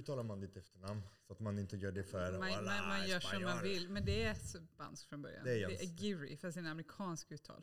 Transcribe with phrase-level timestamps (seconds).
[0.00, 1.02] uttalar man ditt efternamn?
[1.26, 3.88] Så att man inte gör det för Man, man, man gör som man vill.
[3.88, 4.34] Men det är
[4.74, 5.44] spanskt från början.
[5.44, 7.62] Det är Det är, Giri, fast det är en amerikansk uttal.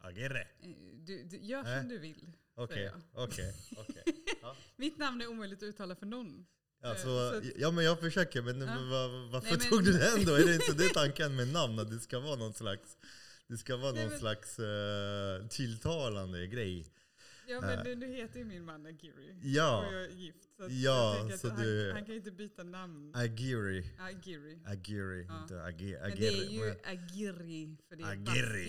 [0.00, 0.40] Agere.
[0.40, 1.78] Eh, Du, du gör Äh.
[1.80, 2.32] som du vill.
[2.54, 4.04] Okej, okej, okej.
[4.76, 6.46] Mitt namn är omöjligt att uttala för någon.
[6.84, 8.66] Alltså, så att- ja men jag försöker, men Ja.
[8.66, 10.34] var, varför Nej, men- tog du den då?
[10.34, 11.78] Är det inte det tanken med namn?
[11.78, 12.96] Att det ska vara någon slags,
[13.46, 16.86] det ska vara Nej, någon men- slags eh, tilltalande grej.
[17.52, 19.38] Ja men nu, nu heter ju min man Giri.
[19.42, 19.86] Ja.
[19.86, 20.44] Och jag är gift.
[20.56, 23.12] Så Ja, så han, du- han kan ju inte byta namn.
[23.14, 23.92] Agiri.
[23.98, 24.62] Ja, Giri.
[24.66, 25.42] Agiri, Ja.
[25.42, 26.74] inte age, Men det är ju.
[26.84, 28.24] Agiri, för det är Agiri.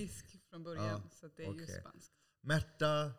[0.05, 0.85] baskisk från början.
[0.85, 1.79] Ja, Så det är ju okej.
[1.81, 2.11] spanskt.
[2.41, 3.11] Märta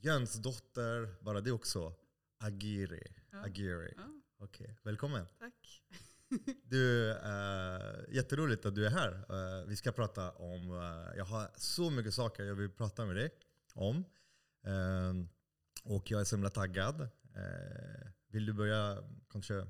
[0.00, 1.92] Jönsdotter, bara det också.
[2.38, 3.02] Agiri.
[3.32, 3.38] Ja.
[3.44, 3.92] Agiri.
[3.96, 4.02] Ja,
[4.38, 5.26] Okej, välkommen.
[5.38, 5.82] tack.
[6.64, 9.12] Du, uh, jätteroligt att du är här.
[9.12, 13.16] Eh, vi ska prata om, eh, jag har så mycket saker jag vill prata med
[13.16, 13.30] dig
[13.74, 14.04] om.
[14.68, 15.14] Eh,
[15.84, 17.00] och jag är så himla taggad.
[17.34, 19.66] Eh, vill du börja kanske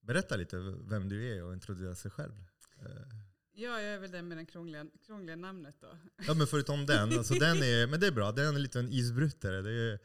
[0.00, 0.56] berätta lite
[0.90, 2.34] vem du är och introducera sig själv?
[2.80, 3.16] Eh,
[3.56, 5.98] Ja, jag är väl den med det krångliga, krångliga namnet då.
[6.26, 8.88] ja men förutom den, alltså den är, men det är bra, den är en liten
[8.88, 9.62] isbrytare.
[9.62, 9.98] Det är,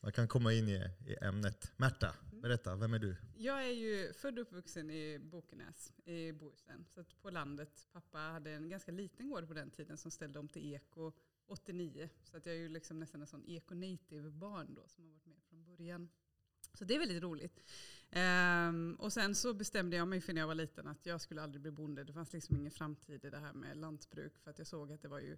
[0.00, 1.72] man kan komma in i, i ämnet.
[1.76, 3.16] Märta, berätta, vem är du?
[3.36, 6.84] Jag är ju född och uppvuxen i Bokenäs i Bohuslän.
[6.94, 7.88] Så på landet.
[7.92, 11.12] Pappa hade en ganska liten gård på den tiden som ställde om till eko
[11.46, 12.08] 89.
[12.24, 15.26] Så att jag är ju liksom nästan en sån eko-native barn då som har varit
[15.26, 16.08] med från början.
[16.74, 17.60] Så det är väldigt roligt.
[18.68, 21.42] Um, och sen så bestämde jag mig för när jag var liten att jag skulle
[21.42, 22.04] aldrig bli bonde.
[22.04, 24.38] Det fanns liksom ingen framtid i det här med lantbruk.
[24.38, 25.36] För att jag såg att det var ju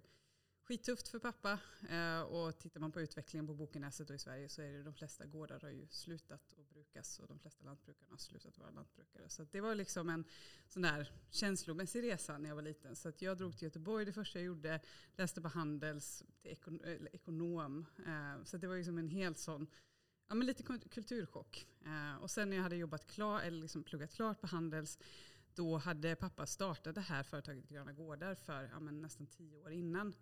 [0.67, 1.59] skittufft för pappa.
[1.89, 4.93] Eh, och tittar man på utvecklingen på Bokenäset och i Sverige så är det de
[4.93, 9.29] flesta gårdar har ju slutat att brukas och de flesta lantbrukarna har slutat vara lantbrukare.
[9.29, 10.25] Så det var liksom en
[10.67, 12.95] sån där känslomässig resa när jag var liten.
[12.95, 14.79] Så att jag drog till Göteborg det första jag gjorde,
[15.15, 17.85] läste på Handels till ekon eller ekonom.
[18.07, 19.67] Eh, så det var ju som en helt sån
[20.27, 21.67] Ja, men lite kulturchock.
[21.85, 24.99] Eh, och sen när jag hade jobbat klar, eller liksom pluggat klart på Handels,
[25.53, 29.71] då hade pappa startat det här företaget Gröna Gårdar för ja, men nästan tio år
[29.71, 30.13] innan.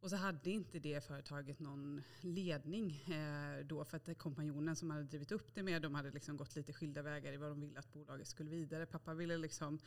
[0.00, 5.04] Och så hade inte det företaget någon ledning eh, då för att kompanjonen som hade
[5.04, 7.78] drivit upp det med, de hade liksom gått lite skilda vägar i vad de ville
[7.78, 8.86] att bolaget skulle vidare.
[8.86, 9.78] Pappa ville liksom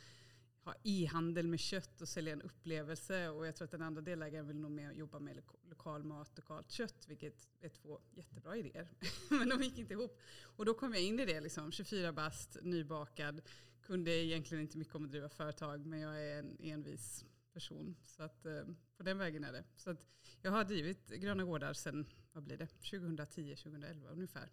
[0.64, 4.46] ha e-handel med kött och sälja en upplevelse och jag tror att den andra delägaren
[4.46, 8.88] vill nog mer jobba med lo- lokal mat, lokalt kött, vilket är två jättebra idéer.
[9.28, 10.20] Men de gick inte ihop.
[10.56, 13.40] Och då kom jag in i det, liksom, 24 bast, nybakad,
[13.82, 17.96] kunde egentligen inte mycket om att driva företag, men jag är en envis person.
[18.02, 18.64] Så att, eh,
[18.96, 19.64] på den vägen är det.
[19.76, 20.06] Så att
[20.42, 24.50] jag har drivit Gröna Gårdar sedan, vad blir det, 2010-2011 ungefär.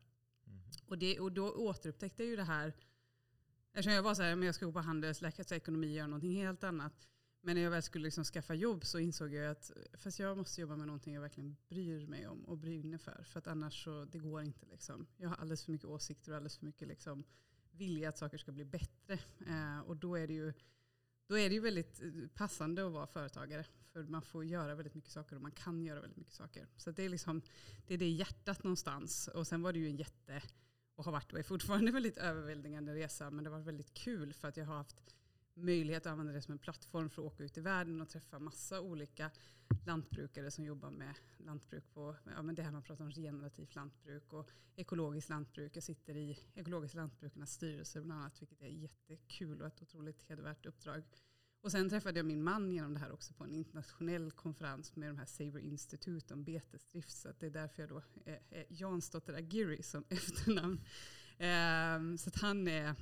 [0.85, 2.73] Och, det, och då återupptäckte jag ju det här,
[3.71, 6.35] eftersom jag var så här, men jag ska gå på Handels, läkare ekonomi, göra någonting
[6.35, 7.07] helt annat.
[7.43, 10.61] Men när jag väl skulle liksom skaffa jobb så insåg jag att fast jag måste
[10.61, 13.23] jobba med någonting jag verkligen bryr mig om och brinner för.
[13.23, 14.65] För att annars så, det går inte.
[14.65, 15.07] Liksom.
[15.17, 17.23] Jag har alldeles för mycket åsikter och alldeles för mycket liksom,
[17.71, 19.13] vilja att saker ska bli bättre.
[19.47, 20.53] Eh, och då är det ju
[21.31, 23.65] då är det ju väldigt eh, passande att vara företagare.
[23.93, 26.67] För man får göra väldigt mycket saker och man kan göra väldigt mycket saker.
[26.77, 27.41] Så det är liksom
[27.87, 29.27] det är det hjärtat någonstans.
[29.27, 30.41] Och sen var det ju en jätte,
[30.95, 33.31] och har varit och är fortfarande väldigt överväldigande resa.
[33.31, 35.03] Men det har varit väldigt kul för att jag har haft
[35.53, 38.39] möjlighet att använda det som en plattform för att åka ut i världen och träffa
[38.39, 39.31] massa olika
[39.85, 44.33] lantbrukare som jobbar med lantbruk på, ja men det här man pratar om generativt lantbruk
[44.33, 45.75] och ekologiskt lantbruk.
[45.75, 50.65] Jag sitter i ekologiska lantbrukarnas styrelse bland annat, vilket är jättekul och ett otroligt hedervärt
[50.65, 51.03] uppdrag.
[51.61, 55.09] Och sen träffade jag min man genom det här också på en internationell konferens med
[55.09, 57.11] de här Saver Institute om betesdrift.
[57.11, 60.81] Så att det är därför jag då eh, eh, är, Jansdotter Agiri som efternamn.
[61.37, 62.95] Ehm, så att han är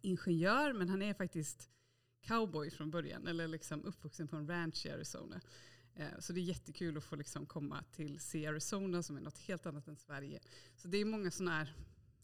[0.00, 1.70] ingenjör, men han är faktiskt
[2.26, 5.40] cowboy från början, eller liksom uppvuxen på en ranch i Arizona.
[5.94, 9.38] Eh, så det är jättekul att få liksom komma till se Arizona som är något
[9.38, 10.40] helt annat än Sverige.
[10.76, 11.74] Så det är många sådana här,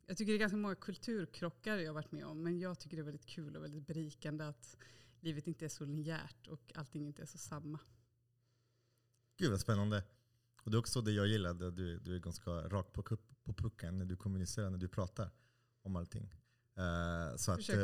[0.06, 2.96] jag tycker det är ganska många kulturkrockar jag har varit med om, men jag tycker
[2.96, 4.76] det är väldigt kul och väldigt berikande att
[5.20, 7.78] livet inte är så linjärt och allting inte är så samma.
[9.36, 10.04] Gud vad spännande.
[10.62, 13.02] Och det är också det jag gillade, du, du är ganska rak på,
[13.44, 15.30] på pucken när du kommunicerar, när du pratar
[15.82, 16.34] om allting.
[16.76, 17.76] Eh, så att, eh,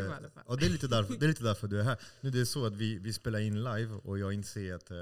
[0.45, 1.99] och det, är lite därför, det är lite därför du är här.
[2.21, 4.97] Nu det är så att vi, vi spelar in live och jag inser att eh,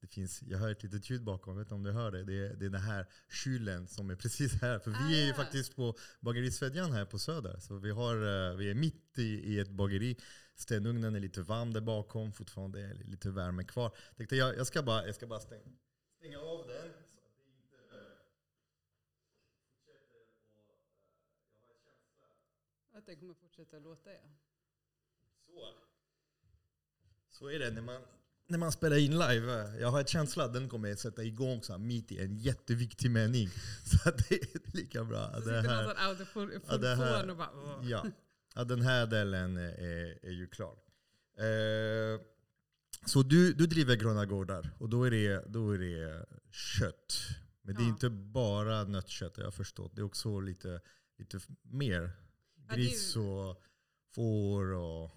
[0.00, 2.24] det finns, jag hör ett litet ljud bakom, vet inte om du hör det.
[2.24, 3.06] Det är, det är den här
[3.44, 4.78] kylen som är precis här.
[4.78, 5.34] För Ah, vi är ju ja.
[5.34, 7.58] faktiskt på bagerisvedjan här på Söder.
[7.60, 10.16] Så vi, har, vi är mitt i, i ett bageri.
[10.54, 13.96] Stenugnen är lite varm där bakom, fortfarande är lite värme kvar.
[14.16, 15.72] Tänkte jag, jag ska bara, jag ska bara stänga,
[16.18, 16.92] stänga av den.
[17.14, 18.18] Så att det inte eh,
[19.70, 20.22] fortsätter
[20.54, 20.88] och eh,
[21.56, 22.28] jag har en känsla.
[23.02, 24.18] Att det kommer fortsätta låta ja.
[25.46, 25.74] Så.
[27.38, 28.00] Så är det när man
[28.46, 31.72] när man spelar in live, jag har en känsla att den kommer sätta igång så
[31.72, 33.48] här, mitt i en jätteviktig mening.
[33.84, 35.32] Så att det är lika bra.
[35.34, 37.50] Så sitter här, någon sån autofon ja, det här- och bara...
[37.54, 37.90] åh.
[37.90, 38.06] ja,
[38.54, 40.78] ja, den här delen är, är ju klar.
[41.38, 42.20] Eh,
[43.06, 47.18] så du, du driver Gröna Gårdar och då är det, då är det kött.
[47.62, 47.88] Men det är Ja.
[47.88, 49.92] inte bara nötkött, jag har förstått.
[49.96, 50.80] Det är också lite,
[51.18, 52.10] lite mer.
[52.76, 53.62] Gris och
[54.14, 55.10] får och...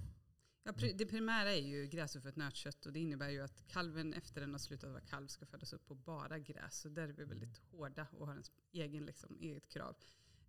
[0.63, 4.52] Ja, det primära är ju gräsuppfött nötkött och det innebär ju att kalven efter den
[4.52, 6.80] har slutat vara kalv ska födas upp på bara gräs.
[6.80, 9.96] Så där är vi väldigt hårda och har en egen, liksom, eget krav.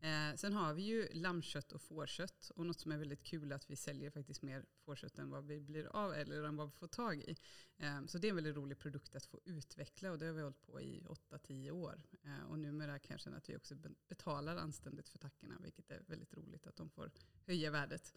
[0.01, 3.57] Eh, sen har vi ju lammkött och fårkött och något som är väldigt kul är
[3.57, 6.73] att vi säljer faktiskt mer fårkött än vad vi blir av eller än vad vi
[6.73, 7.37] får tag i.
[7.79, 10.43] Eh, så det är en väldigt rolig produkt att få utveckla och det har vi
[10.43, 12.03] hållit på i 8-10 år.
[12.23, 13.75] Eh, och numera kan jag känna att vi också
[14.09, 17.11] betalar anständigt för tackorna vilket är väldigt roligt att de får
[17.47, 18.15] höja värdet.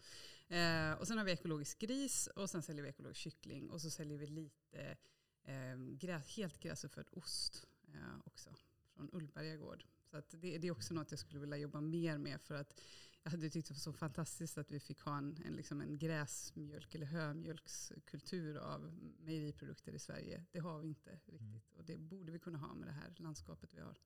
[0.48, 3.90] Eh, och sen har vi ekologisk gris och sen säljer vi ekologisk kyckling och så
[3.90, 4.96] säljer vi lite
[5.42, 8.54] eh, gräs, helt gräsuppfödd ost eh, också
[8.94, 9.84] från Ullberga gård.
[10.10, 12.80] Så det, det är också något jag skulle vilja jobba mer med för att
[13.22, 15.98] jag hade tyckt det var så fantastiskt att vi fick ha en, en, liksom en
[15.98, 20.44] gräsmjölk eller hömjölkskultur av mejeriprodukter i Sverige.
[20.52, 23.70] Det har vi inte riktigt och det borde vi kunna ha med det här landskapet
[23.74, 23.96] vi har.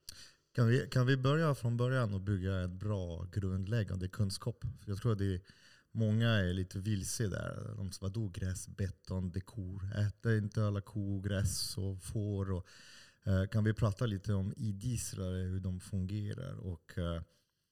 [0.52, 4.64] Kan vi, kan vi börja från början och bygga en bra grundläggande kunskap?
[4.80, 5.40] För jag tror att det är,
[5.90, 7.74] många är lite vilse där.
[7.76, 9.90] De sa vadå gräsbeton, det är kor.
[9.96, 12.52] Äter inte alla kor gräs och får?
[12.52, 12.66] Och,
[13.26, 16.54] Eh, kan vi prata lite om idisslare, hur de fungerar?
[16.54, 17.22] Och, eh,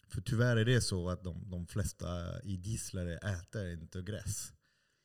[0.09, 4.53] för tyvärr är det så att de, de flesta idisslare äter inte gräs.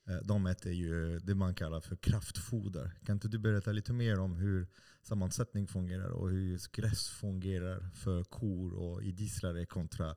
[0.10, 2.92] Eh, de äter ju det man kallar för kraftfoder.
[3.06, 4.68] Kan inte du berätta lite mer om hur
[5.02, 10.16] sammansättning fungerar och hur just gräs fungerar för kor och idisslare kontra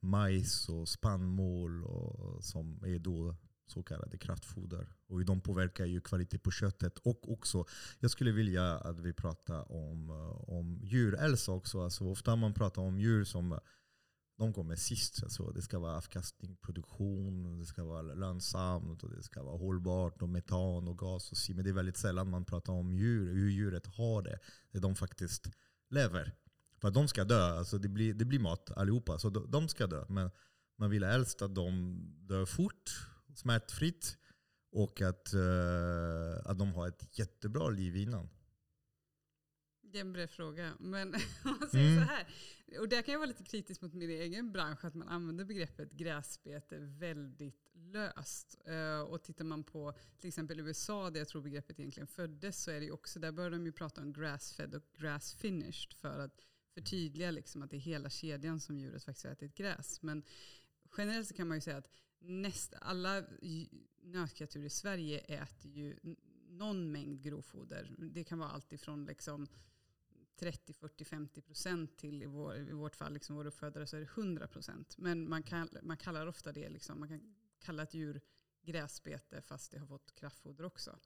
[0.00, 3.36] majs och spannmål och, som är då
[3.72, 4.86] så kallade kraftfoder.
[5.08, 6.98] Och de påverkar ju kvaliteten på köttet.
[6.98, 7.64] Och också,
[8.00, 11.84] jag skulle vilja att vi pratar om, eh, om djurhälsa också.
[11.84, 13.58] Alltså ofta man pratar om djur som eh,
[14.38, 15.22] de kommer sist.
[15.22, 20.22] Alltså det ska vara avkastning, produktion, det ska vara lönsamt, och det ska vara hållbart,
[20.22, 21.32] och metan och gas.
[21.32, 21.54] Och si.
[21.54, 24.38] Men det är väldigt sällan man pratar om djur, hur djuret har det.
[24.72, 25.50] Det de faktiskt
[25.90, 26.34] lever.
[26.80, 29.18] För att de ska dö, alltså det, blir, det blir mat allihopa.
[29.18, 30.04] Så de, de ska dö.
[30.08, 30.30] Men
[30.78, 34.16] man vill helst att de dör fort, smärtfritt
[34.70, 38.28] och att, eh, att de har ett jättebra liv innan.
[39.82, 40.72] Det är en bred fråga.
[40.80, 41.14] Men
[41.44, 42.06] om man säger Mm.
[42.06, 42.26] så här.
[42.80, 44.84] Och där kan jag vara lite kritisk mot min egen bransch.
[44.84, 48.58] Att man använder begreppet gräsbete väldigt löst.
[48.64, 52.62] Eh, och tittar man på till exempel USA där jag tror begreppet egentligen föddes.
[52.62, 55.94] Så är det ju också, där börjar de ju prata om grass-fed och grass-finished.
[55.94, 56.40] För att
[56.74, 60.02] förtydliga liksom att det är hela kedjan som djuret faktiskt har ätit gräs.
[60.02, 60.22] Men
[60.96, 61.88] generellt så kan man ju säga att
[62.24, 63.24] näst, alla
[64.02, 65.96] nötkreatur i Sverige äter ju
[66.48, 67.94] någon mängd grovfoder.
[67.98, 69.46] Det kan vara allt ifrån liksom
[70.36, 74.00] 30, 40, 50 procent till i, vår, i vårt fall, liksom vår uppfödare, så är
[74.00, 74.98] det 100 procent.
[74.98, 78.20] Men man, kan, man kallar ofta det, liksom, man kan kalla ett djur
[78.62, 80.98] gräsbete fast det har fått kraftfoder också.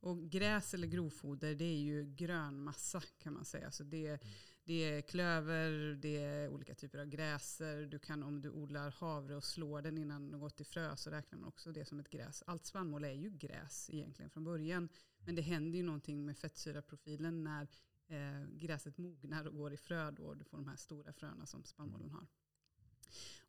[0.00, 3.70] Och gräs eller grovfoder det är ju grönmassa kan man säga.
[3.70, 4.22] Så det,
[4.64, 7.86] det är klöver, det är olika typer av gräser.
[7.86, 11.10] Du kan om du odlar havre och slår den innan den gått till frö så
[11.10, 12.42] räknar man också det som ett gräs.
[12.46, 14.88] Allt spannmål är ju gräs egentligen från början.
[15.26, 17.68] Men det händer ju någonting med fettsyraprofilen när
[18.08, 21.46] eh, gräset mognar och går i frö då och du får de här stora fröna
[21.46, 22.26] som spannmålen har.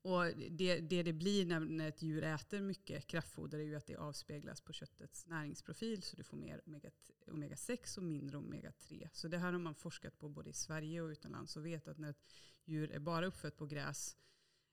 [0.01, 3.85] Och det, det det blir när, när ett djur äter mycket kraftfoder är ju att
[3.85, 6.91] det avspeglas på köttets näringsprofil så du får mer omega-
[7.25, 9.09] omega-6 och mindre omega-3.
[9.13, 11.97] Så det här har man forskat på både i Sverige och utomlands och vet att
[11.97, 12.25] när ett
[12.65, 14.17] djur är bara uppfött på gräs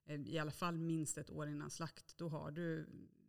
[0.06, 2.86] eh, i alla fall minst ett år innan slakt då har du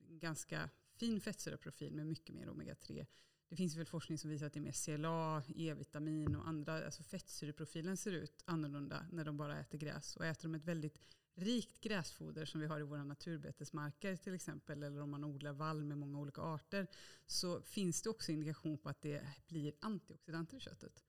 [0.09, 3.05] ganska fin fettsyraprofil med mycket mer omega-3.
[3.49, 6.85] Det finns väl forskning som visar att det är mer CLA, E-vitamin och andra.
[6.85, 10.15] Alltså fettsyreprofilen ser ut annorlunda när de bara äter gräs.
[10.15, 10.97] Och äter de ett väldigt
[11.39, 15.83] rikt gräsfoder som vi har i våra naturbetesmarker till exempel, eller om man odlar vall
[15.83, 16.87] med många olika arter,
[17.25, 21.03] så finns det också indikation på att det blir antioxidanter i köttet.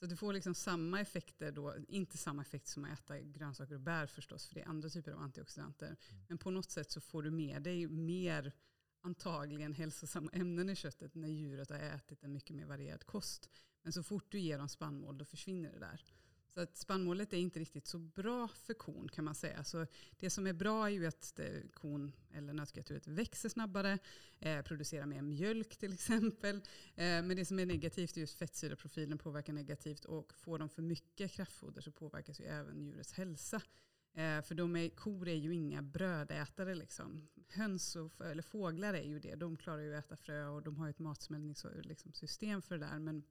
[0.00, 3.80] Så du får liksom samma effekter då, inte samma effekt som att äta grönsaker och
[3.80, 5.96] bär förstås, för det är andra typer av antioxidanter.
[6.28, 8.52] Men på något sätt så får du med dig mer
[9.00, 13.50] antagligen hälsosamma ämnen i köttet när djuret har ätit en mycket mer varierad kost.
[13.82, 16.04] Men så fort du ger dem spannmål då försvinner det där.
[16.56, 19.64] Så att spannmålet är inte riktigt så bra för kon kan man säga.
[19.64, 19.86] Så
[20.18, 23.98] det som är bra är ju att eh, kon eller nötkreaturet växer snabbare,
[24.40, 26.56] eh, producerar mer mjölk till exempel.
[26.56, 26.62] Eh,
[26.96, 31.32] men det som är negativt är just fettsyraprofilen påverkar negativt och får de för mycket
[31.32, 33.62] kraftfoder så påverkas ju även djurets hälsa.
[34.14, 36.74] Eh, för de är, kor är ju inga brödätare.
[36.74, 37.28] Liksom.
[37.48, 39.34] Höns och, eller fåglar är ju det.
[39.34, 42.86] De klarar ju att äta frö och de har ju ett matsmältningssystem liksom, för det
[42.86, 42.98] där.
[42.98, 43.22] Men,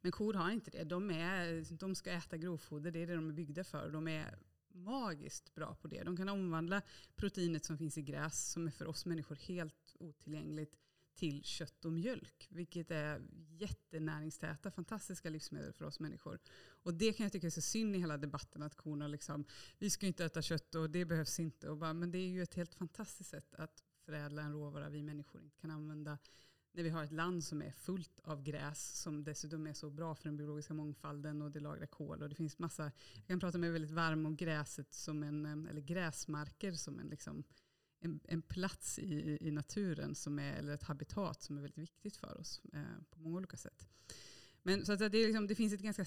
[0.00, 0.84] men kor har inte det.
[0.84, 3.90] De, är, de ska äta grovfoder, det är det de är byggda för.
[3.90, 4.38] De är
[4.72, 6.02] magiskt bra på det.
[6.02, 6.82] De kan omvandla
[7.16, 10.76] proteinet som finns i gräs, som är för oss människor helt otillgängligt,
[11.14, 12.46] till kött och mjölk.
[12.50, 16.38] Vilket är jättenäringstäta, fantastiska livsmedel för oss människor.
[16.82, 19.44] Och det kan jag tycka är så synd i hela debatten att korna liksom,
[19.78, 21.68] vi ska inte äta kött och det behövs inte.
[21.68, 25.02] Och bara, men det är ju ett helt fantastiskt sätt att förädla en råvara vi
[25.02, 26.18] människor inte kan använda
[26.72, 30.14] när vi har ett land som är fullt av gräs som dessutom är så bra
[30.14, 32.22] för den biologiska mångfalden och det lagrar kol.
[32.22, 35.80] Och det finns massa, jag kan prata med väldigt varm om gräset som en, eller
[35.80, 37.44] gräsmarker som en, liksom,
[38.00, 42.16] en, en plats i, i naturen som är, eller ett habitat som är väldigt viktigt
[42.16, 43.86] för oss eh, på många olika sätt.
[44.62, 46.04] Men så att det, är liksom, det finns ett ganska,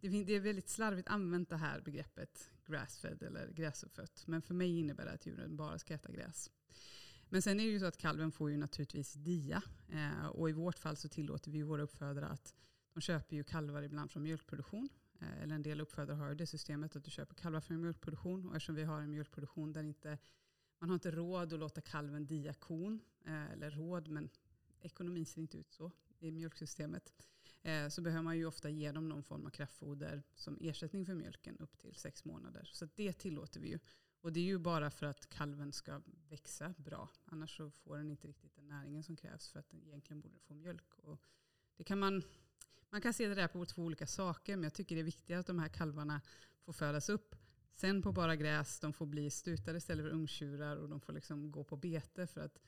[0.00, 4.26] det, finns, det är väldigt slarvigt använt det här begreppet grassfed eller gräsuppfött.
[4.26, 6.50] Men för mig innebär det att djuren bara ska äta gräs.
[7.28, 9.62] Men sen är det ju så att kalven får ju naturligtvis dia.
[9.88, 12.54] Eh, och i vårt fall så tillåter vi våra uppfödare att
[12.94, 14.88] de köper ju kalvar ibland från mjölkproduktion.
[15.20, 18.48] Eh, eller en del uppfödare har ju det systemet att du köper kalvar från mjölkproduktion.
[18.48, 20.18] Och eftersom vi har en mjölkproduktion där inte,
[20.78, 23.00] man har inte råd att låta kalven dia kon.
[23.24, 24.28] Eh, eller råd, men
[24.80, 27.12] ekonomin ser inte ut så i mjölksystemet.
[27.62, 31.14] Eh, så behöver man ju ofta ge dem någon form av kraftfoder som ersättning för
[31.14, 32.70] mjölken upp till sex månader.
[32.72, 33.78] Så det tillåter vi ju.
[34.26, 37.08] Och det är ju bara för att kalven ska växa bra.
[37.24, 40.38] Annars så får den inte riktigt den näringen som krävs för att den egentligen borde
[40.38, 40.94] få mjölk.
[40.94, 41.20] Och
[41.76, 42.22] det kan man,
[42.90, 44.56] man kan se det där på två olika saker.
[44.56, 46.20] Men jag tycker det är viktigt att de här kalvarna
[46.64, 47.36] får födas upp.
[47.74, 51.52] Sen på bara gräs, de får bli stutade istället för ungtjurar och de får liksom
[51.52, 52.26] gå på bete.
[52.26, 52.58] För att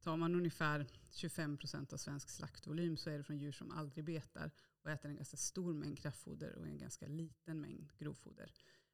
[0.00, 4.04] tar man ungefär 25 procent av svensk slaktvolym så är det från djur som aldrig
[4.04, 4.50] betar
[4.82, 8.52] och äter en ganska stor mängd kraftfoder och en ganska liten mängd grovfoder.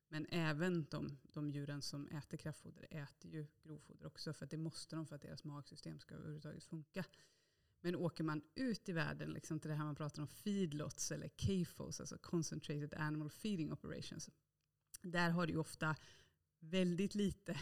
[0.09, 4.33] Men även de, de djuren som äter kraftfoder äter ju grovfoder också.
[4.33, 7.05] För det måste de för att deras magsystem ska överhuvudtaget funka.
[7.81, 11.29] Men åker man ut i världen liksom till det här man pratar om feedlots eller
[11.29, 14.31] CAFOs, alltså concentrated animal feeding operations.
[15.03, 15.97] Där har du ju ofta
[16.61, 17.61] väldigt lite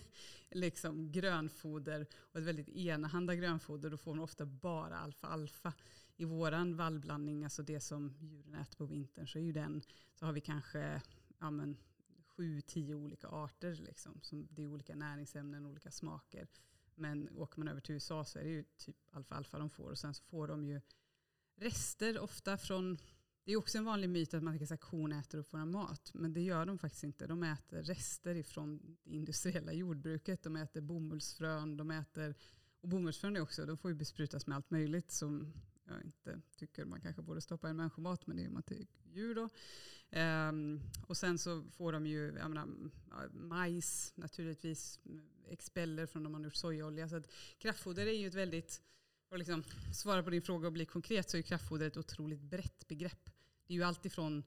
[0.50, 3.90] liksom grönfoder och ett väldigt enahanda grönfoder.
[3.90, 5.72] Då får man ofta bara alfa-alfa.
[6.16, 9.82] I våran vallblandning, alltså det som djuren äter på vintern, så är ju den,
[10.14, 11.02] så har vi kanske
[11.44, 11.76] ja, men,
[12.26, 13.74] sju, tio olika arter.
[13.74, 16.48] Liksom, som det är olika näringsämnen, olika smaker.
[16.94, 19.90] Men åker man över till USA så är det ju typ alfa-alfa de får.
[19.90, 20.80] Och sen så får de ju
[21.56, 22.98] rester ofta från
[23.44, 26.10] det är också en vanlig myt att man tänker att kon äter upp vår mat.
[26.14, 27.26] Men det gör de faktiskt inte.
[27.26, 30.42] De äter rester ifrån det industriella jordbruket.
[30.42, 31.76] De äter bomullsfrön.
[31.76, 32.34] De äter,
[32.80, 35.52] och bomullsfrön är också, de får ju besprutas med allt möjligt som
[35.86, 38.86] jag inte tycker man kanske borde stoppa i människomat, men det är ju man till
[39.12, 39.48] djur då.
[40.20, 42.68] Um, och sen så får de ju jag menar,
[43.32, 45.00] majs, naturligtvis,
[45.48, 47.08] expeller från de man gjort sojaolja.
[47.08, 48.82] Så att kraftfoder är ju ett väldigt,
[49.28, 49.64] för att liksom
[49.94, 53.30] svara på din fråga och bli konkret, så är kraftfoder ett otroligt brett begrepp.
[53.66, 54.44] Det är ju alltifrån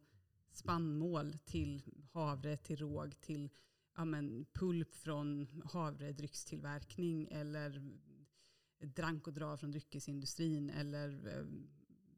[0.52, 3.50] spannmål till havre, till råg, till
[3.96, 7.98] ja, men, pulp från havredryckstillverkning eller
[8.80, 11.46] drank och dra från dryckesindustrin eller eh,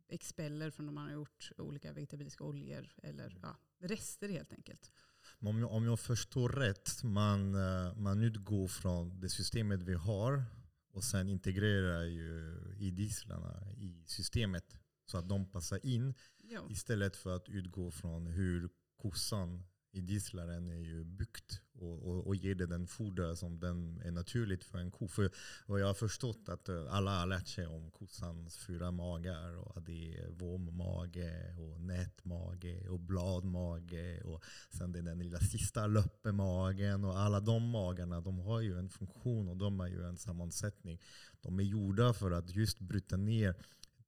[0.10, 4.92] expeller från när man har gjort olika vegetabiliska oljor eller ja, rester helt enkelt.
[5.40, 10.44] Om jag, om jag förstår rätt, man, eh, man utgår från det systemet vi har
[10.92, 16.14] och sen integrerar ju i dieslarna i systemet så att de passar in.
[16.44, 16.68] Jo.
[16.70, 22.56] Istället för att utgå från hur kossan idisslaren är ju byggt och, och, och ger
[22.56, 25.08] det den foder som den är naturligt för en ko.
[25.08, 25.32] För
[25.66, 29.78] och jag har förstått att eh, alla har lärt sig om kossans fyra magar och
[29.78, 35.88] att det är våmmage och nätmage och bladmage och sen det är den lilla sista
[35.88, 40.18] löppemagen och alla de magarna de har ju en funktion och de har ju en
[40.18, 41.02] sammansättning.
[41.42, 43.56] De är gjorda för att just bryta ner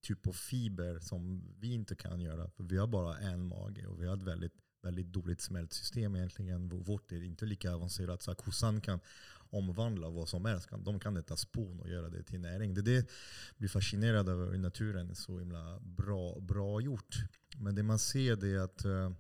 [0.01, 2.49] typ av fiber som vi inte kan göra.
[2.49, 6.15] För vi har bara en mage och vi har ett väldigt väldigt dåligt smält system
[6.15, 6.69] egentligen.
[6.69, 8.21] Vårt är inte lika avancerat.
[8.21, 8.99] Så kossan kan
[9.49, 10.69] omvandla vad som helst.
[10.85, 12.73] De kan äta spån och göra det till näring.
[12.73, 13.05] Det är det jag
[13.57, 15.09] blir fascinerad över Hur naturen.
[15.09, 17.15] är så himla bra, bra gjort.
[17.57, 19.11] Men det man ser är att eh,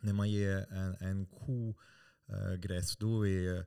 [0.00, 1.74] när man ger en, en ko
[2.28, 3.66] eh, gräs, då är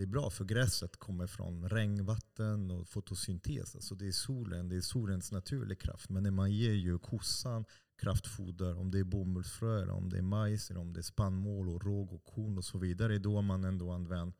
[0.00, 3.74] det är bra för gräset kommer från regnvatten och fotosyntes.
[3.74, 6.10] Alltså det är solen, det är solens naturliga kraft.
[6.10, 7.64] Men när man ger ju kossan
[7.98, 11.68] kraftfoder, om det är bomullsfrö, eller om det är majs, eller om det är spannmål,
[11.68, 13.18] och råg och korn och så vidare.
[13.18, 14.36] Då har man ändå använt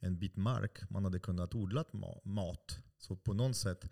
[0.00, 0.90] en bit mark.
[0.90, 1.84] Man hade kunnat odla
[2.24, 2.78] mat.
[2.98, 3.90] Så på något sätt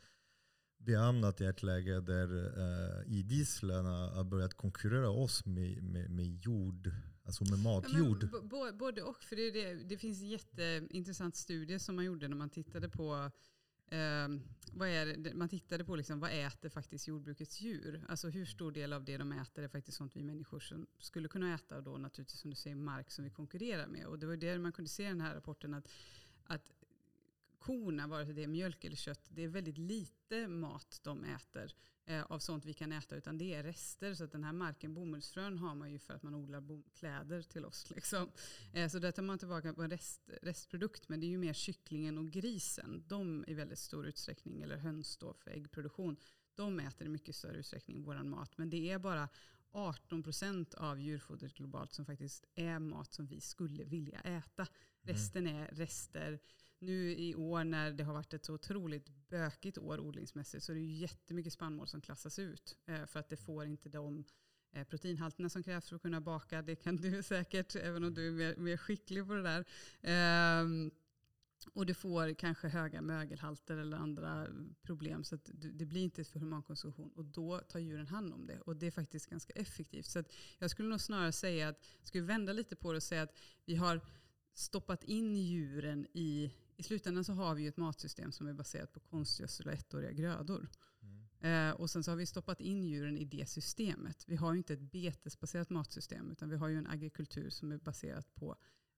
[0.79, 6.11] vi har hamnat i ett läge där eh, idisslarna har börjat konkurrera oss med, med,
[6.11, 6.93] med jord,
[7.29, 8.29] Alltså med matjord?
[8.33, 9.25] Ja, både och.
[9.25, 13.31] För det, det, det finns en jätteintressant studie som man gjorde när man tittade på
[13.89, 14.29] eh,
[14.73, 18.05] vad är det, man tittade på liksom, vad äter faktiskt jordbrukets djur.
[18.09, 21.29] Alltså hur stor del av det de äter är faktiskt sånt vi människor som skulle
[21.29, 21.77] kunna äta.
[21.77, 24.07] Och då naturligtvis som du säger mark som vi konkurrerar med.
[24.07, 25.75] Och det var det man kunde se i den här rapporten.
[25.75, 25.89] att,
[26.45, 26.73] att
[27.69, 31.75] korna, vare sig det är mjölk eller kött, det är väldigt lite mat de äter
[32.05, 34.15] eh, av sånt vi kan äta, utan det är rester.
[34.15, 37.65] Så att den här marken, bomullsfrön, har man ju för att man odlar kläder till
[37.65, 37.91] oss.
[37.95, 38.31] Liksom.
[38.73, 41.53] Eh, så där tar man tillbaka på en rest, restprodukt, men det är ju mer
[41.53, 43.05] kycklingen och grisen.
[43.07, 46.17] De i väldigt stor utsträckning, eller höns då för äggproduktion,
[46.55, 48.59] de äter i mycket större utsträckning vår mat.
[48.59, 49.29] Men det är bara
[49.71, 54.63] 18 procent av djurfodret globalt som faktiskt är mat som vi skulle vilja äta.
[54.63, 54.69] Mm.
[55.01, 56.39] Resten är rester
[56.79, 60.77] nu i år när det har varit ett så otroligt bökigt år odlingsmässigt så är
[60.77, 62.77] det ju jättemycket spannmål som klassas ut.
[62.87, 64.25] Eh, för att det får inte de
[64.73, 66.63] eh, proteinhalterna som krävs för att kunna baka.
[66.63, 69.65] Det kan du säkert, även om du är mer, mer skicklig på det där.
[70.03, 70.91] Ehm,
[71.73, 74.47] och du får kanske höga mögelhalter eller andra
[74.83, 75.25] problem.
[75.25, 77.11] Så det blir inte för humankonsumtion.
[77.11, 78.61] Och då tar djuren hand om det.
[78.61, 80.07] Och det är faktiskt ganska effektivt.
[80.07, 80.25] Så
[80.59, 83.37] jag skulle nog snarare säga att, jag skulle vända lite på det och säga att
[83.65, 84.01] vi har
[84.55, 89.01] stoppat in djuren i i slutändan så har vi ett matsystem som är baserat på
[89.01, 90.69] konstgödsel och ettåriga grödor.
[91.03, 91.69] Mm.
[91.71, 94.25] Eh, och sen så har vi stoppat in djuren i det systemet.
[94.27, 97.79] Vi har ju inte ett betesbaserat matsystem utan vi har ju en agrikultur som är
[97.79, 98.57] baserad på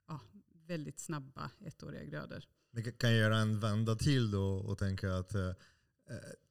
[0.08, 0.20] ja,
[0.66, 2.44] väldigt snabba ettåriga grödor.
[2.70, 5.54] Vi kan göra en vända till då och tänka att eh, eh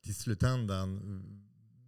[0.01, 1.01] till slutändan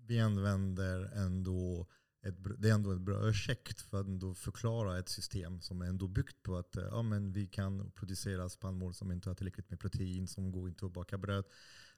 [0.07, 1.87] vi använder ändå
[2.23, 5.85] ett, det är ändå ett bra ursäkt för att ändå förklara ett system som är
[5.85, 9.69] ändå byggt på att eh, ja, men vi kan producera spannmål som inte har tillräckligt
[9.69, 11.45] med protein, som går inte att baka bröd.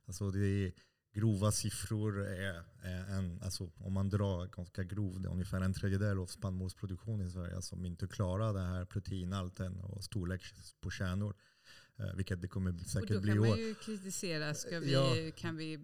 [0.05, 0.73] Alltså det är
[1.13, 2.27] grova siffror.
[2.27, 6.25] Är, är en, alltså om man drar ganska grovt, det är ungefär en tredjedel av
[6.25, 10.41] spannmålsproduktionen i Sverige som inte klarar det här proteinhalten och storlek
[10.81, 11.35] på kärnor.
[11.99, 13.35] Eh, vilket det kommer säkert bli år.
[13.37, 15.31] Då kan man ju kritisera, ska vi, ja.
[15.35, 15.79] kan vi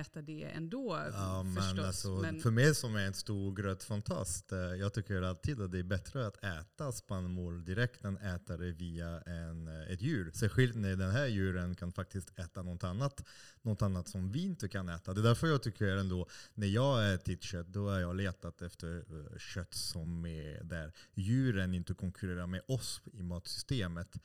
[0.00, 1.10] äta det ändå?
[1.12, 5.60] Ja, men alltså, men för mig som är en stor grötfantast, eh, jag tycker alltid
[5.60, 10.02] att det är bättre att äta spannmål direkt än äta det via en, eh, ett
[10.02, 10.30] djur.
[10.34, 13.24] Särskilt när den här djuren kan faktiskt äta något annat,
[13.62, 15.14] något annat som vi inte kan äta.
[15.14, 19.04] Det är därför jag tycker ändå, när jag ätit kött, då har jag letat efter
[19.38, 24.16] kött som är där djuren inte konkurrerar med oss i matsystemet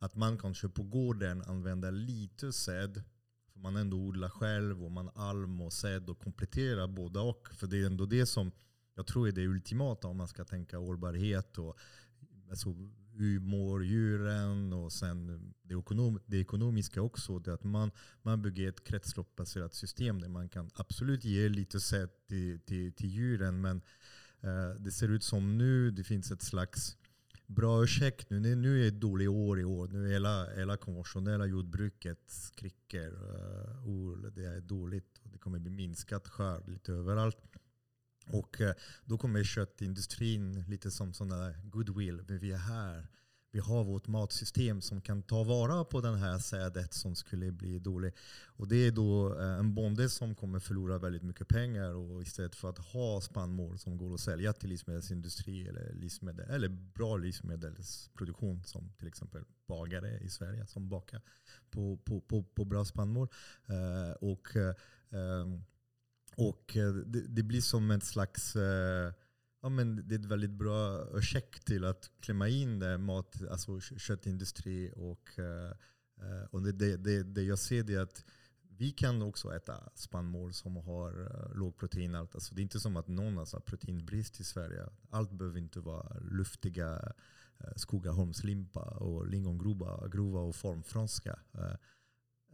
[0.00, 3.02] att man kanske på gården använder lite säd.
[3.52, 7.48] För man ändå odlar själv och man alm och säd och kompletterar båda och.
[7.52, 8.52] För det är ändå det som
[8.94, 11.58] jag tror är det ultimata om man ska tänka hållbarhet.
[11.58, 11.78] Och,
[12.50, 12.74] alltså,
[13.14, 15.26] hur mår djuren och sen
[15.62, 17.38] det, ekonom, det ekonomiska också.
[17.38, 17.90] Det att man,
[18.22, 23.10] man bygger ett kretsloppsbaserat system där man kan absolut ge lite säd till, till, till
[23.10, 23.60] djuren.
[23.60, 23.82] Men
[24.40, 26.96] eh, det ser ut som nu det finns ett slags
[27.50, 28.56] bra ursäkt nu.
[28.56, 29.88] Nu är det ett dåligt år i år.
[29.88, 33.10] Nu är hela, hela konventionella jordbruket skriker.
[33.10, 35.20] Uh, eh, det är dåligt.
[35.22, 37.36] Det kommer bli minskat skörd lite överallt.
[38.26, 38.70] Och uh,
[39.04, 42.22] då kommer köttindustrin lite som sådana goodwill.
[42.28, 43.08] Men vi är här
[43.52, 47.78] vi har vårt matsystem som kan ta vara på den här sädet som skulle bli
[47.78, 48.12] dålig.
[48.46, 52.54] Och det är då eh, en bonde som kommer förlora väldigt mycket pengar och istället
[52.54, 58.62] för att ha spannmål som går att sälja till livsmedelsindustri eller, livsmedel, eller bra livsmedelsproduktion
[58.64, 61.22] som till exempel bagare i Sverige som bakar
[61.70, 63.28] på, på, på, på bra spannmål.
[63.70, 65.58] Uh, och uh,
[66.36, 69.12] och det, det, blir som ett slags uh,
[69.62, 73.80] ja, men det är ett väldigt bra ursäkt till att klämma in det, mat, alltså
[73.80, 74.92] köttindustri.
[74.96, 75.70] Och, eh,
[76.20, 78.24] eh, och det, det, det, det jag ser är att
[78.78, 82.34] vi kan också äta spannmål som har eh, låg proteinhalt.
[82.34, 84.86] Alltså det är inte som att någon har proteinbrist i Sverige.
[85.10, 87.12] Allt behöver inte vara luftiga
[87.76, 91.38] Skogaholmslimpa och lingongrova och formfranska.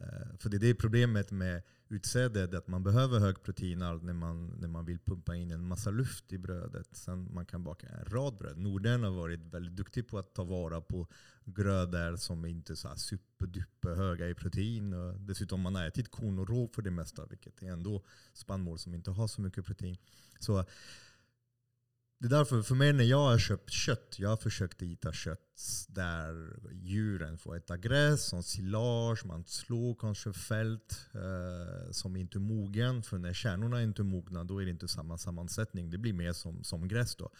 [0.01, 4.47] Eh, för det är det problemet med utsäde, att man behöver hög proteinhalt när man,
[4.47, 6.89] när man vill pumpa in en massa luft i brödet.
[6.93, 8.59] Sen man kan baka en rad bröd.
[8.59, 11.07] Norden har varit väldigt duktig på att ta vara på
[11.45, 14.93] grödor som inte är så superduper höga i protein.
[14.93, 18.79] Och dessutom man har ätit korn och råg för det mesta, vilket är ändå spannmål
[18.79, 19.97] som inte har så mycket protein.
[20.39, 20.65] Så
[22.19, 25.87] det är därför, för mig när jag har köpt kött, jag har försökt äta kött
[25.89, 32.41] där djuren får äta gräs, som silage, man slår kanske fält eh, som inte är
[32.41, 33.03] mogen.
[33.03, 35.91] För när kärnorna är inte är mogna, då är det inte samma sammansättning.
[35.91, 37.31] Det blir mer som, som gräs då.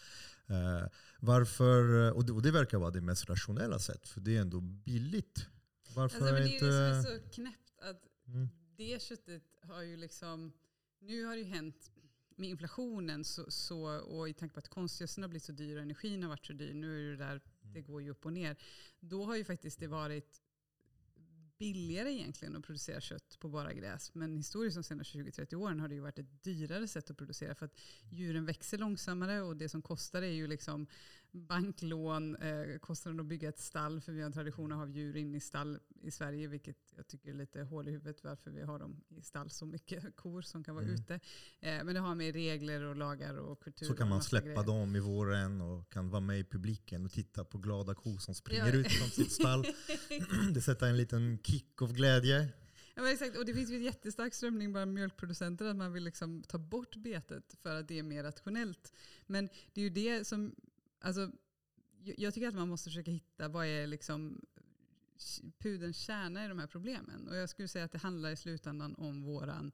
[0.47, 0.87] Eh,
[1.19, 4.61] varför, och det, och det, verkar vara det mest rationella sättet, för det är ändå
[4.61, 5.47] billigt.
[5.95, 8.49] Varför alltså, men det är det som är så knäppt, att mm.
[8.77, 10.53] det köttet har ju liksom,
[10.99, 11.91] nu har det ju hänt
[12.37, 15.81] med inflationen så, så, och i tanke på att konstgödseln har blivit så dyr och
[15.81, 18.55] energin har varit så dyr, nu är det där, det går ju upp och ner.
[18.99, 20.41] Då har ju faktiskt det varit
[21.57, 24.13] billigare egentligen att producera kött på bara gräs.
[24.13, 27.55] Men historiskt de senaste 20-30 åren har det ju varit ett dyrare sätt att producera.
[27.55, 30.87] För att djuren växer långsammare och det som kostar är ju liksom
[31.37, 34.01] banklån, eh, kostnaden att bygga ett stall.
[34.01, 36.47] För vi har en tradition att ha djur inne i stall i Sverige.
[36.47, 39.65] Vilket jag tycker är lite hål i huvudet varför vi har dem i stall så
[39.65, 40.95] mycket kor som kan vara mm.
[40.95, 41.13] ute.
[41.59, 43.85] Eh, men det har med regler och lagar och kultur.
[43.85, 44.63] Så kan man släppa grejer.
[44.63, 48.35] dem i våren och kan vara med i publiken och titta på glada kor som
[48.35, 48.73] springer ja.
[48.73, 49.65] ut från sitt stall.
[50.53, 52.49] det sätter en liten kick av glädje.
[52.97, 53.37] Ja, exakt.
[53.37, 56.95] Och det finns ju en jättestark strömning bland mjölkproducenter att man vill liksom ta bort
[56.95, 58.93] betet för att det är mer rationellt.
[59.25, 60.55] Men det är ju det som,
[60.99, 61.31] alltså,
[62.17, 64.45] jag tycker att man måste försöka hitta vad är liksom
[65.57, 67.27] pudelns kärna i de här problemen.
[67.27, 69.71] Och jag skulle säga att det handlar i slutändan om våran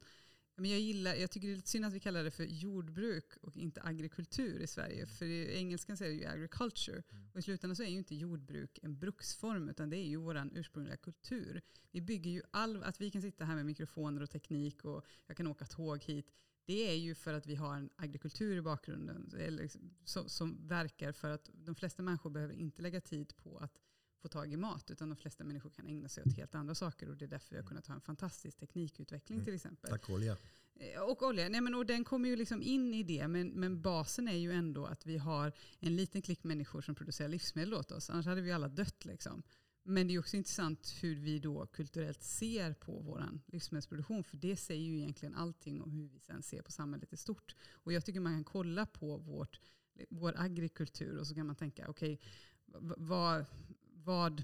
[0.56, 3.36] men jag, gillar, jag tycker det är lite synd att vi kallar det för jordbruk
[3.42, 5.02] och inte agrikultur i Sverige.
[5.02, 5.08] Mm.
[5.08, 7.02] För i engelskan säger det ju agriculture.
[7.10, 7.28] Mm.
[7.32, 10.50] Och i slutändan så är ju inte jordbruk en bruksform utan det är ju vår
[10.54, 11.62] ursprungliga kultur.
[11.90, 15.36] Vi bygger ju all, att vi kan sitta här med mikrofoner och teknik och jag
[15.36, 16.32] kan åka tåg hit.
[16.66, 21.12] Det är ju för att vi har en agrikultur i bakgrunden liksom, som, som verkar
[21.12, 23.80] för att de flesta människor behöver inte lägga tid på att
[24.22, 24.90] få tag i mat.
[24.90, 27.08] Utan de flesta människor kan ägna sig åt helt andra saker.
[27.08, 29.44] Och det är därför vi har kunnat ha en fantastisk teknikutveckling mm.
[29.44, 29.90] till exempel.
[29.90, 30.36] Tack olja.
[30.74, 31.48] Eh, och olja.
[31.48, 33.28] Nej, men, och den kommer ju liksom in i det.
[33.28, 37.28] Men, men basen är ju ändå att vi har en liten klick människor som producerar
[37.28, 38.10] livsmedel åt oss.
[38.10, 39.04] Annars hade vi alla dött.
[39.04, 39.42] Liksom.
[39.86, 44.24] Men det är också intressant hur vi då kulturellt ser på vår livsmedelsproduktion.
[44.24, 47.56] För det säger ju egentligen allting om hur vi sen ser på samhället i stort.
[47.72, 49.60] Och jag tycker man kan kolla på vårt,
[50.10, 52.28] vår agrikultur och så kan man tänka, okej, okay,
[52.96, 53.44] vad,
[53.94, 54.42] vad,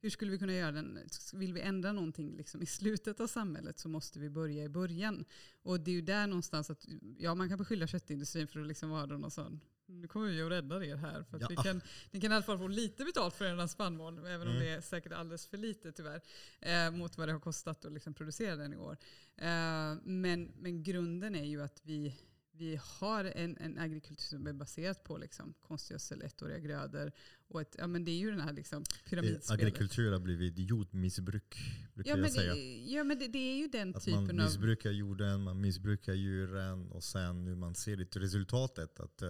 [0.00, 0.98] hur skulle vi kunna göra den?
[1.32, 5.24] Vill vi ändra någonting liksom i slutet av samhället så måste vi börja i början.
[5.62, 6.86] Och det är ju där någonstans att,
[7.18, 10.50] ja man kan beskylla köttindustrin för att liksom vara någon sån nu kommer vi att
[10.50, 11.22] rädda er här.
[11.22, 11.46] För ja.
[11.50, 14.54] vi kan, ni kan i alla fall få lite betalt för er spannmål, även om
[14.54, 14.58] mm.
[14.58, 16.20] det är säkert alldeles för lite tyvärr,
[16.60, 18.96] eh, mot vad det har kostat att liksom producera den i år.
[19.36, 22.14] Eh, men, men grunden är ju att vi,
[22.56, 27.12] vi har en, en agrikultur som är baserad på liksom konstgödsel, ettåriga grödor.
[27.48, 29.50] Och ett, ja, men det är ju den här liksom pyramidspelet.
[29.50, 31.58] Agrikultur har blivit jordmissbruk,
[31.94, 32.54] brukar ja, jag säga.
[32.54, 34.34] Det, ja, men det, det, är ju den att typen av...
[34.34, 39.28] Man missbrukar jorden, man missbrukar djuren och sen nu man ser det resultatet att uh,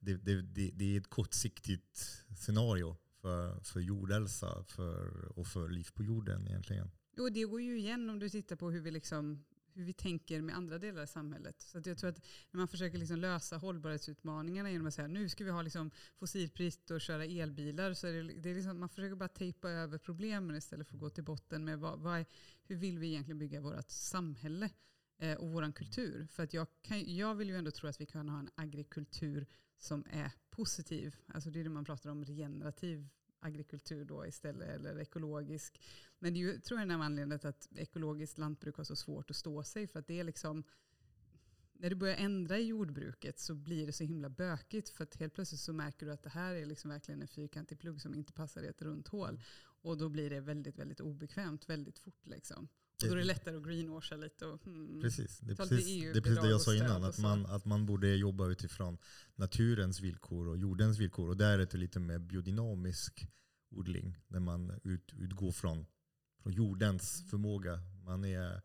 [0.00, 6.02] det, det, det, är ett kortsiktigt scenario för, för jordhälsa för, och för liv på
[6.02, 6.90] jorden egentligen.
[7.16, 10.40] Jo, det går ju igen om du tittar på hur vi liksom hur vi tänker
[10.42, 11.60] med andra delar i samhället.
[11.62, 15.44] Så jag tror att när man försöker liksom lösa hållbarhetsutmaningarna genom att säga nu ska
[15.44, 17.94] vi ha liksom fossilfritt och köra elbilar.
[17.94, 21.00] Så är det, det är liksom, man försöker bara tejpa över problemen istället för att
[21.00, 22.26] gå till botten med vad, vad är,
[22.64, 24.70] hur vill vi egentligen bygga vårt samhälle
[25.18, 26.26] eh, och vår kultur.
[26.26, 29.46] För att jag, kan, jag vill ju ändå tro att vi kan ha en agrikultur
[29.78, 31.16] som är positiv.
[31.26, 33.08] Alltså det är det man pratar om, regenerativ
[33.42, 35.80] agrikultur då istället, eller ekologisk.
[36.18, 39.30] Men det är ju, tror jag, den här anledningen att ekologiskt lantbruk har så svårt
[39.30, 39.86] att stå sig.
[39.86, 40.64] För att det är liksom,
[41.72, 44.88] när du börjar ändra i jordbruket så blir det så himla bökigt.
[44.88, 47.78] För att helt plötsligt så märker du att det här är liksom verkligen en fyrkantig
[47.78, 49.40] plugg som inte passar i ett runt hål.
[49.82, 52.26] Och då blir det väldigt, väldigt obekvämt väldigt fort.
[52.26, 52.68] Liksom.
[53.02, 54.46] Och då är det lättare att greenwasha lite.
[54.46, 57.04] Och, hmm, precis, det är precis, det, är precis det jag sa innan.
[57.04, 58.98] Att man, att man borde jobba utifrån
[59.34, 61.28] naturens villkor och jordens villkor.
[61.28, 63.26] Och där är det lite mer biodynamisk
[63.70, 64.16] odling.
[64.28, 65.86] Där man ut, utgår från,
[66.42, 67.80] från jordens förmåga.
[68.04, 68.62] Man är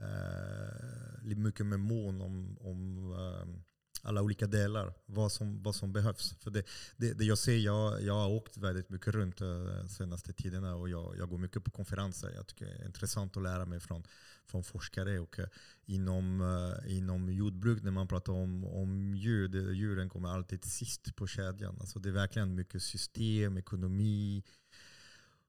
[0.00, 3.67] eh, mycket mer mån om, om eh,
[4.08, 6.34] alla olika delar, vad som, vad som behövs.
[6.40, 6.62] För det,
[6.96, 10.88] det, det jag ser, jag, jag har åkt väldigt mycket runt de senaste tiderna och
[10.88, 12.32] jag, jag går mycket på konferenser.
[12.34, 14.02] Jag tycker det är intressant att lära mig från,
[14.46, 15.18] från forskare.
[15.18, 15.46] Och eh,
[15.86, 21.16] inom, eh, inom jordbruk, när man pratar om, om djur, det, djuren kommer alltid sist
[21.16, 21.76] på kedjan.
[21.80, 24.42] Alltså det är verkligen mycket system, ekonomi,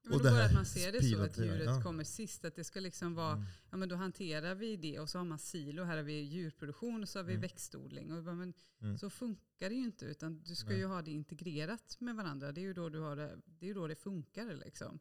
[0.02, 1.82] men och då att man ser det så att djuret ja.
[1.82, 2.44] kommer sist.
[2.44, 3.44] Att det ska liksom vara, mm.
[3.70, 5.84] ja men då hanterar vi det och så har man silo.
[5.84, 7.42] Här har vi djurproduktion och så har vi mm.
[7.42, 8.12] växtodling.
[8.12, 8.98] Och bara, men mm.
[8.98, 10.04] Så funkar det ju inte.
[10.04, 10.78] Utan du ska Nej.
[10.78, 12.52] ju ha det integrerat med varandra.
[12.52, 14.54] Det är ju då, du har det, det, är då det funkar.
[14.54, 14.98] Liksom.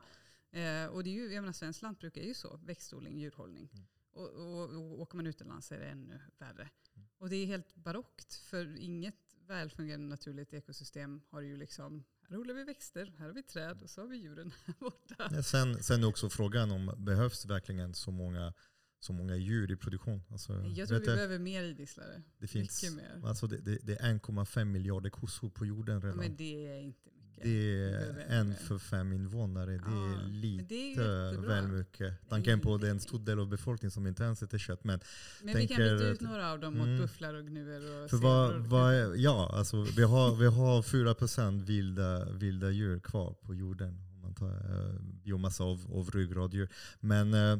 [0.51, 2.59] Eh, och det är ju, jag menar, svenskt lantbruk är ju så.
[2.63, 3.69] Växtodling, djurhållning.
[3.73, 3.85] Mm.
[4.11, 6.69] Och, och, och åker man utomlands är det ännu värre.
[6.95, 7.07] Mm.
[7.17, 8.33] Och det är helt barockt.
[8.33, 13.43] För inget välfungerande naturligt ekosystem har ju liksom här odlar vi växter, här har vi
[13.43, 15.43] träd och så har vi djuren här borta.
[15.43, 18.53] Sen, sen är också frågan om behövs verkligen så många,
[18.99, 20.21] så många djur i produktion?
[20.29, 22.21] Alltså, jag tror vi det, behöver mer idisslare.
[22.37, 23.27] Det finns, Mycket mer.
[23.29, 26.17] Alltså det, det, det är 1,5 miljarder kossor på jorden redan.
[26.17, 27.09] Ja, men det är inte.
[27.43, 29.71] Det är en för fem invånare.
[29.71, 30.95] Det Ja, är men det är
[31.31, 32.29] lite väl mycket.
[32.29, 34.83] Tanken på att det är en stor del av befolkningen som inte ens äter kött.
[34.83, 34.99] Men
[35.43, 37.01] Men vi kan tänker byta ut några av dem mot Mm.
[37.01, 42.31] bufflar och gnuer och för vad, vad ja, alltså, vi, har, vi har 4% vilda,
[42.31, 44.01] vilda djur kvar på jorden.
[44.13, 46.69] Om man tar uh, biomassa av, av ryggraddjur.
[46.99, 47.57] Men eh,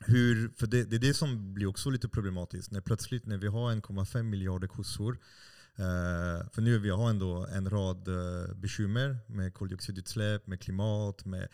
[0.00, 2.70] hur, för det, det är det som blir också lite problematiskt.
[2.70, 5.18] När plötsligt när vi har 1,5 miljarder kossor
[5.76, 11.48] Eh, för nu vi har ändå en rad eh, bekymmer med koldioxidutsläpp, med klimat, med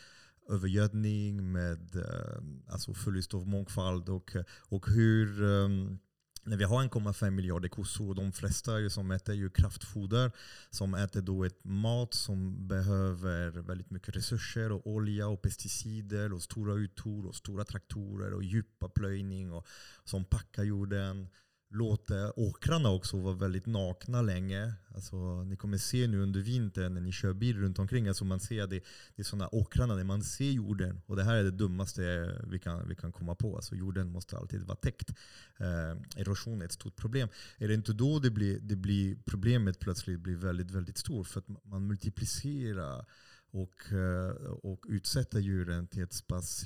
[0.48, 5.98] övergödning, med eh, alltså förlust av mångfald och, och hur ehm,
[6.44, 10.32] när vi har 1,5 miljarder kossor och de flesta ju som äter ju kraftfoder
[10.70, 16.42] som äter då ett mat som behöver väldigt mycket resurser och olja och pesticider och
[16.42, 19.66] stora uttor och stora traktorer och djupa plöjning och
[20.04, 21.28] som packar jorden
[21.70, 24.74] låter åkrarna också vara väldigt nakna länge.
[24.94, 28.40] Alltså, ni kommer se nu under vintern när ni kör bil runt omkring, alltså man
[28.40, 28.80] ser det,
[29.16, 31.02] det är sådana åkrarna där man ser jorden.
[31.06, 33.56] Och det här är det dummaste vi kan, vi kan komma på.
[33.56, 35.10] Alltså, jorden måste alltid vara täckt.
[35.58, 37.28] Eh, erosion är ett stort problem.
[37.58, 41.26] Är det inte då det blir, det blir problemet plötsligt blir väldigt, väldigt stort?
[41.26, 43.06] För att man multiplicerar
[43.50, 44.30] och, eh,
[44.62, 46.64] och utsätter djuren till ett pass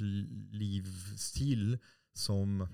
[0.51, 1.79] livsstil
[2.14, 2.69] som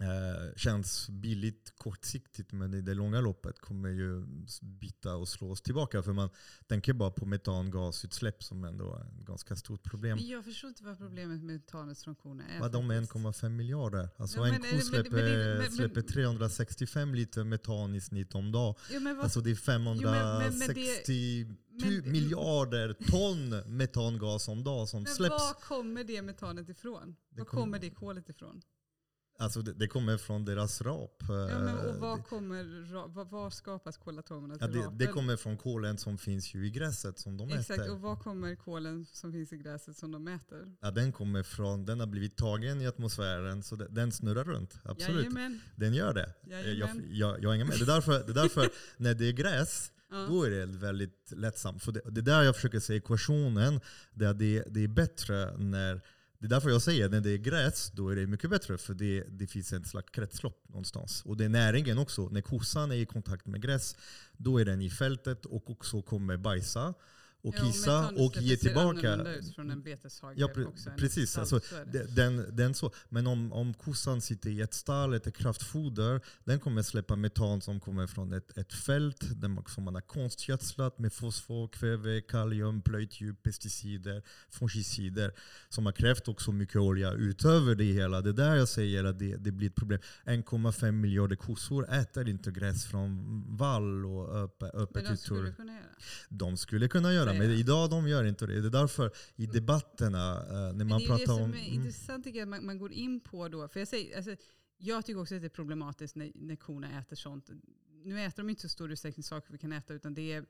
[0.00, 4.26] Eh, känns billigt kortsiktigt men i det långa loppet kommer ju
[4.62, 6.02] bita och slå oss tillbaka.
[6.02, 6.30] För man
[6.66, 10.16] tänker bara på metangasutsläpp som ändå är ett ganska stort problem.
[10.18, 12.60] Men jag förstår inte vad problemet med metanets funktioner är.
[12.60, 13.14] Vad de är faktiskt.
[13.42, 14.08] 1,5 miljarder.
[14.16, 18.52] Alltså Ja, en men- ko släpper, men men- släpper 365 liter metan i snitt om
[18.52, 18.76] dag.
[18.92, 23.76] Jo, men vad, Alltså det är Jo, men- men- men 560 det- men- miljarder ton
[23.76, 25.30] metangas om dag som men släpps.
[25.30, 27.16] var kommer det metanet ifrån?
[27.30, 28.62] Var kom- kommer det kolet ifrån?
[29.40, 31.22] Alltså det, det kommer från deras rap.
[31.28, 34.98] Ja, men, och Eh, kommer, var, var skapas kolatomerna Ja, till det, rapen?
[34.98, 37.92] det kommer från kolen som finns ju i gräset som de Exakt, äter.
[37.92, 40.76] och var kommer kolen som finns i gräset som de äter?
[40.80, 44.80] Ja, den kommer från, den har blivit tagen i atmosfären så den, den snurrar runt.
[44.84, 45.18] Absolut.
[45.24, 45.60] Jajamän.
[45.76, 46.32] Den gör det.
[46.50, 47.78] Eh, Jag, jag, jag hänger med.
[47.78, 50.26] Det är därför, det är därför när det är gräs, Ja.
[50.28, 51.82] då är det väldigt lättsamt.
[51.82, 53.80] För det, det är där jag försöker säga ekvationen,
[54.12, 56.00] där det, det är bättre när
[56.38, 58.78] det är därför jag säger när det är gräs, då är det mycket bättre.
[58.78, 61.22] För det, det finns en slags kretslopp någonstans.
[61.24, 62.28] Och det är näringen också.
[62.28, 63.96] När kossan är i kontakt med gräs,
[64.36, 66.94] då är den i fältet och också kommer bajsa
[67.42, 69.14] och Jo, kissa och ge tillbaka.
[69.14, 70.90] ut från en beteshage Ja, pre- också.
[70.96, 71.30] precis.
[71.30, 71.60] stall, Alltså,
[72.16, 72.92] Den, den så.
[73.08, 77.80] Men om, om kossan sitter i ett stall, ett kraftfoder, den kommer släppa metan som
[77.80, 79.24] kommer från ett, ett fält
[79.68, 85.32] som man har konstgödslat med fosfor, kväve, kalium, plöjt djup, pesticider, fungicider.
[85.68, 88.20] Som har krävt också mycket olja utöver det hela.
[88.20, 90.00] Det är där jag säger att det, det blir ett problem.
[90.24, 95.72] 1,5 miljarder kossor äter inte gräs från vall och öppet, Men öppet de skulle kunna
[95.72, 95.84] göra.
[96.28, 97.60] De skulle kunna göra, men Säger.
[97.60, 98.60] idag de gör inte det.
[98.60, 101.50] Det är därför i debatterna, eh, när Men man det är det pratar som om...
[101.50, 101.72] är mm.
[101.72, 103.68] intressant tycker jag, att man, man går in på då.
[103.68, 104.36] För jag, säger, alltså,
[104.78, 107.50] jag tycker också att det är problematiskt när, när korna äter sånt.
[108.04, 110.46] Nu äter de inte så stor utsträckning saker vi kan äta utan det är,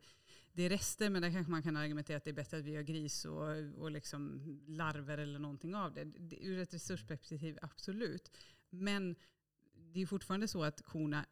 [0.52, 2.76] det är rester men där kanske man kan argumentera att det är bättre att vi
[2.76, 6.04] har gris och, och liksom larver eller någonting av det.
[6.04, 6.46] det.
[6.46, 8.30] Ur ett resursperspektiv absolut.
[8.70, 9.16] Men
[9.92, 11.24] det är fortfarande så att korna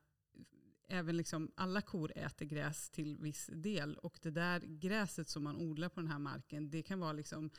[0.89, 5.57] Även liksom, alla kor äter gräs till viss del och det där gräset som man
[5.57, 7.51] odlar på den här marken det kan vara liksom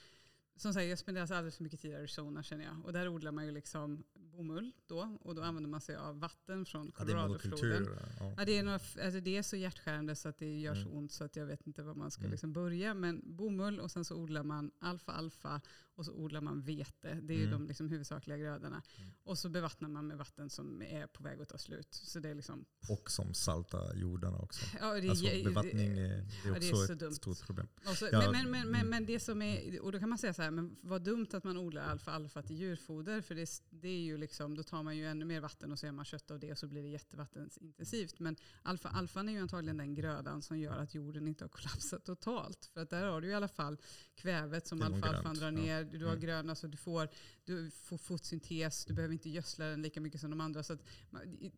[0.56, 2.86] som sagt, jag spenderar alldeles för mycket tid i Arizona känner jag.
[2.86, 5.18] Och där odlar man ju liksom bomull då.
[5.22, 7.70] Och då använder man sig av vatten från Ja, Coloradofloden.
[7.84, 8.00] monokultur.
[8.20, 8.34] Ja.
[8.38, 10.94] Ja, det, är några, alltså det är så hjärtskärande så att det gör så Mm.
[10.98, 12.32] ont så att jag vet inte var man ska Mm.
[12.32, 12.94] liksom börja.
[12.94, 15.62] Men bomull och sen så odlar man alfa-alfa
[15.98, 17.20] och så odlar man vete.
[17.22, 17.60] Det är ju Mm.
[17.60, 18.82] de liksom huvudsakliga grödorna.
[18.98, 19.12] Mm.
[19.24, 21.88] Och så bevattnar man med vatten som är på väg att ta slut.
[21.92, 22.66] Så det är liksom...
[22.90, 24.66] Och som salta jordarna också.
[24.82, 27.14] Ja, det Alltså bevattning är, det är ja, det är också så ett dumt.
[27.14, 27.68] stort problem.
[27.96, 28.90] Så, Ja, men, men, men, men, mm.
[28.90, 31.44] men det som är, och då kan man säga så här, men vad dumt att
[31.44, 33.22] man odlar alfa-alfa till djurfoder.
[33.22, 35.86] För det, det är ju liksom, då tar man ju ännu mer vatten och så
[35.86, 38.20] gör man kött av det och så blir det jättevattenintensivt.
[38.20, 42.66] Men alfa-alfan är ju antagligen den grödan som gör att jorden inte har kollapsat totalt.
[42.74, 43.78] För att där har du i alla fall
[44.16, 45.87] kvävet som alfa-alfan drar ner.
[45.92, 46.22] Du har Mm.
[46.26, 47.10] grön, alltså du får,
[47.46, 50.64] du får fotosyntes, du behöver inte gödsla den lika mycket som de andra.
[50.64, 51.52] Så att, man- i,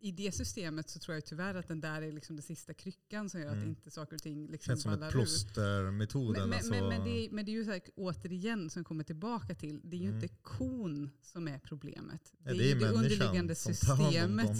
[0.00, 3.30] i det systemet så tror jag tyvärr att den där är liksom den sista kryckan
[3.30, 3.68] som gör att Mm.
[3.68, 6.40] inte saker och ting liksom Känns som ett plåstermetoden.
[6.40, 8.84] Men, men, alltså, men, men, det, är- men det är ju så här, återigen som
[8.84, 10.22] kommer tillbaka till, det är ju Mm.
[10.22, 12.32] inte kon som är problemet.
[12.44, 14.50] Ja, det, det är är ju det underliggande systemet,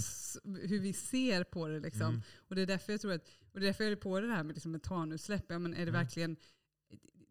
[0.62, 1.80] hur vi ser på det.
[1.80, 2.02] Liksom.
[2.08, 2.22] Mm.
[2.48, 4.26] Och det är därför jag tror att, och det är därför jag är på det
[4.28, 5.44] här med liksom metanutsläpp.
[5.48, 5.94] Ja, men är det Mm.
[5.94, 6.36] verkligen,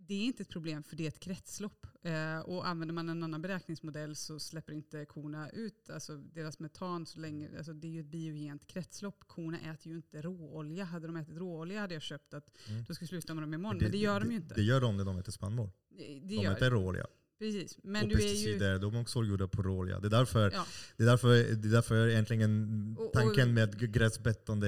[0.08, 1.88] det är inte ett problem för det är ett kretslopp.
[2.04, 7.06] Eh, och använder man en annan beräkningsmodell så släpper inte korna ut alltså deras metan
[7.06, 7.50] så länge.
[7.58, 9.24] Alltså det är ju ett biogent kretslopp.
[9.28, 10.84] Korna äter ju inte råolja.
[10.84, 12.84] Hade de ätit råolja hade jag köpt att mm.
[12.84, 13.78] de skulle sluta med dem imorgon.
[13.78, 14.56] Det, men det gör de ju inte.
[14.56, 15.70] Det gör de när de äter spannmål.
[15.90, 17.08] Det, det de äter råolja.
[17.40, 17.78] Precis.
[17.84, 18.80] Men och du pesticider, är ju...
[18.80, 20.00] de är också gjorda på råolja.
[20.00, 20.66] Det är därför, ja.
[20.98, 24.68] det är därför, det är därför egentligen tanken med gräsbettande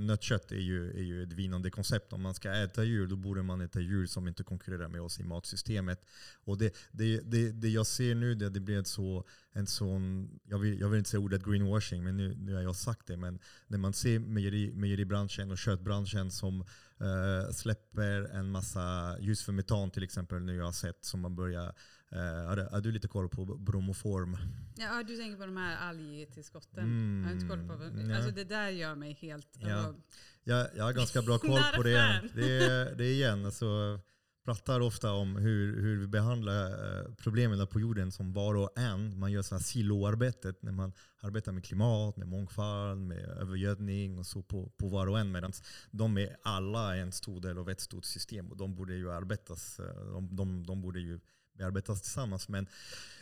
[0.00, 2.12] nötkött är ju, är ju ett vinnande koncept.
[2.12, 5.20] Om man ska äta djur, då borde man äta djur som inte konkurrerar med oss
[5.20, 6.04] i matsystemet.
[6.44, 10.30] Och det, det, det, det jag ser nu, det, det blir ett så, en sån,
[10.44, 13.16] jag vill, jag vill inte säga ordet greenwashing, men nu, nu har jag sagt det.
[13.16, 19.52] Men när man ser mejeri, mejeribranschen och köttbranschen som uh, släpper en massa ljus för
[19.52, 21.74] metan till exempel, nu jag har sett, som man börjar
[22.10, 24.36] har du lite koll på bromoform?
[24.76, 26.84] Ja, du tänker på de här algtillskotten.
[26.84, 29.48] Mm, jag har inte koll på vad, alltså det där gör mig helt...
[29.52, 29.74] Ja.
[29.74, 30.02] Alltså,
[30.44, 32.22] jag, jag har ganska bra koll på det.
[32.34, 34.00] Det är, det är igen, alltså,
[34.44, 39.18] pratar ofta om hur, hur vi behandlar eh, problemen på jorden som var och en.
[39.18, 44.42] Man gör sådana siloarbetet när man arbetar med klimat, med mångfald, med övergödning och så
[44.42, 45.32] på, på var och en.
[45.32, 45.52] Medan
[45.90, 49.80] de är alla en stor del av ett stort system och de borde ju arbetas.
[49.80, 51.20] Eh, de, de, de borde ju
[51.60, 52.48] vi arbetar tillsammans.
[52.48, 52.66] Men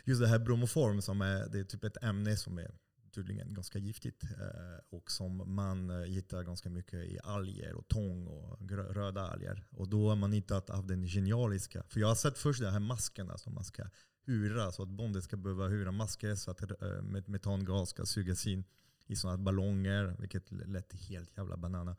[0.05, 2.71] just det här bromoform, som är, det är typ ett ämne som är
[3.11, 8.27] tydligen ganska giftigt eh, och som man eh, hittar ganska mycket i alger och tång
[8.27, 9.65] och röda alger.
[9.71, 11.83] Och då har man hittat av den genialiska.
[11.89, 13.83] För jag har sett först de här maskerna som man ska
[14.25, 14.71] hyra.
[14.71, 18.63] så att bonden ska behöva hyra masker så att eh, metangas ska sugas in
[19.07, 21.95] i sådana ballonger, vilket lät helt jävla banana.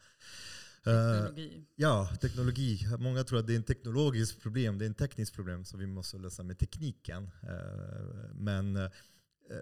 [0.84, 1.56] Teknologi.
[1.56, 2.86] Uh, ja, teknologi.
[2.98, 5.86] Många tror att det är ett teknologiskt problem, det är ett tekniskt problem som vi
[5.86, 7.22] måste lösa med tekniken.
[7.24, 8.88] Uh, men uh,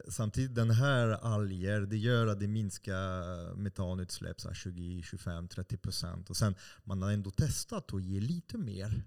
[0.09, 6.31] samtidigt, den här alger, det gör att det minskar metanutsläpp 20, 25, 30 procent.
[6.31, 6.54] Och sen
[6.85, 9.02] man har ändå testat att ge lite mer.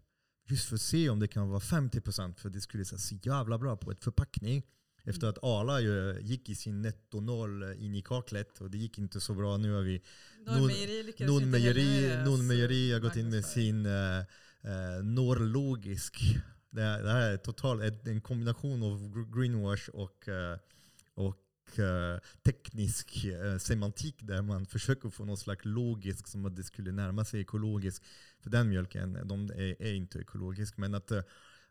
[0.47, 2.39] Just för att se om det kan vara 50 procent.
[2.39, 4.63] För det skulle se så jävla bra på ett förpackning.
[5.03, 5.81] Efter att Arla
[6.21, 9.57] gick i sin netto noll in i kaklet och det gick inte så bra.
[9.57, 10.01] Nu har vi
[12.25, 14.19] Nordmejeri har gått in med sin uh,
[14.65, 16.21] uh, norrlogisk.
[16.69, 20.57] Det, här, det här är totalt en kombination av greenwash och, uh,
[21.13, 21.37] och
[22.43, 23.25] teknisk
[23.59, 28.03] semantik där man försöker få något slags logisk som att det skulle närma sig ekologisk.
[28.43, 30.77] För den mjölken de är, är inte ekologisk.
[30.77, 31.11] Men att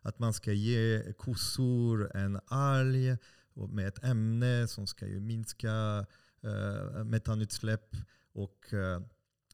[0.01, 3.17] att man ska ge kossor en alg
[3.53, 6.05] med ett ämne som ska ju minska
[6.43, 7.95] eh, metanutsläpp.
[8.33, 9.01] Och, eh,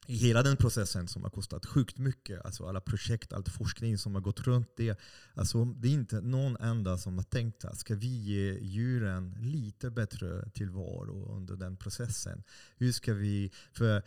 [0.10, 4.16] i hela den processen som har kostat sjukt mycket, alltså alla projekt, all forskning som
[4.16, 5.00] har gått runt det.
[5.34, 9.92] Alltså det är inte någon enda som har tänkt att ska vi ge djuren lite
[9.92, 12.44] bättre tillvaro under den processen?
[12.78, 14.04] Hur ska vi, för,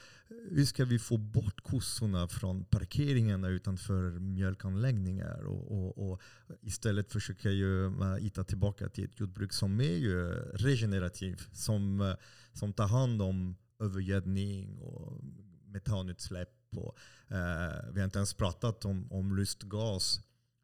[0.50, 6.20] hur ska vi få bort kossorna från parkeringarna utanför mjölkanläggningar och, och, och
[6.60, 12.14] istället försöka ju eh, hitta tillbaka till ett jordbruk som är ju regenerativt, som, eh,
[12.52, 15.20] som tar hand om övergödning och
[15.70, 16.48] metanutsläpp.
[16.76, 16.96] Och,
[17.28, 20.20] eh, vi har inte ens pratat om, om lustgas.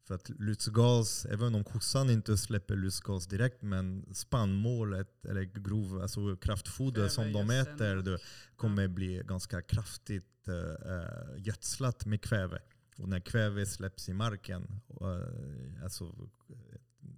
[0.07, 6.37] För att lustgas, även om kossan inte släpper lustgas direkt, men spannmålet eller grov, alltså
[6.37, 8.19] kraftfoder som de äter det
[8.57, 12.59] kommer bli ganska kraftigt uh, gödslat med kväve.
[12.99, 16.15] Och när kväve släpps i marken, uh, alltså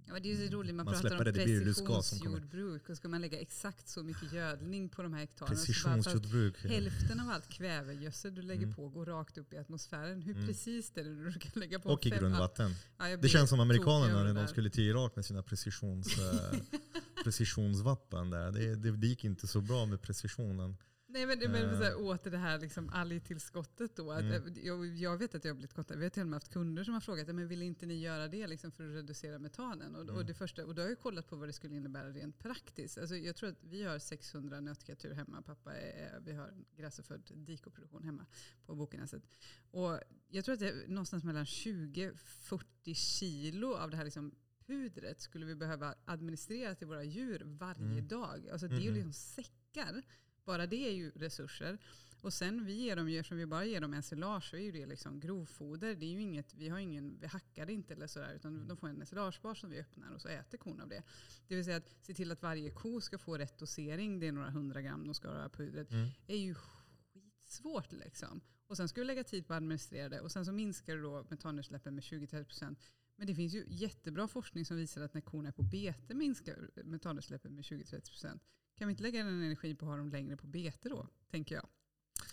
[0.09, 3.87] Ja, det är så roligt, man, man pratar om precisionsjordbruk och ska man lägga exakt
[3.87, 5.49] så mycket gödning på de här hektaren.
[5.49, 6.55] Precisionsjordbruk.
[6.63, 6.69] Ja.
[6.69, 8.75] Hälften av allt kvävegödsel du lägger mm.
[8.75, 10.21] på går rakt upp i atmosfären.
[10.21, 10.47] Hur mm.
[10.47, 11.89] precis är det du kan lägga på?
[11.89, 12.75] Och i grundvatten.
[12.97, 16.59] Ja, det känns som amerikanerna när de skulle till Irak med sina precisions, eh,
[17.23, 18.29] precisionsvapen.
[18.29, 18.51] Där.
[18.51, 20.77] Det, det, det gick inte så bra med precisionen.
[21.11, 24.11] Nej men, men så här, åter det här liksom algtillskottet då.
[24.11, 24.53] Att, mm.
[24.63, 26.83] jag, jag, vet att jag har blivit kontaktad, vi har till och med haft kunder
[26.83, 29.95] som har frågat, men vill inte ni göra det liksom för att reducera metanen?
[29.95, 30.15] Och, mm.
[30.15, 32.97] och, det första, och då har jag kollat på vad det skulle innebära rent praktiskt.
[32.97, 38.03] Alltså, jag tror att vi har 600 nötkreatur hemma, pappa är, vi har gräsfödd dikoproduktion
[38.03, 38.25] hemma
[38.65, 39.23] på Bokenäset.
[39.71, 45.21] Och jag tror att det är någonstans mellan 20-40 kilo av det här liksom pudret
[45.21, 48.07] skulle vi behöva administrera till våra djur varje mm.
[48.07, 48.49] dag.
[48.51, 50.03] Alltså, det är ju liksom säckar
[50.49, 51.77] bara det är ju resurser.
[52.21, 54.71] Och sen vi ger dem ju, eftersom vi bara ger dem ensilage så är ju
[54.71, 55.95] det liksom grovfoder.
[55.95, 58.77] Det är ju inget, vi, har ingen, vi hackar det inte eller sådär utan de
[58.77, 61.03] får en ensilagebar som vi öppnar och så äter kon av det.
[61.47, 64.31] Det vill säga att se till att varje ko ska få rätt dosering, det är
[64.31, 66.07] några hundra gram de ska ha av pudret, mm.
[66.27, 68.41] är ju skitsvårt liksom.
[68.67, 71.01] Och sen ska vi lägga tid på att administrera det och sen så minskar det
[71.01, 72.75] då metanutsläppen med 20-30%.
[73.15, 76.69] Men det finns ju jättebra forskning som visar att när korna är på bete minskar
[76.83, 78.39] metanutsläppen med 20-30%.
[78.79, 81.55] Kan vi inte lägga den energin på att ha dem längre på bete då, tänker
[81.55, 81.67] jag?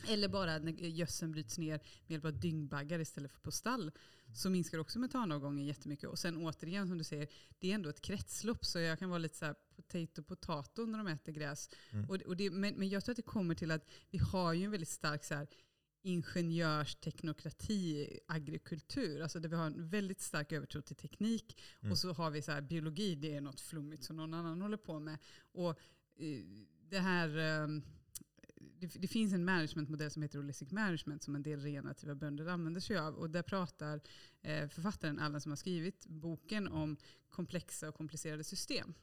[0.09, 3.91] Eller bara när gödseln bryts ner med hjälp av dyngbaggar istället för på stall.
[4.35, 6.09] Så minskar också metanavgången jättemycket.
[6.09, 7.29] Och sen återigen som du säger,
[7.59, 8.65] det är ändå ett kretslopp.
[8.65, 11.71] Så jag kan vara lite så här potato potato när de äter gräs.
[11.91, 12.11] Mm.
[12.11, 14.65] Och, och det, men, men jag tror att det kommer till att vi har ju
[14.65, 15.49] en väldigt stark så här,
[16.03, 19.23] ingenjörsteknokrati, agrikultur.
[19.23, 21.63] Alltså där vi har en väldigt stark övertro till teknik.
[21.81, 21.93] Mm.
[21.93, 24.77] Och så har vi så här, biologi, det är något flummigt som någon annan håller
[24.77, 25.19] på med.
[25.53, 25.79] Och
[26.89, 27.39] det här...
[27.39, 27.69] Eh,
[28.79, 32.81] det, det, finns en managementmodell som heter holistic management som en del regenerativa bönder använder
[32.81, 33.15] sig av.
[33.15, 34.01] Och där pratar
[34.43, 36.97] eh, författaren Allen som har skrivit boken om
[37.29, 38.95] komplexa och komplicerade system.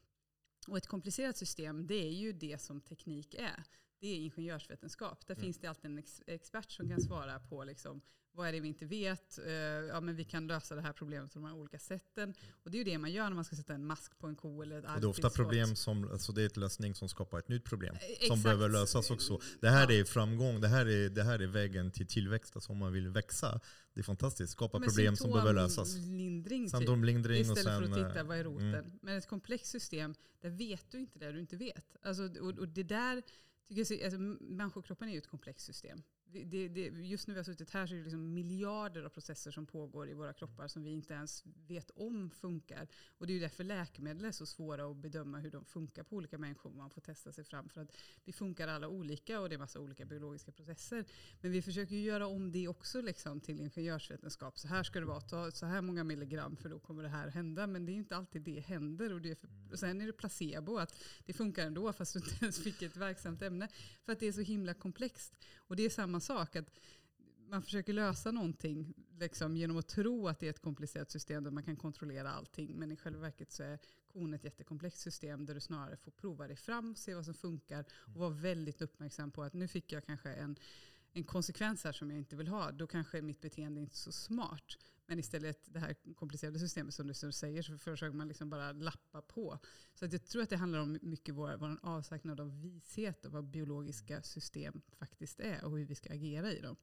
[0.68, 3.64] Och ett komplicerat system det är ju det som teknik är.
[4.00, 5.28] Det är ingenjörsvetenskap.
[5.28, 5.44] Där mm.
[5.44, 8.02] finns det alltid en ex expert som kan svara på liksom,
[8.36, 9.40] vad är det vi inte vet?
[9.46, 12.34] Uh, ja, men vi kan lösa det här problemet på de här olika sätten.
[12.64, 14.36] Och det är ju det man gör när man ska sätta en mask på en
[14.36, 17.10] ko eller ett och Det är ofta problem som, alltså det är ett lösning som
[17.10, 17.96] skapar ett nytt problem.
[18.02, 18.28] Exakt.
[18.28, 19.40] Som behöver lösas också.
[19.62, 20.00] Det här ja.
[20.00, 22.56] är framgång, det här är, det här är vägen till tillväxt.
[22.56, 23.60] Alltså om man vill växa.
[23.94, 24.54] Det är fantastiskt.
[24.54, 25.96] Skapa men problem som behöver lösas.
[25.96, 27.44] Lindring, Symptomlindring.
[27.44, 27.58] Typ.
[27.58, 28.76] Istället och sen, för att titta, vad är roten?
[28.76, 29.00] Mm.
[29.02, 31.96] Men ett komplext system, där vet du inte det du inte vet.
[32.04, 33.22] Alltså, och, och det där
[33.68, 36.04] tycker jag, alltså, människokroppen är ju ett komplext system
[36.34, 39.52] det, det, just när vi har suttit här så är det liksom miljarder av processer
[39.52, 42.88] som pågår i våra kroppar som vi inte ens vet om funkar.
[43.18, 46.16] Och det är ju därför läkemedel är så svåra att bedöma hur de funkar på
[46.16, 46.72] olika människor.
[46.72, 49.80] Man får testa sig fram för att vi funkar alla olika och det är massa
[49.80, 51.06] olika biologiska processer.
[51.42, 54.60] Men vi försöker ju göra om det också liksom till ingenjörsvetenskap.
[54.60, 57.28] Så här ska det vara, ta så här många milligram för då kommer det här
[57.28, 57.68] hända.
[57.68, 59.14] Men det är ju inte alltid det händer.
[59.14, 62.38] Och, det för, och sen är det placebo, att det funkar ändå fast du inte
[62.42, 63.68] ens fick ett verksamt ämne.
[64.06, 65.34] För att det är så himla komplext.
[65.68, 66.56] Och det är samma sak.
[66.56, 66.70] att
[67.50, 71.52] man försöker lösa någonting liksom, genom att tro att det är ett komplicerat system där
[71.52, 72.76] man kan kontrollera allting.
[72.76, 73.80] Men i själva verket så är
[74.14, 77.86] kon ett jättekomplext system där du snarare får prova dig fram, se vad som funkar
[77.94, 80.56] och vara väldigt uppmärksam på att nu fick jag kanske en,
[81.14, 82.72] en konsekvens här som jag inte vill ha.
[82.72, 84.78] Då kanske mitt beteende inte är så smart.
[85.06, 89.22] Men istället det här komplicerade systemet som du säger så försöker man liksom bara lappa
[89.22, 89.60] på.
[89.94, 93.32] Så att jag tror att det handlar om mycket vår, vår avsaknad av vishet och
[93.32, 96.76] vad biologiska system faktiskt är och hur vi ska agera i dem.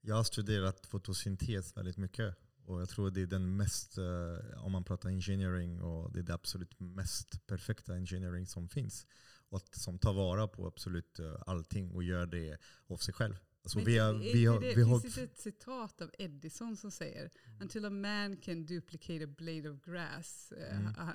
[0.00, 2.36] Jag har studerat fotosyntes väldigt mycket.
[2.66, 6.22] Och jag tror det är den mest, eh, om man pratar engineering, och det är
[6.22, 9.06] det absolut mest perfekta engineering som finns.
[9.48, 13.36] Och som tar vara på absolut eh, allting och gör det av sig själv.
[13.64, 16.90] Alltså vi har, vi har, det, vi har, finns det ett citat av Edison som
[16.90, 17.30] säger.
[17.60, 20.52] Until a man can duplicate a blade of grass.
[20.52, 20.86] Eh, mm.
[20.86, 21.10] Uh,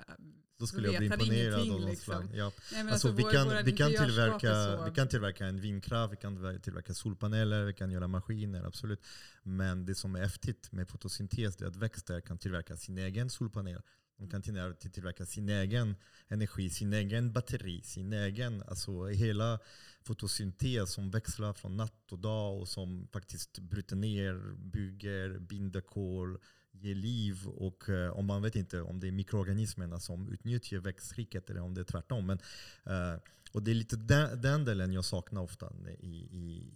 [0.58, 2.14] Då skulle jag bli imponerad av något liksom.
[2.14, 2.30] slag.
[2.34, 2.52] Ja.
[2.72, 6.16] Nej, alltså, alltså, vi, vår, kan, vi, kan tillverka, vi kan tillverka en vindkraft, vi
[6.16, 9.06] kan tillverka solpaneler, vi kan göra maskiner, absolut.
[9.42, 13.82] Men det som är häftigt med fotosyntes är att växter kan tillverka sin egen solpanel.
[14.18, 15.96] De kan tillverka sin egen
[16.28, 19.58] energi, sin egen batteri, sin egen, alltså hela
[20.02, 26.38] fotosyntes som växlar från natt och dag och som faktiskt bryter ner, bygger, binder kol,
[26.72, 27.46] ger liv.
[27.46, 31.74] Och eh, och man vet inte om det är mikroorganismerna som utnyttjar växtriket eller om
[31.74, 32.26] det är tvärtom.
[32.26, 32.38] Men,
[32.84, 33.20] eh,
[33.52, 36.72] och det är lite den, den delen jag saknar ofta i, i,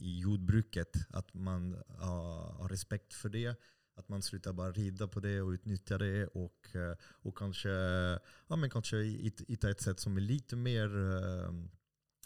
[0.00, 0.96] i, jordbruket.
[1.10, 3.56] Att man har respekt för det.
[3.96, 7.68] Att man slutar bara rida på det och utnyttja det och, eh, och kanske,
[8.48, 8.96] ja, men kanske
[9.48, 10.88] hitta ett sätt som är lite mer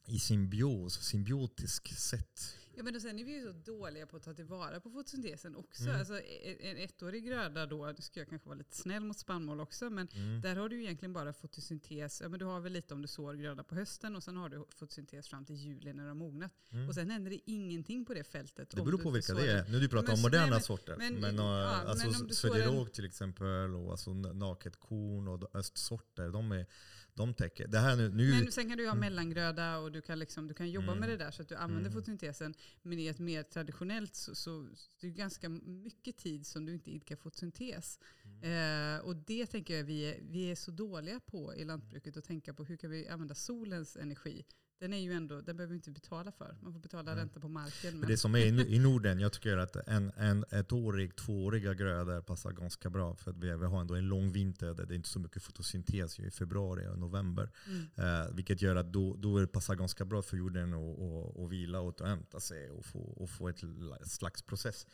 [0.06, 2.56] i symbios, symbiotisk sätt.
[2.74, 5.82] Ja, men sen är vi ju så dåliga på att ta tillvara på fotosyntesen också.
[5.82, 5.98] Mm.
[5.98, 6.20] Alltså,
[6.60, 10.08] en ettårig gröda då, du ska jag kanske vara lite snäll mot spannmål också, men
[10.08, 10.40] mm.
[10.40, 12.20] där har du ju egentligen bara fotosyntes.
[12.20, 14.48] Ja, men du har väl lite om du sår gröda på hösten och sen har
[14.48, 16.52] du fotosyntes fram till juli när de har mognat.
[16.72, 16.88] Mm.
[16.88, 18.70] Och sen händer det ingenting på det fältet.
[18.70, 19.68] Det beror på vilka det är.
[19.68, 20.96] Nu du pratar men, om moderna nej, men, sorter.
[20.98, 26.52] Men, men, ja, alltså, men Svedjeråg till exempel och alltså, naket korn och östsorter, de
[26.52, 26.66] är
[27.14, 27.68] de täcker.
[27.68, 29.00] Det här nu, nu, men sen kan du ha mm.
[29.00, 30.98] mellangröda och du kan, liksom, du kan jobba mm.
[30.98, 31.92] med det där så att du använder mm.
[31.92, 32.54] fotosyntesen.
[32.82, 34.66] Men i ett mer traditionellt så, så
[35.00, 37.98] det är det ganska mycket tid som du inte idkar fotosyntes.
[38.24, 38.96] Mm.
[38.96, 42.24] Eh, och det tänker jag vi är, vi är så dåliga på i lantbruket att
[42.24, 44.44] tänka på hur kan vi använda solens energi
[44.82, 46.56] den, är ju ändå, den behöver vi inte betala för.
[46.60, 47.18] Man får betala mm.
[47.18, 48.00] ränta på marken.
[48.00, 48.08] Men.
[48.08, 52.90] Det som är i Norden, jag tycker att en, en ettårig, tvååriga grödor passar ganska
[52.90, 53.14] bra.
[53.14, 55.42] För att vi, vi har ändå en lång vinter där det är inte så mycket
[55.42, 57.50] fotosyntes i februari och november.
[57.66, 57.90] Mm.
[57.96, 62.40] Eh, vilket gör att då, då passar ganska bra för jorden att vila och återhämta
[62.40, 63.60] sig och få, och få ett
[64.04, 64.86] slags process.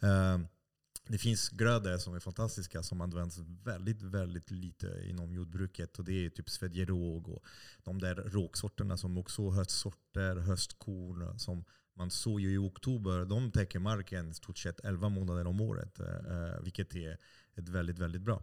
[0.00, 0.38] Eh,
[1.08, 5.98] det finns grödor som är fantastiska som används väldigt, väldigt lite inom jordbruket.
[5.98, 7.44] Och det är typ svedjeråg och
[7.84, 11.64] de där rågsorterna som också är höstsorter, höstkorn som
[11.96, 16.00] man såg ju i oktober, de täcker marken i stort sett 11 månader om året.
[16.00, 17.18] Eh, eh, vilket är
[17.54, 18.42] ett väldigt, väldigt bra.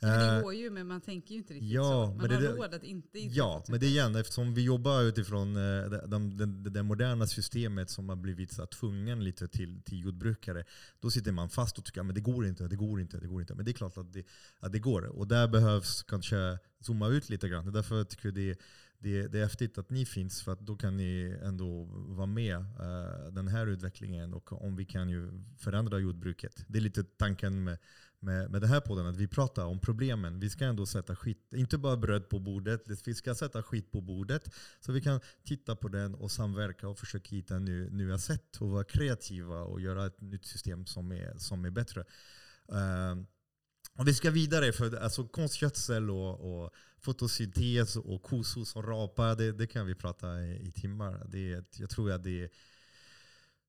[0.00, 2.06] Men det Eh, går ju, men man tänker ju inte riktigt ja, så.
[2.08, 4.62] men Man det- har det- råd att inte Ja, men det är igen eftersom vi
[4.64, 9.48] jobbar utifrån eh, det, de, det, det moderna systemet som har blivit så tvungen lite
[9.48, 10.64] till, till jordbrukare.
[11.00, 13.40] Då sitter man fast och tycker att det går inte, det går inte, det går
[13.40, 13.54] inte.
[13.54, 14.26] Men det är klart att det,
[14.60, 15.02] att det går.
[15.04, 17.64] Och där behövs kanske zooma ut lite grann.
[17.64, 18.58] Det är därför jag tycker det,
[18.98, 20.42] det, det är häftigt att ni finns.
[20.42, 24.34] För att då kan ni ändå vara med uh, den här utvecklingen.
[24.34, 26.64] Och om vi kan ju förändra jordbruket.
[26.68, 27.78] Det är lite tanken med
[28.20, 30.40] med, med den här podden, att vi pratar om problemen.
[30.40, 34.00] Vi ska ändå sätta skit, inte bara bröd på bordet, vi ska sätta skit på
[34.00, 34.54] bordet.
[34.80, 38.70] Så vi kan titta på den och samverka och försöka hitta ny, nya sätt och
[38.70, 42.04] vara kreativa och göra ett nytt system som är, som är bättre.
[42.72, 43.24] Uh,
[43.98, 49.52] och vi ska vidare, för alltså konstgödsel och, och fotosyntes och kossor som rapar, det,
[49.52, 51.26] det kan vi prata i, i timmar.
[51.28, 52.50] Det jag tror att det är,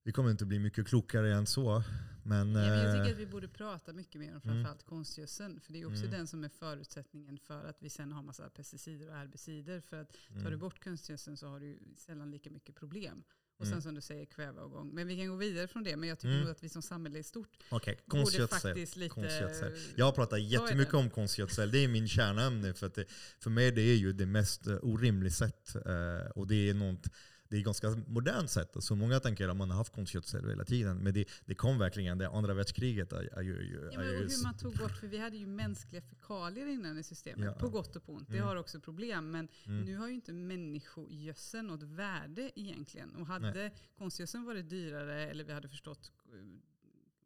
[0.07, 1.83] vi kommer inte bli mycket klokare än så.
[2.23, 5.59] Men, Nej, men jag eh, tycker att vi borde prata mycket mer om framförallt konstgödseln.
[5.59, 6.11] För det är också Mm.
[6.11, 9.81] den som är förutsättningen för att vi sen har massa pesticider och herbicider.
[9.81, 10.59] För att tar du mm.
[10.59, 13.23] bort konstgödseln så har du sällan lika mycket problem.
[13.57, 13.75] Och Mm.
[13.75, 14.89] sen som du säger kväveavgång.
[14.93, 15.95] Men vi kan gå vidare från det.
[15.97, 16.41] Men jag tycker Mm.
[16.41, 19.09] nog att vi som samhälle i stort Okej, borde faktiskt lite...
[19.15, 19.73] konstgödsel.
[19.95, 21.71] Jag pratar jättemycket om konstgödsel.
[21.71, 22.73] Det är min kärnämne.
[22.73, 23.05] För, det,
[23.39, 25.75] för mig det är ju det mest eh, orimliga sätt.
[25.75, 27.07] eh, Och det är något
[27.49, 28.75] det är ganska modernt sätt.
[28.79, 30.97] Så många tänker att man har haft konstgödsel hela tiden.
[30.97, 34.43] Men det, det kom verkligen, det andra världskriget är, är är Ja, men och hur
[34.43, 37.45] man tog bort, för vi hade ju mänskliga fekalier innan i systemet.
[37.45, 37.53] Ja.
[37.53, 38.27] På gott och på ont.
[38.29, 38.47] Det Mm.
[38.47, 39.31] har också problem.
[39.31, 39.85] Men Mm.
[39.85, 43.15] nu har ju inte människogödseln något värde egentligen.
[43.15, 46.39] Och hade konstgödseln varit dyrare, eller vi hade förstått eh,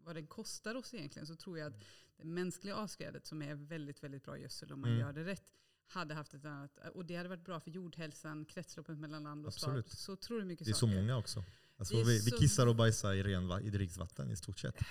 [0.03, 1.79] vad den kostar oss egentligen, så tror jag att
[2.17, 5.01] det mänskliga avskrädet som är väldigt, väldigt bra gödsel om man Mm.
[5.01, 5.51] gör det rätt,
[5.91, 9.53] hade haft ett annat, och det hade varit bra för jordhälsan, kretsloppet mellan land och
[9.53, 9.87] Absolut.
[9.87, 9.99] stad.
[9.99, 10.95] Så tror du mycket Det är så saker.
[10.95, 11.43] många också.
[11.77, 14.75] Alltså vi, vi så- kissar och bajsar i, ren, i dricksvatten i stort sett.
[14.81, 14.85] Är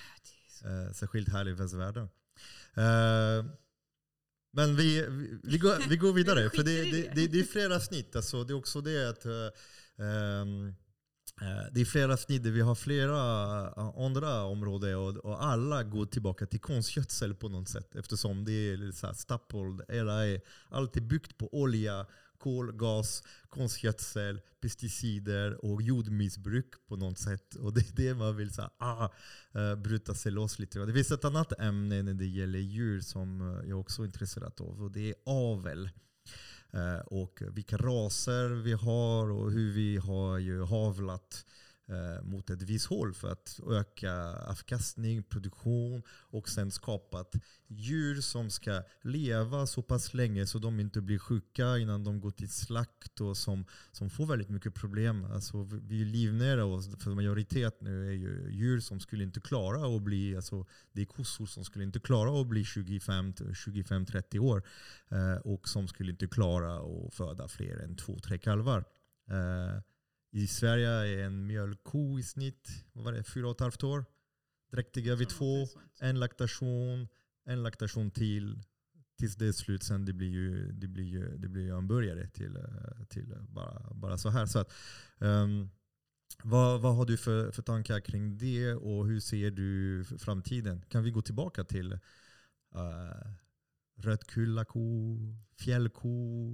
[0.50, 2.08] så- Eh, särskilt här i västvärlden.
[2.74, 3.44] Eh,
[4.52, 7.26] men vi, vi, vi, går, vi går vidare, Vi för det, det, det.
[7.26, 8.16] det, är flera avsnitt.
[8.16, 9.32] Alltså, det är också det att eh,
[10.06, 10.74] ehm, eh,
[11.40, 12.50] Eh, det är flera snider.
[12.50, 13.18] vi har flera
[13.76, 17.96] eh, andra områden och, och alla går tillbaka till konstgödsel på något sätt.
[17.96, 22.06] Eftersom det är lite så här stapled, eller är alltid byggt på olja,
[22.38, 27.54] kol, gas, konstgödsel, pesticider och jordmissbruk på något sätt.
[27.54, 29.08] Och det är det man vill så här, ah,
[29.52, 30.78] eh, bryta sig loss lite.
[30.78, 34.82] Det finns ett annat ämne när det gäller djur som jag också är intresserad av
[34.82, 35.90] och det är avel.
[36.72, 41.44] Eh, och vilka raser vi har och hur vi har ju havlat
[41.90, 47.34] Eh, mot ett visst håll för att öka avkastning, produktion och sen skapat
[47.68, 52.30] djur som ska leva så pass länge så de inte blir sjuka innan de går
[52.30, 55.24] till slakt och som, som får väldigt mycket problem.
[55.24, 60.02] Alltså, vi- livnära oss, för majoritet nu är ju djur som skulle inte klara att
[60.02, 64.62] bli, alltså, det är kossor som skulle inte klara att bli 25-30 år
[65.08, 68.84] eh, och som skulle inte klara att föda fler än två, tre kalvar.
[69.30, 69.80] Uh,
[70.32, 74.04] i Sverige är en mjölkko i snitt vad var det, fyra och ett halvt år.
[74.72, 75.66] Dräktiga vid två,
[76.00, 77.08] en laktation,
[77.44, 78.62] en laktation till.
[79.18, 81.88] Tills det är slut sen det blir ju, det blir ju, det blir ju en
[81.88, 84.46] burgare till, eh, till eh, bara, bara så här.
[84.46, 84.72] Så att,
[85.18, 85.68] ehm,
[86.42, 90.82] vad, vad har du för, för tankar kring det och hur ser du framtiden?
[90.88, 93.32] Kan vi gå tillbaka till uh,
[94.02, 95.16] rödkullako,
[95.58, 96.08] fjällko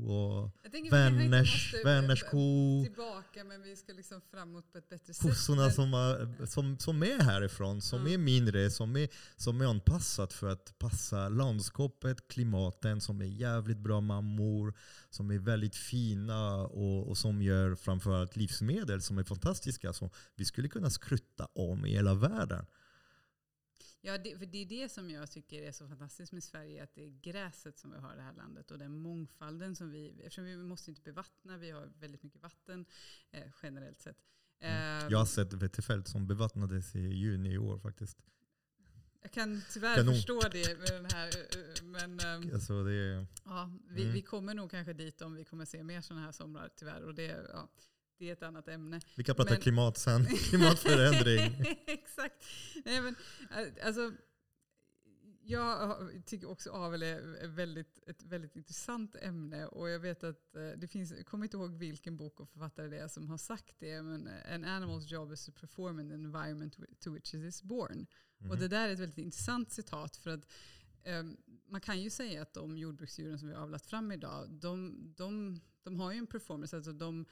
[0.07, 2.83] och Jag tänker vi kanske inte Vänners, måste Vänners ko?
[2.85, 5.23] tillbaka men vi ska liksom framåt på ett bättre sätt.
[5.31, 8.13] Kossorna som, är- som, som är härifrån, som Ja.
[8.13, 13.79] är mindre, som är, som är anpassat för att passa landskapet, klimaten, som är jävligt
[13.79, 14.75] bra mammor,
[15.11, 19.93] som är väldigt fina och, och som gör framförallt livsmedel som är fantastiska.
[19.93, 22.67] Som vi skulle kunna skrutta om i hela världen.
[24.07, 26.95] Ja, det, för det är det som jag tycker är så fantastiskt med Sverige, att
[26.95, 30.11] det är gräset som vi har i det här landet och den mångfalden som vi,
[30.21, 32.87] eftersom vi måste inte bevattna, vi har väldigt mycket vatten
[33.31, 34.17] eh, generellt sett.
[34.61, 34.71] Eh,
[35.11, 38.19] Jag har sett Vettefält som bevattnades i juni i år faktiskt.
[39.23, 40.15] jag kan tyvärr Kanon.
[40.15, 44.15] förstå det med den här, eh, men ehm, Alltså det ja, vi, Mm.
[44.15, 47.03] vi kommer nog kanske dit om vi kommer se mer sådana här somrar tyvärr.
[47.03, 47.69] Och det, ja,
[48.19, 49.01] det är ett annat ämne.
[49.17, 51.65] vi kan prata Men- klimat sen, klimatförändring.
[51.87, 52.45] Exakt.
[52.85, 53.17] Nej, men,
[53.51, 54.13] eh, alltså,
[55.43, 55.97] jag
[56.27, 59.67] tycker också avel är väldigt, ett väldigt intressant ämne.
[59.67, 62.89] Och jag vet att eh, det finns, jag kommer inte ihåg vilken bok och författare
[62.89, 64.03] det är som har sagt det.
[64.03, 67.63] Men eh, an animal's job is to perform in the environment to which it is
[67.63, 68.07] born.
[68.39, 68.59] Och Mhm.
[68.59, 70.17] det där är ett väldigt intressant citat.
[70.17, 70.47] För att
[71.05, 71.37] ehm,
[71.69, 75.61] man kan ju säga att de jordbruksdjuren som vi har avlat fram idag, de, de,
[75.83, 76.77] de har ju en performance.
[76.77, 77.27] Alltså de,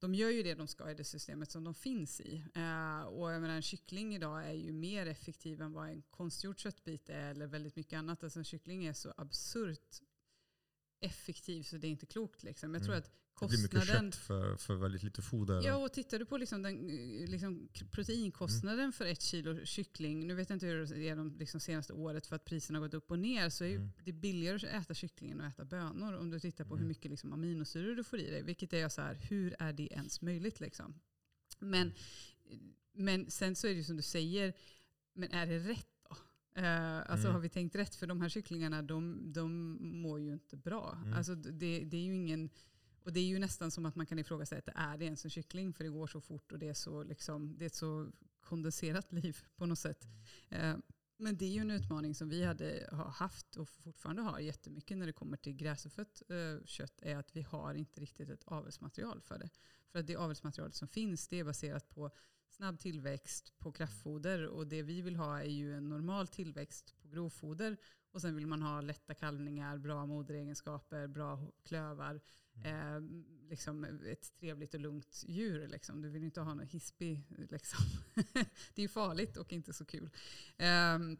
[0.00, 2.44] de gör ju det de ska i det systemet som de finns i.
[2.54, 6.58] Eh, och jag menar, en kyckling idag är ju mer effektiv än vad en konstgjord
[6.58, 8.24] köttbit är eller väldigt mycket annat.
[8.24, 10.02] Alltså en kyckling är så absurt
[11.00, 12.42] effektiv så det är inte klokt.
[12.42, 12.74] Liksom.
[12.74, 13.04] Jag tror Mm.
[13.04, 14.12] att Det blir mycket kostnaden...
[14.12, 15.62] kött för, för väldigt lite foder.
[15.64, 16.86] Ja, och tittar du på liksom den,
[17.26, 18.92] liksom proteinkostnaden Mm.
[18.92, 22.26] för ett kilo kyckling, nu vet jag inte hur det är de liksom senaste året
[22.26, 23.90] för att priserna har gått upp och ner, så är Mm.
[24.04, 26.80] det billigare att äta kyckling än att äta bönor om du tittar på Mm.
[26.82, 28.42] hur mycket liksom aminosyror du får i dig.
[28.42, 30.60] Vilket är så här, hur är det ens möjligt?
[30.60, 31.00] Liksom?
[31.58, 31.92] Men,
[32.92, 34.52] men sen så är det ju som du säger,
[35.12, 35.86] men är det rätt?
[36.58, 37.34] Eh, alltså Mm.
[37.34, 37.94] har vi tänkt rätt?
[37.94, 40.98] För de här kycklingarna de, de mår ju inte bra.
[41.02, 41.14] Mm.
[41.14, 42.50] Alltså det, det är ju ingen...
[43.04, 45.72] Och det är ju nästan som att man kan ifrågasätta, är det ens en kyckling?
[45.72, 49.12] För det går så fort och det är, så liksom, det är ett så kondenserat
[49.12, 50.06] liv på något sätt.
[50.48, 50.76] Eh,
[51.16, 54.98] men det är ju en utmaning som vi hade, har haft och fortfarande har jättemycket
[54.98, 57.00] när det kommer till gräsfött eh, kött.
[57.02, 59.48] är att vi har inte riktigt ett avelsmaterial för det.
[59.92, 62.10] För att det avelsmaterialet som finns det är baserat på
[62.48, 64.46] snabb tillväxt på kraftfoder.
[64.46, 67.76] Och det vi vill ha är ju en normal tillväxt på grovfoder.
[68.10, 72.20] Och sen vill man ha lätta kalvningar, bra moderegenskaper, bra klövar.
[72.64, 73.00] Eh,
[73.48, 75.68] liksom ett trevligt och lugnt djur.
[75.68, 76.02] Liksom.
[76.02, 77.24] Du vill inte ha någon hispig.
[77.50, 77.84] Liksom.
[78.74, 80.10] det är ju farligt och inte så kul.
[80.56, 81.18] Ehm,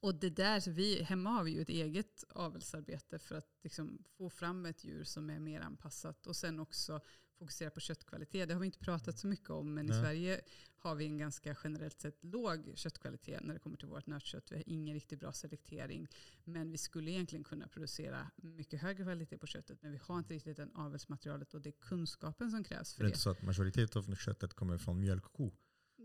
[0.00, 4.04] och det där, så vi, hemma har vi ju ett eget avelsarbete för att liksom
[4.18, 6.26] få fram ett djur som är mer anpassat.
[6.26, 7.00] Och sen också
[7.38, 8.48] fokusera på köttkvalitet.
[8.48, 9.98] Det har vi inte pratat så mycket om, men Nej.
[9.98, 10.40] i Sverige
[10.76, 14.52] har vi en ganska generellt sett låg köttkvalitet när det kommer till vårt nötkött.
[14.52, 16.08] Vi har ingen riktigt bra selektering.
[16.44, 19.82] Men vi skulle egentligen kunna producera mycket högre kvalitet på köttet.
[19.82, 23.04] Men vi har inte riktigt den avelsmaterialet och det är kunskapen som krävs Det för
[23.04, 23.08] är det.
[23.08, 25.50] inte så att majoriteten av köttet kommer från mjölkko.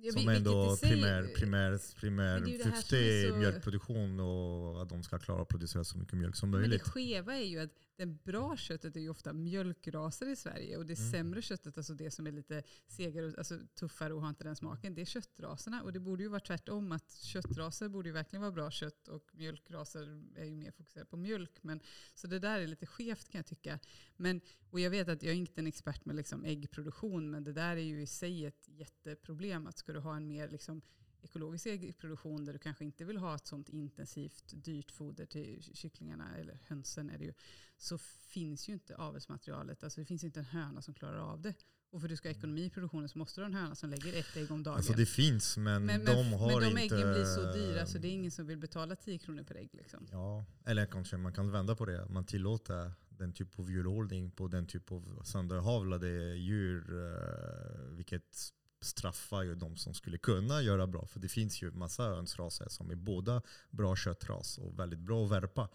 [0.06, 5.20] Ja, Som vi- ändå primär, primär, primär syfte är så- mjölkproduktion och att de ska
[5.20, 6.82] klara att producera så mycket mjölk som Men det möjligt.
[6.88, 10.78] skeva är ju att det bra köttet är ju ofta mjölkraser i Sverige.
[10.78, 11.12] Och det Mm.
[11.12, 14.56] sämre köttet, alltså det som är lite segare, och- alltså tuffare och har inte den
[14.56, 15.82] smaken, det är köttraserna.
[15.84, 19.32] Och det borde ju vara tvärtom, att köttraser borde ju verkligen vara bra kött och
[19.34, 21.52] mjölkraser är ju mer fokuserade på mjölk.
[21.62, 21.80] Men,
[22.16, 23.80] så det där är lite skevt kan jag tycka.
[24.18, 27.54] Men, och jag vet att jag är inte en expert med liksom äggproduktion, men det
[27.54, 29.68] där är ju i sig ett jätteproblem.
[29.68, 30.82] Att ska du ha en mer liksom
[31.22, 36.36] ekologisk äggproduktion där du kanske inte vill ha ett sånt intensivt dyrt foder till kycklingarna,
[36.38, 37.34] eller hönsen är det ju,
[37.78, 39.84] så finns ju inte avelsmaterialet.
[39.84, 41.54] Alltså det finns inte en höna som klarar av det.
[41.90, 43.76] Och för att du ska ha ekonomi i produktionen så måste du ha en höna
[43.76, 44.78] som lägger ett ägg om dagen.
[44.78, 46.96] Alltså det finns men, men, de men, har men de inte...
[46.96, 49.70] äggen blir så dyra så det är ingen som vill betala 10 kronor per ägg.
[49.74, 50.08] Liksom.
[50.12, 52.06] Ja, eller kanske man kan vända på det.
[52.10, 57.06] Man tillåter den typ av djurhållning på den typ av sönderhavlade djur.
[57.06, 58.54] eh, Vilket
[58.86, 61.06] straffar ju de som skulle kunna göra bra.
[61.08, 65.32] För det finns ju massa hönsraser som är båda bra köttras och väldigt bra att
[65.32, 65.70] värpa.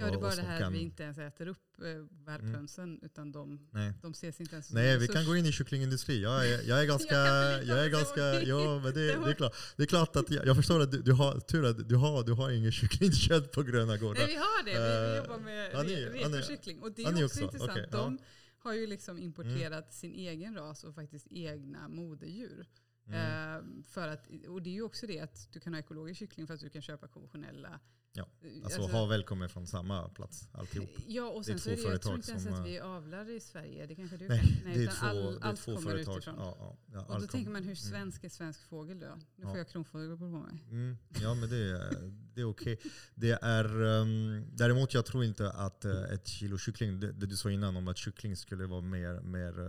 [0.00, 1.84] Ja, det är bara det här kan- vi inte ens äter upp eh,
[2.26, 3.92] värphönsen utan de, Nej.
[4.02, 5.14] de ses inte ens som Nej, vi resurs.
[5.16, 6.22] kan gå in i kycklingindustri.
[6.22, 7.14] Jag är, jag är ganska...
[7.14, 10.46] Jag jag är ganska ja, men det, Det är klart, det är klart att jag,
[10.46, 13.62] jag förstår att du, du har tur att du har, du har ingen kycklingkött på
[13.62, 14.20] gröna gårdar.
[14.20, 14.70] Nej, vi har det.
[14.70, 16.78] Vi, vi Eh, jobbar med ja, ni- re- ja, ni- rekokyckling.
[16.82, 17.40] Och det är också, också.
[17.42, 17.70] intressant.
[17.70, 18.16] Okej, ja.
[18.58, 22.68] Har ju liksom importerat sin egen ras och faktiskt egna moderdjur.
[23.06, 23.18] Mm.
[23.20, 26.46] Eh, för att, och det är ju också det att du kan ha ekologisk kyckling
[26.46, 27.80] för att du kan köpa konventionella.
[28.18, 30.88] Ja, eh, Alltså, Havel kommer från samma plats alltihop.
[31.06, 32.78] Ja, och Det är sen så är det, jag tror inte ens att eh, vi
[32.80, 33.86] avlar i Sverige.
[33.86, 34.72] Det kanske du Nej, kan?
[34.74, 36.16] det är två, all, det är allt två kommer företag.
[36.16, 36.34] utifrån.
[36.38, 37.76] Ja, ja, ja, Och då tänker kom- man hur mm.
[37.76, 39.18] svensk är svensk fågel då?
[39.36, 40.64] Nu får jag kronfågel på mig.
[40.70, 42.78] Mm, ja, men det, är- det är okej.
[43.14, 47.36] Det är, um, däremot jag tror inte att eh, ett kilo kyckling, det, det du
[47.36, 49.66] sa innan om att kyckling skulle vara mer, mer uh,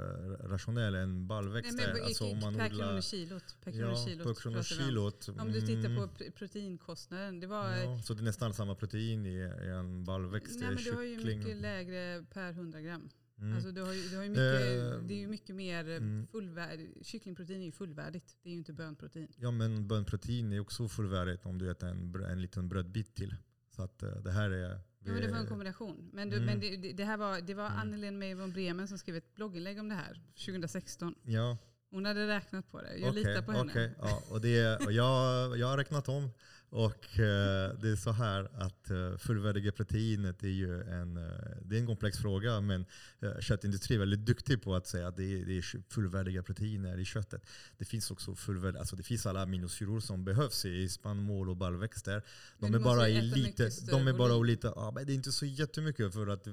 [0.50, 1.78] rationell än baljväxter.
[1.78, 3.44] Nej, men, alltså, om man per odlar, kronorkilot.
[3.64, 5.48] Per ja, kronorkilot per pratar vi om.
[5.48, 7.40] Om du tittar mm, på pr- proteinkostnaden.
[7.40, 9.30] Det var, så det nästan samma protein i,
[9.64, 13.10] i en baljväxt, nej, i men du har ju mycket lägre per 100 gram.
[13.38, 13.56] Mm.
[13.56, 16.28] Alltså du har ju, du har ju mycket, Eh, det är ju mycket mer mm.
[16.28, 17.06] fullvärdigt.
[17.08, 18.38] Kycklingprotein är ju fullvärdigt.
[18.44, 19.28] Det är ju inte bönprotein.
[19.38, 23.36] Ja men bönprotein är också fullvärdigt om du äter en, en liten brödbit till.
[23.76, 24.80] Så att eh, det här är...
[25.00, 26.10] Ja, men det var en kombination.
[26.14, 26.46] Men, du, Mm.
[26.46, 27.80] men det, det, här var, det var Mm.
[27.80, 31.16] Annelien May von Bremen som skrev ett blogginlägg om det här 2016.
[31.24, 31.58] Ja,
[31.92, 32.98] Hon hade räknat på det.
[32.98, 33.72] Jag okej, litar på henne.
[33.72, 36.30] okej, ja, och det, och jag, jag har räknat om
[36.72, 41.24] och eh, det är så här att uh, fullvärdiga proteinet är ju en, eh,
[41.62, 42.86] det är en komplex fråga men
[43.24, 46.98] uh, köttindustrin är väldigt duktig på att säga att det är, det är fullvärdiga proteiner
[46.98, 47.46] i köttet.
[47.78, 52.24] Det finns också fullvärdiga, alltså det finns alla aminosyror som behövs i spannmål och baljväxter.
[52.60, 55.46] De är bara i lite, de är bara lite, ja, men det är inte så
[55.46, 56.48] jättemycket för att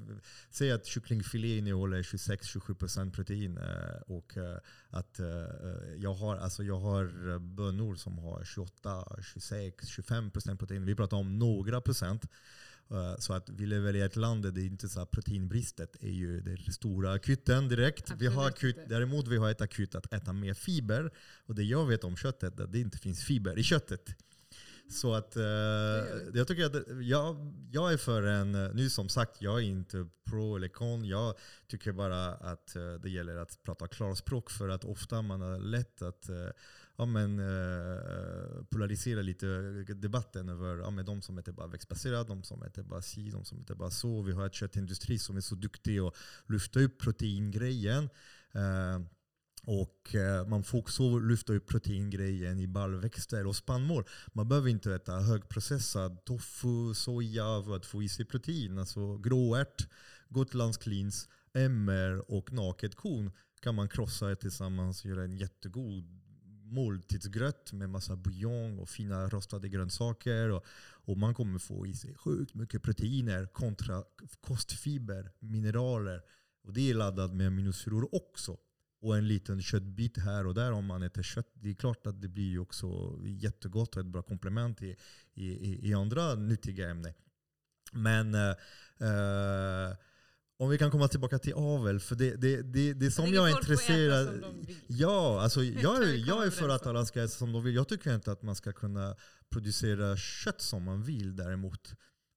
[0.51, 4.57] säga att kycklingfilé innehåller 26-27% protein eh, och eh,
[4.89, 5.27] att eh,
[5.97, 10.06] jag har, alltså jag har eh, bönor som har 28, 26, 25%
[10.57, 10.85] protein.
[10.85, 12.25] Vi pratar om några procent.
[12.91, 15.95] Eh, Så att vi lever i ett land där det är inte så här proteinbristet
[16.03, 18.11] är ju det stora akuten direkt.
[18.17, 21.11] Vi har Absolut akut, däremot vi har ett akut att äta mer fiber.
[21.45, 24.15] Och det jag vet om köttet är att det inte finns fiber i köttet.
[24.89, 25.43] Så att eh,
[26.33, 30.55] jag tycker att jag, jag är för en, nu som sagt jag är inte pro
[30.55, 31.05] eller con.
[31.05, 31.35] Jag
[31.67, 36.01] tycker bara att eh, det gäller att prata klarspråk för att ofta man har lätt
[36.01, 36.47] att eh,
[36.97, 39.47] ja, men, eh, polarisera lite
[39.93, 43.45] debatten över ja, men de som äter bara växtbaserat, de som äter bara si, de
[43.45, 44.21] som äter bara så.
[44.21, 46.13] Vi har ett köttindustri som är så duktig att
[46.47, 48.09] lyfta upp proteingrejen.
[48.51, 48.99] Eh,
[49.63, 54.03] och eh, man får också lyfta upp proteingrejen i baljväxter och spannmål.
[54.33, 58.79] Man behöver inte äta högprocessad tofu, soja för att få i sig protein.
[58.79, 59.87] Alltså gråärt,
[60.29, 63.31] gotlandsklins, MR och naket korn
[63.61, 66.26] kan man krossa tillsammans och göra en jättegod
[66.71, 70.49] måltidsgröt med massa buljong och fina rostade grönsaker.
[70.49, 70.65] Och,
[71.05, 74.03] och man kommer få i sig sjukt mycket proteiner kontra
[74.41, 76.21] kostfiber, mineraler.
[76.63, 78.57] Och det är laddat med aminosyror också.
[79.01, 81.49] Och en liten köttbit här och där om man äter kött.
[81.53, 84.95] Det är klart att det blir ju också jättegott och ett bra komplement i,
[85.33, 87.13] i, i- i andra nyttiga ämnen.
[87.93, 88.49] Men eh,
[88.99, 89.95] eh,
[90.59, 93.49] om vi kan komma tillbaka till avel, för det, det, det, det som tänker jag
[93.49, 94.65] är intresserad som.
[94.87, 97.75] Ja, alltså jag, är- jag är för att alla ska äta som de vill.
[97.75, 99.15] Jag tycker inte att man ska kunna
[99.49, 101.93] producera kött som man vill däremot.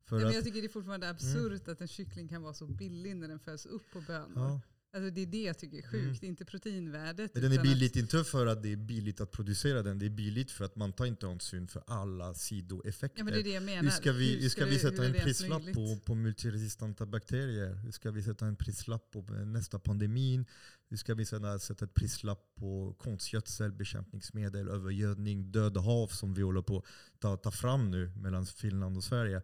[0.08, 2.66] För men att, jag tycker det är fortfarande absurt att en kyckling kan vara så
[2.66, 4.32] billig när den föds upp på bönor.
[4.36, 4.60] ja.
[4.93, 7.30] Alltså det är det jag tycker är sjukt, inte proteinvärdet.
[7.34, 9.99] Men den är billigt att- inte för att det är billigt att producera den.
[9.99, 13.18] Det är billigt för att man tar inte hänsyn för alla sidoeffekter.
[13.18, 13.82] Ja men det är det jag menar.
[13.82, 15.74] Hur ska vi, Hur hur ska vi sätta en prislapp möjligt?
[15.74, 17.74] på, på multiresistenta bakterier?
[17.74, 20.47] Hur ska vi sätta en prislapp på nästa pandemin?
[20.88, 26.43] Hur ska vi sätta, sätta ett prislapp på konstgödsel, bekämpningsmedel, övergödning, döda hav som vi
[26.43, 29.36] håller på att ta, ta fram nu mellan Finland och Sverige?
[29.36, 29.43] Eh,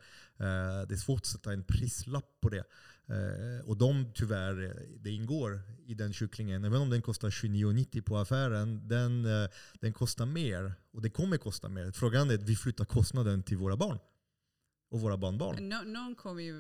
[0.89, 2.65] det är svårt att sätta en prislapp på det.
[3.09, 6.65] Eh, och de tyvärr, eh, det ingår i den kycklingen.
[6.65, 9.49] Även om den kostar 29,90 på affären, den, eh,
[9.81, 10.75] den kostar mer.
[10.93, 11.91] Och det kommer kosta mer.
[11.93, 13.99] Frågan är att vi flyttar kostnaden till våra barn.
[14.91, 15.69] Och våra barnbarn.
[15.69, 16.55] Nå- någon kommer ju,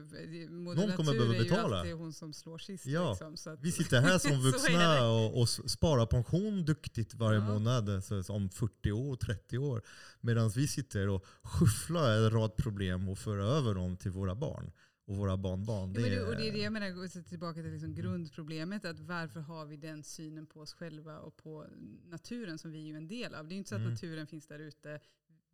[0.48, 1.76] Någon kommer behöva är betala.
[1.78, 2.86] alltid hon som slår sist.
[2.86, 3.10] Ja.
[3.10, 5.00] Liksom, så att, Vi sitter här som är vuxna det.
[5.06, 7.44] och, och sparar pension duktigt varje Ja.
[7.48, 8.04] månad.
[8.04, 9.82] Så, så om 40 år, 30 år.
[10.20, 14.70] Medan vi sitter och skyfflar en rad problem och för över dem till våra barn
[15.06, 15.92] och våra barnbarn.
[15.94, 18.84] Ja, men det, och det är det jag menar, gå tillbaka till liksom grundproblemet.
[18.84, 21.66] Att varför har vi den synen på oss själva och på
[22.04, 23.48] naturen som vi är ju en del av.
[23.48, 23.92] Det är ju inte så att Mm.
[23.92, 25.00] naturen finns där ute.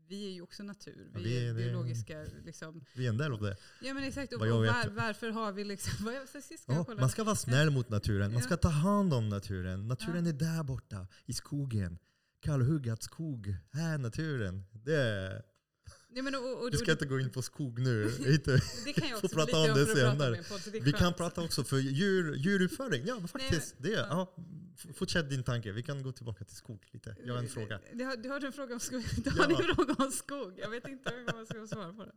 [0.09, 1.11] Vi är ju också natur.
[1.15, 2.85] Ja, Vi det- är det- biologiska liksom.
[2.95, 3.57] Vi är en del av det.
[3.83, 4.33] Ja men exakt.
[4.33, 6.05] Och, och var, varför har vi liksom...
[6.05, 8.33] Vad jag, så ska Ja, man ska vara snäll mot naturen.
[8.33, 8.57] Man ska Ja.
[8.57, 9.89] ta hand om naturen.
[9.89, 10.31] Naturen Ja.
[10.33, 11.99] är där borta i skogen.
[12.41, 13.55] Kallhuggad skog.
[13.73, 14.63] Här är naturen.
[14.73, 15.43] Det är,
[16.15, 18.15] Ja, men, och, och, du ska och, inte gå in på skog nu.
[18.19, 18.51] Inte.
[18.85, 20.45] det kan jag får också prata om det prata senare.
[20.81, 23.03] Vi kan prata också för djur, djuruppföring.
[23.07, 23.75] Ja, faktiskt.
[23.79, 24.07] men- det, ja.
[24.11, 24.35] ja.
[24.95, 25.73] Fortsätt din tanke.
[25.73, 27.17] Vi kan gå tillbaka till skog lite.
[27.25, 27.81] Jag har en fråga.
[27.93, 29.05] Du har, du har en fråga om skog.
[29.25, 29.45] Du Ja.
[29.45, 30.59] en fråga om skog.
[30.59, 32.15] Jag vet inte om jag ska svara på den.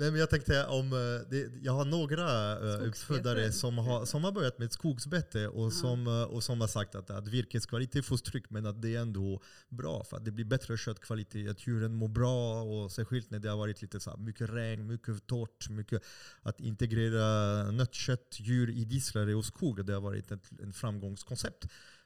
[0.00, 2.88] Nej, men jag tänkte om, eh, det, jag har några uh, Skogsbete.
[2.88, 6.94] uppfödare som har, som har börjat med skogsbete och, som, eh, och som har sagt
[6.94, 10.44] att, att virkeskvalitet får stryk men att det är ändå bra för att det blir
[10.44, 14.16] bättre köttkvalitet, att djuren mår bra och särskilt när det har varit lite så här,
[14.16, 16.02] mycket regn, mycket torrt, mycket
[16.42, 21.64] att integrera nötkött, djur i disslare och skog, det har varit ett en framgångskoncept.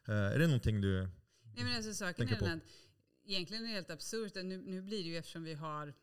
[0.09, 1.01] Eh, är det någonting du...
[1.01, 2.45] Nej, men alltså, saken Tänker är på.
[2.45, 2.65] den att
[3.27, 4.35] egentligen är det helt absurt.
[4.35, 5.95] Nu, nu blir det ju eftersom vi har,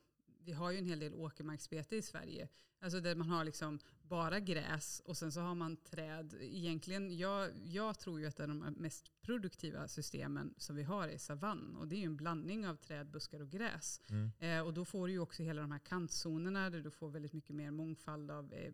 [0.44, 2.48] vi har ju en hel del åkermarksbete i Sverige.
[2.80, 6.36] Alltså där man har liksom bara gräs och sen så har man träd.
[6.42, 11.08] Egentligen, jag, jag tror ju att det är de mest produktiva systemen som vi har
[11.08, 11.76] är savann.
[11.76, 14.02] Och det är ju en blandning av träd, buskar och gräs.
[14.10, 14.32] Mm.
[14.40, 17.34] Eh, och då får du ju också hela de här kantzonerna där du får väldigt
[17.34, 18.74] mycket mer mångfald av eh,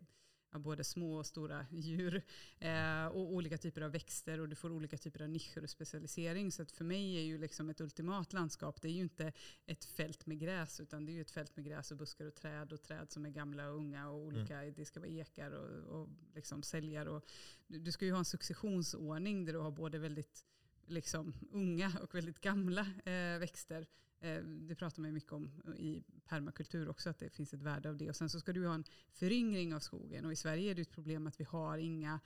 [0.52, 2.22] både små och stora djur
[2.58, 6.52] eh, och olika typer av växter och du får olika typer av nischer och specialisering.
[6.52, 9.32] Så att för mig är ju liksom ett ultimat landskap, det är ju inte
[9.66, 12.34] ett fält med gräs utan det är ju ett fält med gräs och buskar och
[12.34, 16.00] träd och träd som är gamla och unga och olika, det ska vara ekar och,
[16.00, 17.06] och liksom säljar.
[17.06, 17.24] Och,
[17.66, 20.44] du, du ska ju ha en successionsordning där du har både väldigt
[20.86, 23.86] liksom, unga och väldigt gamla eh, växter.
[24.20, 27.96] Eh, det pratar man mycket om i permakultur också, att det finns ett värde av
[27.96, 28.08] det.
[28.08, 30.24] Och sen så ska du ha en föryngring av skogen.
[30.24, 32.20] Och i Sverige är det ett problem att vi har inga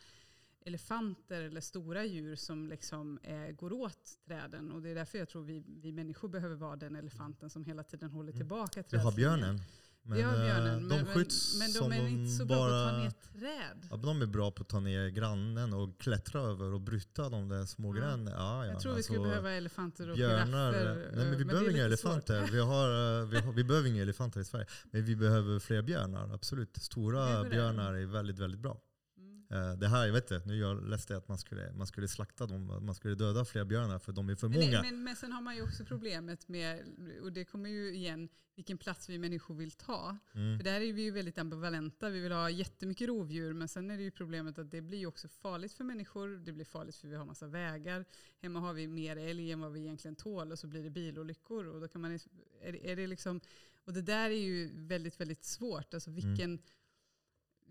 [0.64, 4.72] elefanter eller stora djur som liksom eh, går åt träden.
[4.72, 7.82] Och det är därför jag tror vi, vi människor behöver vara den elefanten som hela
[7.82, 8.38] tiden håller Mm.
[8.40, 9.58] tillbaka Du har björnen.
[10.04, 12.56] Men vi har eh, björnen, de men, skjuts men, men de är inte så bra
[12.56, 13.88] på att ta ner träd.
[13.90, 17.48] Ja, de är bra på att ta ner grannen och klättra över och bryta de
[17.48, 18.02] där små Ja.
[18.02, 21.10] Ja, ja, Jag tror vi skulle alltså, behöva elefanter och Björnar, giraffer.
[21.14, 22.48] nej men vi eh, behöver det inga elefanter.
[22.52, 24.66] Vi, har, eh, vi, har, vi behöver inga elefanter i Sverige.
[24.90, 26.76] Men vi behöver fler björnar, absolut.
[26.76, 27.50] Stora det.
[27.50, 28.80] björnar är väldigt, väldigt bra.
[29.52, 29.70] Mm.
[29.70, 32.46] Eh, Det här, jag vet inte, nu jag läste att man skulle, man skulle slakta
[32.46, 34.70] dem, man skulle döda fler björnar för de är för Men, många.
[34.70, 36.82] det- men, men sen har man ju också problemet med,
[37.22, 40.16] och det kommer ju igen, vilken plats vi människor vill ta.
[40.34, 40.58] Mm.
[40.58, 42.08] För där är vi ju väldigt ambivalenta.
[42.10, 45.06] Vi vill ha jättemycket rovdjur men sen är det ju problemet att det blir ju
[45.06, 46.28] också farligt för människor.
[46.44, 48.04] Det blir farligt för vi har massa vägar.
[48.42, 51.66] Hemma har vi mer älg än vad vi egentligen tål och så blir det bilolyckor.
[51.66, 52.12] Och, då kan man,
[52.62, 53.40] är, det- är det liksom,
[53.84, 55.94] och det där är ju väldigt, väldigt svårt.
[55.94, 56.58] Alltså vilken,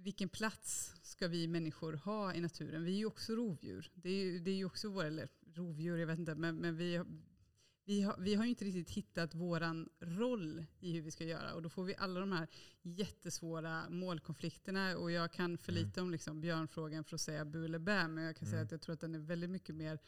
[0.04, 2.84] vilken plats ska vi människor ha i naturen?
[2.84, 3.92] Vi är ju också rovdjur.
[3.94, 6.76] Det är ju, det är ju också våra, eller rovdjur, jag vet inte, men, men
[6.78, 7.04] vi,
[7.86, 11.54] vi, har, vi har ju inte riktigt hittat våran roll i hur vi ska göra.
[11.54, 12.48] Och då får vi alla de här
[12.82, 14.98] jättesvåra målkonflikterna.
[14.98, 15.84] Och jag kan för Mm.
[15.84, 18.66] lite om liksom björnfrågan för att säga bu eller bä, men jag kan säga Mm.
[18.66, 20.00] att jag tror att den är väldigt mycket mer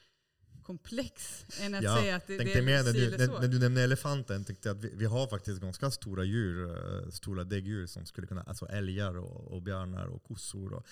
[0.64, 3.60] komplex än att Ja, säga att det, det är mer när du, när, när du
[3.60, 6.70] nämnde elefanten, tänkte jag att vi, vi har faktiskt ganska stora djur,
[7.04, 10.88] eh, stora däggdjur som skulle kunna, alltså älgar och, och björnar och kossor och,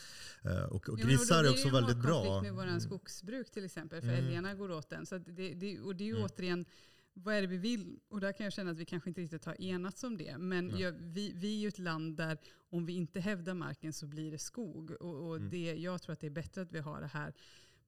[0.52, 2.14] eh, och, och grisar då är också det ju väldigt bra.
[2.24, 2.82] målkonflikt med våran Mm.
[2.82, 4.26] skogsbruk till exempel, för Mm.
[4.26, 5.06] älgarna går åt den.
[5.06, 6.26] Så det, det, och det är ju Mm.
[6.26, 6.66] återigen,
[7.14, 8.00] vad är det vi vill?
[8.10, 10.38] Och där kan jag känna att vi kanske inte riktigt har enats om det.
[10.38, 10.82] Men Nej.
[10.82, 12.38] jag, vi, vi är ju ett land där
[12.70, 14.92] om vi inte hävdar marken så blir det skog.
[14.92, 15.50] Och, och Mm.
[15.50, 17.34] det, jag tror att det är bättre att vi har det här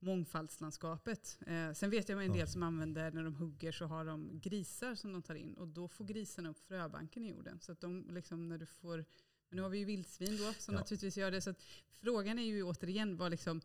[0.04, 1.38] mångfaldslandskapet.
[1.48, 2.38] Eh, sen vet jag med en Ja.
[2.40, 5.54] del som använder, när de hugger så har de grisar som de tar in.
[5.54, 7.60] Och då får grisarna upp fröbanken i jorden.
[7.60, 8.98] Så att de liksom när du får,
[9.50, 10.80] men nu har vi ju vildsvin då som Ja.
[10.80, 11.42] naturligtvis gör det.
[11.42, 11.62] Så att
[12.02, 13.62] frågan är ju återigen vad liksom,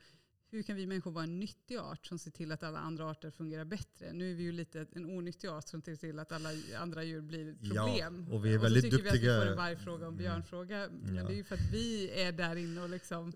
[0.51, 3.31] hur kan vi människor vara en nyttig art som ser till att alla andra arter
[3.31, 4.13] fungerar bättre?
[4.13, 7.21] Nu är vi ju lite en onyttig art som ser till att alla andra djur
[7.21, 8.29] blir Ja, problem.
[8.33, 10.19] och vi är så väldigt tycker vi att vi duktiga- får en vargfråga och en
[10.19, 10.19] Mm.
[10.19, 10.89] björnfråga.
[10.93, 11.23] Men Ja.
[11.27, 13.33] det är ju för att vi är där inne och liksom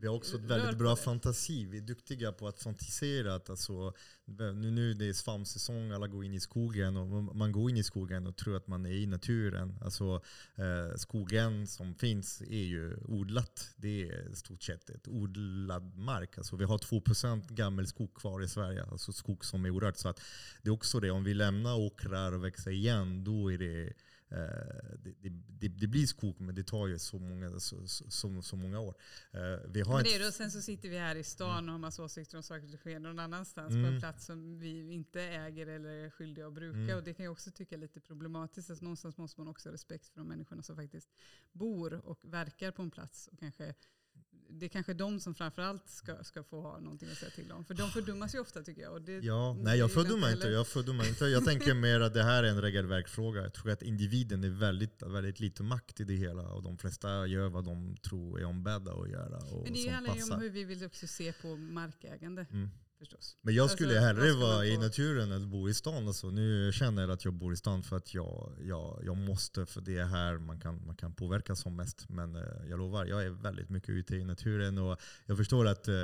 [0.00, 1.66] Vi har också väldigt bra fantasi.
[1.66, 3.34] Vi är duktiga på att fantisera.
[3.34, 3.92] Att alltså,
[4.24, 6.96] nu, nu det är svampsäsong, alla går in i skogen.
[6.96, 9.78] Och man går in i skogen och tror att man är i naturen.
[9.84, 10.22] Alltså,
[10.54, 13.70] eh, skogen som finns är ju odlat.
[13.76, 16.38] Det är stort sett ett odlad mark.
[16.38, 18.84] Alltså, vi har 2% gammal skog kvar i Sverige.
[18.84, 19.96] Alltså skog som är orörd.
[19.96, 20.20] Så att
[20.62, 23.92] det är också det, om vi lämnar åkrar och växer igen, då är det
[24.28, 25.28] det, det,
[25.60, 28.94] det, det blir skog men det tar ju så många, så, så, så många år.
[29.32, 31.72] Eh, vi har Men det är då, sen så sitter vi här i stan och
[31.72, 33.94] har massa åsikter om saker som sker någon annanstans på Mm.
[33.94, 36.78] en plats som vi inte äger eller är skyldiga att bruka.
[36.78, 36.96] Mm.
[36.96, 38.70] Och det kan jag också tycka är lite problematiskt.
[38.70, 41.10] Att någonstans måste man också ha respekt för de människorna som faktiskt
[41.52, 43.28] bor och verkar på en plats.
[43.32, 43.74] Och kanske,
[44.48, 47.64] det är kanske de som framförallt ska, ska få ha någonting att säga till om.
[47.64, 48.92] För de fördummas ju ofta tycker jag.
[48.92, 51.24] Och det, Ja, nej jag fördummar inte, jag fördummar inte.
[51.24, 53.42] Jag tänker mer att det här är en regelverkfråga.
[53.42, 56.42] Jag tror att individen är väldigt, väldigt lite makt i det hela.
[56.48, 59.36] Och de flesta gör vad de tror är ombedda att göra.
[59.36, 62.70] Och Men det handlar ju om hur vi vill också se på markägande Mm.
[63.06, 63.36] Förstås.
[63.42, 66.08] Men jag Alltså, skulle vad hellre vara i naturen än bo i stan.
[66.08, 69.66] Alltså, nu känner jag att jag bor i stan för att jag, jag, jag måste,
[69.66, 72.08] för det är här man kan, man kan påverka som mest.
[72.08, 75.88] Men eh, jag lovar, jag är väldigt mycket ute i naturen och jag förstår att
[75.88, 76.02] eh,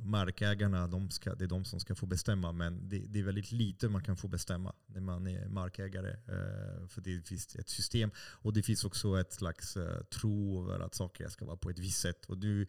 [0.00, 2.52] markägarna, de ska, det är de som ska få bestämma.
[2.52, 6.10] Men det, det är väldigt lite man kan få bestämma när man är markägare.
[6.10, 10.80] Eh, för det finns ett system och det finns också ett slags eh, tro över
[10.80, 12.24] att saker ska vara på ett visst sätt.
[12.24, 12.66] Och du,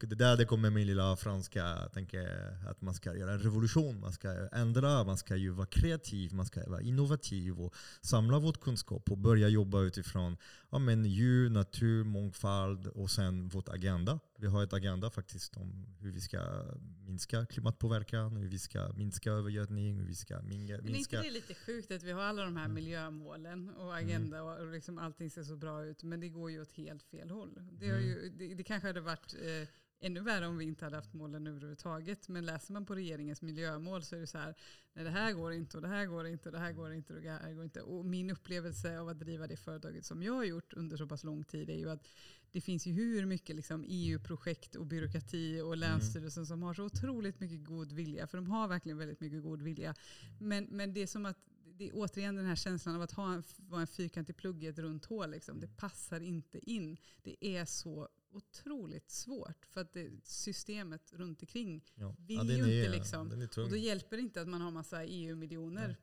[0.00, 4.00] det, det där det kommer min lilla franska, tänker att man ska göra en revolution,
[4.00, 8.52] man ska ändra, man ska ju vara kreativ, man ska vara innovativ och samla vår
[8.52, 10.36] kunskap och börja jobba utifrån
[10.70, 14.18] ja, men djur, natur, mångfald och sen vårt agenda.
[14.38, 16.64] Vi har ett agenda faktiskt om hur vi ska
[17.06, 21.22] minska klimatpåverkan, hur vi ska minska övergödning, hur vi ska minga, Men är inte minska...
[21.22, 22.74] det lite sjukt att vi har alla de här Mm.
[22.74, 26.60] miljömålen och agenda och, och liksom allting ser så bra ut men det går ju
[26.62, 27.60] åt helt fel håll.
[27.80, 28.02] Det, Mm.
[28.02, 29.68] ju, det, det kanske hade varit eh,
[30.02, 32.28] ännu värre om vi inte hade haft målen överhuvudtaget.
[32.28, 34.54] Men läser man på regeringens miljömål så är det så här,
[34.92, 37.14] nej det här går inte och det här går inte och det här går inte
[37.14, 37.80] och det här går inte.
[37.82, 41.24] Och min upplevelse av att driva det företaget som jag har gjort under så pass
[41.24, 42.08] lång tid är ju att
[42.52, 47.40] det finns ju hur mycket liksom EU-projekt och byråkrati och Länsstyrelsen som har så otroligt
[47.40, 48.26] mycket god vilja.
[48.26, 49.94] För de har verkligen väldigt mycket god vilja.
[50.40, 53.34] Men, men det är som att det är återigen den här känslan av att ha
[53.34, 55.30] en, vara en fyrkantig plugg i ett runt hål.
[55.30, 55.60] Liksom.
[55.60, 56.96] Det passar inte in.
[57.22, 59.66] Det är så otroligt svårt.
[59.66, 62.16] För att det, systemet runt omkring Ja.
[62.18, 63.32] vill Ja, ju inte är, liksom.
[63.32, 63.60] Är.
[63.60, 65.96] Och då hjälper det inte att man har massa EU-miljoner.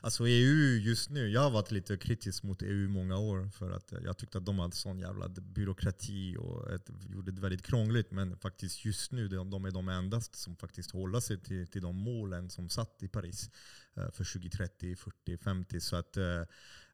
[0.00, 3.92] Alltså EU just nu, jag har varit lite kritisk mot EU många år för att
[4.04, 8.10] jag tyckte att de hade sån jävla byråkrati och ett, gjorde det väldigt krångligt.
[8.10, 11.82] Men faktiskt just nu, de, de är de endaste som faktiskt håller sig till, till
[11.82, 13.50] de målen som satt i Paris
[13.94, 15.80] eh, för 2030, 40, 50.
[15.80, 16.40] Så att, eh,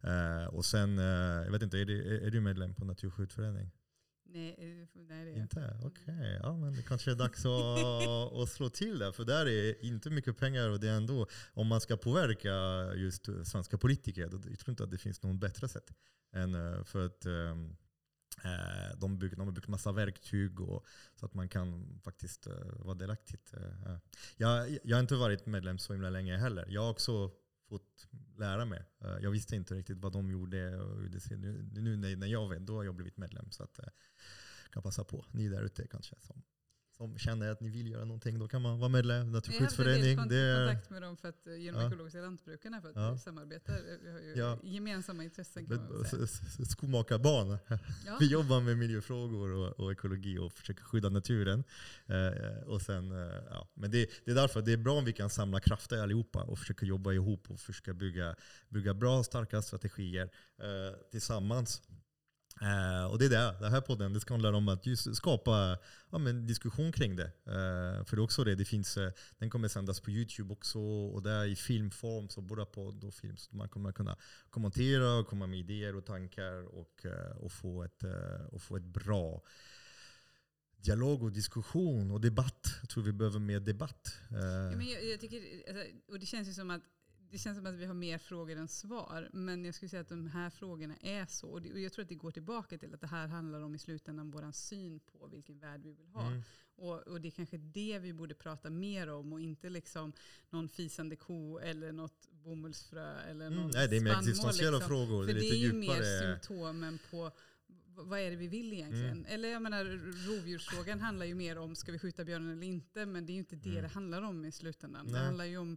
[0.00, 1.04] eh, och sen, eh,
[1.44, 3.70] jag vet inte, är du medlem på Naturskyddsföreningen?
[4.28, 5.76] Nej, eh, nej, det är Inte?
[5.82, 9.12] Okej, ja, men det kanske är dags att, att slå till där.
[9.12, 12.54] För där är inte mycket pengar och det är ändå, om man ska påverka
[12.94, 15.92] just svenska politiker, då jag tror inte att det finns något bättre sätt.
[16.32, 21.34] Än eh, för att äh, de, bygger, de har byggt massa verktyg och, så att
[21.34, 23.40] man kan faktiskt äh, vara delaktig.
[23.52, 23.96] Äh.
[24.36, 26.66] Jag, jag har inte varit medlem så himla länge heller.
[26.68, 27.30] Jag har också
[27.68, 28.84] fått lära mig.
[29.00, 30.80] Eh, jag visste inte riktigt vad de gjorde.
[30.80, 31.36] Och hur det ser.
[31.36, 33.50] Nu, nu när jag vet, då har jag blivit medlem.
[33.50, 33.88] Så att, eh,
[34.70, 35.24] kan passa på.
[35.30, 36.42] Ni där ute kanske som,
[36.96, 38.38] som känner att ni vill göra någonting.
[38.38, 39.16] Då kan man vara medlem.
[39.26, 40.16] Vi har haft Naturskyddsförening.
[40.16, 41.86] kontakt med dem för att, eh, genom Ja.
[41.88, 43.12] ekologiska lantbrukarna för att Ja.
[43.12, 43.80] vi samarbetar.
[44.02, 44.58] Vi har ju Ja.
[44.62, 46.26] gemensamma intressen kan man säga.
[46.66, 47.58] skomakarbarn.
[48.06, 48.16] Ja.
[48.20, 51.64] Vi jobbar med miljöfrågor och, och ekologi och försöker skydda naturen.
[52.06, 53.68] Eh, och sen, eh, ja.
[53.74, 56.58] Men det, det är därför det är bra om vi kan samla krafter allihopa och
[56.58, 58.36] försöka jobba ihop och försöka bygga,
[58.68, 60.30] bygga bra, starka strategier
[60.62, 61.82] eh, tillsammans.
[62.60, 65.78] Eh, och det är det, den här podden, det ska handla om att just skapa
[66.10, 67.24] ja, men diskussion kring det.
[67.46, 70.78] Eh, för det är också det, det finns, eh, den kommer sändas på YouTube också
[70.78, 73.36] och det är i filmform, så både podd och film.
[73.36, 74.16] Så man kommer kunna
[74.50, 78.76] kommentera och komma med idéer och tankar och, eh, och, få, ett, eh, och få
[78.76, 79.42] ett bra
[80.76, 82.66] dialog och diskussion och debatt.
[82.80, 84.18] Jag tror vi behöver mer debatt.
[84.30, 86.82] Eh, Ja, men jag, jag tycker, alltså, och det känns ju som att
[87.30, 89.28] det känns som att vi har mer frågor än svar.
[89.32, 91.48] Men jag skulle säga att de här frågorna är så.
[91.48, 93.74] Och, det, och jag tror att det går tillbaka till att det här handlar om
[93.74, 96.26] i slutändan vår syn på vilken värld vi vill ha.
[96.26, 96.42] mm.
[96.78, 100.12] Och, och det är kanske det vi borde prata mer om och inte liksom
[100.50, 104.88] någon fisande ko eller något bomullsfrö eller någon Mm, nej, det är mer existentiella liksom.
[104.88, 105.26] frågor.
[105.26, 107.30] För det är det lite är ju mer symptomen på
[107.98, 109.10] vad är det vi vill egentligen?
[109.10, 109.24] Mm.
[109.28, 109.84] Eller jag menar
[110.28, 113.06] rovdjursfrågan handlar ju mer om ska vi skjuta björnen eller inte?
[113.06, 113.82] Men det är ju inte det Mm.
[113.82, 115.06] det handlar om i slutändan.
[115.06, 115.24] Det Nej.
[115.24, 115.76] handlar ju om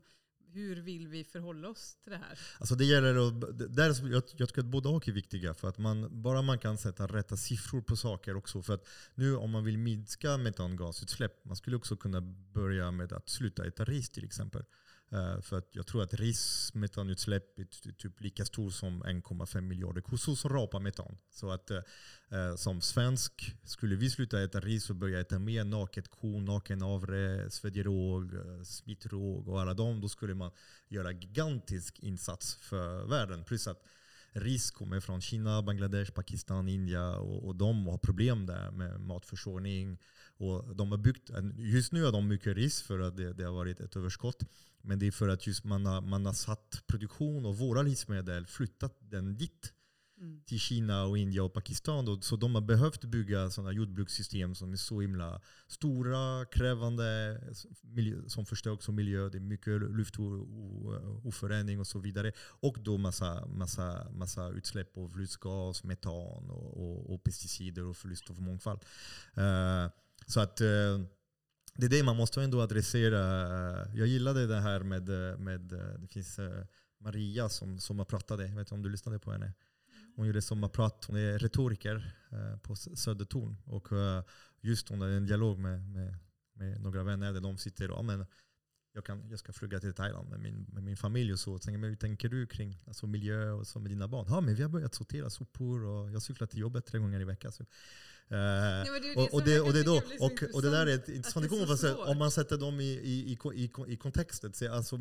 [0.53, 2.39] hur vill vi förhålla oss till det här?
[2.59, 5.53] Alltså det gäller att, där, jag, jag tycker att båda och är viktiga.
[5.53, 8.61] För att man, bara man kan sätta rätta siffror på saker också.
[8.61, 12.21] För att nu om man vill minska metangasutsläpp, man skulle också kunna
[12.53, 14.63] börja med att sluta äta ris till exempel.
[15.11, 20.35] Eh, för att jag tror att rismetanutsläpp är typ lika stor som 1,5 miljarder kossor
[20.35, 21.17] som rapar metan.
[21.29, 21.81] Så att eh,
[22.29, 26.81] eh, som svensk, skulle vi sluta äta ris och börja äta mer naket ko, naken
[26.81, 30.51] havre, svedjeråg, eh, smittråg och alla dem, då skulle man
[30.87, 33.43] göra gigantisk insats för världen.
[33.43, 33.83] Plus att
[34.31, 39.97] ris kommer från Kina, Bangladesh, Pakistan, Indien och, och de har problem där med matförsörjning.
[40.37, 43.53] Och de har byggt, just nu har de mycket ris för att det, det har
[43.53, 44.43] varit ett överskott.
[44.81, 48.47] Men det är för att just man har, man har satt produktion av våra livsmedel,
[48.47, 49.73] flyttat den dit
[50.21, 50.41] Mm.
[50.45, 52.05] till Kina, och Indien och Pakistan.
[52.05, 57.41] Då, så de har behövt bygga sådana jordbrukssystem som är så himla stora, krävande,
[58.27, 59.29] som förstör också miljö.
[59.29, 62.31] Det är mycket luftoförändring och så vidare.
[62.39, 68.29] Och då massa, massa, massa utsläpp av lustgas, metan och, och, och pesticider och förlust
[68.29, 68.79] av mångfald.
[69.35, 69.87] Eh,
[70.27, 70.99] så att eh,
[71.79, 73.19] det är det man måste ändå adressera.
[73.93, 75.09] Jag gillade det här med,
[75.39, 75.61] med
[75.99, 76.63] det finns eh,
[76.97, 79.53] Maria som, som har pratade, jag vet inte om du lyssnade på henne.
[80.15, 83.57] Hon gjorde sommarprat, hon är retoriker eh, på Södertorn.
[83.65, 84.23] Och eh,
[84.61, 86.15] just hon hade en dialog med, med,
[86.53, 88.25] med några vänner där de sitter och men
[88.93, 91.53] jag, kan, jag ska flyga till Thailand med min, med min familj och så.
[91.53, 94.25] Och tänker, men hur tänker du kring alltså, miljö och så med dina barn?
[94.29, 97.23] Ja, men vi har börjat sortera sopor och jag cyklar till jobbet tre gånger i
[97.23, 97.51] veckan.
[97.51, 97.65] Så.
[99.31, 99.73] Och, det, och,
[100.61, 102.07] det är där ett intressant, svårt.
[102.07, 104.53] om man sätter dem i, i, i, i, kontexten.
[104.53, 104.97] Så alltså,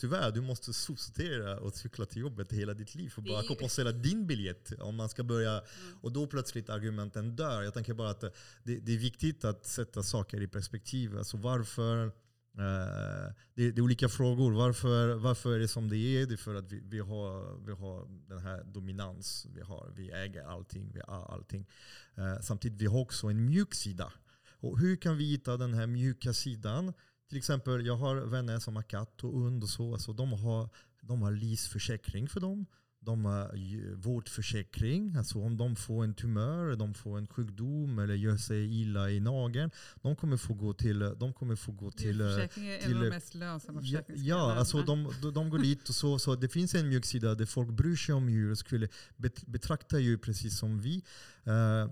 [0.00, 3.92] tyvärr, du måste sortera och cykla till jobbet hela ditt liv för att bara kompensera
[3.92, 4.72] din biljett.
[4.80, 5.62] Om man ska börja,
[6.00, 7.62] och då plötsligt argumenten dör.
[7.62, 8.30] Jag tänker bara att det,
[8.62, 11.18] det är viktigt att sätta saker i perspektiv.
[11.18, 12.12] Alltså varför
[12.58, 14.52] Eh, det, det är olika frågor.
[14.52, 16.26] Varför, varför är det som det är?
[16.26, 19.46] Det är för att vi, vi, har, vi har den här dominans.
[19.54, 21.66] Vi, har, vi äger allting, vi har allting.
[22.14, 24.12] Eh, samtidigt vi har också en mjuk sida.
[24.60, 26.92] Och hur kan vi hitta den här mjuka sidan?
[27.28, 29.92] Till exempel, jag har vänner som har katt och hund och så.
[29.92, 30.68] Alltså, de har,
[31.02, 32.66] de har livsförsäkring för dem.
[33.02, 38.36] De har vårdförsäkring, alltså om de får en tumör, de får en sjukdom eller gör
[38.36, 39.70] sig illa i nageln.
[40.02, 43.02] De kommer få gå till, de kommer få gå till eh, Djurförsäkring är en av
[43.02, 44.52] de mest lönsamma försäkringsgrenarna.
[44.52, 46.34] ja alltså de, de, de går dit och så, så.
[46.34, 49.98] Det finns en mjuk sida där folk bryr sig om djur och skulle bet, betrakta
[49.98, 51.04] djur precis som vi.
[51.44, 51.90] Eh,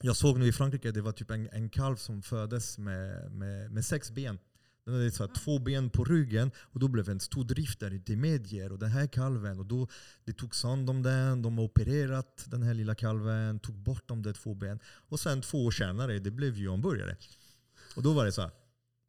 [0.00, 3.70] jag såg nu i Frankrike, det var typ en, en kalv som föddes med, med,
[3.70, 4.38] med sex ben.
[4.88, 7.80] Den hade så här, två ben på ryggen och då blev det en stor drift
[7.80, 8.72] där ute i medier.
[8.72, 9.88] Och den här kalven, och då,
[10.24, 14.22] det togs hand om den, de har opererat den här lilla kalven, tog bort de
[14.22, 14.78] där två ben.
[15.08, 17.16] Och sen två år senare, det blev ju hamburgare.
[17.96, 18.50] Och då var det så här,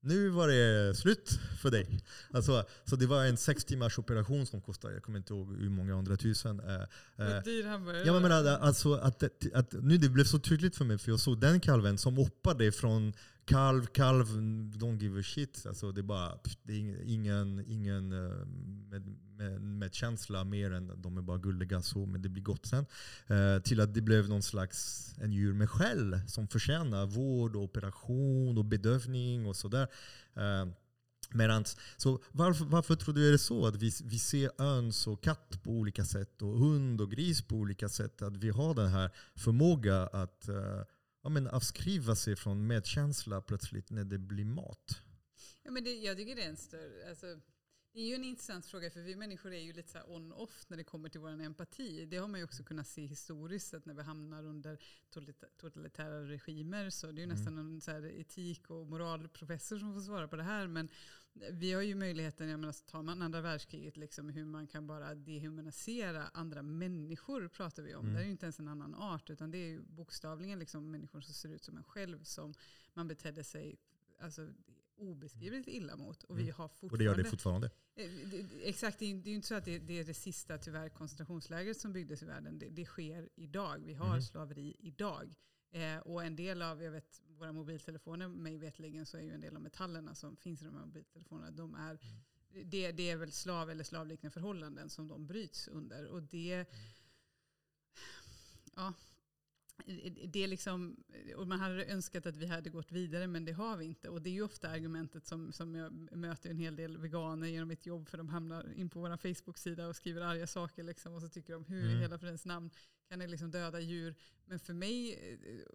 [0.02, 2.00] nu var det slut för dig.
[2.34, 5.70] Alltså, så det var en sex timmars operation som kostade, jag kommer inte ihåg hur
[5.70, 6.60] många hundratusen.
[6.60, 8.08] Eh, Vad dyr hamburgare.
[8.08, 11.20] Ja, men alltså, att, att, att, nu det blev så tydligt för mig, för jag
[11.20, 13.14] såg den kalven som hoppade från
[13.50, 14.28] kalv, kalv,
[14.78, 15.66] don't give a shit.
[15.66, 18.46] Alltså, det är bara, det är ingen, ingen eh,
[18.90, 22.66] med, med, med känsla mer än de är bara gulliga så, men det blir gott
[22.66, 22.86] sen.
[23.28, 27.64] Eh, till att det blev någon slags en djur med skäll som förtjänar vård, och
[27.64, 29.88] operation och bedövning och sådär.
[30.36, 30.66] Eh,
[31.32, 35.24] Medans, så varför, varför tror du är det så att vi, vi ser öns och
[35.24, 38.22] katt på olika sätt och hund och gris på olika sätt?
[38.22, 40.82] Att vi har den här förmågan att eh,
[41.24, 45.02] ja, men avskriva sig från medkänsla plötsligt när det blir mat?
[45.64, 47.10] Ja, men det, jag tycker det är en större...
[47.10, 47.40] Alltså,
[48.00, 50.78] det är ju en intressant fråga för vi människor är ju lite så on-off när
[50.78, 52.06] det kommer till vår empati.
[52.06, 54.80] Det har man ju också kunnat se historiskt att när vi hamnar under
[55.58, 57.38] totalitära regimer så det är ju mm.
[57.38, 60.68] nästan en så etik och moralprofessor som får svara på det här.
[60.68, 60.90] Men
[61.52, 65.16] vi har ju möjligheten, jag menar, tar man andra världskriget, liksom, hur man kan bara
[65.16, 68.06] dehumanisera andra människor pratar vi om.
[68.06, 68.14] Mm.
[68.14, 71.22] Det är ju inte ens en annan art utan det är ju bokstavligen liksom människor
[71.22, 72.54] som ser ut som en själv som
[72.94, 73.78] man betedde sig
[74.20, 74.48] alltså,
[75.00, 76.24] obeskrivligt illa mot.
[76.24, 76.56] Och, vi mm.
[76.56, 77.72] har fortfarande, och det gör det fortfarande?
[78.00, 81.78] Eh, exakt, det är ju inte så att det, det, är det sista tyvärr koncentrationslägret
[81.78, 82.60] som byggdes i världen.
[82.60, 83.80] Det, det sker idag.
[83.86, 84.22] Vi har mm.
[84.22, 85.36] slaveri idag.
[85.72, 89.42] Eh, och en del av, jag vet, våra mobiltelefoner, mig vetligen så är ju en
[89.42, 92.70] del av metallerna som finns i de här mobiltelefonerna, de är, mm.
[92.70, 96.06] det, det, är väl slav eller slavliknande förhållanden som de bryts under.
[96.06, 96.66] Och det, mm.
[98.76, 98.94] ja,
[100.28, 101.04] det är liksom,
[101.36, 104.10] och man hade önskat att vi hade gått vidare men det har vi inte.
[104.10, 107.68] Och det är ju ofta argumentet som, som jag möter en hel del veganer genom
[107.68, 111.22] mitt jobb för de hamnar in på vår Facebook-sida och skriver arga saker liksom, och
[111.22, 111.98] så tycker de hur mm.
[111.98, 112.70] i hela fridens namn
[113.10, 114.16] kan ni liksom döda djur?
[114.46, 115.66] Men för mig, eh,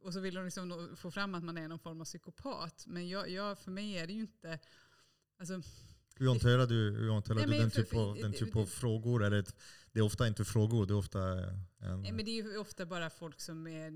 [0.00, 2.84] och så vill de liksom få fram att man är någon form av psykopat.
[2.86, 4.58] Men jag, jag, för mig är det ju inte,
[5.38, 5.62] alltså,
[6.20, 9.24] hur hanterar du, hur hanterar du den, typ av, den typ av frågor?
[9.24, 9.54] Är det,
[9.92, 11.20] det är ofta inte frågor, det är ofta
[11.78, 12.02] en...
[12.02, 13.92] Nej, men det är ofta bara folk som är...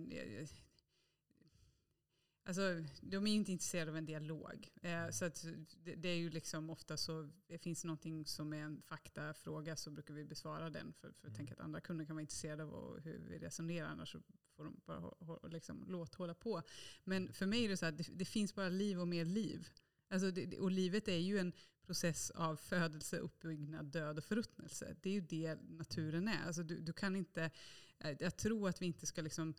[2.47, 4.69] Alltså, de är inte intresserade av en dialog.
[4.83, 5.47] Eh, så att
[5.85, 9.91] det, det, är ju liksom ofta så, det finns någonting som är en faktafråga så
[9.91, 10.93] brukar vi besvara den.
[10.93, 11.37] För, för mm.
[11.37, 13.89] tänka att andra kunder kan vara intresserade av hur vi resonerar.
[13.89, 14.19] Annars så
[14.57, 16.63] får de bara liksom, låt hålla på.
[17.05, 19.69] Men för mig är det så att det, det finns bara liv och mer liv.
[20.09, 21.53] Alltså det, och livet är ju en
[21.87, 24.97] process av födelse, uppbyggnad, död och förruttnelse.
[25.03, 26.47] Det är ju det naturen är.
[26.47, 27.51] Alltså du, du kan inte,
[27.99, 29.55] eh, jag tror att vi inte ska liksom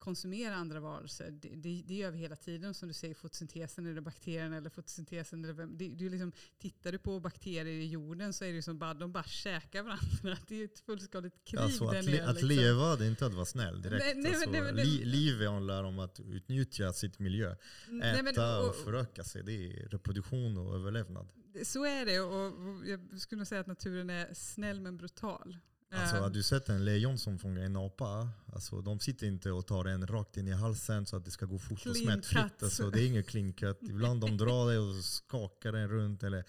[0.00, 1.30] konsumera andra varelser.
[1.30, 2.74] Det, det, det, gör vi hela tiden.
[2.74, 5.44] Som du säger, fotosyntesen eller bakterierna eller fotosyntesen.
[5.44, 8.78] Eller vem, det, det liksom, tittar du på bakterier i jorden så är det som
[8.78, 10.38] bara, de bara käkar varandra.
[10.48, 12.26] Det är ett fullskaligt krig alltså, att, nere.
[12.26, 12.48] Att liksom.
[12.48, 14.04] leva, det är inte att vara snäll direkt.
[14.04, 17.56] Nej, nej, alltså, nej, li, liv handlar om att utnyttja sitt miljö.
[18.02, 19.42] Äta men, och, och föröka sig.
[19.42, 21.28] Det är reproduktion och överlevnad.
[21.64, 22.20] Så är det.
[22.20, 22.52] Och
[22.86, 25.56] jag skulle säga att naturen är snäll men brutal.
[25.92, 28.28] Alltså, har du sett en lejon som fångar en apa?
[28.52, 31.46] Alltså, de sitter inte och tar en rakt in i halsen så att det ska
[31.46, 32.62] gå fort och smärtfritt.
[32.62, 33.78] Alltså, det är ingen clean cut.
[33.82, 36.22] Ibland de drar det och skakar den runt.
[36.22, 36.44] Eller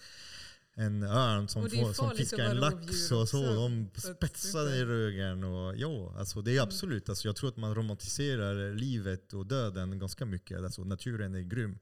[0.74, 3.54] en örn som, får, som fiskar en lax och så.
[3.54, 5.44] De spetsar den i ryggen.
[5.44, 6.68] Och, ja, alltså, det är mm.
[6.68, 7.08] absolut.
[7.08, 10.58] Alltså, jag tror att man romantiserar livet och döden ganska mycket.
[10.58, 11.78] Alltså, naturen är grym.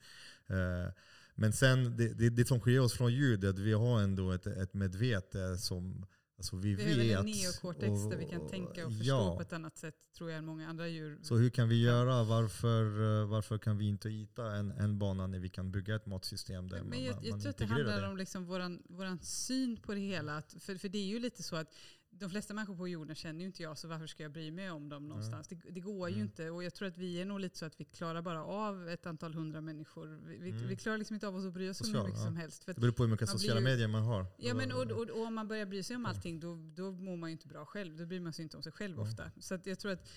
[0.50, 0.92] Uh,
[1.40, 4.32] men sen, det, det, det som skiljer oss från djur är att vi har ändå
[4.32, 6.06] ett, ett medvete som
[6.40, 7.18] Alltså vi, vi vet.
[7.18, 9.36] en neokortex och, där vi kan tänka och förstå ja.
[9.36, 11.18] på ett annat sätt tror jag än många andra djur.
[11.22, 12.24] Så hur kan vi göra?
[12.24, 12.82] Varför,
[13.22, 16.68] eh, varför kan vi inte hitta en, en bana när vi kan bygga ett matsystem
[16.68, 19.76] där Men man, jag, jag man tror att det handlar om liksom våran, våran syn
[19.76, 20.42] på det hela.
[20.58, 21.74] För, för det är ju lite så att
[22.10, 24.70] de flesta människor på jorden känner ju inte jag, så varför ska jag bry mig
[24.70, 25.52] om dem någonstans?
[25.52, 25.62] Mm.
[25.64, 26.26] Det, det, går ju mm.
[26.26, 26.50] inte.
[26.50, 29.06] Och jag tror att vi är nog lite så att vi klarar bara av ett
[29.06, 30.20] antal hundra människor.
[30.26, 30.68] Vi, vi, mm.
[30.68, 32.24] vi klarar liksom inte av oss att bry oss om hur mycket ja.
[32.24, 32.64] som helst.
[32.64, 34.26] För det beror på hur mycket sociala medier man har.
[34.38, 37.16] Ja, men och, och, och, om man börjar bry sig om allting, då, då mår
[37.16, 37.96] man ju inte bra själv.
[37.96, 39.08] Då bryr man sig inte om sig själv mm.
[39.08, 39.30] ofta.
[39.40, 40.08] Så jag tror att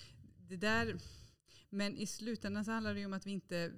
[0.48, 0.96] det där...
[1.70, 3.72] Men i slutändan så handlar det ju om att vi inte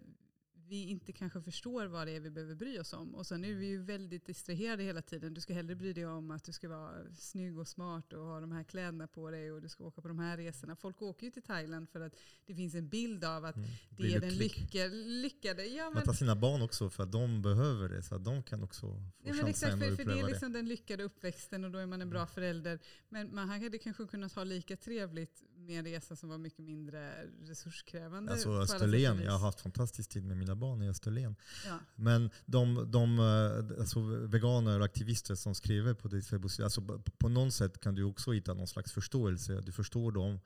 [0.69, 3.15] vi inte kanske förstår vad det är vi behöver bry oss om.
[3.15, 5.35] Och sen är vi ju väldigt distraherade hela tiden.
[5.35, 8.41] Du ska hellre bry dig om att du ska vara snygg och smart och ha
[8.41, 10.77] de här kläderna på dig och du ska åka på de här resorna.
[10.77, 12.13] Folk åker ju till Thailand för att
[12.47, 15.65] det finns en bild av att mm, det är den lycka, lyckade.
[15.67, 18.03] Ja, men, Man tar sina barn också för att de behöver det.
[18.03, 20.59] Så att de kan också få ja, men exakt, för, för det är liksom det.
[20.59, 22.29] den lyckade uppväxten och då är man en bra mm.
[22.29, 22.79] förälder.
[23.09, 27.13] Men man hade kanske kunnat ha lika trevligt med en resa som var mycket mindre
[27.43, 28.33] resurskrävande.
[28.33, 31.37] Alltså Österlen, jag har haft fantastisk tid med mina barn i Österlen.
[31.67, 31.79] Ja.
[31.95, 36.99] Men de, de eh, alltså veganer och aktivister som skriver på ditt Facebook, alltså på-
[37.19, 39.61] på något sätt kan du också hitta någon slags förståelse.
[39.61, 40.41] Du förstår dem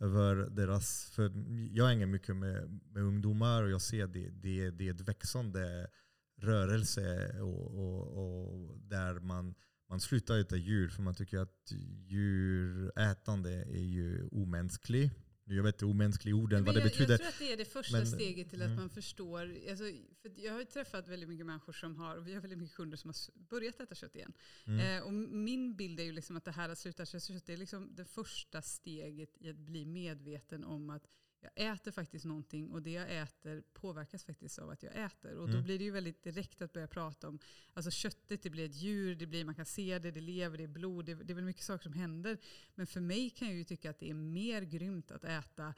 [0.00, 1.10] över deras...
[1.10, 1.32] För
[1.72, 5.90] jag hänger mycket med, med ungdomar och jag ser det, det, det är ett växande
[6.36, 9.54] rörelse och, och, och där man,
[9.92, 11.72] man slutar äta djur för man tycker att
[12.06, 15.12] djurätande är ju omänskligt.
[15.44, 17.10] Jag vet inte omänsklig orden, vad det jag, betyder.
[17.12, 18.80] Jag tror att det är det första Men- steget till att mm.
[18.80, 19.40] man förstår.
[19.70, 19.84] Alltså,
[20.22, 22.76] för jag har ju träffat väldigt mycket människor som har, och vi har väldigt mycket
[22.76, 24.32] kunder som har börjat äta kött igen.
[24.66, 24.98] Mm.
[24.98, 27.52] Eh, och min bild är ju liksom att det här att sluta äta kött, det
[27.52, 31.06] är liksom det första steget i att bli medveten om att
[31.42, 35.34] jag äter faktiskt någonting och det jag äter påverkas faktiskt av att jag äter.
[35.36, 35.64] Och då Mm.
[35.64, 37.38] blir det ju väldigt direkt att börja prata om,
[37.74, 40.64] alltså köttet det blir ett djur, det blir, man kan se det, det lever, det
[40.64, 42.38] är blod, det, det är väl mycket saker som händer.
[42.74, 45.74] Men för mig kan jag ju tycka att det är mer grymt att äta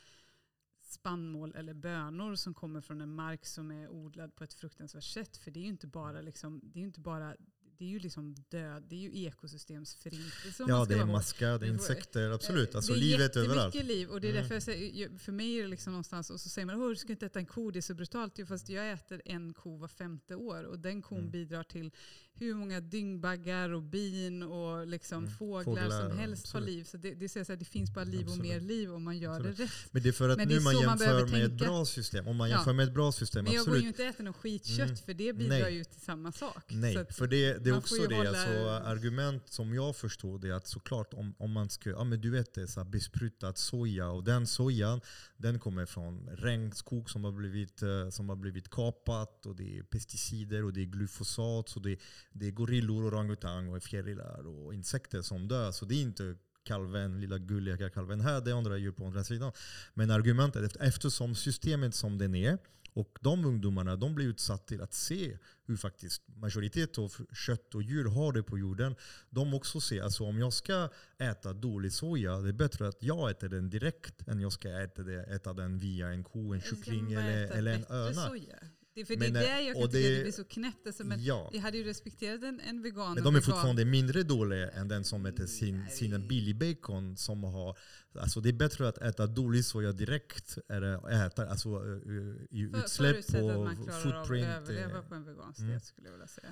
[0.80, 5.36] spannmål eller bönor som kommer från en mark som är odlad på ett fruktansvärt sätt.
[5.36, 7.36] För det är ju inte bara, liksom, det är inte bara
[7.78, 11.70] det är ju liksom död, det är ju ekosystemsförintelse Ja, det är maskar, det är
[11.70, 12.70] insekter, absolut.
[12.70, 13.74] Eh, Alltså det är livet överallt.
[13.74, 14.42] liv och det är Mm.
[14.42, 17.12] därför jag säger, för mig är det liksom någonstans, och så säger man du ska
[17.12, 18.32] inte äta en ko, det är så brutalt.
[18.38, 21.30] Jo, fast jag äter en ko var femte år och den kon Mm.
[21.30, 21.90] bidrar till
[22.38, 25.30] hur många dyngbaggar och bin och liksom Mm.
[25.30, 26.76] fåglar, Fåglar, som helst har absolut.
[26.76, 26.84] liv.
[26.84, 28.42] Så det, det, säger så här, det finns bara liv och Absolut.
[28.52, 29.56] mer liv om man gör Absolut.
[29.56, 29.70] det rätt.
[29.90, 31.84] Men det är för att Men nu man så man jämför behöver med ett bra
[31.84, 32.26] system.
[32.28, 32.56] Om man Ja.
[32.56, 34.96] jämför med ett bra system, Men jag går ju inte och äter något skitkött Mm.
[34.96, 35.74] för det bidrar Nej.
[35.74, 36.64] ju till samma sak.
[36.70, 38.16] Så Nej, för det, det är man också det.
[38.16, 42.04] hålla- Alltså, argument som jag förstår det är att såklart om, om man ska, ja
[42.04, 45.00] men du vet det, så här besprutat soja och den sojan
[45.44, 49.82] den kommer från regnskog som har blivit, eh, som har blivit kapat och det är
[49.82, 51.98] pesticider och det är glyfosat så det,
[52.32, 55.72] det är gorillor, orangutang och fjärilar och insekter som dör.
[55.72, 59.24] Så det är inte kalven, lilla gulliga kalven här, det är andra djur på andra
[59.24, 59.52] sidan.
[59.94, 62.58] Men argumentet, eftersom systemet som den är
[62.94, 67.82] och de ungdomarna de blir utsatta till att se hur faktiskt majoritet av kött och
[67.82, 68.94] djur har det på jorden.
[69.30, 70.88] De också ser, alltså om jag ska
[71.18, 75.02] äta dålig soja, det är bättre att jag äter den direkt än jag ska äta,
[75.02, 78.28] det, äta den via en ko, en man kyckling eller, eller en öna.
[78.28, 78.56] Soja.
[78.94, 80.32] Det, för Men, det är eh, där jag kan och tycka att det- det blir
[80.32, 80.86] så knäppt.
[80.86, 81.50] Alltså, men Ja.
[81.52, 83.14] jag hade ju respekterat en, en vegan.
[83.14, 85.90] Men och de är vegan- fortfarande mindre dåliga än den som äter sin, Nej.
[85.90, 87.16] sin billig bacon.
[87.16, 87.78] Som har,
[88.18, 92.78] alltså det är bättre att äta dålig soja direkt att äta alltså, uh, i För-
[92.78, 94.46] utsläpp förutsatt att man klarar av att footprint.
[94.48, 95.80] överleva eh, på en vegansk mm.
[95.80, 96.48] skulle jag vilja säga.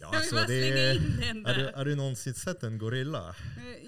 [0.00, 1.72] Ja, alltså bara det, slänga in den har, du, där.
[1.72, 3.28] har du någonsin sett en gorilla?
[3.28, 3.34] Eh,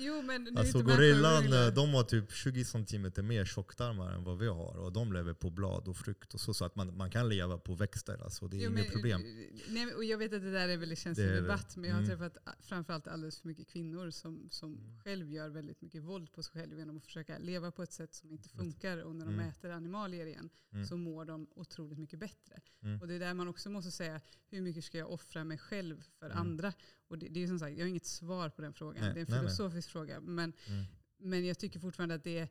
[0.04, 1.66] Jo men nu Alltså gorillan, gorilla.
[1.68, 4.76] eh, de har typ 20 cm mer tjocktarmar än vad vi har.
[4.78, 6.54] Och de lever på blad och frukt och så.
[6.54, 8.22] Så att man, man kan leva på växter.
[8.24, 9.22] Alltså det är Jo, inget men, problem.
[9.68, 11.84] Nej, och jag vet att det där är en väldigt känslig Det är debatt, men
[11.90, 12.18] jag har Mm.
[12.18, 16.42] träffat a- framförallt alldeles för mycket kvinnor som, som själv gör väldigt mycket våld på
[16.42, 18.98] sig själv genom att försöka leva på ett sätt som inte funkar.
[18.98, 19.48] Och när de Mm.
[19.48, 20.86] äter animalier igen Mm.
[20.86, 22.60] så mår de otroligt mycket bättre.
[22.82, 23.00] Mm.
[23.00, 24.20] Och det är där man också måste säga,
[24.50, 26.38] hur mycket ska jag offra mig själv för Mm.
[26.38, 26.72] andra?
[27.08, 29.02] Och det, det är som sagt, jag har inget svar på den frågan.
[29.04, 29.40] Nej, det är en nej, nej.
[29.40, 30.20] filosofisk fråga.
[30.20, 30.84] Men, Mm.
[31.18, 32.48] men jag tycker fortfarande att det är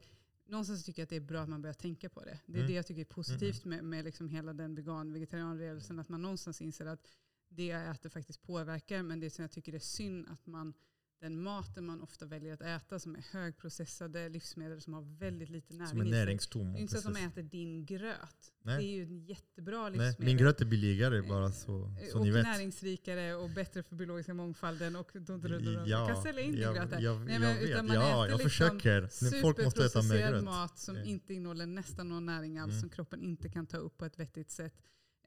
[0.49, 2.39] Någonstans tycker jag att det är bra att man börjar tänka på det.
[2.45, 2.67] Det är Mm.
[2.67, 5.99] det jag tycker är positivt med, med liksom hela den vegan vegetarianrörelsen.
[5.99, 7.07] Att man någonstans inser att
[7.49, 9.03] det jag äter faktiskt påverkar.
[9.03, 10.73] Men det som jag tycker är synd att man
[11.19, 15.73] den maten man ofta väljer att äta som är högprocessade livsmedel som har väldigt lite
[15.73, 16.73] näring Som är näringstom.
[16.73, 18.53] Det är inte så att de äter din gröt.
[18.61, 18.77] Nej.
[18.77, 20.25] Det är ju en jättebra Nej, livsmedel.
[20.25, 22.43] min gröt är billigare bara så, så och ni vet.
[22.43, 24.95] näringsrikare och bättre för biologiska mångfalden.
[24.95, 25.73] Och dun, dun, dun, dun.
[25.73, 27.01] Ja, Jag kan sälja in din jag, gröt här.
[27.01, 27.69] jag, Nej, jag men vet.
[27.69, 29.01] utan man Ja, äter jag liksom försöker.
[29.31, 30.43] Nu, Folk måste äta mer gröt.
[30.43, 31.03] mat som Ja.
[31.03, 32.81] inte innehåller nästan någon näring alls, Mm.
[32.81, 34.73] som kroppen inte kan ta upp på ett vettigt sätt.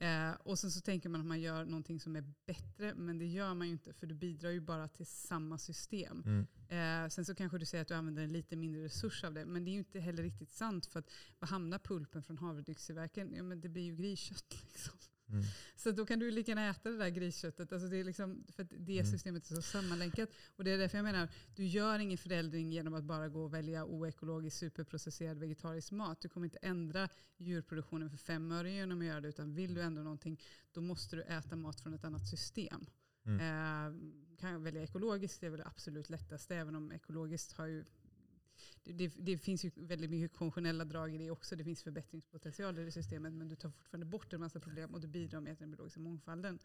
[0.01, 3.27] Eh, och sen så tänker man att man gör någonting som är bättre, men det
[3.27, 6.23] gör man ju inte för du bidrar ju bara till samma system.
[6.27, 7.05] Mm.
[7.05, 9.45] Eh, sen så kanske du säger att du använder en lite mindre resurs av det,
[9.45, 10.87] men det är ju inte heller riktigt sant.
[10.87, 13.35] För att vad hamnar pulpen från havredryckstillverkaren?
[13.35, 14.55] Ja men det blir ju griskött.
[14.73, 14.95] Liksom.
[15.31, 15.45] Mm.
[15.77, 17.73] Så då kan du lika gärna äta det där grisköttet.
[17.73, 19.13] Alltså det är liksom, för det Mm.
[19.13, 20.29] systemet är så sammanlänkat.
[20.57, 23.55] Och det är därför jag menar, du gör ingen förändring genom att bara gå och
[23.55, 26.21] välja oekologisk superprocesserad vegetarisk mat.
[26.21, 29.29] Du kommer inte ändra djurproduktionen för fem öre genom att göra det.
[29.29, 30.41] Utan vill du ändra någonting,
[30.73, 32.87] då måste du äta mat från ett annat system.
[33.27, 33.41] Mm.
[33.41, 36.57] Eh, kan jag välja ekologiskt, det är väl det absolut lättaste.
[36.57, 37.85] Även om ekologiskt har ju
[38.85, 41.57] det, det, finns ju väldigt mycket konventionella drag i det också.
[41.57, 43.33] Det finns förbättringspotential i systemet.
[43.33, 46.59] Men du tar fortfarande bort en massa problem och du bidrar med den biologiska mångfalden.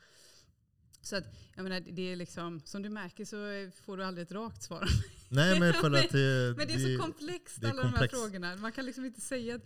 [1.02, 1.24] Så att,
[1.56, 4.90] jag menar, det är liksom, som du märker så får du aldrig ett rakt svar.
[5.30, 7.92] Nej men för att det, Men det är så komplext det är alla de här
[7.94, 8.16] komplext.
[8.16, 8.56] frågorna.
[8.56, 9.62] Man kan liksom inte säga att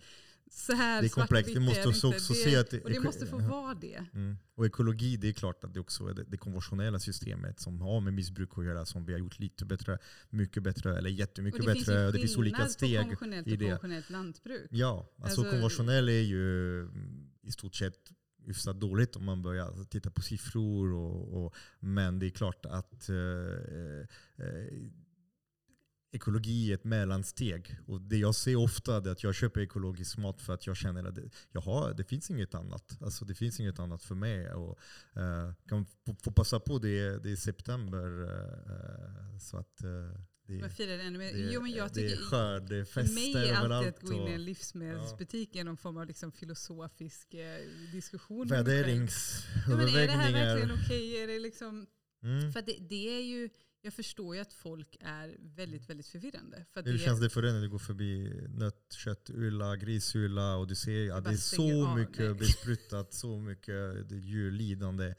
[0.52, 1.56] så här Det är komplext.
[1.56, 2.18] Vi måste det också- inte.
[2.18, 4.04] det, se att det- Och det måste få vara det.
[4.14, 4.36] Mm.
[4.54, 8.00] Och ekologi, det är klart att det också är det, det konventionella systemet som har
[8.00, 9.98] med missbruk att göra, som vi har gjort lite bättre,
[10.30, 11.94] mycket bättre, eller jättemycket och det bättre.
[12.02, 13.64] finns det finns olika steg konventionellt i och det.
[13.64, 14.66] konventionellt lantbruk.
[14.70, 18.12] Ja, alltså, Alltså- konventionell är ju mm, i stort sett
[18.46, 20.92] hyfsat dåligt om man börjar titta på siffror.
[20.92, 24.66] Och, och, men det är klart att eh, eh,
[26.12, 27.76] ekologi är ett mellansteg.
[27.86, 31.04] Och det jag ser ofta är att jag köper ekologisk mat för att jag känner
[31.04, 32.98] att det, jag har, det finns inget annat.
[33.02, 34.52] Alltså det finns inget annat för mig.
[34.52, 34.78] Och,
[35.16, 38.22] eh, kan få, få passa på det, det är september.
[38.22, 41.32] eh, så att eh, det, Man firar ännu mer.
[41.32, 44.00] det, jo, men jag det är tycker, skörd, det är för mig är alltid att
[44.02, 47.34] gå in i en livsmedelsbutik är någon form av liksom filosofisk
[47.92, 48.38] diskussion.
[48.38, 48.66] med mig själv.
[48.66, 51.22] Värderings, Ja, men är det här verkligen okej?
[51.22, 51.86] Är det liksom,
[52.22, 52.52] Mm.
[52.52, 53.48] för det, det är ju,
[53.82, 56.64] jag förstår ju att folk är väldigt, väldigt förvirrande.
[56.70, 60.74] För Hur det, känns det för dig när du går förbi nötköttylla, grisylla och du
[60.74, 62.34] ser att det är så av, mycket nej.
[62.34, 65.14] besprutat, så mycket djurlidande.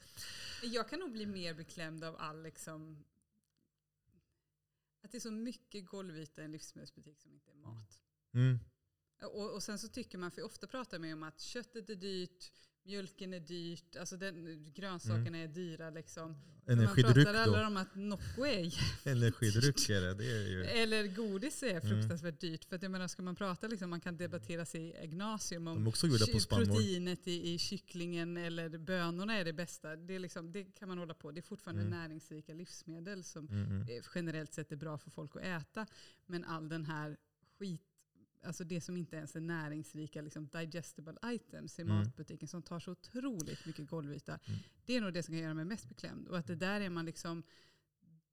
[0.62, 3.04] Jag kan nog bli mer beklämd av all liksom,
[5.02, 8.00] att det är så mycket golvyta i en livsmedelsbutik som inte är mat.
[8.34, 8.58] Mm.
[9.22, 11.94] Och, och sen så tycker man, för ofta pratar man ju om att köttet är
[11.94, 12.52] dyrt,
[12.84, 15.90] mjölken är dyrt, alltså den, grönsakerna är dyra.
[15.90, 16.36] Liksom.
[16.66, 20.14] Man pratar alla om att Nocco är Energidryck är det.
[20.14, 20.64] det är ju.
[20.64, 21.80] Eller godis är Mm.
[21.82, 22.64] fruktansvärt dyrt.
[22.64, 25.70] För att jag menar, ska man prata, liksom, man kan debattera sig i Ignatium De
[25.76, 26.06] om också
[26.48, 29.96] proteinet i, i kycklingen eller bönorna är det bästa.
[29.96, 31.30] Det, är liksom, det kan man hålla på.
[31.30, 31.98] Det är fortfarande Mm.
[31.98, 34.02] näringsrika livsmedel som Mm, mm.
[34.14, 35.86] generellt sett är bra för folk att äta.
[36.26, 37.16] Men all den här
[37.58, 37.82] skit,
[38.42, 41.96] alltså det som inte ens är näringsrika liksom digestible items i Mm.
[41.96, 44.38] matbutiken som tar så otroligt mycket golvyta.
[44.44, 44.60] Mm.
[44.86, 46.28] Det är nog det som kan göra mig mest beklämd.
[46.28, 47.42] Och att det där är man liksom,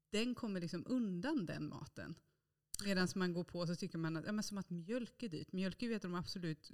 [0.09, 2.15] den kommer liksom undan den maten.
[2.85, 5.51] Medan man går på så tycker man att, ja, men som att mjölk är dyrt.
[5.51, 6.71] Mjölk är ju ett av de absolut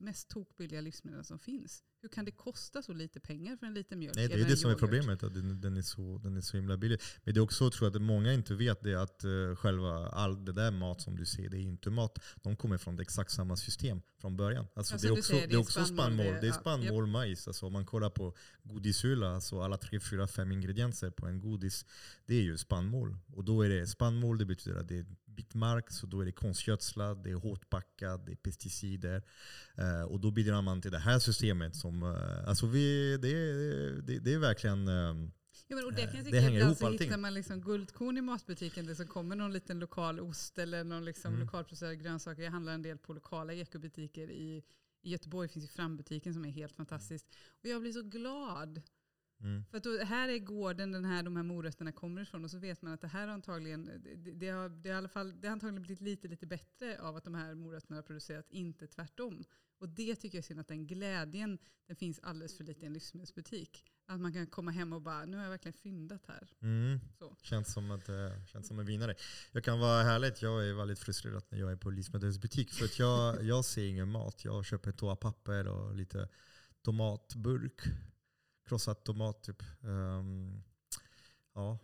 [0.00, 1.82] mest tokbilliga livsmedel som finns.
[2.02, 4.16] Hur kan det kosta så lite pengar för en liten mjölk?
[4.16, 4.80] Nej, det är det som är yoghurt?
[4.80, 7.00] problemet, att den, den, är så, den är så himla billig.
[7.24, 10.44] Men det är också tror jag att många inte vet det att uh, själva all
[10.44, 12.18] det där mat som du ser, det är inte mat.
[12.42, 14.66] De kommer från det exakt samma system från början.
[14.74, 16.26] Alltså, Ja, det, är också, säger, det är också spannmål.
[16.26, 17.46] Det är ja, spannmål, majs.
[17.46, 21.86] Alltså, om man kollar på godishylla, alltså alla tre, fyra, fem ingredienser på en godis,
[22.26, 23.16] det är ju spannmål.
[23.32, 25.06] Och då är det spannmål, det betyder att det är
[25.36, 29.22] bitmark, så då är det konstgödslat, det är hårt packat, det är pesticider.
[29.74, 33.32] Eh, och då bidrar man till det här systemet som, eh, alltså vi, det,
[34.02, 35.30] det, det är verkligen ehm,
[35.68, 37.06] Ja, men och det kan jag Eh, tycka det hänger ibland ihop så allting.
[37.08, 38.86] hittar man liksom guldkorn i matbutiken.
[38.86, 41.44] Det som kommer någon liten lokal ost eller någon liksom Mm.
[41.46, 42.42] lokalproducerad grönsaker.
[42.42, 44.62] Jag handlar en del på lokala ekobutiker i,
[45.02, 45.48] i Göteborg.
[45.48, 47.26] finns ju Frambutiken som är helt fantastisk.
[47.62, 48.82] Och jag blir så glad.
[49.40, 49.64] Mm.
[49.70, 52.44] För att då, här är gården den här, de här morötterna kommer ifrån.
[52.44, 55.48] Och så vet man att det här antagligen, det, det, har, det, har fall, det
[55.48, 59.44] har antagligen blivit lite, lite bättre av att de här morötterna har producerat, inte tvärtom.
[59.78, 62.86] Och det tycker jag är synd att den glädjen, den finns alldeles för lite i
[62.86, 63.84] en livsmedelsbutik.
[64.08, 66.48] Att man kan komma hem och bara, nu har jag verkligen fyndat här.
[66.62, 67.00] Mm.
[67.18, 67.36] Så.
[67.42, 69.14] Känns, som att, eh, känns som en vinnare.
[69.52, 72.72] Jag kan vara härligt, jag är väldigt frustrerad när jag är på livsmedelsbutik.
[72.72, 74.44] För att jag, jag ser ingen mat.
[74.44, 76.28] Jag köper toapapper och lite
[76.82, 77.80] tomatburk.
[78.66, 79.62] Krossad tomat typ.
[79.82, 80.62] Ehm,
[81.54, 81.78] ja.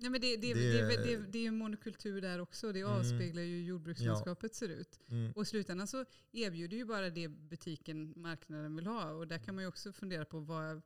[0.00, 2.72] Ja, men det, det, Det- det, det, är ju monokultur där också.
[2.72, 2.92] Det Mm.
[2.92, 5.00] avspeglar ju hur jordbrukslandskapet ser ut.
[5.08, 5.32] Mm.
[5.32, 9.10] Och i slutändan så erbjuder ju bara det butiken, marknaden vill ha.
[9.10, 10.82] Och där kan man ju också fundera på vad,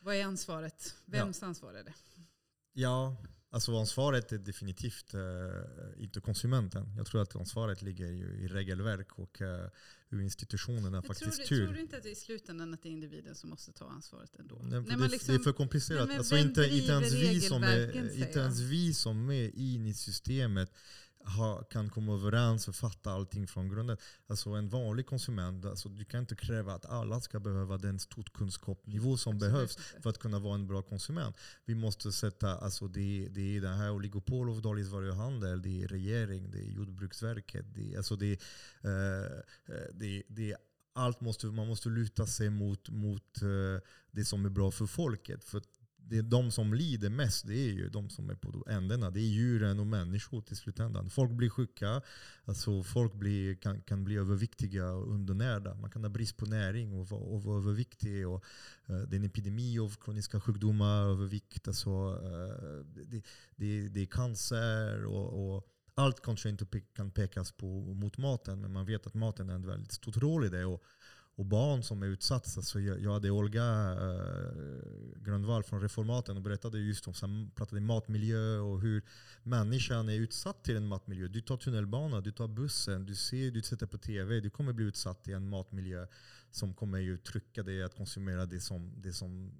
[0.00, 0.96] vad är ansvaret?
[1.04, 1.94] Vems ansvar är det?
[2.72, 3.16] Ja,
[3.50, 6.94] alltså ansvaret är definitivt eh, inte konsumenten.
[6.96, 9.68] Jag tror att ansvaret ligger ju i regelverk och eh,
[10.08, 11.64] hur institutionerna Men faktiskt tror, styr.
[11.64, 14.34] tror du inte att det i slutändan att det är individen som måste ta ansvaret
[14.38, 14.58] ändå?
[14.62, 16.08] Nej, När det, man det liksom- är för komplicerat.
[16.08, 18.36] Nej, alltså inte, inte, ens vi som är, inte jag?
[18.36, 20.72] ens vi som är in i systemet
[21.26, 23.96] har, kan komma överens och fatta allting från grunden.
[24.26, 27.98] Alltså en vanlig konsument, alltså du kan inte kräva att alla ska behöva den
[28.32, 31.36] kunskapsnivå som Absolut behövs för att kunna vara en bra konsument.
[31.64, 36.50] Vi måste sätta, alltså det, det är det här oligopol av dagligvaruhandel, det är regering,
[36.50, 38.40] det är Jordbruksverket, det är, alltså det,
[38.82, 39.36] är,
[39.68, 40.56] eh, det, det är
[40.96, 45.44] allt måste, man måste luta sig mot, mot eh, det som är bra för folket.
[45.44, 45.62] För
[46.08, 49.10] det är de som lider mest, det är ju de som är på ändarna.
[49.10, 51.10] Det är djuren och människor till slutändan.
[51.10, 52.02] Folk blir sjuka,
[52.44, 55.74] alltså folk blir, kan, kan bli överviktiga och undernärda.
[55.74, 58.28] Man kan ha brist på näring och vara, och vara överviktig.
[58.28, 58.44] Och,
[58.86, 61.68] eh, det är en epidemi av kroniska sjukdomar, övervikt.
[61.68, 61.90] Alltså,
[62.22, 63.22] eh, det,
[63.56, 68.60] det, det är cancer och, och allt kanske inte pe- kan pekas på mot maten,
[68.60, 70.64] men man vet att maten är en väldigt stor roll i det.
[70.64, 70.82] Och,
[71.36, 72.62] och barn som är utsatta.
[72.62, 77.80] Så jag, jag hade Olga eh, Grönvall från Reformaten och berättade just om, så pratade
[77.80, 79.02] matmiljö och hur
[79.42, 81.28] människan är utsatt till en matmiljö.
[81.28, 84.84] Du tar tunnelbana, du tar bussen, du ser, du sätter på TV, du kommer bli
[84.84, 86.06] utsatt i en matmiljö
[86.50, 89.52] som kommer ju trycka dig att konsumera det som, det som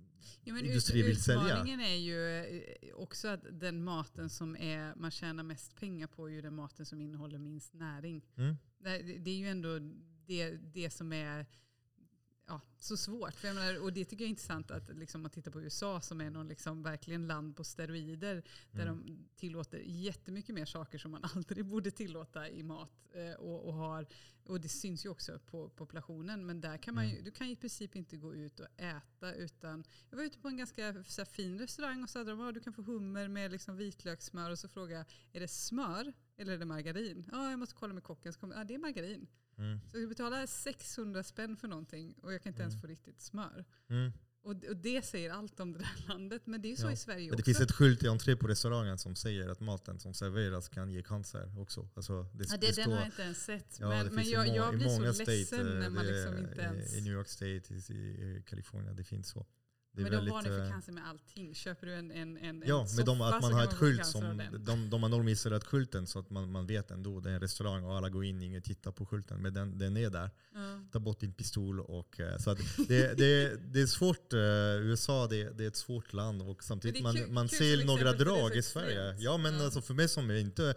[0.44, 1.42] Ja, men industri vill sälja.
[1.42, 6.28] Utmaningen är ju eh, också att den maten som är, man tjänar mest pengar på
[6.28, 8.22] är ju den maten som innehåller minst näring.
[8.36, 8.56] Mm.
[8.78, 9.78] Det, det, är ju ändå
[10.26, 11.46] det, det som är
[12.46, 13.34] ja, så svårt.
[13.34, 16.20] För menar, och det tycker jag är intressant att liksom, man tittar på USA som
[16.20, 18.42] är någon liksom, verkligen land på steroider.
[18.70, 19.06] Där mm.
[19.06, 23.06] de tillåter jättemycket mer saker som man aldrig borde tillåta i mat.
[23.12, 24.06] Eh, och, och, har,
[24.46, 26.46] och det syns ju också på populationen.
[26.46, 27.24] Men där kan man ju, mm.
[27.24, 29.84] du kan i princip inte gå ut och äta utan...
[30.10, 32.60] Jag var ute på en ganska så här, fin restaurang och sa att ah, du
[32.60, 34.50] kan få hummer med liksom, vitlökssmör.
[34.50, 37.28] Och så frågade jag, är det smör eller är det margarin?
[37.32, 38.32] Ja, ah, jag måste kolla med kocken.
[38.32, 39.26] Så kom, ah, det är margarin.
[39.58, 39.80] Mm.
[39.90, 42.70] Så jag betalar 600 spänn för någonting och jag kan inte mm.
[42.70, 43.64] ens få riktigt smör.
[43.90, 44.12] Mm.
[44.46, 46.42] Och, och, det säger allt om det där landet.
[46.44, 46.92] Men det är ju så ja.
[46.92, 47.36] i Sverige också.
[47.36, 50.90] Det finns ett skylt i entré på restaurangen som säger att maten som serveras kan
[50.90, 51.88] ge cancer också.
[51.94, 53.76] Alltså det, ja, det, det den har jag inte ens sett.
[53.80, 56.94] Ja, men, men jag, jag blir så ledsen state, när man liksom inte ens...
[56.94, 59.46] I New York State, i Kalifornien, det finns så.
[59.96, 61.54] Det men de varnar för cancer med allting.
[61.54, 64.90] Köper du en, en, en Ja, med de, att man har ett skylt som, de,
[64.90, 67.96] de har normiserat skylten så att man, man vet ändå, det är en restaurang och
[67.96, 69.42] alla går in, ingen tittar på skylten.
[69.42, 70.30] Men den, den är där.
[70.54, 70.80] Ja.
[70.92, 71.80] Ta bort din pistol.
[71.80, 72.54] Och, eh, så
[72.88, 74.40] det, det, det är svårt, uh,
[74.90, 78.62] USA det, det är ett svårt land och samtidigt man, man ser några drag i
[78.62, 79.16] Sverige.
[79.18, 79.64] Ja men ja.
[79.64, 80.74] Alltså för mig som är inte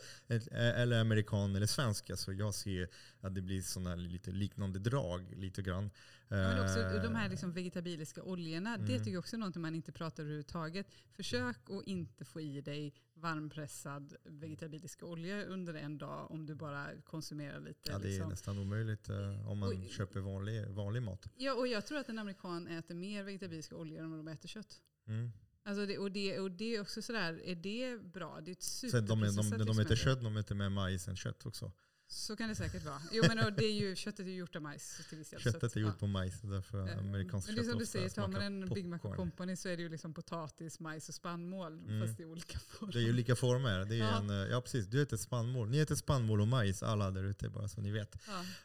[0.51, 2.87] eller amerikan eller svensk, alltså jag ser
[3.21, 5.89] att det blir sådana lite liknande drag lite grann.
[6.29, 8.87] Men också de här eh, liksom vegetabiliska oljorna, mm.
[8.87, 10.87] det tycker jag också är något man inte pratar överhuvudtaget.
[11.11, 17.01] Försök att inte få i dig varmpressad vegetabilisk olja under en dag om du bara
[17.01, 17.91] konsumerar lite.
[17.91, 18.29] Ja, det är liksom.
[18.29, 21.27] nästan omöjligt uh, om man och, köper vanlig, vanlig mat.
[21.37, 24.47] Ja, och jag tror att en amerikan äter mer vegetabiliska oljor än vad de äter
[24.47, 24.81] kött.
[25.07, 25.31] Mm.
[25.63, 28.41] Alltså det, och, det, och det är också sådär, är det bra?
[28.41, 31.15] Det är ett superprocessat de, de, de, de äter kött, de äter mer majs än
[31.15, 31.71] kött också.
[32.11, 33.01] Så kan det säkert vara.
[33.11, 35.39] Jo, men det är ju, köttet är gjort av majs till viss del.
[35.39, 35.99] Köttet är gjort ja.
[35.99, 38.85] på majs, därför amerikanskt kött Men det är som du säger, tar man en Big
[38.85, 41.79] Mac Company så är det ju liksom potatis, majs och spannmål.
[41.79, 42.07] Mm.
[42.07, 42.93] Fast i olika former.
[42.93, 43.85] Det är ju olika former.
[43.85, 44.17] Det är ja.
[44.17, 45.69] En, eh, ja precis, du äter spannmål.
[45.69, 48.15] Ni äter spannmål och majs alla där ute bara så ni vet.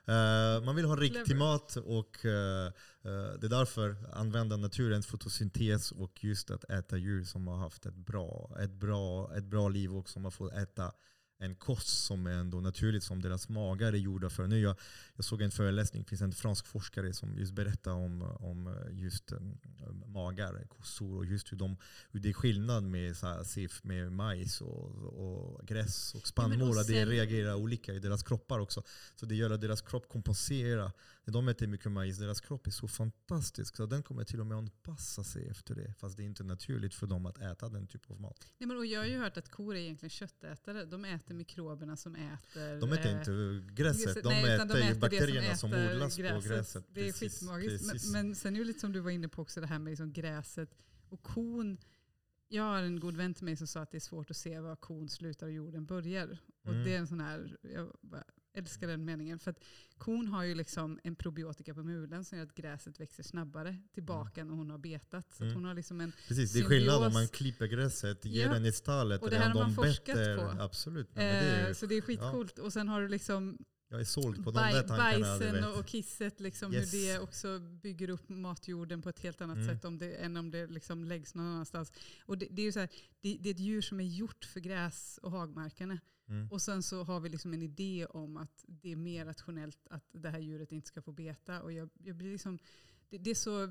[0.04, 0.56] Ja.
[0.56, 2.30] Uh, man vill ha riktig mat och uh,
[3.40, 7.94] det är därför använda naturens fotosyntes och just att äta djur som har haft ett
[7.94, 10.92] bra, ett bra, ett bra liv och som har fått äta
[11.44, 14.46] en kost som är ändå naturligt som deras magar är gjorda för.
[14.46, 14.76] Nu jag,
[15.16, 19.32] jag såg en föreläsning, det finns en fransk forskare som just berättar om, om just
[19.32, 19.58] um,
[20.06, 21.76] magar, kossor och just hur, de,
[22.10, 26.76] hur det är skillnad med SIF, med majs och, och gräs och spannmål.
[26.76, 28.82] Ja, det reagerar olika i deras kroppar också.
[29.16, 30.92] Så det gör att deras kropp kompenserar
[31.24, 34.46] när de äter mycket majs, deras kropp är så fantastisk så den kommer till och
[34.46, 35.94] med anpassa sig efter det.
[35.98, 38.52] Fast det är inte naturligt för dem att äta den typen av mat.
[38.58, 40.84] Nej, men och jag har ju hört att kor är egentligen köttätare.
[40.84, 42.80] De äter mikroberna som äter...
[42.80, 46.42] De äter äh, inte gräset, de, nej, äter, de äter bakterierna som, som odlas gräset.
[46.42, 46.84] på gräset.
[46.88, 48.12] Det är skitmagiskt.
[48.12, 49.90] Men, men sen är det lite som du var inne på också, det här med
[49.90, 50.70] liksom gräset
[51.08, 51.78] och kon.
[52.48, 54.60] Jag har en god vän till mig som sa att det är svårt att se
[54.60, 56.38] var kon slutar och jorden börjar.
[56.62, 56.84] Och mm.
[56.84, 58.24] det är en sån här, jag bara,
[58.54, 59.38] älskar den meningen.
[59.38, 59.64] För att
[59.98, 64.40] kon har ju liksom en probiotika på mulen som gör att gräset växer snabbare tillbaka
[64.40, 64.50] mm.
[64.50, 65.34] när hon har betat.
[65.34, 65.54] Så mm.
[65.54, 68.52] hon har liksom en Precis, det är skillnad om man klipper gräset, ger ja.
[68.52, 69.22] den i stallet.
[69.22, 70.36] Och det här har man forskat better.
[70.36, 70.62] på.
[70.62, 71.08] Absolut.
[71.08, 72.54] Eh, det är, så det är skitcoolt.
[72.56, 72.62] Ja.
[72.62, 73.58] Och sen har du liksom
[73.88, 75.38] jag är såld på de där tankarna.
[75.38, 76.94] Bajsen och kisset, liksom, yes.
[76.94, 79.68] hur det också bygger upp matjorden på ett helt annat mm.
[79.68, 81.92] sätt om det, än om det liksom läggs någon annanstans.
[82.26, 82.88] Och det, det är ju så här,
[83.20, 85.98] det, det, är ett djur som är gjort för gräs och hagmarkerna.
[86.28, 86.50] Mm.
[86.50, 90.04] Och sen så har vi liksom en idé om att det är mer rationellt att
[90.12, 91.62] det här djuret inte ska få beta.
[91.62, 92.58] Och jag, jag blir liksom,
[93.08, 93.66] det, det, är så,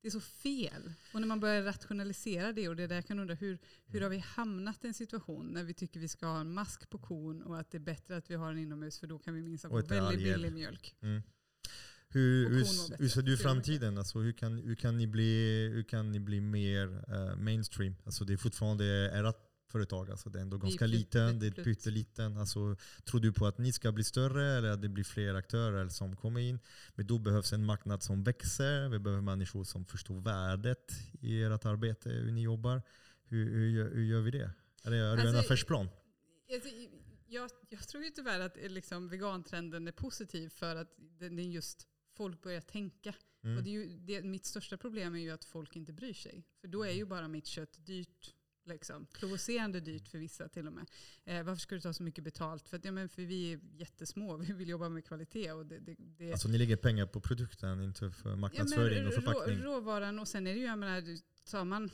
[0.00, 0.92] det är så fel.
[1.14, 4.18] Och när man börjar rationalisera det, och det där kan undra hur, hur har vi
[4.18, 7.58] hamnat i en situation när vi tycker vi ska ha en mask på kon och
[7.58, 9.82] att det är bättre att vi har den inomhus för då kan vi minst få
[9.82, 10.96] väldigt billig mjölk.
[11.00, 11.22] Mm.
[12.08, 13.98] Hur, hur, hur, ser du framtiden?
[13.98, 17.96] Alltså, hur, kan, hur, kan ni bli, hur kan ni bli mer uh, mainstream?
[18.04, 19.45] Alltså, det är fortfarande ert
[19.76, 20.10] företag.
[20.10, 22.36] Alltså det är ändå ganska liten, det är pytteliten.
[22.36, 25.88] Alltså, tror du på att ni ska bli större eller att det blir fler aktörer
[25.88, 26.58] som kommer in?
[26.94, 28.88] Men då behövs en marknad som växer.
[28.88, 32.82] Vi behöver människor som förstår värdet i ert arbete, hur ni jobbar.
[33.28, 34.50] Hur, hur, hur gör vi det?
[34.84, 35.88] Eller har du alltså, en affärsplan?
[36.54, 36.68] Alltså,
[37.28, 41.88] jag, jag, tror ju tyvärr att liksom vegantrenden är positiv för att den är just
[42.16, 43.14] folk börjar tänka.
[43.44, 43.56] Mm.
[43.56, 46.44] Och det är ju, det, mitt största problem är ju att folk inte bryr sig.
[46.60, 48.34] För då är ju bara mitt kött dyrt
[48.66, 49.06] Liksom.
[49.06, 50.86] Provocerande dyrt för vissa till och med.
[51.24, 52.68] Eh, varför ska du ta så mycket betalt?
[52.68, 55.52] För, att, ja, men för vi är jättesmå, vi vill jobba med kvalitet.
[55.52, 56.32] Och det, det, det...
[56.32, 59.58] Alltså ni lägger pengar på produkten, inte för marknadsföring ja, och förpackning?
[59.58, 61.02] Rå, råvaran och sen är det ju, jag menar,
[61.50, 61.90] tar man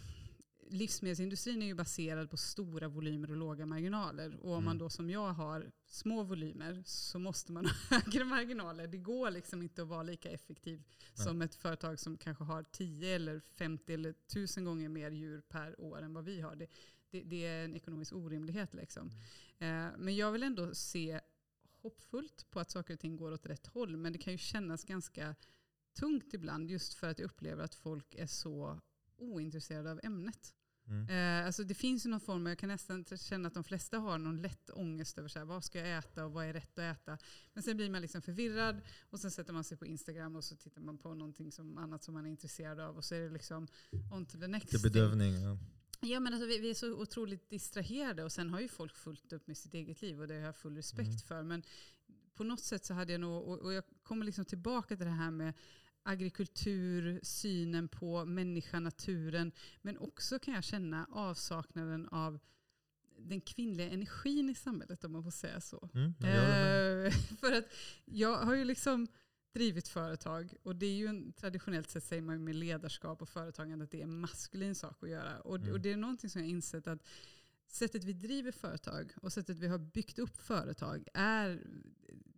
[0.72, 4.36] livsmedelsindustrin är ju baserad på stora volymer och låga marginaler.
[4.36, 4.64] Och om mm.
[4.64, 8.86] man då som jag har små volymer så måste man ha högre marginaler.
[8.86, 10.82] Det går liksom inte att vara lika effektiv
[11.16, 11.26] Nej.
[11.26, 15.80] som ett företag som kanske har 10 eller 50 eller 1000 gånger mer djur per
[15.80, 16.56] år än vad vi har.
[16.56, 16.66] Det,
[17.10, 18.74] det, det är en ekonomisk orimlighet.
[18.74, 19.10] Liksom.
[19.58, 19.86] Mm.
[19.86, 21.20] Eh, men jag vill ändå se
[21.82, 23.96] hoppfullt på att saker och ting går åt rätt håll.
[23.96, 25.34] Men det kan ju kännas ganska
[25.98, 28.80] tungt ibland just för att jag upplever att folk är så
[29.16, 30.54] ointresserade av ämnet.
[30.86, 31.08] Mm.
[31.08, 34.18] Eh, alltså det finns ju någon form, jag kan nästan känna att de flesta har
[34.18, 36.98] någon lätt ångest över så här, vad ska jag äta och vad är rätt att
[36.98, 37.18] äta.
[37.54, 38.80] Men sen blir man liksom förvirrad
[39.10, 42.04] och sen sätter man sig på Instagram och så tittar man på någonting som, annat
[42.04, 43.68] som man är intresserad av och så är det liksom
[44.12, 44.70] on to the next.
[44.70, 45.34] Det bedövning.
[45.42, 45.58] Ja.
[46.04, 49.32] Ja, men alltså, vi, vi, är så otroligt distraherade och sen har ju folk fullt
[49.32, 51.18] upp med sitt eget liv och det har jag full respekt mm.
[51.18, 51.42] för.
[51.42, 51.62] Men
[52.34, 55.12] på något sätt så hade jag nog, och, och jag kommer liksom tillbaka till det
[55.12, 55.54] här med
[56.02, 59.52] agrikultur, synen på människan, naturen.
[59.82, 62.38] Men också kan jag känna avsaknaden av
[63.18, 65.88] den kvinnliga energin i samhället om man får säga så.
[65.94, 67.64] Mm, eh, för att
[68.04, 69.06] jag har ju liksom
[69.52, 73.84] drivit företag och det är ju en, traditionellt sett säger man med ledarskap och företagande
[73.84, 75.40] att det är en maskulin sak att göra.
[75.40, 75.72] Och, mm.
[75.72, 77.08] och det är någonting som jag har insett att
[77.74, 81.62] sättet vi driver företag och sättet vi har byggt upp företag är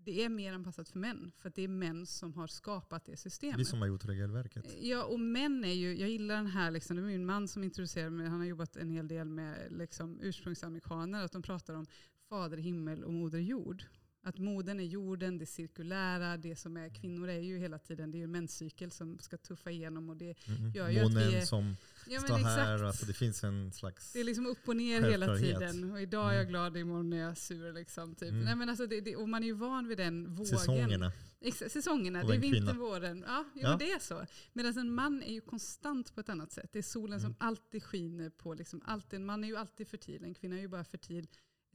[0.05, 1.33] det är mer anpassat för män.
[1.37, 3.59] För det är män som har skapat det systemet.
[3.59, 4.77] Vi som har gjort regelverket.
[4.81, 7.65] Ja, och män är ju, jag gillar den här, liksom, det är min man som
[7.65, 11.87] introducerade mig, han har jobbat en hel del med liksom, ursprungsamerikaner, att de pratar om
[12.29, 13.85] fader himmel och moder jord.
[14.27, 18.17] Att moden är jorden, det cirkulära, det som är kvinnor är ju hela tiden, det
[18.17, 20.09] är ju en menscykel som ska tuffa igenom.
[20.09, 20.73] Och det mm.
[20.73, 21.77] gör ju Månen att vi är, som
[22.07, 25.37] ja, står här, alltså det finns en slags Det är liksom upp och ner hela
[25.37, 25.93] tiden.
[25.93, 26.51] Och idag är jag mm.
[26.51, 27.73] glad, imorgon är jag sur.
[27.73, 28.29] Liksom, typ.
[28.29, 28.45] Mm.
[28.45, 30.59] Nej, men alltså det, det, och man är ju van vid den vågen.
[30.59, 31.13] Säsongerna.
[31.41, 33.25] Ex säsongerna, och det är vintern, våren.
[33.27, 33.77] Ja, jo, ja.
[33.79, 34.27] det är så.
[34.53, 36.71] Medan en man är ju konstant på ett annat sätt.
[36.73, 37.21] Det är solen mm.
[37.21, 40.61] som alltid skiner på, liksom, alltid, en man är ju alltid fertil, en kvinna är
[40.61, 41.27] ju bara fertil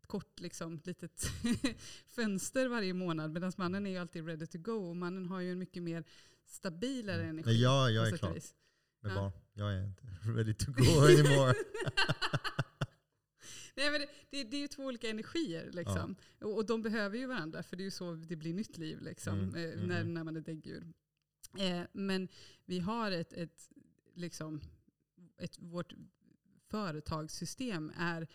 [0.09, 1.31] kort liksom, litet
[2.07, 3.31] fönster varje månad.
[3.31, 4.89] Medan mannen är ju alltid ready to go.
[4.89, 6.03] Och mannen har ju en mycket mer
[6.45, 7.29] stabilare mm.
[7.29, 7.63] energi.
[7.63, 8.33] Ja, jag är klar
[9.01, 9.15] med ja.
[9.15, 9.31] barn.
[9.53, 10.03] Jag är inte
[10.35, 11.53] ready to go anymore.
[13.75, 15.71] Nej, men det, det, det, är ju två olika energier.
[15.71, 16.15] Liksom.
[16.39, 16.45] Ja.
[16.47, 19.01] Och, och, de behöver ju varandra, för det är ju så det blir nytt liv
[19.01, 19.87] liksom, mm, eh, mm.
[19.87, 20.93] När, när man är däggdjur.
[21.57, 22.27] Eh, men
[22.65, 23.69] vi har ett, ett,
[24.13, 24.61] liksom,
[25.37, 25.93] ett, vårt
[26.69, 28.27] företagssystem är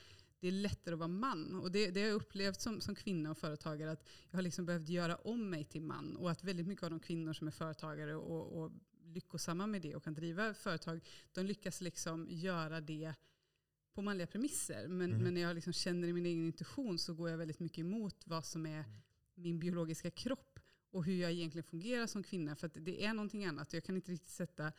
[0.44, 1.54] det är lättare att vara man.
[1.54, 4.66] Och det, det har jag upplevt som, som kvinna och företagare att jag har liksom
[4.66, 6.16] behövt göra om mig till man.
[6.16, 8.72] Och att väldigt mycket av de kvinnor som är företagare och, och
[9.04, 11.00] lyckosamma med det och kan driva företag,
[11.32, 13.14] de lyckas liksom göra det
[13.94, 14.88] på manliga premisser.
[14.88, 15.22] Men, mm.
[15.22, 18.26] men när jag liksom känner i min egen intuition så går jag väldigt mycket emot
[18.26, 18.84] vad som är
[19.34, 20.58] min biologiska kropp
[20.90, 22.56] och hur jag egentligen fungerar som kvinna.
[22.56, 23.72] För det är någonting annat.
[23.72, 24.72] Jag kan inte riktigt sätta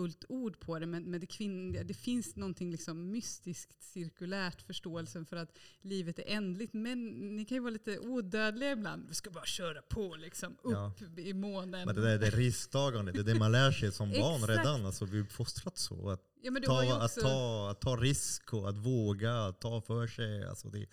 [0.00, 5.26] fullt ord på det, men, men det, kvinn, det finns någonting liksom mystiskt, cirkulärt, förståelsen
[5.26, 6.74] för att livet är ändligt.
[6.74, 9.08] Men ni kan ju vara lite odödliga ibland.
[9.08, 11.22] Vi ska bara köra på liksom, upp ja.
[11.22, 11.86] i månen.
[11.86, 14.86] Men det där det är risktagande, det är det man lär sig som barn redan.
[14.86, 16.10] Alltså, vi är uppfostrat så.
[16.10, 16.96] Att, ja, ta, också...
[16.96, 20.44] att, ta, att ta risk och att våga, att ta för sig.
[20.44, 20.86] Alltså det,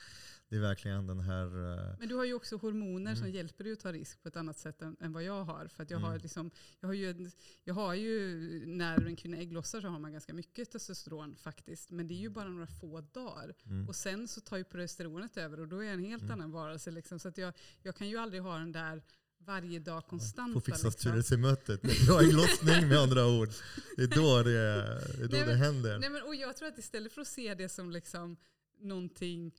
[0.49, 1.45] det är verkligen den här...
[1.45, 1.95] Uh...
[1.99, 3.15] Men du har ju också hormoner mm.
[3.15, 5.67] som hjälper dig att ta risk på ett annat sätt än, än vad jag har.
[5.67, 6.03] För jag, mm.
[6.03, 7.29] har liksom, jag, har ju,
[7.63, 11.91] jag har ju, när en kvinna ägglossar så har man ganska mycket testosteron faktiskt.
[11.91, 13.53] Men det är ju bara några få dagar.
[13.65, 13.87] Mm.
[13.87, 16.33] Och sen så tar ju progesteronet över och då är jag en helt mm.
[16.33, 16.91] annan varelse.
[16.91, 17.19] Liksom.
[17.19, 19.03] Så att jag, jag kan ju aldrig ha den där
[19.39, 20.53] varje dag konstant.
[20.53, 20.91] Få fixa liksom.
[20.91, 23.49] styrelsemötet du har ägglossning med andra ord.
[23.97, 25.99] Det är då det, det, är då nej, det händer.
[25.99, 28.37] Nej, men, och jag tror att istället för att se det som liksom
[28.79, 29.51] någonting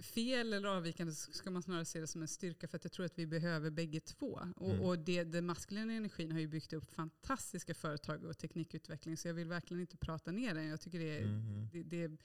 [0.00, 2.92] fel eller avvikande så ska man snarare se det som en styrka för att jag
[2.92, 4.40] tror att vi behöver bägge två.
[4.56, 4.82] Och, mm.
[4.82, 9.34] och det, den maskulina energin har ju byggt upp fantastiska företag och teknikutveckling så jag
[9.34, 10.66] vill verkligen inte prata ner den.
[10.66, 11.68] Jag tycker det är, mm.
[11.72, 12.16] det, det,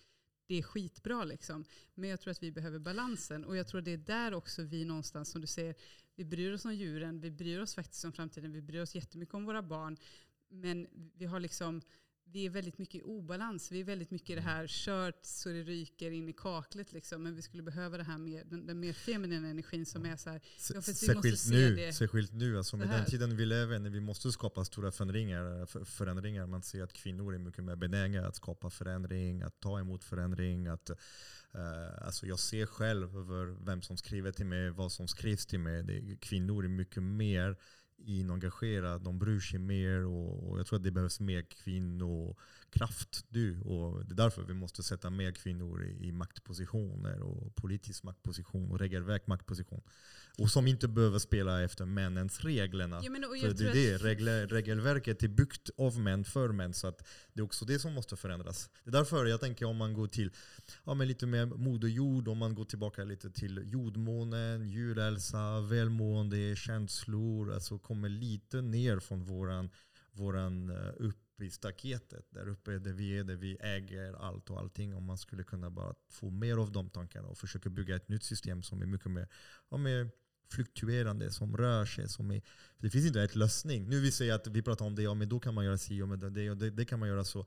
[0.47, 1.65] det är skitbra liksom.
[1.93, 4.85] Men jag tror att vi behöver balansen och jag tror det är där också vi
[4.85, 5.75] någonstans, som du säger,
[6.15, 9.35] vi bryr oss om djuren, vi bryr oss faktiskt om framtiden, vi bryr oss jättemycket
[9.35, 9.97] om våra barn.
[10.49, 11.81] Men vi har liksom
[12.31, 13.72] vi är väldigt mycket i obalans.
[13.72, 16.93] Vi är väldigt mycket i det här kört så det ryker in i kaklet.
[16.93, 17.23] Liksom.
[17.23, 20.30] Men vi skulle behöva det här mer, den, den mer feminina energin som är så
[20.30, 20.41] här.
[20.73, 24.65] Ja, särskilt, nu, särskilt nu, alltså med den tiden vi lever när vi måste skapa
[24.65, 26.45] stora förändringar, förändringar.
[26.45, 30.68] Man ser att kvinnor är mycket mer benägna att skapa förändring, att ta emot förändring.
[30.68, 35.45] Att, uh, alltså jag ser själv över vem som skriver till mig, vad som skrivs
[35.45, 35.84] till mig.
[35.84, 37.57] Det, kvinnor är mycket mer
[38.05, 43.26] inengagerade, de bryr sig mer och, och jag tror att det behövs mer kvinnokraft.
[43.30, 48.03] Du, och det är därför vi måste sätta mer kvinnor i, i maktpositioner och politisk
[48.03, 49.81] maktposition och regelverk maktposition.
[50.39, 53.01] Och som inte behöver spela efter männens reglerna.
[53.03, 56.73] Ja, men, För det är det, regler, regelverket är byggt av män för män.
[56.73, 58.69] Så att det är också det som måste förändras.
[58.83, 60.31] Det är därför jag tänker om man går till
[60.83, 66.55] ja, men lite mer moder jord, om man går tillbaka lite till jordmånen, djurhälsa, välmående,
[66.55, 67.53] känslor.
[67.53, 69.69] Alltså kommer lite ner från våran,
[70.11, 72.25] våran eh, upp i staketet.
[72.29, 74.95] Där uppe där vi är, där vi äger allt och allting.
[74.95, 78.23] Om man skulle kunna bara få mer av de tankarna och försöka bygga ett nytt
[78.23, 79.27] system som är mycket mer,
[79.69, 80.09] ja, mer
[80.51, 82.09] fluktuerande, som rör sig.
[82.09, 82.39] Som är,
[82.77, 83.89] för det finns inte ett lösning.
[83.89, 86.01] Nu vi säger att vi pratar om det, ja, men då kan man göra si
[86.01, 87.39] och med det, och det, det kan man göra så.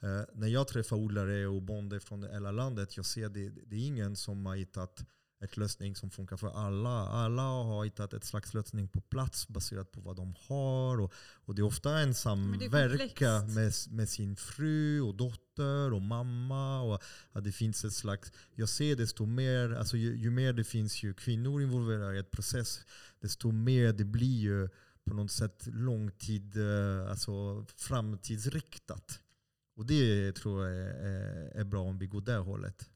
[0.00, 3.86] Eh, när jag träffar odlare och bönder från hela landet, jag ser det, det är
[3.86, 5.04] ingen som har hittat
[5.42, 7.08] ett lösning som funkar för alla.
[7.08, 11.00] Alla har hittat ett slags lösning på plats baserat på vad de har.
[11.00, 11.12] Och,
[11.44, 13.88] och det är ofta en det är samverka komplext.
[13.88, 16.82] med, med sin fru och dotter och mamma.
[16.82, 17.02] Och
[17.32, 21.02] att det finns ett slags, jag ser desto mer, alltså ju, ju mer det finns
[21.02, 22.80] ju kvinnor involverade i ett process,
[23.20, 24.68] desto mer det blir ju
[25.04, 29.20] på något sätt långtid, eh, alltså framtidsriktat.
[29.76, 32.88] Och det tror jag är, är, är bra om vi går det hållet.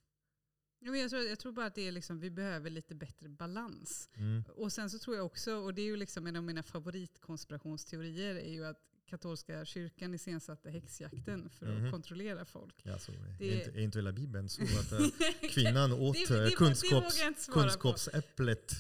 [0.87, 4.09] Ja, jag, tror, jag tror bara att det är liksom, vi behöver lite bättre balans.
[4.17, 4.45] Mm.
[4.49, 8.35] Och sen så tror jag också, och det är ju liksom en av mina favoritkonspirationsteorier,
[8.35, 8.77] är ju att
[9.11, 11.91] katolska kyrkan iscensatte häxjakten för att Mhm.
[11.91, 12.75] kontrollera folk.
[12.83, 16.35] Ja, så, Det- är, inte, är inte hela Bibeln så att eh, kvinnan åt det,
[16.35, 18.73] eh, det, det kunskaps, kunskapsäpplet?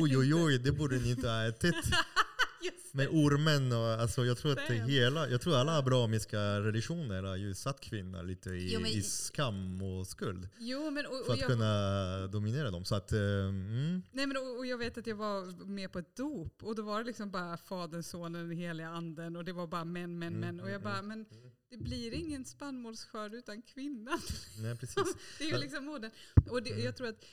[0.00, 1.74] Oj oj oj, det borde ni inte ha ätit.
[2.92, 7.54] Med ormen och alltså jag tror att hela, jag tror alla abrahamiska religioner har ju
[7.54, 10.48] satt kvinnor lite i, Jo, men- i skam och skuld.
[10.58, 12.84] Jo, men, och, För och, att jag, kunna dominera dem.
[12.84, 15.98] Så att, eh, mm, nej, men, och, och jag vet att jag var med på
[15.98, 19.52] ett dop och då var det liksom bara Fadern, Sonen, den heliga anden och det
[19.52, 20.60] var bara män, män, Mm, män.
[20.60, 21.26] Och jag mm, bara, men
[21.70, 24.18] det blir ingen spannmålsskörd utan kvinnan.
[24.62, 25.04] nej precis.
[25.38, 26.10] Det är ju liksom modern.
[26.50, 26.84] Och det, Mm.
[26.84, 27.24] jag tror att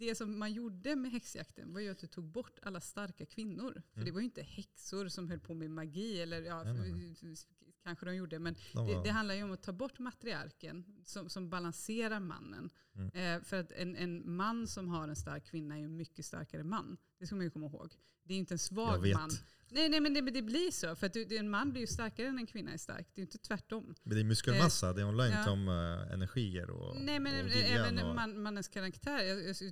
[0.00, 3.72] det som man gjorde med häxjakten var ju att du tog bort alla starka kvinnor.
[3.72, 4.04] För Mm.
[4.04, 7.36] det var ju inte häxor som höll på med magi, eller ja, Nej, nej,
[7.84, 10.84] kanske de gjorde, men De det, var, det handlar ju om att ta bort matriarken
[11.04, 12.70] som, som balanserar mannen.
[12.94, 13.08] Mm.
[13.08, 16.24] Eh, för att en, en man som har en stark kvinna är ju en mycket
[16.24, 16.96] starkare man.
[17.18, 17.94] Det ska man ju komma ihåg.
[18.30, 19.30] Det är inte en svag man.
[19.72, 20.94] Nej, nej men det, men det blir så.
[20.96, 23.06] För att du, en man blir ju starkare än en kvinna är stark.
[23.14, 23.94] Det är inte tvärtom.
[24.02, 25.38] Men det är muskelmassa, det handlar ja.
[25.38, 27.98] inte om eh, energier och, Nej men och även.
[27.98, 29.18] Och, man, mannens karaktär.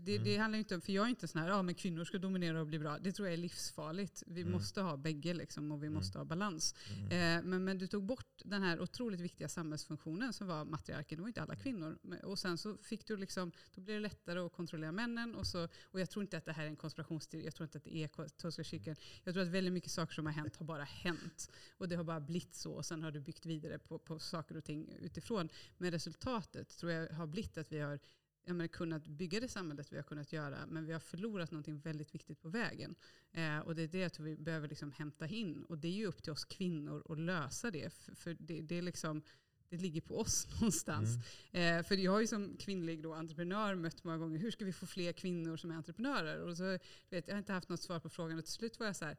[0.00, 0.24] Det, Mm.
[0.24, 2.60] det handlar inte om, för jag är inte sån här, ja men kvinnor ska dominera
[2.60, 2.98] och bli bra.
[2.98, 4.22] Det tror jag är livsfarligt.
[4.26, 4.52] Vi Mm.
[4.52, 5.94] måste ha bägge liksom och vi Mm.
[5.94, 6.74] måste ha balans.
[6.90, 7.04] mm,
[7.38, 11.16] Eh, men, men du tog bort den här otroligt viktiga samhällsfunktionen som var matriarken.
[11.18, 11.98] Det var inte alla kvinnor.
[12.02, 15.34] Men- Och sen så fick du liksom, då blir det lättare att kontrollera männen.
[15.34, 17.44] Och, så, och jag tror inte att det här är en konspirationsteori.
[17.44, 18.08] Jag tror inte att det är
[18.48, 18.96] katolska kyrkan.
[19.24, 21.50] Jag tror att väldigt mycket saker som har hänt har bara hänt.
[21.78, 22.72] Och det har bara blivit så.
[22.72, 25.48] Och sen har du byggt vidare på, på saker och ting utifrån.
[25.78, 27.98] Men resultatet tror jag har blivit att vi har
[28.44, 30.66] jag menar, kunnat bygga det samhället vi har kunnat göra.
[30.66, 32.94] Men vi har förlorat någonting väldigt viktigt på vägen.
[33.32, 35.64] Eh, och det är det jag tror vi behöver liksom hämta in.
[35.64, 37.92] Och det är ju upp till oss kvinnor att lösa det.
[37.92, 39.22] För, för det, det, är liksom,
[39.70, 41.08] det ligger på oss någonstans.
[41.52, 44.64] mm, Eh, för jag har ju som kvinnlig då, entreprenör mött många gånger, hur ska
[44.64, 46.40] vi få fler kvinnor som är entreprenörer?
[46.40, 46.78] Och så, du
[47.16, 49.04] vet, jag har inte haft något svar på frågan och till slut var jag så
[49.04, 49.16] här,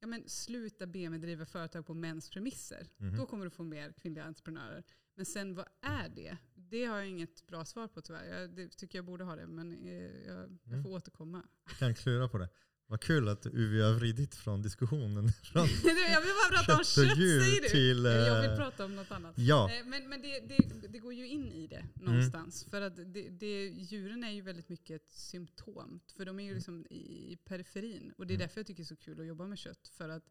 [0.00, 2.86] ja men sluta be mig driva företag på mäns premisser.
[2.96, 3.16] mhm.
[3.16, 4.84] Då kommer du få mer kvinnliga entreprenörer.
[5.14, 6.36] Men sen vad är det?
[6.54, 8.40] Det har jag inget bra svar på tyvärr.
[8.40, 9.92] Jag det tycker jag borde ha det, men eh,
[10.26, 10.82] jag, jag Mm.
[10.82, 11.42] får återkomma.
[11.68, 12.48] Jag kan klura på det.
[12.90, 15.28] Vad kul att vi har vridit från diskussionen.
[15.42, 15.68] Från
[16.10, 17.68] jag vill bara prata om kött djur säger du.
[17.68, 18.04] till...
[18.04, 19.34] Jag vill eh, prata om något annat.
[19.38, 22.64] ja, Eh, Men, men det, det, det går ju in i det någonstans.
[22.70, 26.00] För att det, det, djuren är ju väldigt mycket ett symptom.
[26.16, 28.12] För de är ju liksom i, i periferin.
[28.18, 28.46] Och det är Mm.
[28.48, 29.88] därför jag tycker det är så kul att jobba med kött.
[29.88, 30.24] För att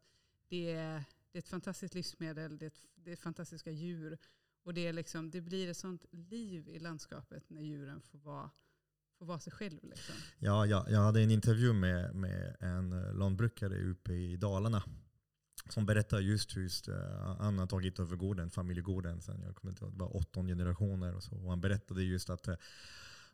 [0.48, 4.18] det är, det är ett fantastiskt livsmedel, det är, ett, det är fantastiska djur.
[4.64, 8.50] Och det, är liksom, det blir ett sånt liv i landskapet när djuren får vara,
[9.18, 9.78] Få vara sig själv.
[9.82, 10.14] Liksom.
[10.38, 14.82] ja, ja, jag hade en intervju med, med en lantbrukare uppe i Dalarna.
[15.68, 19.22] Som berättar just hur eh, han har tagit över gården, familjegården.
[19.22, 21.14] Sen jag kommer inte ihåg, det var 18 generationer.
[21.14, 21.36] Och, så.
[21.36, 22.54] och han berättade just att eh,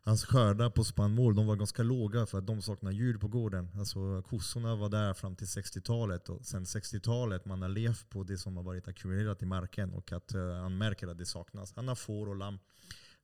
[0.01, 3.69] hans skördar på spannmål de var ganska låga för att de saknade djur på gården.
[3.79, 6.29] Alltså, kossorna var där fram till 60-talet.
[6.29, 10.11] Och sen 60-talet man har levt på det som har varit ackumulerat i marken och
[10.11, 11.73] att uh, han märker att det saknas.
[11.75, 12.59] Han har får och lamm.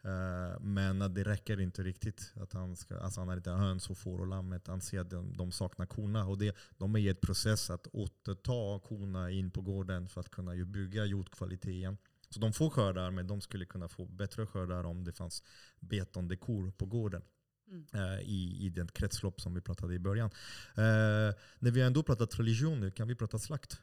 [0.03, 2.33] Eh, men det räcker inte riktigt.
[2.35, 4.67] Att han, ska, alltså han har inte höns och får och lammet.
[4.67, 6.25] Han ser att de, de saknar korna.
[6.25, 10.31] Och det, de är i ett process att återta korna in på gården för att
[10.31, 11.97] kunna ju bygga igen.
[12.29, 15.43] Så de får skördar, men de skulle kunna få bättre skördar om det fanns
[15.79, 17.21] betande kor på gården.
[17.71, 17.85] Mm.
[17.93, 20.29] eh, i, i det kretslopp som vi pratade i början.
[20.75, 23.81] Eh, när vi ändå pratat religion nu, kan vi prata slakt?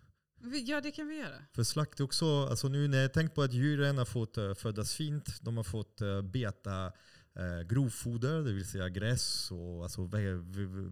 [0.67, 1.43] Ja, det kan vi göra.
[1.53, 4.55] För slakt är också, alltså nu när jag tänkt på att djuren har fått eh,
[4.55, 6.93] födas fint, de har fått eh, beta
[7.35, 10.11] eh, grovfoder, det vill säga gräs och alltså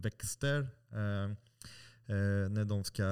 [0.03, 0.69] växter.
[0.93, 1.31] eh,
[2.09, 3.03] eh, när, de ska,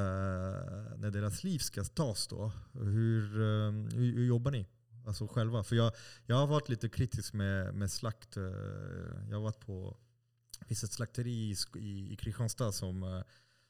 [0.97, 2.53] när deras liv ska tas då.
[2.73, 4.67] Hur, eh, hur, hur jobbar ni?
[5.07, 5.65] Alltså själva?
[5.65, 5.93] För jag,
[6.27, 8.37] jag har varit lite kritisk med, med slakt.
[8.37, 8.43] eh,
[9.31, 9.97] Jag har varit på,
[10.59, 13.23] det finns ett slakteri i, i, i Kristianstad som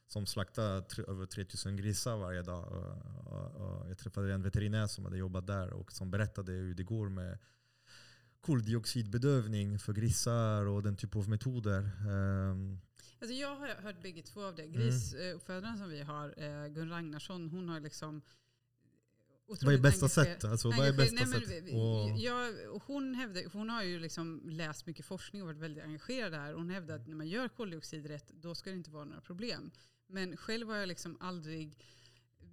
[0.07, 2.73] som slaktar tre, över 3000 grisar varje dag.
[2.73, 6.75] Och, och, och jag träffade en veterinär som hade jobbat där och som berättade hur
[6.75, 7.39] det går med
[8.41, 11.91] koldioxidbedövning för grisar och den typen av metoder.
[12.11, 12.79] Ehm,
[13.21, 14.63] Alltså jag har hört bägge två av det.
[14.63, 14.73] Mm.
[14.81, 18.23] Grisuppfödaren som vi har, eh, Gun Ragnarsson, hon har liksom
[19.47, 20.45] vad är bästa sätt?
[20.45, 21.65] Alltså, vad är engager- bästa Nej, men sätt?
[21.65, 25.59] vi- Och, jag, och hon, hävdar, hon har ju liksom läst mycket forskning och varit
[25.61, 26.53] väldigt engagerad där.
[26.55, 29.71] Hon hävdar att när man gör koldioxid rätt, då ska det inte vara några problem.
[30.15, 31.79] Men själv har jag liksom aldrig...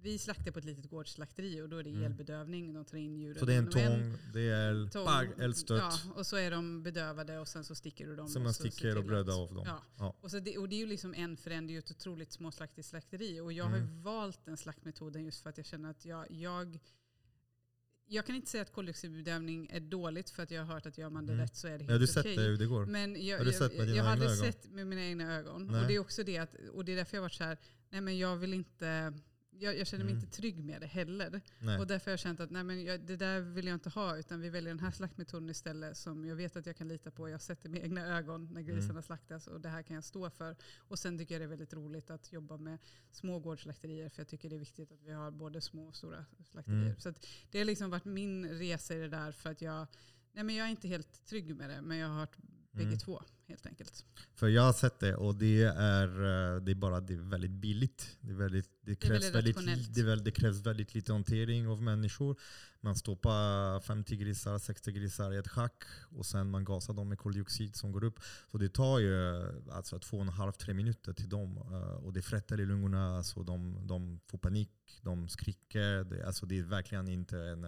[0.02, 2.02] Vi slaktar på ett litet gårdsslakteri och då är det Mm.
[2.04, 2.72] elbedövning.
[2.72, 3.38] De tar in djuren.
[3.38, 6.82] så det är en tång, det är tång, bagg, eldstött, Ja, och så är de
[6.82, 8.30] bedövade och sen så sticker du dem.
[8.42, 9.64] man så ser sticker och brödar av dem.
[9.66, 9.82] Ja.
[9.98, 10.16] Ja.
[10.20, 12.32] Och, så det, och det är ju liksom en förändring, det är ju ett otroligt
[12.32, 13.40] småslaktigt slakteri.
[13.40, 14.02] Och jag har ju Mm.
[14.02, 16.78] valt den slaktmetoden just för att jag känner att jag, jag
[18.14, 21.10] jag kan inte säga att koldioxidbedövning är dåligt för att jag har hört att gör
[21.10, 21.42] man det Mm.
[21.44, 22.14] rätt så är det helt Ja, du okej.
[22.14, 22.86] sett det hur det går?
[22.86, 24.44] Men jag, Har du sett med dina jag aldrig ögon?
[24.52, 25.66] sett med mina egna ögon.
[25.66, 25.80] Nej.
[25.80, 27.58] Och det är också det att, och det är därför jag har varit så här,
[27.90, 29.12] nej men jag vill inte,
[29.62, 30.24] jag, jag känner mig Mm.
[30.24, 31.40] inte trygg med det heller.
[31.58, 31.78] Nej.
[31.78, 34.16] Och därför har jag känt att nej men jag, det där vill jag inte ha,
[34.16, 37.28] utan vi väljer den här slaktmetoden istället som jag vet att jag kan lita på.
[37.28, 39.02] Jag har sett det med egna ögon när grisarna Mm.
[39.02, 40.56] slaktas och det här kan jag stå för.
[40.78, 42.78] Och sen tycker jag det är väldigt roligt att jobba med
[43.10, 46.24] små gårdsslakterier för jag tycker det är viktigt att vi har både små och stora
[46.50, 46.82] slakterier.
[46.82, 47.00] Mm.
[47.00, 47.12] Så
[47.50, 49.86] det har liksom varit min resa i det där för att jag,
[50.32, 52.36] nej men jag är inte helt trygg med det men jag har hört
[52.70, 52.98] bägge Mm.
[52.98, 53.22] två
[53.52, 54.04] helt enkelt.
[54.34, 57.50] För jag har sett det och det är, eh, det är bara det är väldigt
[57.50, 58.16] billigt.
[58.20, 59.94] Det, är väldigt, det, krävs väldigt väldigt, rationellt.
[59.94, 62.36] det, är väl- det krävs väldigt lite hantering av människor.
[62.80, 67.18] Man stoppar 50 grisar, 60 grisar i ett schack och sen man gasar dem med
[67.18, 68.20] koldioxid som går upp.
[68.50, 71.56] Så det tar ju alltså två och en halv, tre minuter till dem.
[71.56, 74.70] eh, Och det frätter i lungorna, alltså de, de får panik,
[75.02, 76.04] de skriker.
[76.04, 77.62] Det, alltså det är verkligen inte en...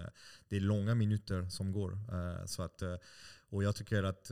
[0.48, 1.92] Det är långa minuter som går.
[1.92, 2.82] eh, Så att,
[3.50, 4.30] och jag tycker att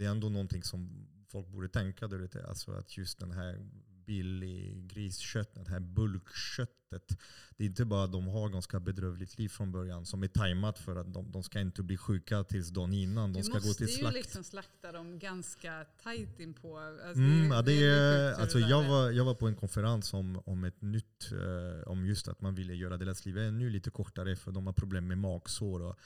[0.00, 2.46] det är ändå någonting som folk borde tänka där ute.
[2.46, 3.58] Alltså att just den här
[4.06, 7.18] billig griskött, det här bulkköttet.
[7.56, 10.78] Det är inte bara att de har ganska bedrövligt liv från början som är tajmat
[10.78, 13.32] för att de, de ska inte bli sjuka tills dagen innan.
[13.32, 14.16] De du ska måste gå till ju slakt.
[14.16, 16.78] liksom slakta dem ganska tajt inpå.
[16.78, 20.14] Alltså Mm, ja, det väldigt är, alltså det jag, var, jag var på en konferens
[20.14, 23.90] om, om ett nytt, eh, om just att man ville göra deras liv ännu lite
[23.90, 25.82] kortare för de har problem med magsår.
[25.82, 25.96] Och,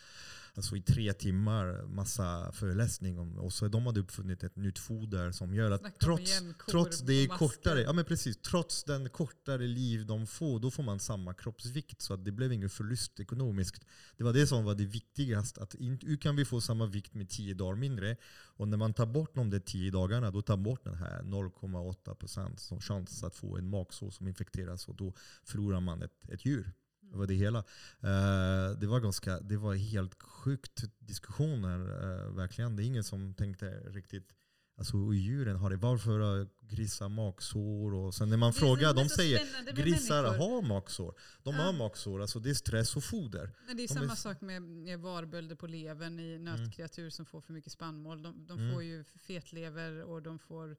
[0.57, 5.31] alltså i tre timmar, massa föreläsning om, och så de hade uppfunnit ett nytt foder
[5.31, 10.07] som gör att trots, jämnkor trots det kortare, ja men precis, trots den kortare liv
[10.07, 12.03] de får, då får man samma kroppsvikt.
[12.03, 13.85] Så att det blev ingen förlust ekonomiskt.
[14.17, 15.63] Det var det som var det viktigaste.
[15.63, 18.17] Att in, hur kan vi få samma vikt med 10 dagar mindre?
[18.57, 21.23] Och när man tar bort de där 10 dagarna, då tar man bort den här
[21.23, 25.13] 0,8% som chans att få en magsår som infekteras och då
[25.45, 26.73] förlorar man ett, ett djur.
[27.15, 27.59] Var det hela.
[28.01, 32.77] Eh, det, var ganska, det var helt sjukt diskussioner, eh, verkligen.
[32.77, 34.33] Det är ingen som tänkte riktigt
[34.77, 35.77] Alltså djuren har det.
[35.77, 37.95] Varför har grisar magsår?
[37.95, 40.39] Och sen när man är frågar, är de säger grisar människor.
[40.55, 41.15] har magsår.
[41.43, 41.63] De Ja.
[41.63, 43.51] har magsår, alltså det är stress och foder.
[43.67, 47.41] Men det är Om samma vi- sak med varbölder på levern i nötkreatur som får
[47.41, 48.23] för mycket spannmål.
[48.23, 48.73] De, de Mm.
[48.73, 50.77] får ju fetlever och de får...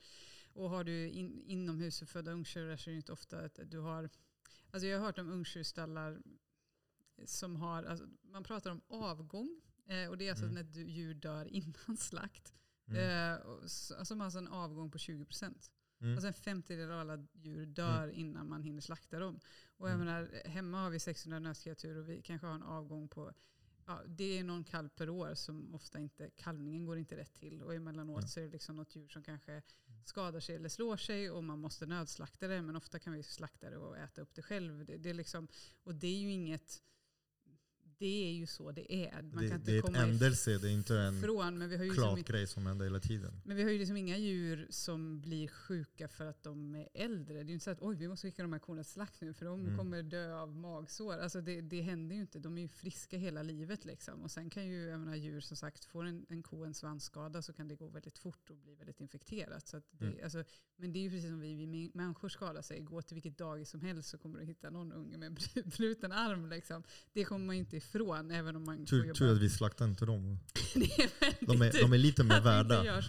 [0.53, 4.10] Och har du in, inomhusuppfödda ungtjurar så är det inte ofta att du har...
[4.76, 6.22] Alltså jag har hört om ungtjurstallar
[7.26, 7.84] som har...
[7.84, 9.62] Alltså man pratar om avgång.
[9.86, 10.56] Eh, och det är alltså Mm.
[10.56, 12.54] när djur dör innan slakt.
[12.88, 13.34] Mm.
[13.34, 15.72] Eh, och s- alltså alltså en avgång på 20%.
[16.02, 16.14] Mm.
[16.14, 19.40] Alltså en femtedel av alla djur dör innan man hinner slakta dem.
[19.78, 20.06] Och jag Mm.
[20.06, 23.34] menar, hemma har vi 600 nötkreatur och vi kanske har en avgång på
[23.88, 27.62] Ja, det är någon kalv per år som ofta inte, kalvningen går inte rätt till.
[27.64, 28.28] Och emellanåt Mm.
[28.28, 29.62] så är det liksom något djur som kanske
[30.07, 32.61] skadar sig eller slår sig och man måste nödslakta det.
[32.61, 34.86] Men ofta kan vi slakta det och äta upp det själv.
[34.86, 35.48] Det, det är liksom,
[35.84, 36.84] och det är ju inget,
[37.98, 39.22] det är ju så det är.
[39.22, 41.58] Man Det, kan inte det är ett komma ändelse, det är inte en ifrån.
[41.58, 43.42] Men vi har ju liksom klart grej som händer hela tiden.
[43.46, 47.34] men vi har ju liksom inga djur som blir sjuka för att de är äldre.
[47.34, 49.22] Det är ju inte så att oj, vi måste skicka de här korna till slakt
[49.22, 49.78] nu för de Mm.
[49.78, 51.18] kommer dö av magsår.
[51.18, 52.40] Alltså det, det händer ju inte.
[52.40, 53.86] De är ju friska hela livet.
[53.86, 54.22] Liksom.
[54.24, 57.42] Och sen kan ju jag menar, djur som sagt, får en, en ko en svansskada
[57.42, 59.68] så kan det gå väldigt fort och bli väldigt infekterat.
[59.68, 60.20] Så det, Mm.
[60.24, 60.44] alltså,
[60.78, 62.80] men det är ju precis som vi, vi människor skadar sig.
[62.80, 66.12] Gå till vilket dagis som helst så kommer du hitta någon unge med bru- bruten
[66.12, 66.50] arm.
[66.50, 66.84] Liksom.
[67.14, 68.32] Det kommer man ju inte ifrån.
[68.32, 70.40] Även om man Tur, tur att vi slaktar inte dem.
[70.74, 73.02] det är De är, de är lite mer värda.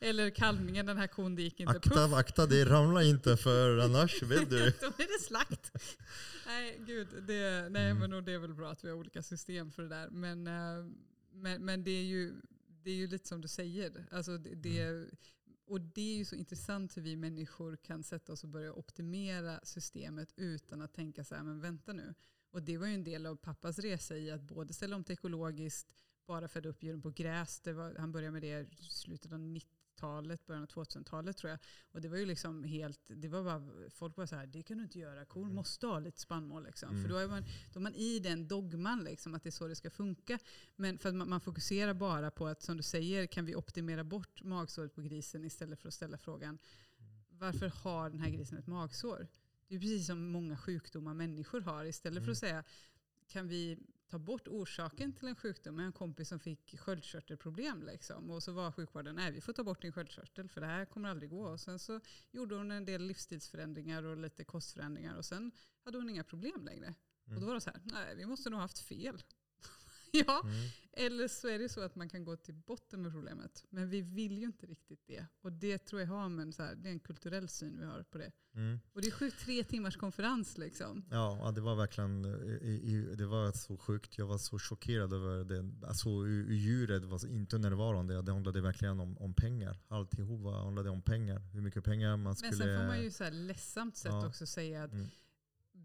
[0.00, 1.70] Eller kalvningen, den här kon, det gick inte.
[1.76, 4.58] Akta, akta det ramlar inte för annars vet du.
[4.80, 5.72] Då är det slakt.
[6.46, 7.08] nej, gud.
[7.26, 8.10] Det, nej, Mm.
[8.10, 10.08] men det är väl bra att vi har olika system för det där.
[10.10, 10.86] Men, eh,
[11.32, 12.34] men, men det, är ju,
[12.82, 14.06] det är ju lite som du säger.
[14.10, 15.10] Alltså det, det, Mm.
[15.66, 19.60] och det är ju så intressant hur vi människor kan sätta oss och börja optimera
[19.62, 22.14] systemet utan att tänka så här, men vänta nu.
[22.50, 25.12] Och det var ju en del av pappas resa i att både ställa om till
[25.12, 25.94] ekologiskt,
[26.26, 27.62] bara föda upp djuren på gräs.
[27.66, 31.58] Var, han började med det i slutet av 90-talet, början av 2000-talet tror jag.
[31.92, 34.78] Och det var ju liksom helt, det var bara, folk var så här, det kan
[34.78, 36.64] du inte göra, kor måste ha lite spannmål.
[36.64, 36.90] Liksom.
[36.90, 37.02] Mm.
[37.02, 39.68] För då är, man, då är man i den dogman, liksom, att det är så
[39.68, 40.38] det ska funka.
[40.76, 44.04] Men för att man, man fokuserar bara på att, som du säger, kan vi optimera
[44.04, 46.58] bort magsåret på grisen istället för att ställa frågan,
[47.28, 49.28] varför har den här grisen ett magsår?
[49.68, 51.84] Det är precis som många sjukdomar människor har.
[51.84, 52.64] Istället för att säga,
[53.26, 53.78] kan vi
[54.08, 55.74] ta bort orsaken till en sjukdom?
[55.74, 57.82] Jag har en kompis som fick sköldkörtelproblem.
[57.82, 58.30] Liksom.
[58.30, 61.08] Och så var sjukvården, nej vi får ta bort din sköldkörtel för det här kommer
[61.08, 61.42] aldrig gå.
[61.42, 62.00] Och sen så
[62.30, 65.14] gjorde hon en del livsstilsförändringar och lite kostförändringar.
[65.14, 65.52] Och sen
[65.84, 66.94] hade hon inga problem längre.
[67.34, 69.22] Och då var det så här, nej vi måste nog haft fel.
[70.26, 70.54] ja, Mm.
[70.92, 73.64] eller så är det så att man kan gå till botten med problemet.
[73.70, 75.26] Men vi vill ju inte riktigt det.
[75.40, 78.02] Och det tror jag har med så här, det är en kulturell syn vi har
[78.02, 78.32] på det.
[78.54, 78.80] Mm.
[78.92, 81.04] Och det är sju tre timmars konferens liksom.
[81.10, 82.22] Ja, det var verkligen
[83.16, 84.18] det var så sjukt.
[84.18, 85.86] Jag var så chockerad över det.
[85.86, 86.08] Alltså,
[86.48, 88.22] djuret var inte närvarande.
[88.22, 89.78] Det handlade verkligen om, om pengar.
[89.88, 91.38] Alltihop handlade om pengar.
[91.52, 92.50] Hur mycket pengar man skulle...
[92.50, 94.26] Men sen får man ju så här ledsamt sätt Ja.
[94.26, 95.06] också säga att Mm.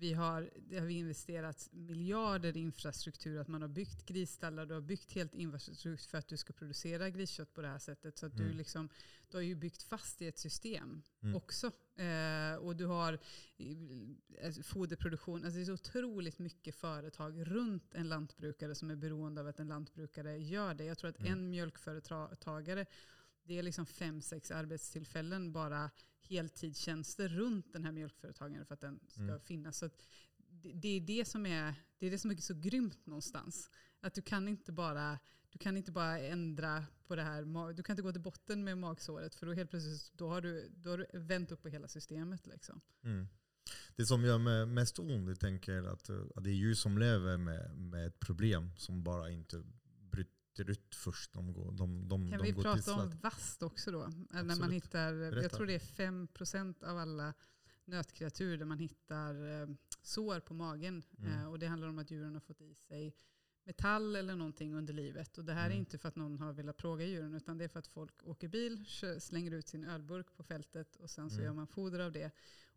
[0.03, 3.39] Vi har, det har vi investerat miljarder i infrastruktur.
[3.39, 7.09] Att man har byggt grisstallar, du har byggt helt infrastruktur för att du ska producera
[7.09, 8.17] griskött på det här sättet.
[8.17, 8.57] Så att du, Mm.
[8.57, 8.89] liksom,
[9.31, 11.35] du har ju byggt fast i ett system Mm.
[11.35, 11.71] också.
[11.95, 13.13] Eh, och du har
[13.57, 15.43] eh, alltså, foderproduktion.
[15.43, 19.59] Alltså det är så otroligt mycket företag runt en lantbrukare som är beroende av att
[19.59, 20.83] en lantbrukare gör det.
[20.85, 21.31] Jag tror att Mm.
[21.31, 22.85] en mjölkföretagare
[23.45, 25.91] det är liksom fem, sex arbetstillfällen bara
[26.27, 29.39] heltidstjänster runt den här mjölkföretagaren för att den ska Mm.
[29.39, 29.77] finnas.
[29.77, 29.89] Så
[30.37, 33.69] det, det, är det, som är, det är det som är så grymt någonstans.
[33.99, 35.19] Att du kan inte bara,
[35.49, 37.73] du kan inte bara ändra på det här.
[37.73, 40.69] Du kan inte gå till botten med magsåret för då helt plötsligt då har du,
[40.75, 42.47] då har du vänt upp på hela systemet.
[42.47, 42.81] Liksom.
[43.03, 43.27] Mm.
[43.95, 47.37] Det som gör mig mest ont, jag tänker att, att det är djur som lever
[47.37, 49.63] med, med ett problem som bara inte
[50.59, 51.33] ut först.
[51.33, 53.99] De går, de, de, Kan de vi prata till om vast också då?
[54.29, 54.73] När man Absolut.
[54.73, 55.57] hittar, jag Berätta.
[55.57, 57.33] tror det är 5% av alla
[57.85, 59.67] nötkreatur där man hittar eh,
[60.01, 61.03] sår på magen.
[61.17, 61.31] Mm.
[61.39, 63.15] Eh, och det handlar om att djuren har fått i sig
[63.65, 65.37] metall eller någonting under livet.
[65.37, 65.79] Och det här är Mm.
[65.79, 68.47] inte för att någon har velat plåga djuren utan det är för att folk åker
[68.47, 68.85] bil,
[69.19, 71.45] slänger ut sin ölburk på fältet och sen så Mm.
[71.45, 72.31] gör man foder av det.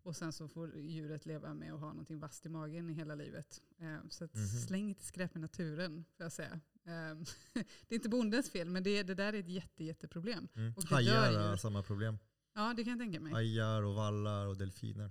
[0.07, 3.15] Och sen så får djuret leva med att ha någonting vasst i magen i hela
[3.15, 3.63] livet.
[3.79, 4.47] Eh, så att Mhm.
[4.47, 6.61] släng inte skräp i naturen, får jag säga.
[6.85, 7.19] Eh,
[7.89, 10.49] det är inte bondens fel, men det, det där är ett jätte, jätteproblem.
[10.55, 10.75] Mm.
[10.77, 12.19] och Hajar har samma problem.
[12.55, 13.33] Ja, det kan jag tänka mig.
[13.33, 15.11] Hajar och vallar och delfiner.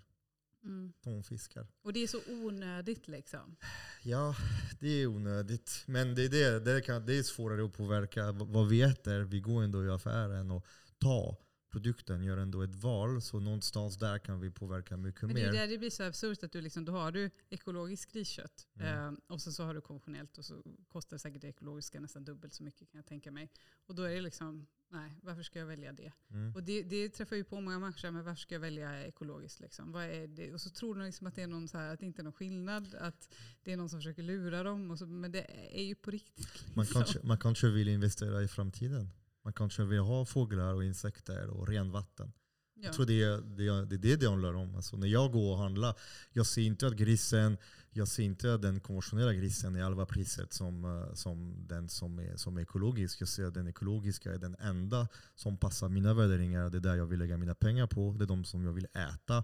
[0.63, 0.93] Mm.
[1.03, 1.67] Tonfiskar.
[1.81, 3.55] Och det är så onödigt liksom.
[4.03, 4.35] Ja,
[4.79, 5.83] det är onödigt.
[5.87, 9.19] Men det är, det, det, kan, det är svårare att påverka vad vi äter.
[9.19, 10.65] Vi går ändå i affären och
[10.97, 11.37] tar
[11.75, 13.21] produkten, gör ändå ett val.
[13.21, 15.59] Så någonstans där kan vi påverka mycket Men det är mer.
[15.59, 19.13] där det blir så absurt att du liksom, då har du ekologiskt griskött Mm.
[19.13, 22.53] eh, och så, så har du konventionellt och så kostar säkert det ekologiska nästan dubbelt
[22.53, 23.51] så mycket kan jag tänka mig.
[23.87, 26.11] Och då är det liksom, nej varför ska jag välja det?
[26.29, 26.55] Mm.
[26.55, 29.59] Och det, det träffar ju på många människor, men varför ska jag välja ekologiskt?
[29.59, 29.91] Liksom?
[29.91, 30.53] Vad är det?
[30.53, 32.23] Och så tror de liksom att det, är någon så här, att det inte är
[32.23, 33.33] någon skillnad, att
[33.63, 34.97] det är någon som försöker lura dem.
[34.97, 35.45] Så, men det
[35.79, 36.65] är ju på riktigt.
[36.75, 37.01] Man, liksom.
[37.01, 39.09] kanske, man kanske vill investera i framtiden.
[39.45, 42.31] Man kanske vill ha fåglar och insekter och ren vatten.
[42.75, 42.85] Ja.
[42.85, 44.75] Jag tror det är det, det, är det det handlar om.
[44.75, 45.95] Alltså när jag går och handlar,
[46.33, 47.57] jag ser inte att grisen,
[47.91, 52.19] jag ser inte att den konventionella grisen är halva priset som, eh, som den som
[52.19, 53.21] är, som är ekologisk.
[53.21, 56.69] Jag ser att den ekologiska är den enda som passar mina värderingar.
[56.69, 58.15] Det är där jag vill lägga mina pengar på.
[58.17, 59.43] Det är de som jag vill äta.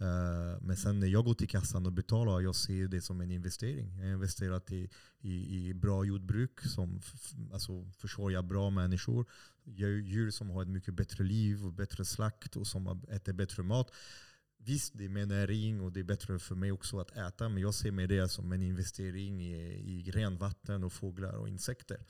[0.00, 3.30] Eh, men sen när jag går till kassan och betalar, jag ser det som en
[3.30, 3.96] investering.
[3.96, 7.00] Jag har investerat i, i, i bra jordbruk som
[7.52, 9.26] alltså, försörjer bra människor.
[9.64, 13.90] Djur som har ett mycket bättre liv och bättre slakt och som äter bättre mat.
[14.60, 17.48] Visst, det är mer näring och det är bättre för mig också att äta.
[17.48, 19.54] Men jag ser mig det som en investering i,
[20.06, 22.04] i renvatten och fåglar och insekter.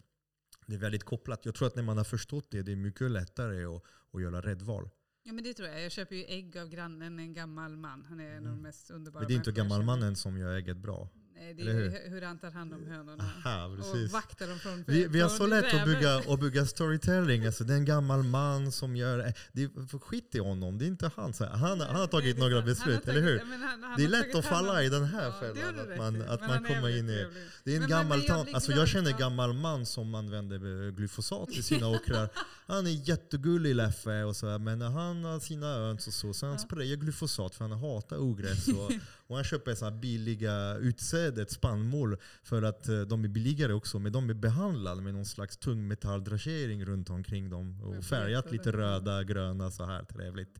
[0.66, 1.44] Det är väldigt kopplat.
[1.44, 3.82] Jag tror att när man har förstått det, det är mycket lättare att,
[4.12, 4.90] att göra rätt val.
[5.28, 5.84] Ja men det tror jag.
[5.84, 8.04] Jag köper ju ägg av grannen, en gammal man.
[8.08, 9.22] Han är en av de mest underbara Mm.
[9.22, 11.08] Men det är inte gammalmannen som gör ägget bra.
[11.40, 12.10] Nej, det är hur?
[12.10, 12.22] hur?
[12.22, 13.24] han tar hand om hönorna.
[13.44, 17.46] Aha, och vaktar dem från Vi, vi har så lätt att bygga, att bygga storytelling.
[17.46, 19.32] Alltså, det är en gammal man som gör...
[19.52, 21.32] Det är, skit i honom, det är inte han.
[21.40, 23.38] Han, han har Nej, tagit är några beslut, tagit- eller hur?
[23.38, 25.78] han- han Det är lätt att falla i den här fällan.
[25.90, 27.26] Att man, att man kommer in i...
[27.64, 30.90] Det är en Men- gammal men jag Alltså jag känner av- gammal man som använder
[30.90, 32.28] glyfosat i sina åkrar.
[32.66, 36.46] Han är jättegullig Leffe och så, men när han har sina öns och så, så
[36.46, 36.58] han Ja.
[36.58, 38.68] sprayar glyfosat för han hatar ogräs.
[38.68, 38.92] Och,
[39.28, 43.98] och han köper så billiga utsädet, spannmål, för att eh, de är billigare också.
[43.98, 47.82] Men de är behandlade med någon slags tungmetalldragering runt omkring dem.
[47.82, 48.72] Och färgat lite är.
[48.72, 50.58] röda, gröna så här trevligt.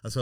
[0.00, 0.20] Alltså,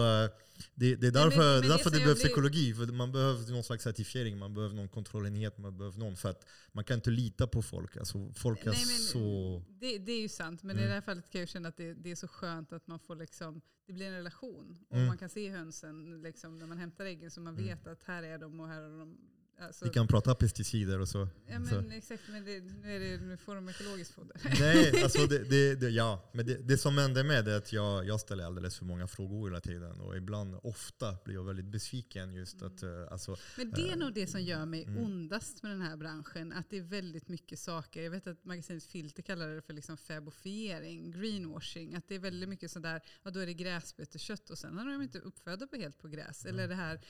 [0.74, 2.74] det, det är men- därför, men är det därför det behövs blir- ekologi.
[2.74, 6.16] För man behöver någon slags certifiering, man behöver någon kontrollenhet, man behöver någon.
[6.16, 7.96] För att man kan inte lita på folk.
[7.96, 9.62] Alltså, folk är Nej, men så...
[9.80, 10.88] Det, det är ju sant, men i Mm.
[10.88, 13.16] det här fallet kan jag känna att det, det är så skönt att man får
[13.16, 13.60] liksom,
[13.92, 14.78] det blir en relation.
[14.88, 15.06] Och Mm.
[15.06, 17.66] man kan se hönsen liksom, när man hämtar äggen så man Mm.
[17.66, 19.16] vet att här är de och här är de.
[19.58, 21.28] Alltså, Vi kan prata pesticider och så.
[21.46, 21.90] ja, men så.
[21.90, 24.36] exakt, men det, nu, är det, nu får de ekologiskt foder.
[24.60, 26.30] Nej, alltså det, det, det, ja.
[26.32, 29.06] Men det, det som händer med det är att jag, jag ställer alldeles för många
[29.06, 30.00] frågor hela tiden.
[30.00, 32.82] Och ibland, ofta, blir jag väldigt besviken just att...
[32.82, 35.04] eh, Alltså, Men det är Eh, nog det som gör mig mm.
[35.04, 36.52] ondast med den här branschen.
[36.52, 38.02] Att det är väldigt mycket saker.
[38.02, 41.94] Jag vet att magasinet Filter kallar det för liksom fäbofiering, greenwashing.
[41.94, 45.02] Att det är väldigt mycket sådär, ja då är det gräsbeteskött och sen är de
[45.02, 46.44] inte uppfödda på helt på gräs.
[46.46, 47.00] Eller det här,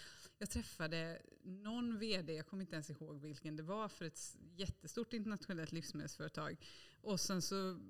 [0.43, 5.13] jag träffade någon vd, jag kommer inte ens ihåg vilken det var, för ett jättestort
[5.13, 6.57] internationellt livsmedelsföretag.
[7.01, 7.81] Och sen så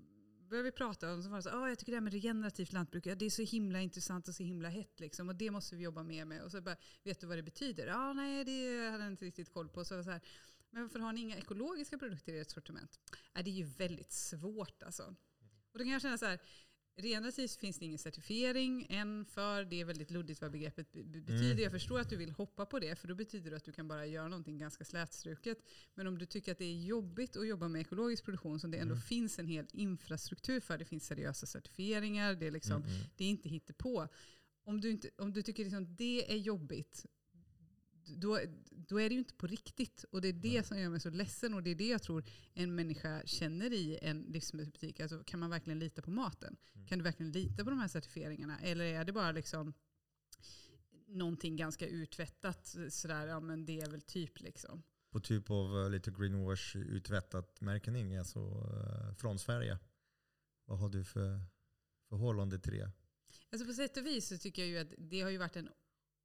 [0.49, 2.73] började vi prata och så var det så ah, jag tycker det här med regenerativt
[2.73, 5.29] lantbruk, ja, det är så himla intressant och så himla hett liksom.
[5.29, 6.43] Och det måste vi jobba mer med.
[6.43, 7.87] Och så bara, vet du vad det betyder?
[7.87, 9.85] Ja, nej, det hade jag inte riktigt koll på.
[9.85, 10.21] Så så här,
[10.71, 13.01] men varför har ni inga ekologiska produkter i ert sortiment?
[13.33, 15.03] Ja, det är ju väldigt svårt alltså.
[15.73, 16.39] Och då kan jag känna så här,
[16.97, 19.65] Regenerativt finns det ingen certifiering än för.
[19.65, 21.51] Det är väldigt luddigt vad begreppet be- be- betyder.
[21.51, 21.63] Mm.
[21.63, 23.89] Jag förstår att du vill hoppa på det, för då betyder det att du kan
[23.89, 25.59] bara göra någonting ganska slätstruket.
[25.95, 28.79] Men om du tycker att det är jobbigt att jobba med ekologisk produktion, som det
[28.79, 29.03] ändå Mm.
[29.03, 32.95] finns en hel infrastruktur för, det finns seriösa certifieringar, det är, liksom, mm.
[33.17, 34.09] det är inte hittepå.
[34.65, 37.07] Om du, inte, om du tycker liksom det är jobbigt,
[38.05, 40.05] då, då är det ju inte på riktigt.
[40.11, 42.25] Och det är det som gör mig så ledsen och det är det jag tror
[42.55, 45.01] en människa känner i en livsmedelsbutik.
[45.01, 46.57] Alltså, kan man verkligen lita på maten?
[46.75, 46.87] Mm.
[46.87, 48.61] Kan du verkligen lita på de här certifieringarna?
[48.61, 49.75] Eller är det bara liksom
[51.07, 52.77] någonting ganska uttvättat?
[52.89, 54.83] Sådär, ja men det är väl typ liksom.
[55.11, 59.79] På typ av eh, lite greenwash utvättat märkning, alltså eh, från Sverige.
[60.65, 61.41] Vad har du för
[62.09, 62.91] förhållande till det?
[63.51, 65.69] Alltså på sätt och vis så tycker jag ju att det har ju varit en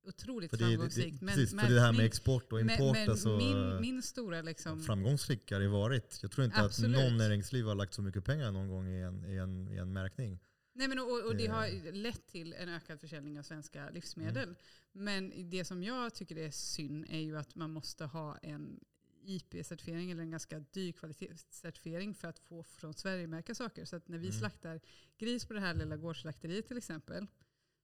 [0.04, 2.78] otroligt För det, är- det, framgångsrikt det, precis, för det här med export och import.
[2.80, 6.20] men, men alltså, min, min stora liksom, framgångsrik har det varit.
[6.22, 6.98] Jag tror inte Absolut.
[6.98, 9.78] att någon näringsliv har lagt så mycket pengar någon gång i en, i en, i
[9.78, 10.40] en märkning.
[10.74, 14.44] Nej, men och, och det Det- har lett till en ökad försäljning av svenska livsmedel.
[14.44, 14.56] Mm.
[14.92, 18.80] Men det som jag tycker är synd är ju att man måste ha en
[19.26, 23.86] IP-certifiering eller en ganska dyr kvalitetscertifiering för att få från Sverige märka saker.
[23.86, 24.40] Så att när vi Mm.
[24.40, 24.80] slaktar
[25.18, 27.28] gris på det här lilla gårdsslakteriet till exempel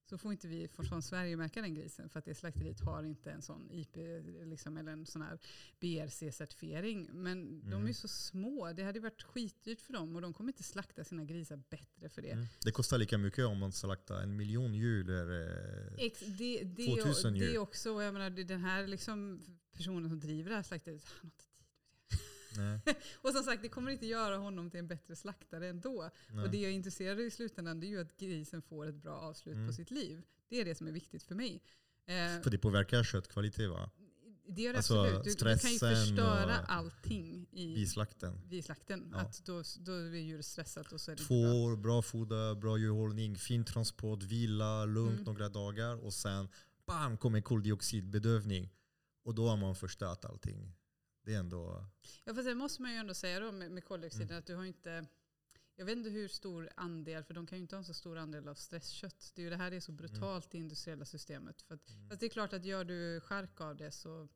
[0.06, 3.30] så får inte vi från Sverige märka den grisen för att det slakteriet har inte
[3.30, 3.96] en sån IP
[4.44, 5.38] liksom, eller en sån här
[5.80, 7.08] BRC-certifiering.
[7.12, 7.86] Men de är Mm.
[7.86, 8.72] ju så små.
[8.72, 12.22] Det hade varit skitdyrt för dem och de kommer inte slakta sina grisar bättre för
[12.22, 12.30] det.
[12.30, 12.46] Mm.
[12.64, 15.10] Det kostar lika mycket om man slaktar en miljon djur.
[15.10, 17.54] eller, Ex, det, det, 2000 det djur.
[17.54, 21.16] är också, jag menar, det- den här liksom personen som driver det här slakteriet, han
[21.20, 21.44] har inte
[23.22, 26.10] Och som sagt, det kommer inte göra honom till en bättre slaktare ändå.
[26.32, 26.44] nej.
[26.44, 28.94] Och det jag är intresserad av i slutändan det är ju att grisen får ett
[29.02, 29.66] bra avslut Mm.
[29.66, 30.22] på sitt liv.
[30.48, 31.62] Det är det som är viktigt för mig.
[32.06, 33.90] Eh, För det påverkar köttkvalitet va?
[34.48, 35.24] det gör det alltså, absolut.
[35.24, 38.40] Du, du kan ju förstöra allting i, slakten.
[38.48, 39.08] vid slakten.
[39.12, 39.18] Ja.
[39.20, 41.54] Att då, då är djuret stressat och så är det Två inte bra.
[41.54, 45.24] år, bra foder, bra djurhållning, fin transport, vila, lugnt Mm.
[45.24, 46.48] några dagar och sen
[46.86, 48.70] bam kommer koldioxidbedövning.
[49.24, 50.72] Och då har man förstört allting.
[51.24, 51.84] Det är ändå...
[52.24, 54.38] Ja, fast det måste man ju ändå säga då med, med koldioxiden Mm.
[54.38, 55.06] att du har inte
[55.76, 58.18] jag vet inte hur stor andel, för de kan ju inte ha en så stor
[58.18, 59.32] andel av stresskött.
[59.34, 61.62] Det är ju det här det är så brutalt i industriella systemet.
[61.62, 62.08] För att, Mm.
[62.08, 64.28] fast det är klart att gör du chark av det så,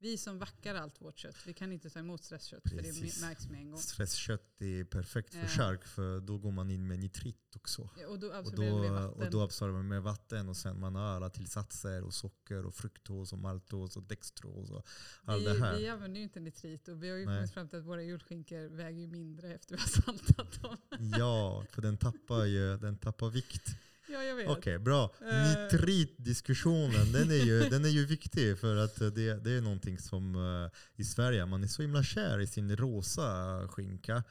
[0.00, 3.20] vi som vackar allt vårt kött, vi kan inte ta emot stresskött för det Precis.
[3.20, 3.80] märks med en gång.
[3.80, 7.90] Stresskött är perfekt för chark för då går man in med nitrit också.
[8.00, 9.22] Ja, Och då Och absorberar då, det vatten.
[9.26, 12.74] och då absorberar man med vatten och sen man har alla tillsatser och socker och
[12.74, 14.86] fruktos och maltos och dextros och
[15.24, 15.76] allt det här.
[15.76, 17.36] vi använder ju inte nitrit och vi har ju Nej.
[17.36, 20.76] kommit fram till att våra julskinkor väger ju mindre efter vi har saltat dem.
[21.18, 23.68] Ja, för den tappar ju den tappar vikt.
[24.08, 24.48] Ja, jag vet.
[24.48, 25.14] Okej, bra.
[25.30, 25.48] Eh.
[25.48, 30.34] Nitritdiskussionen, den är, ju, den är ju viktig för att det, det är någonting som
[30.34, 34.22] eh, i Sverige, man är så himla kär i sin rosa skinka.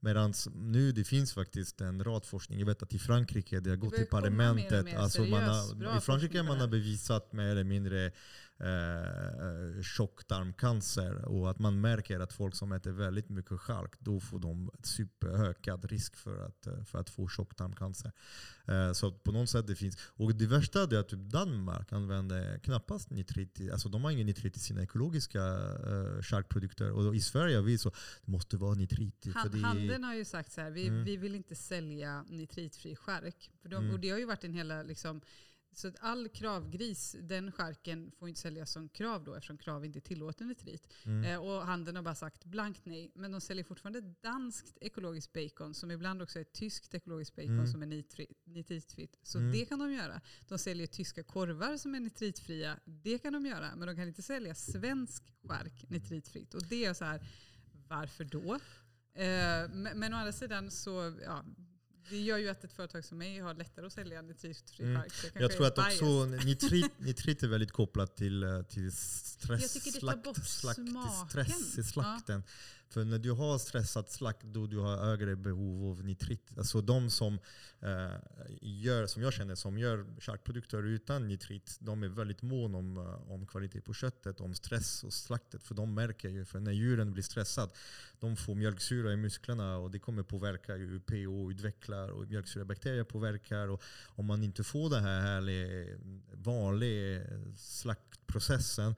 [0.00, 2.58] Medan nu det finns faktiskt en rad forskning.
[2.58, 4.84] Jag vet att i Frankrike, det har gått till komma mer parlamentet.
[4.84, 8.12] mer Alltså man har, I Frankrike man har bevisat mer eller mindre
[8.60, 14.38] eh, tjocktarmcancer och att man märker att folk som äter väldigt mycket chark, då får
[14.38, 18.12] de superökad risk för att, eh, för att få tjocktarmcancer.
[18.64, 19.98] Eh, så på något sätt det finns.
[20.06, 23.60] Och det värsta är att typ Danmark använder knappast nitrit.
[23.72, 26.90] Alltså de har ingen nitrit i sina ekologiska eh, charkprodukter.
[26.90, 27.90] Och i Sverige vi så,
[28.24, 29.26] det måste vara nitrit.
[29.34, 31.04] Han, det handeln har ju sagt så här, vi, Mm.
[31.04, 33.50] vi vill inte sälja nitritfri chark.
[33.62, 33.94] För de, Mm.
[33.94, 35.20] Och det har ju varit en hela, liksom,
[35.76, 40.00] så att all kravgris, den charken får inte säljas som krav då eftersom krav inte
[40.00, 40.88] tillåter nitrit.
[41.04, 41.24] Mm.
[41.24, 43.12] Eh, och handeln har bara sagt blankt nej.
[43.14, 47.66] Men de säljer fortfarande danskt ekologiskt bacon som ibland också är tyskt ekologiskt bacon Mm.
[47.66, 49.16] som är nitri, nitritfritt.
[49.22, 49.52] Så Mm.
[49.52, 50.20] det kan de göra.
[50.48, 52.78] De säljer tyska korvar som är nitritfria.
[52.84, 53.76] Det kan de göra.
[53.76, 56.54] Men de kan inte sälja svensk chark nitritfritt.
[56.54, 57.26] Och det är så här,
[57.88, 58.54] varför då?
[59.14, 61.44] Eh, men, men å andra sidan så, ja,
[62.10, 65.02] det gör ju att ett företag som mig har lättare att sälja nitritfri Mm.
[65.02, 65.32] chark.
[65.34, 69.92] Jag tror att också nitrit, nitrit är väldigt kopplat till, eh, till Jag stress, tycker
[69.92, 71.28] det tar bort slakt, smaken.
[71.28, 72.42] stress i Ja.
[72.94, 76.58] För när du har stressat slakt då du har högre behov av nitrit.
[76.58, 77.38] Alltså de som,
[77.80, 78.12] eh,
[78.60, 83.32] gör, som jag känner som gör charkprodukter utan nitrit, de är väldigt mån om, eh,
[83.32, 85.62] om kvalitet på köttet, om stress och slaktet.
[85.62, 87.72] För de märker ju, för när djuren blir stressade,
[88.20, 93.68] de får mjölksyra i musklerna och det kommer påverka hur pH utvecklar och mjölksyrabakterier påverkar.
[93.68, 95.98] Och om man inte får den här härliga,
[96.32, 97.22] vanliga
[97.56, 98.94] slaktprocessen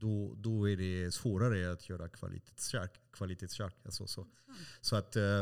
[0.00, 2.92] då, då är det svårare att göra kvalitetskärk.
[3.12, 4.26] kvalitetskärk alltså så.
[4.80, 5.40] så att eh,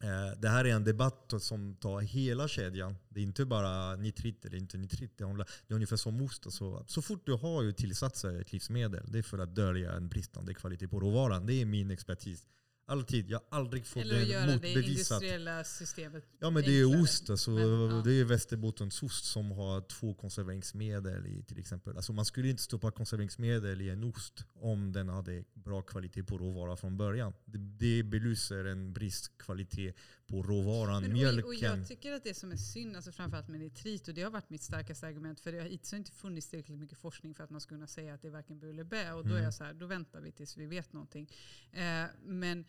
[0.00, 2.96] eh, det här är en debatt som tar hela kedjan.
[3.08, 5.18] Det är inte bara nitrit eller inte nitrit.
[5.18, 6.52] Det, är ungefär som ost.
[6.52, 9.92] Så, så fort du har ju tillsatser i ett livsmedel, det är för att dölja
[9.92, 11.46] en bristande kvalitet på råvaran.
[11.46, 12.46] Det är min expertis.
[12.90, 13.30] Alltid.
[13.30, 14.88] Jag har aldrig fått Eller att det göra det motbevisat.
[15.22, 17.02] industriella systemet Ja men det är enklare.
[17.02, 17.30] ost.
[17.30, 18.02] Alltså, Men, ja.
[18.04, 21.96] Det är västerbottensost som har två konserveringsmedel i till exempel.
[21.96, 26.38] Alltså, man skulle inte stoppa konserveringsmedel i en ost om den hade bra kvalitet på
[26.38, 27.32] råvara från början.
[27.44, 29.96] Det, det belyser en bristkvalitet
[30.30, 31.02] på råvaran.
[31.02, 31.44] Men, och, Mjölken.
[31.44, 34.30] och jag tycker att det som är synd, alltså framförallt med nitrit, och det har
[34.30, 37.50] varit mitt starkaste argument, för det har hittills inte funnits tillräckligt mycket forskning för att
[37.50, 39.12] man ska kunna säga att det är varken bu eller bä.
[39.12, 39.44] Och då är Mm.
[39.44, 41.30] jag så här, då väntar vi tills vi vet någonting.
[41.72, 42.64] Eh, men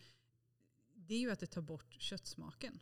[0.94, 2.80] det är ju att det tar bort köttsmaken.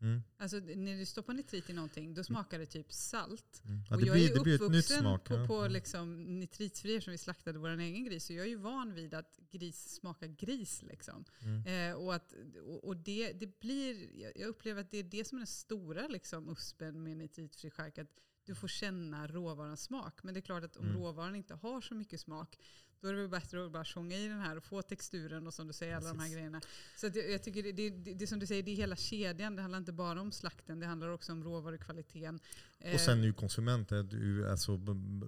[0.00, 0.22] Mm.
[0.38, 3.62] Alltså när du stoppar nitrit i någonting, då smakar det typ salt.
[3.64, 3.80] Mm.
[3.90, 5.24] Ja, och jag blir, är nytt uppvuxen smak.
[5.24, 5.46] på, ja.
[5.46, 5.72] på Mm.
[5.72, 8.24] liksom nitritfri som vi slaktade vår egen gris.
[8.24, 10.82] Så jag är ju van vid att gris smakar gris.
[10.82, 11.24] Liksom.
[11.42, 11.90] Mm.
[11.90, 12.34] Eh, och att,
[12.66, 15.46] och, och det, det blir, jag- jag upplever att det är det som är den
[15.46, 17.98] stora liksom, uspen med nitritfri chark.
[17.98, 18.10] Att
[18.44, 20.22] du får känna råvarans smak.
[20.22, 20.96] Men det är klart att om Mm.
[20.96, 22.58] råvaran inte har så mycket smak,
[23.00, 25.54] då är det väl bättre att bara sjunga i den här och få texturen och
[25.54, 26.34] som du säger, alla de här Precis.
[26.34, 26.60] grejerna.
[26.96, 29.56] Så jag, jag tycker det, det, det, det som du säger, det är hela kedjan.
[29.56, 32.40] Det handlar inte bara om slakten, det handlar också om råvarukvaliteten.
[32.78, 34.80] Eh, Och sen nu konsumenter, du, alltså,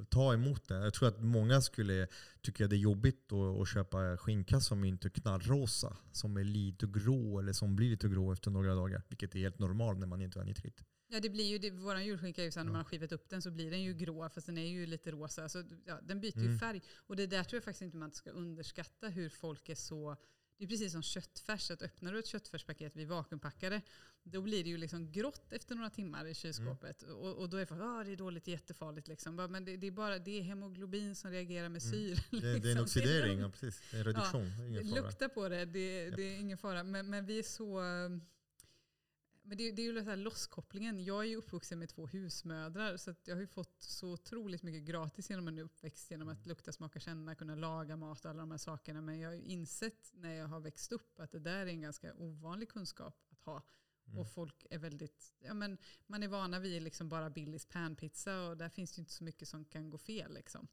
[0.08, 0.74] ta emot det.
[0.74, 2.08] Jag tror att många skulle
[2.40, 5.96] tycka det är jobbigt att, att köpa skinka som inte är knallrosa.
[6.12, 9.02] Som är lite grå eller som blir lite grå efter några dagar.
[9.08, 10.82] Vilket är helt normalt när man inte har nitrit.
[11.12, 12.72] Ja, det blir ju, det, våran julskinka är ju så här, när Ja.
[12.72, 15.10] man har skivat upp den så blir den ju grå fast den är ju lite
[15.10, 15.48] rosa.
[15.48, 16.58] Så, ja, den byter ju Mm.
[16.58, 16.82] färg.
[16.96, 20.16] Och det där tror jag faktiskt inte man ska underskatta hur folk är så...
[20.58, 21.70] Det är precis som köttfärs.
[21.70, 23.82] Att öppnar du ett köttfärspaket vid vakuumpackade
[24.24, 27.02] då blir det ju liksom grått efter några timmar i kylskåpet.
[27.02, 27.14] Mm.
[27.16, 29.08] Och, och då är folk ah, det är dåligt, jättefarligt.
[29.08, 29.34] Liksom.
[29.36, 31.92] Men det, det är bara det är hemoglobin som reagerar med Mm.
[31.92, 32.16] syre.
[32.30, 32.82] Det, det är en liksom.
[32.82, 33.82] oxidering, ja, precis.
[33.90, 34.42] Det är en reduktion.
[34.72, 35.02] det är fara.
[35.02, 36.82] Lukta på det, det, det är ingen fara.
[36.84, 37.80] Men, men vi är så...
[39.42, 41.04] Men det, det är ju den här losskopplingen.
[41.04, 44.82] Jag är ju uppvuxen med två husmödrar så jag har ju fått så otroligt mycket
[44.82, 46.10] gratis genom en uppväxt.
[46.10, 49.00] Genom att lukta, smaka, känna, kunna laga mat och alla de här sakerna.
[49.00, 51.80] Men jag har ju insett när jag har växt upp att det där är en
[51.80, 53.62] ganska ovanlig kunskap att ha.
[54.06, 54.18] Mm.
[54.18, 58.56] Och folk är väldigt, ja men man är vana vid liksom bara Billys panpizza och
[58.56, 60.34] där finns det inte så mycket som kan gå fel.
[60.34, 60.68] Liksom.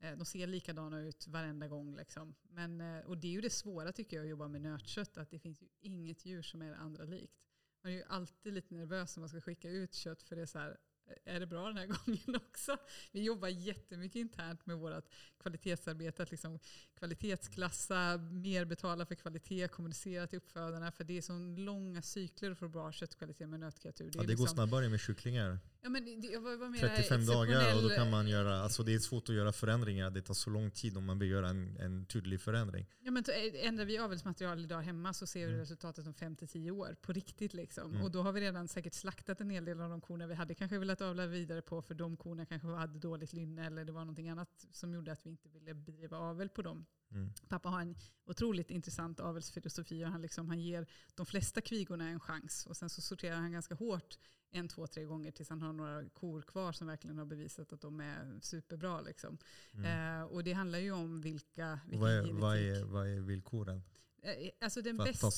[0.00, 1.96] Eh, De ser likadana ut varenda gång.
[1.96, 2.34] Liksom.
[2.42, 5.30] Men, eh, och det är ju det svåra tycker jag att jobba med nötkött, att
[5.30, 7.47] det finns ju inget djur som är det andra likt.
[7.82, 10.46] Man är ju alltid lite nervös när man ska skicka ut kött för det är
[10.46, 10.76] så här,
[11.24, 12.76] är det bra den här gången också?
[13.12, 15.04] Vi jobbar jättemycket internt med vårt
[15.42, 16.58] kvalitetsarbete, att liksom
[16.98, 22.58] kvalitetsklassa, mer betala för kvalitet, kommunicera till uppfödarna, för det är så långa cykler att
[22.58, 24.04] få bra köttkvalitet med nötkreatur.
[24.06, 25.58] Ja, det går liksom- snabbare med kycklingar.
[25.82, 28.82] Ja, men det, jag var, var mer 35 dagar och då kan man göra, alltså
[28.82, 30.10] det är svårt att göra förändringar.
[30.10, 32.86] Det tar så lång tid om man vill göra en, en tydlig förändring.
[33.00, 33.24] Ja, men
[33.54, 35.60] ändrar vi avelsmaterial idag hemma så ser vi Mm.
[35.60, 36.96] resultatet om 5-10 år.
[37.02, 37.90] På riktigt liksom.
[37.90, 38.02] Mm.
[38.02, 40.54] Och då har vi redan säkert slaktat en hel del av de korna vi hade
[40.54, 43.92] kanske velat att avla vidare på för de korna kanske hade dåligt lynne eller det
[43.92, 46.86] var någonting annat som gjorde att vi inte ville bedriva avel på dem.
[47.10, 47.32] Mm.
[47.48, 47.96] Pappa har en
[48.26, 52.66] otroligt intressant avelsfilosofi och han, liksom, han ger de flesta kvigorna en chans.
[52.66, 54.18] Och sen så sorterar han ganska hårt
[54.50, 57.80] en, två, tre gånger tills han har några kor kvar som verkligen har bevisat att
[57.80, 59.00] de är superbra.
[59.00, 59.38] Liksom.
[59.72, 60.20] Mm.
[60.20, 63.82] Eh, och det handlar ju om vilka, Vad är, vad, är, vad är villkoren?
[64.22, 65.30] Eh, Alltså den bästa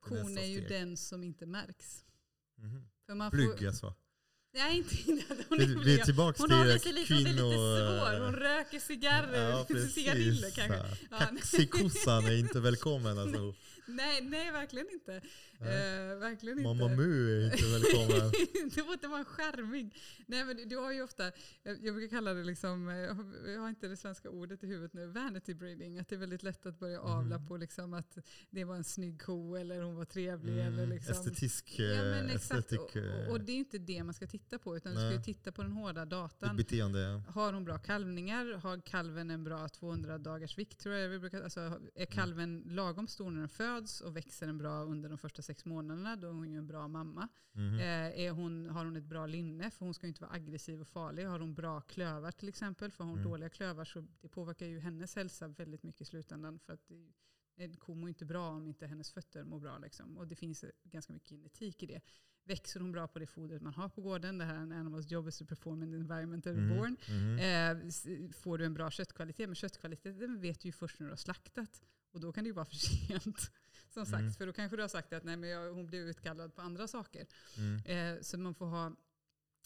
[0.00, 2.04] kon är ju den som inte märks.
[2.54, 2.88] Mhm.
[3.06, 3.94] För man får, Blyg alltså.
[4.54, 5.24] Nej, inte innan.
[5.48, 8.24] Hon är vi är tillbaka Hon till har sig lite, hon är lite kvinno- svår.
[8.24, 9.50] Hon röker cigarrer.
[9.50, 10.96] Ja, cigariller kanske.
[11.10, 11.16] Ja,
[12.26, 13.54] är inte välkommen alltså.
[13.96, 15.20] Nej, nej, verkligen inte.
[15.58, 16.10] Nej.
[16.10, 16.96] Eh, verkligen Mamma inte.
[16.96, 18.30] Mu är inte välkommen.
[18.74, 19.94] det inte vara charmig.
[20.26, 21.24] Nej, men du- har ju ofta,
[21.62, 24.92] jag jag brukar kalla det liksom, eh, jag har- inte det svenska ordet i huvudet
[24.92, 25.98] nu, vanity breeding.
[25.98, 27.48] Att det är väldigt lätt att börja avla Mhm.
[27.48, 28.18] på liksom att
[28.50, 30.52] det var en snygg ko eller hon var trevlig.
[30.52, 32.60] Mm, Eller liksom, Estetisk, Ja, eh, men exakt.
[32.60, 35.08] estetik, Och, eh, och det är inte det man ska titta på, utan du ska
[35.10, 35.24] ju Nej.
[35.24, 36.56] titta på den hårda datan.
[36.56, 37.00] beteende.
[37.00, 37.22] ja.
[37.32, 38.52] Har hon bra kalvningar?
[38.54, 40.78] Har kalven en bra 200 dagars vikt?
[40.80, 41.82] Tror jag vi brukar, alltså, Mm.
[41.94, 45.64] är kalven lagom stor när den föds och växer den bra under de första sex
[45.64, 47.28] månaderna, då är hon ju en bra mamma.
[47.52, 47.74] Mhm.
[47.74, 49.70] Eh, är hon, har hon ett bra linne?
[49.70, 51.24] För hon ska ju inte vara aggressiv och farlig.
[51.24, 52.90] Har hon bra klövar till exempel?
[52.92, 53.30] För har hon Mm.
[53.30, 56.58] dåliga klövar så det påverkar ju hennes hälsa väldigt mycket i slutändan.
[56.58, 57.12] För att det,
[57.64, 59.78] en ko mår inte bra om inte hennes fötter mår bra.
[59.78, 60.18] Liksom.
[60.18, 62.00] Och det finns ganska mycket genetik i det.
[62.44, 64.38] Växer hon bra på det fodret man har på gården?
[64.38, 66.76] Det här är en animals job is to perform in the environment they're Mhm.
[66.78, 66.96] born.
[67.08, 67.38] Mhm.
[67.38, 69.48] Eh, får du en bra köttkvalitet?
[69.48, 71.82] Men köttkvaliteten vet du ju först när du har slaktat.
[72.12, 73.50] Och då kan det ju vara för sent.
[73.90, 74.32] Som sagt, Mm.
[74.32, 76.88] för då kanske du har sagt att nej, men jag, hon blev utkallad på andra
[76.88, 77.26] saker.
[77.58, 78.16] Mm.
[78.16, 78.92] Eh, så man får ha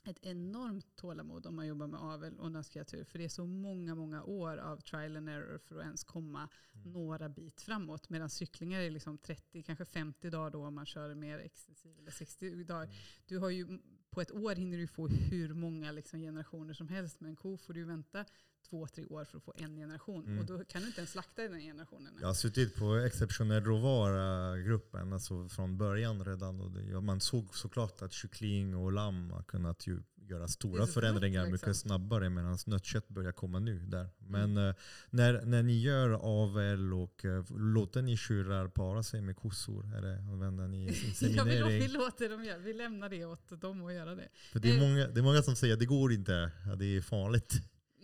[0.07, 3.05] ett enormt tålamod om man jobbar med avel och nötkreatur.
[3.05, 6.49] För det är så många, många år av trial and error för att ens komma
[6.75, 6.93] Mm.
[6.93, 8.09] några bit framåt.
[8.09, 11.99] Medan cyklingar är liksom 30, kanske 50 dagar då om man kör mer extensiv.
[11.99, 12.85] Eller 60 dagar.
[12.85, 12.97] Mm.
[13.27, 13.79] Du har ju,
[14.15, 17.20] på ett år hinner du få hur många liksom generationer som helst.
[17.20, 18.24] Men en ko får du vänta
[18.70, 20.24] två, tre år för att få en generation.
[20.24, 20.39] Mm.
[20.39, 22.19] Och då kan du inte ens slakta den generationen.
[22.20, 26.61] Jag har suttit på exceptionell råvara-gruppen alltså från början redan.
[26.61, 30.87] Och det, ja, man såg såklart att kyckling och lamm har kunnat ju göra stora
[30.87, 31.69] förändringar snabbt, liksom.
[31.69, 33.79] mycket snabbare medan nötkött börjar komma nu.
[33.79, 34.09] där.
[34.19, 34.75] Men eh,
[35.11, 39.97] när, när ni gör avel och uh, låter ni tjurar para sig med kossor?
[39.97, 41.81] Eller använder ni Ja, vi, inseminering?
[41.81, 44.29] vi låter dem göra, vi lämnar det åt dem att göra det.
[44.53, 44.81] För det, är Eh.
[44.81, 47.55] många, det är många som säger att det går inte, det är farligt.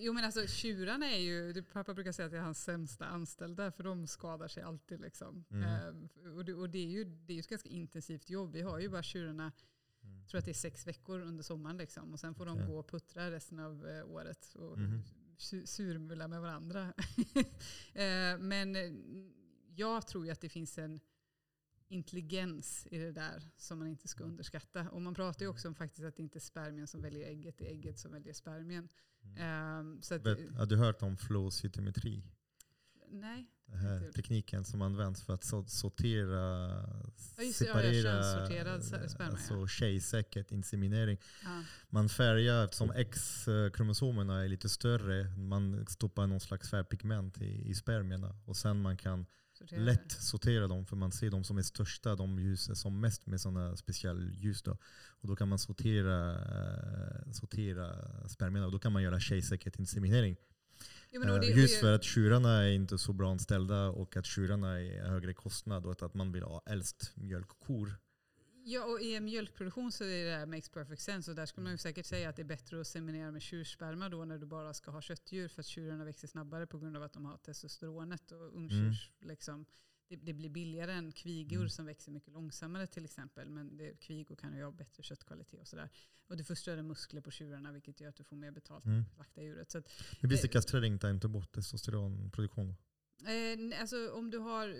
[0.03, 3.73] Jo men alltså tjurarna är ju, pappa brukar säga att det är hans sämsta anställda
[3.73, 5.01] för de skadar sig alltid.
[5.01, 5.45] Liksom.
[5.51, 5.65] Mm.
[5.65, 8.53] Eh, och det, och det, är ju, det är ju ett ganska intensivt jobb.
[8.53, 9.53] Vi har ju bara tjurarna,
[10.03, 10.27] Mm.
[10.27, 11.77] tror att det är sex veckor under sommaren.
[11.77, 12.13] Liksom.
[12.13, 12.67] Och sen får de Okej.
[12.67, 14.77] gå och puttra resten av eh, året och
[15.39, 16.93] su- surmula med varandra.
[17.95, 18.93] eh, men eh,
[19.75, 21.01] jag tror ju att det finns en
[21.89, 24.91] intelligens i det där som man inte ska underskatta.
[24.91, 27.59] Och man pratar ju också om faktiskt att det inte är spermien som väljer ägget,
[27.59, 28.89] det är ägget som väljer spermien.
[29.39, 32.23] Eh, så att, Vet, har du hört om flow-cytometri?
[33.11, 33.47] Nej.
[33.67, 36.39] Den här tekniken som används för att sortera,
[37.37, 41.19] Ja, just ja, ja, separera sperma, alltså tjejsäkert inseminering.
[41.45, 41.63] Ja.
[41.89, 48.37] Man färgar, eftersom X-kromosomerna är lite större, man stoppar någon slags färgpigment i, i spermierna.
[48.45, 52.17] Och sen man kan sortera lätt sortera dem, för man ser de som är största,
[52.17, 54.63] de ljuser som mest med sådana specialljus.
[54.63, 54.77] Då.
[55.21, 57.89] Och då kan man sortera, eh, sortera
[58.29, 60.37] spermierna och då kan man göra tjejsäkert inseminering.
[61.13, 64.81] Jo, Eh, det- Just för att tjurarna är inte så bra anställda och att tjurarna
[64.81, 67.95] är högre kostnad och att man vill ha äldst mjölkkor.
[68.65, 71.31] Ja, och i en mjölkproduktion så är det här makes perfect sense.
[71.31, 74.09] Och där skulle man ju säkert säga att det är bättre att seminera med tjursperma
[74.09, 77.03] då när du bara ska ha köttdjur för att tjurarna växer snabbare på grund av
[77.03, 78.33] att de har testosteronet.
[78.33, 79.67] Och ungtjurs, liksom,
[80.11, 81.69] det, det blir billigare än kvigor Mm.
[81.69, 83.49] som växer mycket långsammare till exempel.
[83.51, 85.89] Men det, kvigor kan ju ha bättre köttkvalitet och sådär.
[86.29, 89.05] Och du får större muskler på tjurarna vilket gör att du får mer betalt Mm.
[89.05, 89.71] för slakta djuret.
[89.71, 89.85] Så att,
[90.21, 92.75] visst är Eh, kastrering tar inte bort testosteronproduktion?
[93.27, 94.75] eh, alltså om du har eh,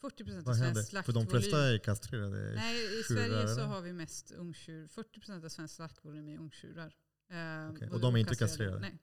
[0.00, 0.82] 40% av Vad händer?
[0.82, 1.26] svensk För de slaktvolym.
[1.42, 2.52] flesta är kastrerade.
[2.54, 4.86] Nej, i Sverige så har vi mest ungtjur.
[4.86, 6.94] 40% av svensk slaktvolym är ungtjurar.
[7.28, 8.78] Ehm, Okej, och de är inte kastrerade?
[8.80, 8.98] Nej.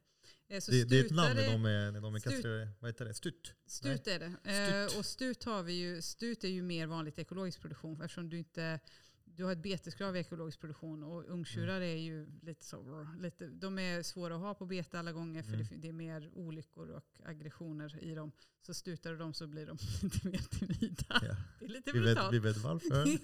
[0.50, 2.70] Eh, Så Det, det är ett land när de är, när de är stut- kastrerade.
[2.80, 3.14] Vad heter det?
[3.14, 3.54] Stutt?
[3.66, 4.32] Stut är det.
[4.42, 4.94] Stut.
[4.94, 8.30] Eh, och stut, har vi ju, stut är ju mer vanligt i ekologisk produktion eftersom
[8.30, 8.80] du inte
[9.26, 11.90] du har ett beteskrav i ekologisk produktion och ungtjurar Mm.
[11.90, 15.54] är ju lite så, lite, de är svåra att ha på bete alla gånger för
[15.54, 15.66] Mm.
[15.70, 18.32] det, det är mer olyckor och aggressioner i dem.
[18.62, 21.06] Så stutar du dem så blir de lite mer timida.
[21.10, 21.36] Ja.
[21.60, 22.34] Det är lite Vi, vet, brutalt.
[22.34, 23.08] vi vet varför.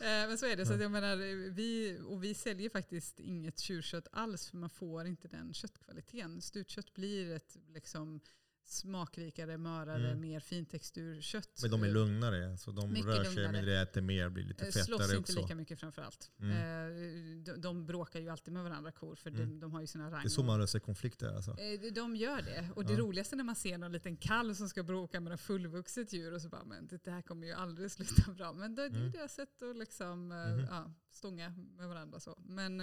[0.00, 0.66] Eh, Men så är det.
[0.66, 1.16] Så jag menar,
[1.50, 6.42] vi, och vi säljer faktiskt inget tjurkött alls för man får inte den köttkvaliteten.
[6.42, 8.20] Stutkött blir ett liksom,
[8.68, 10.20] smakrikare, mörare, Mm.
[10.20, 11.58] mer fintexturkött.
[11.62, 13.52] Men de är lugnare, så de Mycket rör sig lugnare.
[13.52, 15.40] mindre, äter mer, blir lite Eh, Slåss fettare inte också.
[15.40, 16.30] lika mycket framförallt.
[16.40, 16.50] Mm.
[16.50, 19.60] Eh, de, de bråkar ju alltid med varandra kor för de, Mm.
[19.60, 20.22] de har ju sina rang.
[20.22, 21.50] Det är så man löser konflikter alltså.
[21.50, 22.68] Eh, De gör det.
[22.76, 22.98] Och det Ja.
[22.98, 26.42] roligaste när man ser någon liten kalv som ska bråka med en fullvuxet djur och
[26.42, 28.52] så bara, men det här kommer ju aldrig sluta bra.
[28.52, 29.10] Men det, det är Mm.
[29.12, 30.66] deras sätt att liksom, Mhm.
[30.70, 32.20] ja, stånga med varandra.
[32.20, 32.38] Så.
[32.38, 32.76] Men,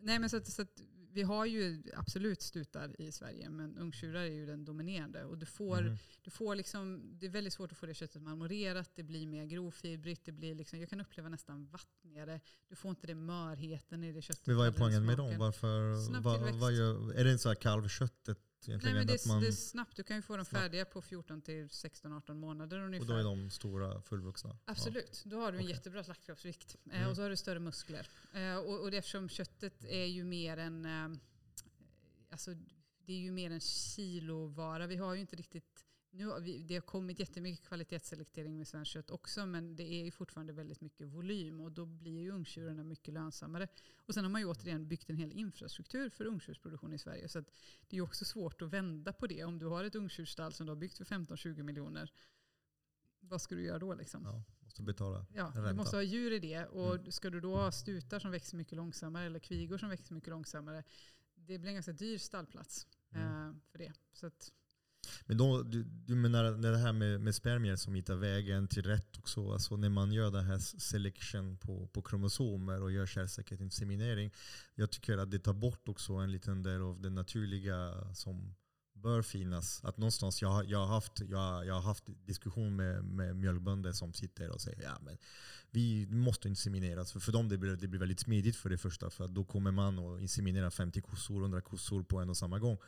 [0.00, 0.82] nej, men så, att, så att
[1.16, 5.24] vi har ju absolut stutar i Sverige, men ungtjurar är ju den dominerande.
[5.24, 5.96] Och du får, Mhm.
[6.22, 9.44] du får liksom, det är väldigt svårt att få det köttet marmorerat, det blir mer
[9.44, 12.40] grovfibrigt, det blir liksom, jag kan uppleva nästan vattnigare.
[12.68, 14.46] Du får inte det mörheten i det köttet.
[14.46, 15.38] Men vad är den poängen med dem?
[15.38, 18.15] Varför, vad gör, är det inte så här kalvköttet
[18.66, 19.96] Nej, men det, är, man, det är snabbt.
[19.96, 20.62] Du kan ju få dem Snabbt.
[20.62, 23.00] färdiga på 14 till 16-18 månader ungefär.
[23.00, 24.56] och då är de stora, fullvuxna?
[24.64, 25.76] Absolut, då har du en Okej.
[25.76, 26.76] jättebra slaktkroppsvikt.
[26.90, 27.10] Eh, Mm.
[27.10, 28.08] och så har du större muskler.
[28.32, 31.18] Eh, och, och eftersom köttet är ju mer en, eh,
[32.30, 32.54] alltså,
[33.06, 34.86] det är ju mer en kilovara.
[34.86, 35.84] Vi har ju inte riktigt,
[36.16, 40.04] nu har vi, det har kommit jättemycket kvalitetsselektering med svenskt kött också men det är
[40.04, 43.68] ju fortfarande väldigt mycket volym och då blir ju ungtjurarna mycket lönsammare.
[44.06, 47.40] Och sen har man ju återigen byggt en hel infrastruktur för ungtjursproduktion i Sverige så
[47.40, 47.46] det
[47.90, 49.44] är ju också svårt att vända på det.
[49.44, 52.12] Om du har ett ungtjursstall som du har byggt för 15-20 miljoner,
[53.20, 54.22] vad ska du göra då liksom?
[54.24, 55.26] Ja, måste betala.
[55.34, 55.68] Ja, Ränta.
[55.68, 56.66] du måste ha djur i det.
[56.66, 57.12] Och Mm.
[57.12, 60.84] ska du då ha stutar som växer mycket långsammare eller kvigor som växer mycket långsammare.
[61.34, 63.48] Det blir en ganska dyr stallplats Mm.
[63.48, 63.92] eh, för det.
[64.12, 64.52] Så att,
[65.26, 69.18] men då, du, du menar det här med, med spermier som hittar vägen till rätt
[69.18, 69.52] också.
[69.52, 74.30] Alltså när man gör den här selection på, på kromosomer och gör kärlsäker inseminering.
[74.74, 78.54] Jag tycker att det tar bort också en liten del av det naturliga som
[78.94, 79.84] bör finnas.
[79.84, 83.92] Att någonstans, jag, har- jag, har, haft, jag, jag har haft diskussion med, med mjölkbönder
[83.92, 85.16] som sitter och säger ja men
[85.70, 87.12] vi måste insemineras.
[87.12, 89.10] För, för dem det blir det blir väldigt smidigt för det första.
[89.10, 92.58] För att då kommer man och inseminera 50 kossor, 100 kossor på en och samma
[92.58, 92.78] gång.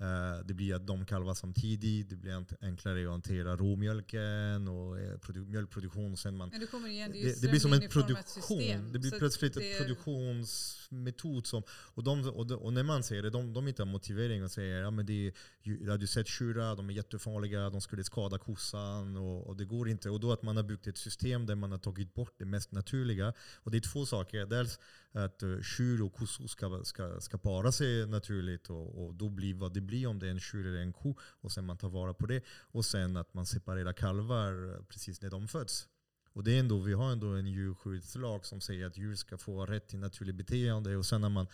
[0.00, 5.18] Eh, Det blir att de kalvar samtidigt, det blir enklare att hantera råmjölken och eh,
[5.18, 6.16] produ- mjölkproduktion.
[6.16, 6.50] Sen man,
[6.86, 8.56] igen, det, det, det blir som en strömlinjeformat system.
[8.58, 8.92] produktion.
[8.92, 11.46] Det blir plötsligt en produktionsmetod.
[11.46, 14.44] Som, och, de, och, de, och när man säger det, de, de inte har motivering
[14.44, 15.32] och säger ja, men det är,
[15.62, 19.88] ja, du sett tjurar, de är jättefarliga, de skulle skada kossan och, och det går
[19.88, 20.10] inte.
[20.10, 22.72] Och då att man har byggt ett system där man har tagit bort det mest
[22.72, 23.32] naturliga.
[23.62, 24.46] Och det är två saker.
[24.46, 24.78] Dels
[25.12, 29.74] att tjur och kossor ska, ska, ska para sig naturligt och, och då blir vad
[29.74, 31.14] det blir om det är en tjur eller en ko.
[31.20, 32.44] Och sen man tar vara på det.
[32.48, 35.88] Och sen att man separerar kalvar eh, precis när de föds.
[36.32, 39.66] Och det är ändå, vi har ändå en djurskyddslag som säger att djur ska få
[39.66, 40.96] rätt till naturligt beteende.
[40.96, 41.46] Och sen har man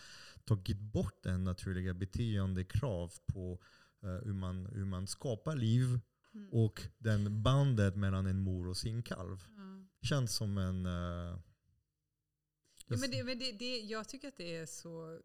[0.45, 3.59] tagit bort den naturliga beteendekrav på
[4.03, 5.99] eh, hur, man, hur man skapar liv
[6.35, 6.49] Mm.
[6.51, 9.45] och den bandet mellan en mor och sin kalv.
[9.57, 9.85] Ja.
[10.01, 10.85] Känns som en...
[12.93, 15.19] Ja, men det, men det, det, jag tycker att det är så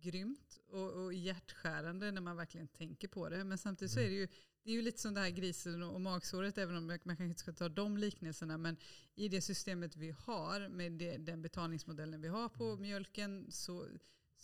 [0.00, 3.44] grymt och, och hjärtskärande när man verkligen tänker på det.
[3.44, 4.06] Men samtidigt så Mm.
[4.12, 4.28] är det ju,
[4.62, 7.40] det är ju lite som det här grisen och magsåret, även om man kanske inte
[7.40, 8.58] ska ta de liknelserna.
[8.58, 8.76] Men
[9.14, 13.88] i det systemet vi har, med det, den betalningsmodellen vi har på mjölken, så,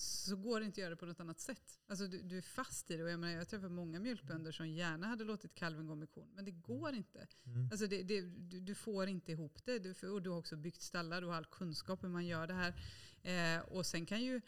[0.00, 1.80] så går det inte att göra det på något annat sätt.
[1.86, 3.02] Alltså du, du är fast i det.
[3.04, 6.28] Och jag, menar, jag träffar många mjölkbönder som gärna hade låtit kalven gå med kon,
[6.34, 7.26] men det går inte.
[7.46, 7.68] mm.
[7.70, 9.78] Alltså det, det, du, du får inte ihop det.
[9.78, 12.46] Du, får- och du har också byggt stallar, du har all kunskap hur man gör
[12.46, 12.74] det här.
[13.22, 14.40] Eh, och sen kan ju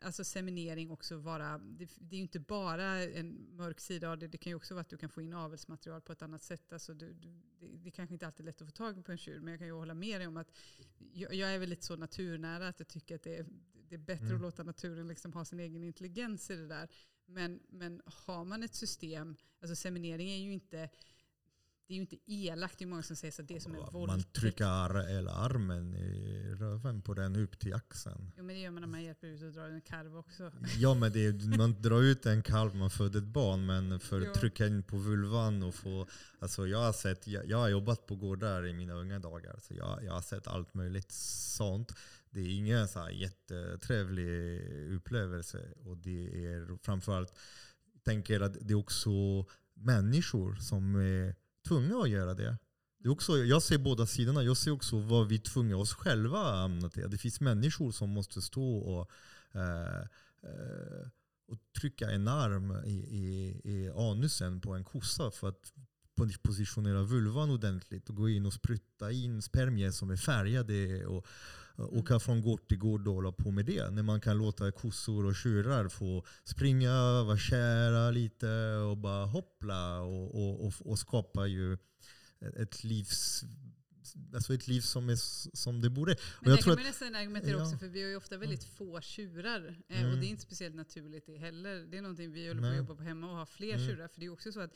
[0.00, 4.28] alltså seminering också vara, det, det är ju inte bara en mörk sida av det,
[4.28, 6.72] det kan ju också vara att du kan få in avelsmaterial på ett annat sätt.
[6.72, 9.18] Alltså du, du, det, det kanske inte alltid är lätt att få tag på en
[9.18, 10.52] tjur, men jag kan ju hålla med dig om att
[11.12, 13.46] jag, jag är väl lite så naturnära att jag tycker att det är,
[13.88, 14.36] det är bättre Mm.
[14.36, 16.88] att låta naturen liksom ha sin egen intelligens i det där.
[17.26, 20.90] Men, men har man ett system, alltså seminering är ju inte
[21.86, 22.78] det är ju inte elakt.
[22.78, 24.32] Det är många som säger att det är som en Man våldtäkt.
[24.32, 28.32] trycker ar eller armen i röven på den upp till axeln.
[28.36, 30.52] Jo men det gör man när man hjälper ut och drar en karv också.
[30.78, 33.66] Ja men det är, man drar ut en kalv, man föder ett barn.
[33.66, 36.06] Men för att trycka in på vulvan och få...
[36.38, 39.58] Alltså jag, har sett, jag, jag har jobbat på gårdar i mina unga dagar.
[39.62, 41.92] Så jag, jag har sett allt möjligt sånt.
[42.30, 44.60] Det är ingen så här jättetrevlig
[44.92, 45.72] upplevelse.
[45.84, 47.38] Och det är framförallt,
[47.94, 49.10] jag tänker att det är också
[49.74, 51.34] människor som är
[51.68, 52.58] tvungna att göra det.
[52.98, 54.42] Det är också, jag ser båda sidorna.
[54.42, 57.10] Jag ser också vad vi tvungna oss själva att hamna till.
[57.10, 59.10] Det finns människor som måste stå och,
[59.52, 60.00] eh,
[60.42, 61.08] eh,
[61.48, 65.72] och trycka en arm i, i, i anusen på en kossa för att
[66.42, 71.26] positionera vulvan ordentligt och gå in och spruta in spermier som är färgade och
[71.78, 73.90] åka från gård till gård och hålla på med det.
[73.90, 80.00] När man kan låta kossor och tjurar få springa, vara kära lite och bara hoppla
[80.00, 81.78] och, och, och, och skapa ju
[82.56, 82.84] ett
[84.34, 85.16] alltså ett liv som är
[85.56, 86.16] som det borde.
[86.40, 87.64] Men jag tror kan man nästan argumentera ja.
[87.64, 89.82] också för vi har ju ofta väldigt få tjurar.
[89.88, 90.12] Eh, Mm.
[90.12, 91.86] Och det är inte speciellt naturligt det heller.
[91.90, 93.86] Det är någonting vi håller på att jobba på hemma och ha fler Mm.
[93.86, 94.08] tjurar.
[94.08, 94.72] För det är också så att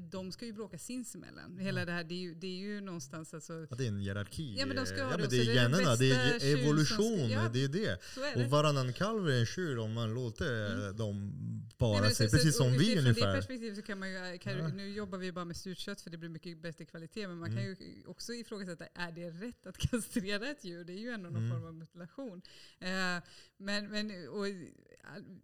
[0.00, 1.58] de ska ju bråka sinsemellan.
[1.58, 3.98] Hela det här, det är ju, det är ju någonstans alltså, att det är en
[3.98, 4.54] hierarki.
[4.58, 5.24] Ja, men de ska ha ja, det.
[5.24, 7.18] Och det är är det den generna, det är tjur som evolution.
[7.18, 7.50] ska- ja.
[7.52, 7.86] Det är det.
[7.86, 7.98] är
[8.36, 8.44] det.
[8.44, 12.28] Och varannan kalv är en tjur om man låter dem Nej, para sig.
[12.30, 13.26] så- Precis som vi ungefär.
[13.28, 14.68] det perspektivet så kan man ju, kan, Ja.
[14.68, 17.58] nu jobbar vi bara med styrkött för det blir mycket bättre kvalitet, men man kan
[17.58, 17.70] Mm.
[17.80, 20.84] ju också ifrågasätta, är det rätt att kastrera ett djur?
[20.84, 21.50] Det är ju ändå någon Mm.
[21.50, 22.42] form av mutilation.
[22.80, 22.88] Eh,
[23.56, 24.46] men, men, och,
[25.14, 25.40] all-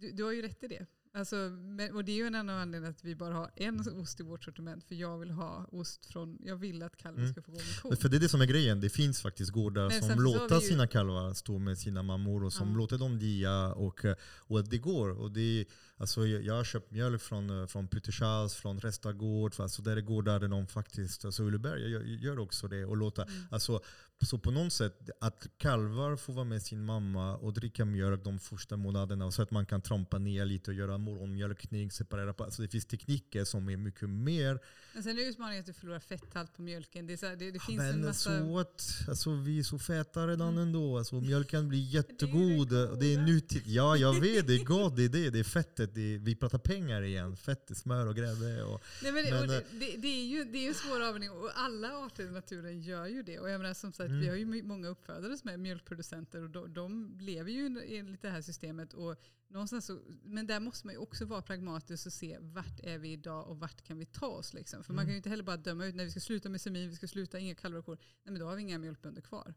[0.00, 0.86] du, du har ju rätt i det.
[1.12, 4.20] Alltså, men, och det är ju en annan anledning att vi bara har en ost
[4.20, 7.32] i vårt sortiment, för jag vill ha ost från, jag vill att kalven Mm.
[7.32, 7.88] ska få gå med ko.
[7.88, 8.80] Men För det är det som är grejen.
[8.80, 12.52] Det finns faktiskt gårdar Men som låter ju- sina kalvar stå med sina mammor och
[12.52, 12.76] som Ja.
[12.76, 13.72] låter dem dia.
[13.72, 14.00] Och,
[14.38, 15.10] och det går.
[15.20, 15.64] Och det,
[15.96, 19.54] alltså, jag har köpt mjölk från, från Peter Charles, från Restagård.
[19.58, 22.84] Alltså, där är gårdar där de faktiskt, alltså Ulleberg gör, gör också det.
[22.84, 23.34] Och låta, Mm.
[23.50, 23.80] alltså,
[24.26, 28.38] så på något sätt, att kalvar får vara med sin mamma och dricka mjölk de
[28.38, 29.30] första månaderna.
[29.30, 32.34] Så att man kan trampa ner lite och göra morgonmjölkning, separera.
[32.38, 34.58] Alltså det finns tekniker som är mycket mer
[34.94, 37.06] Men sen är utmaningen att du förlorar fetthalt på mjölken.
[37.06, 38.40] Det, är så här, det, det Ja, finns en men massa...
[38.40, 40.62] så att, alltså, vi är så feta redan Mm.
[40.62, 40.98] ändå.
[40.98, 42.58] Alltså, mjölken blir det jättegod.
[42.58, 42.94] goda.
[42.94, 43.66] Det är nyttigt.
[43.66, 44.46] Ja, jag vet.
[44.46, 44.96] Det är gott.
[44.96, 45.30] Det är det.
[45.30, 45.94] Det är fettet.
[45.94, 47.36] Det är, vi pratar pengar igen.
[47.36, 48.62] Fett, smör och grädde.
[48.62, 50.74] Och, Nej, men, Men, och det, eh, det, det, är ju, det är ju en
[50.74, 53.38] svår avvägning och alla arter i naturen gör ju det.
[53.38, 54.20] Och jag menar, som sagt, Mm.
[54.20, 57.66] Vi har ju många uppfödare som är mjölkproducenter och de, de lever ju
[57.98, 58.92] enligt det här systemet.
[58.94, 59.16] Och
[59.48, 63.12] någonstans så, men där måste man ju också vara pragmatisk och se vart är vi
[63.12, 64.54] idag och vart kan vi ta oss.
[64.54, 64.84] Liksom.
[64.84, 65.06] För man Mm.
[65.06, 67.08] kan ju inte heller bara döma ut när vi ska sluta med semin, vi ska
[67.08, 67.98] sluta inga kalvar och kor.
[68.22, 69.54] Nej men då har vi inga mjölkbönder kvar.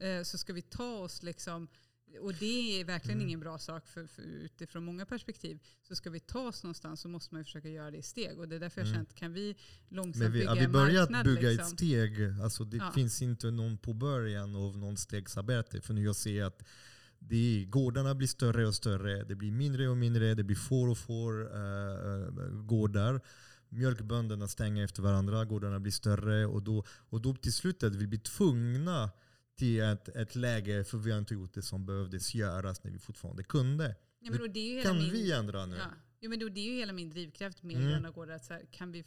[0.00, 1.68] Eh, så ska vi ta oss liksom
[2.20, 3.28] och det är verkligen Mm.
[3.28, 5.58] ingen bra sak för, för utifrån många perspektiv.
[5.88, 8.38] Så ska vi ta oss någonstans så måste man försöka göra det i steg.
[8.38, 9.06] Och det är därför jag har Mm.
[9.06, 9.56] känt, kan vi
[9.88, 11.34] långsamt men vi bygga har vi en börjat marknad?
[11.36, 11.66] bygga liksom?
[11.66, 12.20] ett steg.
[12.42, 12.90] Alltså, det Ja.
[12.94, 15.80] finns inte någon på början av någon stegsarbete.
[15.80, 16.62] För nu jag ser att
[17.18, 19.24] det gårdarna blir större och större.
[19.24, 20.34] Det blir mindre och mindre.
[20.34, 22.30] Det blir får och får äh,
[22.62, 23.20] gårdar.
[23.68, 25.44] Mjölkbönderna stänger efter varandra.
[25.44, 26.46] Gårdarna blir större.
[26.46, 29.10] Och då, och då till slutet vi blir tvungna
[29.60, 32.98] till ett, ett läge, för vi har inte gjort det som behövdes göras när vi
[32.98, 33.96] fortfarande kunde.
[34.20, 35.76] Ja, men det är ju hela Kan min, vi ändra nu?
[35.76, 35.90] Ja.
[36.20, 37.88] Jo, men då, det är ju hela min drivkraft med Mm.
[37.88, 38.34] gröna gårdar.
[38.34, 39.04] Att så här, kan, vi,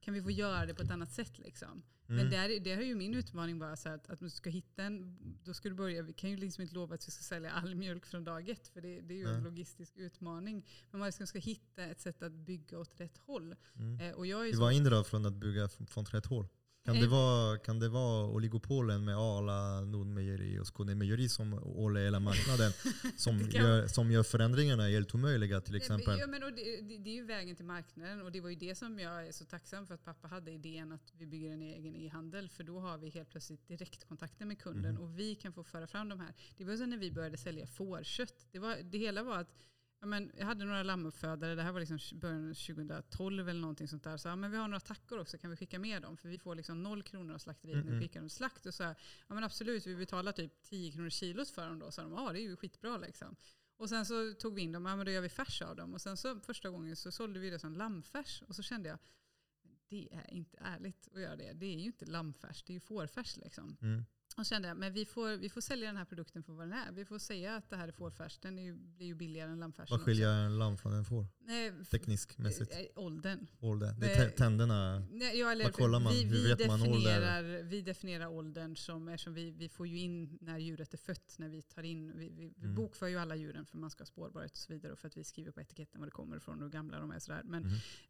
[0.00, 1.38] kan vi få göra det på ett annat sätt?
[1.38, 1.82] Liksom?
[2.06, 2.30] Men Mm.
[2.30, 5.18] där, där har ju min utmaning bara så här att, att du ska hitta en,
[5.44, 7.74] då ska du börja, vi kan ju liksom inte lova att vi ska sälja all
[7.74, 9.42] mjölk från dag ett, för det, det är ju en Nej.
[9.42, 10.66] logistisk utmaning.
[10.90, 13.54] Men man ska, ska hitta ett sätt att bygga åt rätt håll.
[13.76, 14.00] Mm.
[14.00, 16.48] Eh, och jag är så, var inne från att bygga f- från rätt håll.
[16.86, 17.10] Kan det, Eh.
[17.10, 22.72] vara, kan det vara oligopolen med Arla, Nordmejeri och Skånemejeri som håller hela marknaden
[23.16, 26.18] som, gör, som gör förändringarna helt omöjliga till exempel?
[26.18, 28.56] Ja, men, och det, det, det är ju vägen till marknaden och det var ju
[28.56, 31.62] det som jag är så tacksam för att pappa hade idén att vi bygger en
[31.62, 35.02] egen e-handel för då har vi helt plötsligt direktkontakter med kunden Mhm.
[35.02, 36.34] och vi kan få föra fram de här.
[36.56, 38.46] Det var så när vi började sälja fårkött.
[38.52, 39.50] Det, var, det hela var att
[40.06, 43.88] Ja, men jag hade några lammuppfödare, det här var liksom början av 2012 eller någonting
[43.88, 44.16] sånt där.
[44.16, 46.16] Så, ja, men vi har några tackor också, kan vi skicka med dem?
[46.16, 48.00] För vi får liksom noll kronor av slakteriet när Mm, mm.
[48.00, 48.66] vi skickar dem slakt.
[48.66, 48.94] Och så här,
[49.28, 51.90] ja men absolut, vi betalar typ 10 kronor kilot för dem då.
[51.90, 53.36] Så de, ja det är ju skitbra liksom.
[53.76, 55.94] Och sen så tog vi in dem, ja men då gör vi färs av dem.
[55.94, 58.42] Och sen så första gången så sålde vi det som lammfärs.
[58.48, 58.98] Och så kände jag,
[59.88, 61.52] det är inte ärligt att göra det.
[61.52, 63.76] Det är ju inte lammfärs, det är ju fårfärs liksom.
[63.82, 64.04] Mm.
[64.38, 66.72] Och kände jag, men vi får, vi får sälja den här produkten för vad den
[66.78, 66.92] är.
[66.92, 68.38] Vi får säga att det här är fårfärs.
[68.38, 71.26] Den är ju, blir ju billigare än lammfärsen Vad skiljer en lamm från en får?
[71.40, 72.72] Nej, Tekniskt mässigt?
[72.72, 73.46] eh, Åldern.
[73.60, 73.94] Ålder.
[73.98, 74.98] Det är tä- tänderna.
[75.12, 76.12] Nej, ja, eller, Vad kollar man?
[76.12, 77.62] Vi, Hur vi, vet man ålder?
[77.62, 81.48] vi definierar åldern som, eftersom vi, vi får ju in när djuret är fött, när
[81.48, 82.74] vi tar in, vi, vi, vi Mm.
[82.74, 85.16] bokför ju alla djuren för man ska ha spårbarhet och så vidare och för att
[85.16, 87.18] vi skriver på etiketten var det kommer ifrån och hur gamla de är.
[87.18, 87.42] Sådär.
[87.44, 87.62] Men,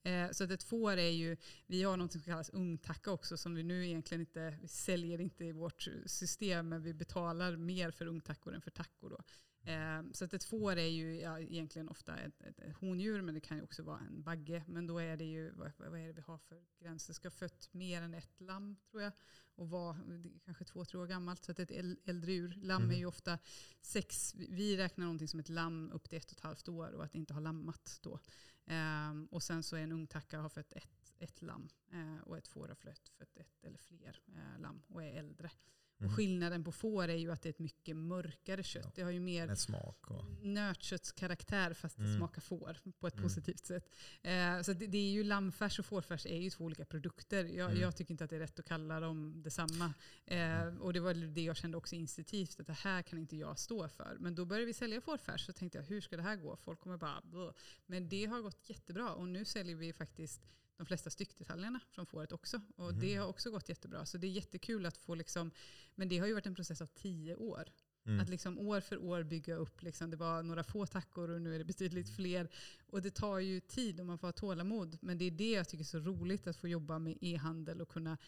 [0.02, 0.24] Mhm.
[0.26, 1.36] eh, så att ett får är ju,
[1.66, 5.44] vi har något som kallas ungtacka också som vi nu egentligen inte, vi säljer inte
[5.44, 9.10] i vårt system men vi betalar mer för ungtackor än för tackor.
[9.10, 9.24] Då.
[9.70, 13.34] Eh, så att ett får är ju ja, egentligen ofta ett, ett, ett hondjur men
[13.34, 14.64] det kan ju också vara en bagge.
[14.66, 17.12] Men då är det ju, vad, vad är det vi har för gränser?
[17.12, 19.12] Ska ha fött mer än ett lamm tror jag.
[19.54, 19.96] Och vara
[20.44, 21.44] kanske två, tre år gammalt.
[21.44, 22.58] Så att ett äl- äldre djur.
[22.62, 23.38] Lamm är ju ofta
[23.80, 27.04] sex, vi räknar någonting som ett lamm upp till ett och ett halvt år och
[27.04, 28.20] att inte ha lammat då.
[28.66, 32.48] Ehm, och sen så är en ungtacka har fött ett, ett lamm eh, och ett
[32.48, 35.50] får har fött, fött ett eller fler eh, lamm och är äldre.
[35.98, 38.82] Och skillnaden på får är ju att det är ett mycket mörkare kött.
[38.84, 38.90] Ja.
[38.94, 40.10] Det har ju mer smak.
[40.10, 42.16] Och, nötköttskaraktär fast det Mm.
[42.16, 43.22] smakar får på ett Mm.
[43.24, 43.90] positivt sätt.
[44.22, 47.44] Eh, så det, det är ju lammfärs och fårfärs är ju två olika produkter.
[47.44, 47.82] Jag, Mm.
[47.82, 49.94] jag tycker inte att det är rätt att kalla dem detsamma.
[50.26, 53.58] Eh, och det var det jag kände också instinktivt att det här kan inte jag
[53.58, 54.16] stå för.
[54.20, 56.56] Men då började vi sälja fårfärs så tänkte jag hur ska det här gå?
[56.56, 57.50] Folk kommer bara Bleh.
[57.86, 60.40] Men det har gått jättebra och nu säljer vi faktiskt
[60.76, 62.60] de flesta styckdetaljerna från fåret också.
[62.76, 63.00] Och Mhm.
[63.00, 64.06] det har också gått jättebra.
[64.06, 65.50] Så det är jättekul att få liksom,
[65.94, 67.64] men det har ju varit en process av tio år.
[68.06, 68.20] Mm.
[68.20, 71.54] Att liksom år för år bygga upp, liksom, det var några få tackor och nu
[71.54, 72.48] är det betydligt fler.
[72.86, 74.98] Och det tar ju tid och man får ha tålamod.
[75.00, 77.88] Men det är det jag tycker är så roligt att få jobba med e-handel och
[77.88, 78.18] kunna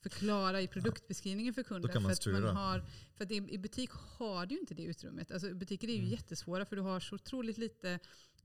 [0.00, 1.92] förklara i produktbeskrivningen för kunden.
[1.92, 2.52] kan man för att styra.
[2.52, 5.30] har, för att i, i butik har du ju inte det utrymmet.
[5.30, 6.10] Alltså, butiker är ju Mm.
[6.10, 7.98] jättesvåra för du har så otroligt lite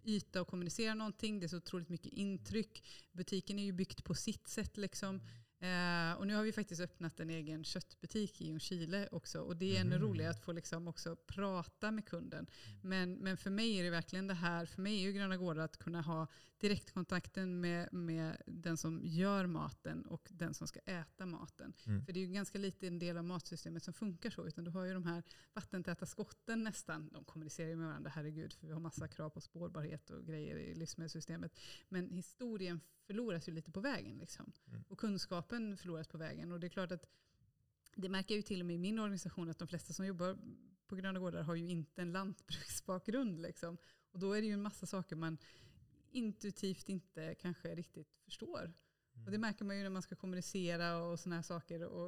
[0.05, 1.39] yta att kommunicera någonting.
[1.39, 2.83] Det är så otroligt mycket intryck.
[3.11, 4.77] Butiken är ju byggt på sitt sätt.
[4.77, 5.21] Liksom.
[5.63, 9.39] Eh, och nu har vi faktiskt öppnat en egen köttbutik i Ljungskile också.
[9.41, 10.07] Och det är ännu Mm.
[10.07, 12.47] roligare att få liksom också prata med kunden.
[12.81, 15.63] Men, men för mig är det verkligen det här, för mig är ju Gröna Gårdar
[15.63, 16.27] att kunna ha
[16.57, 21.73] direktkontakten med, med den som gör maten och den som ska äta maten.
[21.85, 22.05] Mm.
[22.05, 24.47] För det är ju ganska lite en del av matsystemet som funkar så.
[24.47, 25.23] Utan du har ju de här
[25.53, 27.09] vattentäta skotten nästan.
[27.13, 28.53] De kommunicerar ju med varandra, herregud.
[28.53, 31.59] För vi har massa krav på spårbarhet och grejer i livsmedelssystemet.
[31.89, 34.17] Men historien förloras ju lite på vägen.
[34.17, 34.51] Liksom.
[34.67, 34.83] Mm.
[34.87, 36.51] Och kunskapen förloras på vägen.
[36.51, 37.05] Och det är klart att
[37.95, 40.37] det märker jag ju till och med i min organisation att de flesta som jobbar
[40.87, 43.41] på Gröna Gårdar har ju inte en lantbruksbakgrund.
[43.41, 43.77] Liksom.
[44.11, 45.37] Och då är det ju en massa saker man
[46.11, 48.73] intuitivt inte kanske riktigt förstår.
[49.25, 51.83] Och det märker man ju när man ska kommunicera och sådana här saker.
[51.83, 52.05] Och,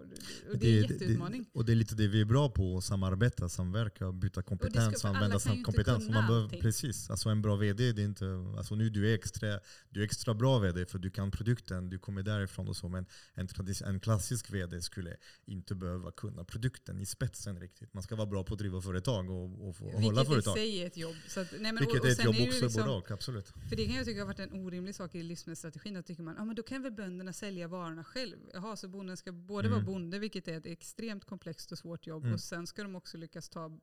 [0.52, 1.46] och det är en jätteutmaning.
[1.54, 5.08] och det är lite det vi är bra på, att samarbeta, samverka, byta kompetens, för
[5.08, 6.10] alla använda sam kompetens.
[6.10, 8.26] Man behöver, precis, alltså en bra VD, det är inte,
[8.58, 9.60] alltså nu du är extra,
[9.90, 12.90] du är extra bra VD för du kan produkten, du kommer därifrån och så.
[12.90, 13.48] Men en,
[13.86, 17.94] en klassisk VD skulle inte behöva kunna produkten i spetsen riktigt.
[17.94, 20.32] Man ska vara bra på att driva företag och, och, få, och hålla Vilket i
[20.32, 20.54] företag.
[20.58, 21.16] sig är ett jobb.
[21.28, 23.54] Så att, nej men, Vilket och, och är ett jobb också, liksom- både och, absolut.
[23.70, 25.94] För det kan jag tycka har varit en orimlig sak i livsmedelsstrategin.
[25.94, 28.38] Då tycker man, ah, men då kan väl bönderna sälja varorna själv.
[28.54, 29.94] Jaha, så bonden ska både vara Mm.
[29.94, 32.34] bonde, vilket är ett extremt komplext och svårt jobb, Mm.
[32.34, 33.80] och sen ska de också lyckas ta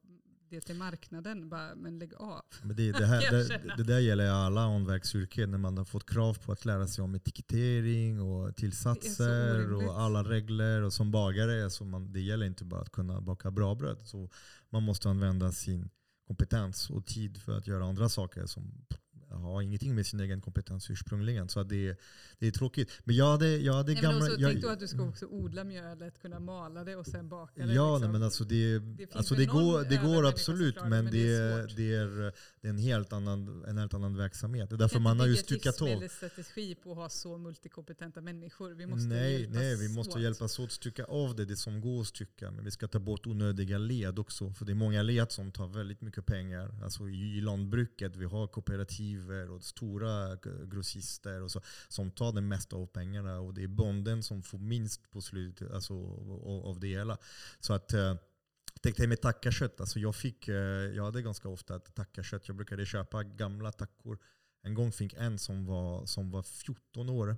[0.49, 1.49] det till marknaden.
[1.49, 2.43] Bara, men lägg av.
[2.63, 6.35] Men det, det, här, det, det där gäller alla hantverksyrken när man har fått krav
[6.45, 10.83] på att lära sig om etikettering och tillsatser och alla regler.
[10.83, 13.99] Och som bagare, så man, det gäller inte bara att kunna baka bra bröd.
[14.05, 14.29] Så
[14.71, 15.91] man måste använda sin
[16.27, 18.85] kompetens och tid för att göra andra saker som
[19.41, 21.49] har ingenting med sin egen kompetens ursprungligen.
[21.49, 21.99] Så det,
[22.39, 22.91] det är tråkigt.
[23.05, 24.27] Men jag hade, jag hade Nej, men gamla...
[24.27, 27.29] också, jag, tänk då att du ska också odla mjölet, kunna mala det och sen
[27.29, 27.73] baka det.
[27.73, 28.03] Ja, liksom.
[28.03, 31.23] nej, men alltså det, finns alltså det, går, det går absolut, det, men men det,
[31.23, 34.71] det är är, det, är, det är en helt annan, en helt annan verksamhet.
[34.71, 35.89] Det är därför man inte har ju bygga styckat av.
[35.89, 38.71] livsmedelsstrategi på att ha så multikompetenta människor.
[38.71, 40.23] Vi måste nej, hjälpas nej, vi måste åt.
[40.23, 42.51] hjälpas åt att stycka av det, det som går att stycka.
[42.51, 44.53] Men vi ska ta bort onödiga led också.
[44.53, 46.83] För det är många led som tar väldigt mycket pengar.
[46.85, 48.47] Alltså i, i lantbruket, vi har
[49.23, 50.37] kooperativer och stora
[50.67, 53.41] grossister och så, som tar det mesta av pengarna.
[53.41, 55.95] Och det är bonden som får minst på slutet alltså,
[56.65, 57.19] av, det hela.
[57.61, 58.15] Så att eh,
[58.83, 59.81] Tänk dig med tackakött.
[59.81, 60.57] Alltså jag, fick, eh,
[60.97, 62.49] jag hade ganska ofta ett tackakött.
[62.49, 64.19] Jag brukade köpa gamla tackor.
[64.63, 67.37] En gång fick en som var, som var 14 år.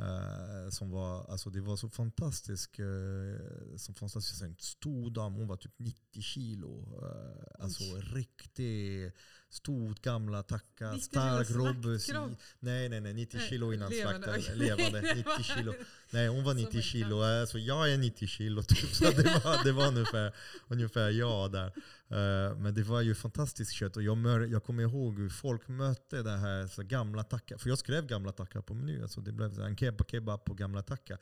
[0.00, 5.34] Eh, som var, alltså det var så fantastisk, eh, som fantastisk en stor dam.
[5.34, 7.00] Hon var typ 90 kilo.
[7.02, 9.14] Eh, alltså riktigt
[9.50, 10.92] stort gamla tacka.
[10.92, 12.12] 90 Stark robust.
[12.60, 13.14] Nej, nej, nej.
[13.14, 14.58] 90 Nej, kilo innan levande, slakten.
[14.58, 15.00] Levande.
[15.14, 15.74] 90 kilo.
[16.10, 17.22] Nej, hon var Som 90 en kilo.
[17.22, 18.94] Alltså, jag är 90 kilo typ.
[18.94, 20.34] Så det var, det var ungefär,
[20.68, 21.72] ungefär jag där.
[22.10, 23.96] Eh, men det var ju fantastiskt kött.
[23.96, 27.58] Och jag, mör, jag kommer ihåg hur folk mötte det här så gamla tackar.
[27.58, 29.02] För jag skrev gamla tackar på menyn.
[29.02, 31.18] Alltså det blev en kebab, kebab på gamla tackar.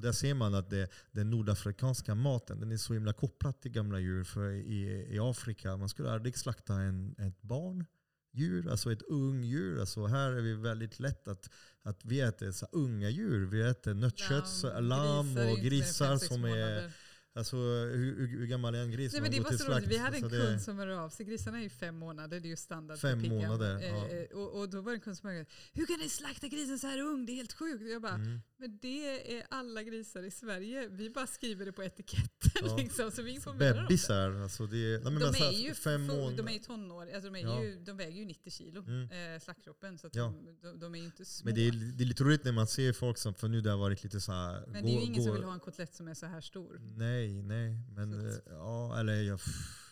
[0.00, 3.70] Och där ser man att det, den nordafrikanska maten den är så himla kopplad till
[3.70, 4.24] gamla djur.
[4.24, 7.84] För i, i Afrika man skulle aldrig slakta en, ett barn
[8.32, 9.80] djur, alltså ett ungdjur.
[9.80, 11.50] Alltså här är vi väldigt lätt att,
[11.82, 13.46] att vi äter så unga djur.
[13.46, 16.92] Vi äter nötkött, lamm och grisar som är...
[17.34, 19.12] Alltså hur, hur, gammal är en gris?
[19.12, 19.88] Nej, men det de var så roligt.
[19.88, 21.26] Vi hade en Alltså, det- kund som hörde av sig.
[21.26, 24.08] Grisarna är ju fem månader, det är ju standard Fem månader, Eh, ja.
[24.08, 26.78] eh, och, och då var det en kund som hörde hur kan ni slakta grisen
[26.78, 27.26] så här ung?
[27.26, 27.82] Det är helt sjukt.
[27.82, 28.40] Och jag bara, Mm.
[28.60, 30.88] Men det är alla grisar i Sverige.
[30.88, 32.50] Vi bara skriver det på etiketten.
[32.64, 32.76] Ja.
[32.82, 33.82] Liksom, så vi informerar om det.
[33.82, 36.36] Bebisar, alltså det är, nej, men De alltså, är, ju fem månader.
[36.36, 37.62] de är ju tonår, alltså de, är Ja.
[37.62, 39.34] ju, de väger ju 90 kilo, Mm.
[39.34, 39.98] eh, slaktkroppen.
[39.98, 40.34] Så Ja.
[40.62, 41.44] de, de, är ju inte små.
[41.44, 43.70] Men det är, det är lite roligt när man ser folk som, för nu det
[43.70, 45.60] har varit lite så här, Men det är ju ingen som gå- vill ha en
[45.60, 46.80] kotlett som är så här stor.
[46.96, 47.76] Nej, nej.
[47.96, 49.89] Men Så eh, ja, eller jag pff,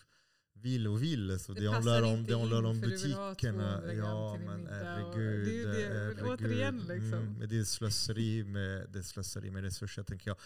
[0.61, 1.39] vill och vill.
[1.39, 3.35] Så Det det, handlar om, det handlar om butikerna.
[3.35, 5.45] 200 gram Ja, men herregud.
[5.47, 6.39] det är ju det, men herregud.
[6.39, 7.13] återigen liksom.
[7.13, 10.37] Mm, men det är slöseri med, det är slöseri med resurser tänker jag.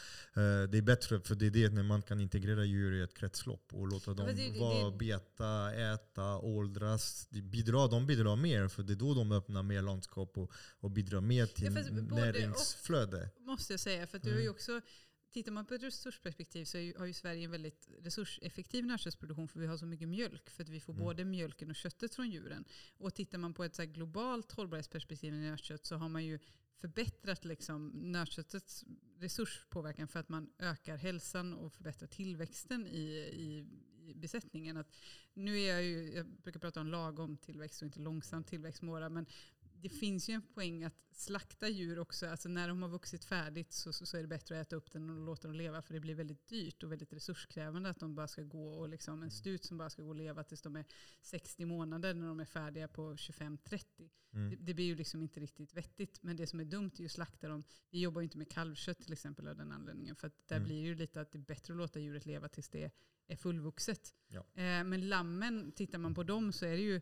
[0.64, 3.14] Eh, det är bättre, för det är det när man kan integrera djur i ett
[3.14, 7.28] kretslopp och låta dem det- vara, det- beta, äta, åldras.
[7.30, 10.92] De bidrar, de bidrar mer, för det är då de öppnar mer landskap och, och
[10.92, 13.30] bidrar mer till Ja, näringsflöde.
[13.40, 14.08] Måste jag säga.
[14.08, 14.52] För du har ju Mm.
[14.52, 14.82] också,
[15.34, 19.60] tittar man på ett resursperspektiv så ju, har ju Sverige en väldigt resurseffektiv nötköttsproduktion för
[19.60, 20.50] vi har så mycket mjölk.
[20.50, 21.06] För att vi får Mm.
[21.06, 22.66] både mjölken och köttet från djuren.
[22.98, 26.40] Och tittar man på ett så globalt hållbarhetsperspektiv i nötkött så har man ju
[26.76, 28.86] förbättrat liksom nötköttets
[29.20, 33.04] resurspåverkan för att man ökar hälsan och förbättrar tillväxten i,
[33.34, 33.66] i,
[34.10, 34.78] i besättningen.
[34.78, 34.96] Att
[35.34, 39.12] nu är jag, ju, jag brukar prata om lagom tillväxt och inte långsam tillväxt med
[39.12, 39.26] men
[39.84, 42.28] det finns ju en poäng att slakta djur också.
[42.28, 44.92] Alltså när de har vuxit färdigt så, så, så, är det bättre att äta upp
[44.92, 45.82] den och låta dem leva.
[45.82, 49.14] För det blir väldigt dyrt och väldigt resurskrävande att de bara ska gå och liksom,
[49.14, 49.32] en mm.
[49.32, 50.86] stut som bara ska gå och leva tills de är
[51.22, 54.10] 60 månader när de är färdiga på 25-30.
[54.34, 54.50] Mm.
[54.50, 56.24] Det, det, blir ju liksom inte riktigt vettigt.
[56.24, 57.64] Men det som är dumt är ju att slakta dem.
[57.90, 60.16] Vi jobbar ju inte med kalvkött till exempel av den anledningen.
[60.16, 60.68] För där mm.
[60.68, 62.92] blir det ju lite att det är bättre att låta djuret leva tills det
[63.28, 64.16] är fullvuxet.
[64.28, 64.40] Ja.
[64.40, 67.02] Eh, men lammen, tittar man på dem så är det ju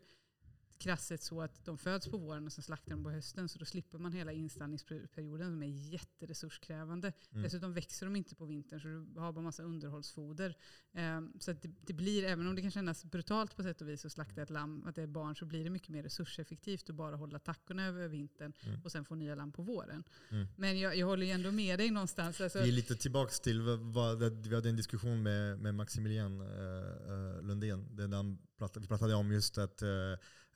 [0.78, 3.48] krasset så att de föds på våren och sen slaktar de på hösten.
[3.48, 7.12] Så då slipper man hela installningsperioden som är jätteresurskrävande.
[7.30, 7.42] Mm.
[7.42, 10.56] Dessutom växer de inte på vintern så du har bara massa underhållsfoder.
[10.92, 14.04] Um, så det, det, blir, även om det kan kännas brutalt på sätt och vis
[14.04, 16.96] att slakta ett lamm, att det är barn, så blir det mycket mer resurseffektivt att
[16.96, 18.80] bara hålla tackorna över vintern mm.
[18.84, 20.04] och sen få nya lamm på våren.
[20.30, 20.46] Mm.
[20.56, 22.40] Men jag, jag håller ju ändå med dig någonstans.
[22.40, 22.58] Alltså.
[22.58, 27.96] Vi är lite tillbaka till, vad, vi hade en diskussion med, med Maximilian uh, Lundén.
[27.96, 29.88] Där han pratade, vi pratade om just att uh,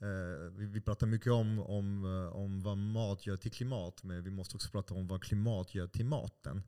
[0.00, 4.22] Eh, vi, vi pratar mycket om, om, eh, om vad mat gör till klimat, men
[4.22, 6.62] vi måste också prata om vad klimat gör till maten.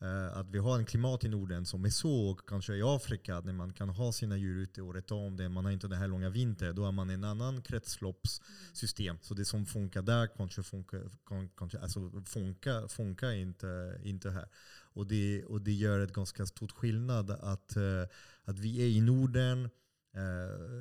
[0.00, 3.40] Eh, att vi har en klimat i Norden som är så, och kanske i Afrika,
[3.40, 6.08] när man kan ha sina djur ute året om, Det, man har inte den här
[6.08, 9.18] långa vintern, då har man en annan kretsloppssystem.
[9.22, 11.10] Så det som funkar där kanske funkar,
[11.56, 14.48] kanske, alltså funkar, funkar inte, inte här.
[14.92, 17.76] Och det, och det gör ett ganska stort skillnad att,
[18.44, 19.70] att vi är i Norden,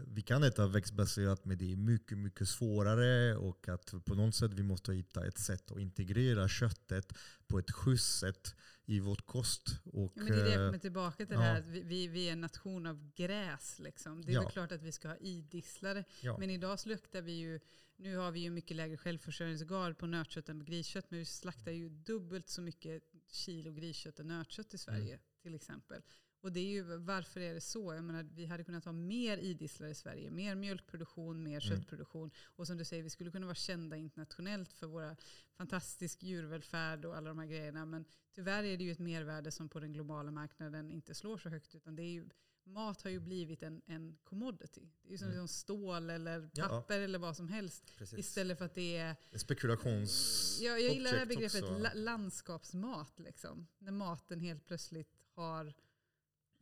[0.08, 4.54] vi kan äta växtbaserat men det är mycket, mycket svårare och att på något sätt
[4.54, 7.14] vi måste hitta ett sätt att integrera köttet
[7.48, 8.56] på ett schysst sätt
[8.86, 9.80] i vårt kost.
[9.84, 11.40] Och, ja, men det är det jag kommer tillbaka till, ja.
[11.40, 13.80] det här att vi, vi är en nation av gräs.
[13.80, 14.22] Liksom.
[14.22, 14.42] Det är ja.
[14.42, 16.04] väl klart att vi ska ha idisslare.
[16.22, 16.38] Ja.
[16.38, 17.60] Men idag sluktar vi ju,
[17.96, 21.72] nu har vi ju mycket lägre självförsörjningsgrad på nötkött än på griskött, men vi slaktar
[21.72, 25.20] ju dubbelt så mycket kilo griskött än nötkött i Sverige mm.
[25.42, 26.02] till exempel.
[26.42, 27.94] Och det är ju, varför är det så?
[27.94, 30.32] Jag menar, vi hade kunnat ha mer idisslar i Sverige.
[30.32, 31.62] Mer mjölkproduktion, mer mm.
[31.62, 32.32] köttproduktion.
[32.46, 35.16] Och som du säger, vi skulle kunna vara kända internationellt för våra
[35.58, 37.86] fantastisk djurvälfärd och alla de här grejerna.
[37.86, 38.06] Men
[38.36, 41.76] tyvärr är det ju ett mervärde som på den globala marknaden inte slår så högt.
[41.76, 42.30] Utan det är ju,
[42.64, 44.90] mat har ju blivit en, en commodity.
[45.02, 45.48] Det är ju som mm.
[45.48, 47.04] stål eller papper ja.
[47.04, 47.94] eller vad som helst.
[47.98, 48.20] Precis.
[48.20, 49.16] Istället för att det är...
[49.38, 50.60] Spekulations...
[50.62, 53.20] Jag, jag gillar det här begreppet landskapsmat.
[53.20, 53.68] Liksom.
[53.78, 55.74] När maten helt plötsligt har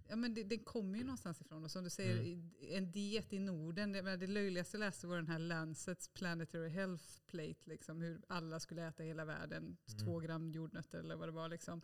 [0.10, 1.64] Ja, men det, det kommer ju någonstans ifrån.
[1.64, 2.52] Och som du säger, mm.
[2.60, 3.91] en diet i Norden.
[3.91, 7.60] Det, det löjligaste jag läste var den här Lancets Planetary Health Plate.
[7.64, 9.64] Liksom, hur alla skulle äta i hela världen.
[9.64, 10.06] Mm.
[10.06, 11.49] Två gram jordnötter eller vad det var.
[11.49, 11.82] Liksom.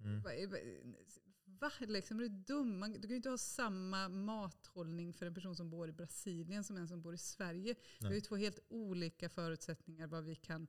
[0.00, 0.22] Mm.
[0.22, 0.30] Va,
[1.60, 2.78] va, liksom, är du dum?
[2.78, 6.64] Man, du kan ju inte ha samma mathållning för en person som bor i Brasilien
[6.64, 7.74] som en som bor i Sverige.
[7.74, 7.76] Nej.
[8.00, 10.66] Vi har ju två helt olika förutsättningar vad vi kan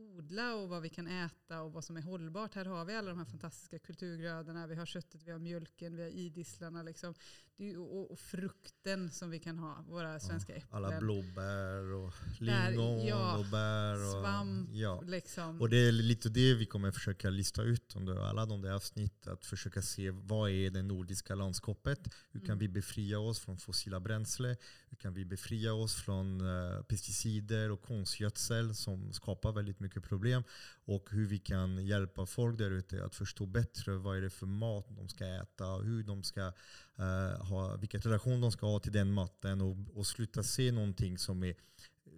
[0.00, 2.54] odla och vad vi kan äta och vad som är hållbart.
[2.54, 4.66] Här har vi alla de här fantastiska kulturgrödorna.
[4.66, 6.82] Vi har köttet, vi har mjölken, vi har idisslarna.
[6.82, 7.14] Liksom.
[7.60, 10.84] Och, och, frukten som vi kan ha, våra svenska äpplen.
[10.84, 13.94] Alla blåbär och lingon ja, och bär.
[13.94, 14.70] Och, svamp.
[14.72, 15.00] Ja.
[15.00, 15.60] Liksom.
[15.60, 19.26] Och det är lite det vi kommer försöka lista ut under alla de där avsnitt.
[19.26, 22.00] Att försöka se vad är det nordiska landskapet?
[22.30, 22.58] Hur kan mm.
[22.58, 24.56] vi befria oss från fossila bränsle?
[24.90, 30.42] Hur kan vi befria oss från uh, pesticider och konstgödsel som skapar väldigt mycket problem?
[30.84, 34.46] Och hur vi kan hjälpa folk där ute att förstå bättre vad är det för
[34.46, 36.52] mat de ska äta, hur de ska
[37.00, 41.18] uh, ha, vilken relation de ska ha till den maten och, och sluta se någonting
[41.18, 41.54] som är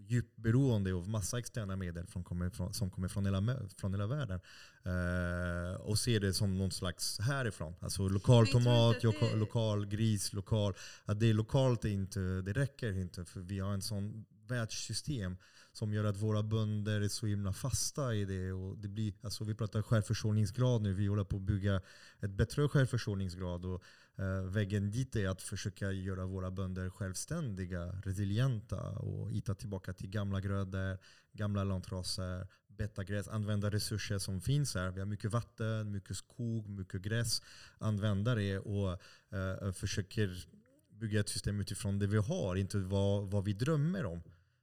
[0.06, 4.06] djupt beroende av massa externa medel som kommer från, som kommer från, hela, från hela
[4.06, 4.40] världen.
[4.86, 7.74] Uh, och se det som någon slags härifrån.
[7.80, 9.36] Alltså lokal tomat, det...
[9.36, 10.74] lokal gris, lokal.
[11.04, 15.36] Att det är lokalt, är inte, det räcker inte för vi har en sån världssystem
[15.72, 18.52] som gör att våra bönder är så himla fasta i det.
[18.52, 21.80] Och det blir, alltså vi pratar självförsörjningsgrad nu, vi håller på att bygga
[22.20, 23.64] ett bättre självförsörjningsgrad.
[23.64, 23.82] Och,
[24.18, 30.10] Eh, vägen dit är att försöka göra våra bönder självständiga, resilienta och hitta tillbaka till
[30.10, 30.98] gamla grödor,
[31.32, 34.90] gamla lantraser, betagräs, använda resurser som finns här.
[34.90, 37.42] Vi har mycket vatten, mycket skog, mycket gräs.
[37.78, 39.00] Använda det och
[39.34, 40.46] uh, försöker
[40.90, 44.22] bygga ett system utifrån det vi har, inte vad, vad vi drömmer om.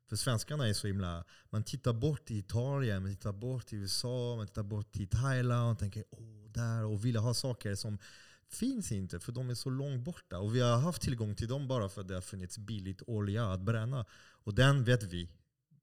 [0.09, 1.25] För svenskarna är så himla...
[1.49, 5.71] Man tittar bort i Italien, man tittar bort i USA, man tittar bort i Thailand
[5.71, 7.97] och tänker åh, där och vill ha saker som
[8.49, 10.39] finns inte för de är så långt borta.
[10.39, 13.51] Och vi har haft tillgång till dem bara för att det har funnits billigt olja
[13.51, 14.05] att bränna.
[14.43, 15.29] Och den vet vi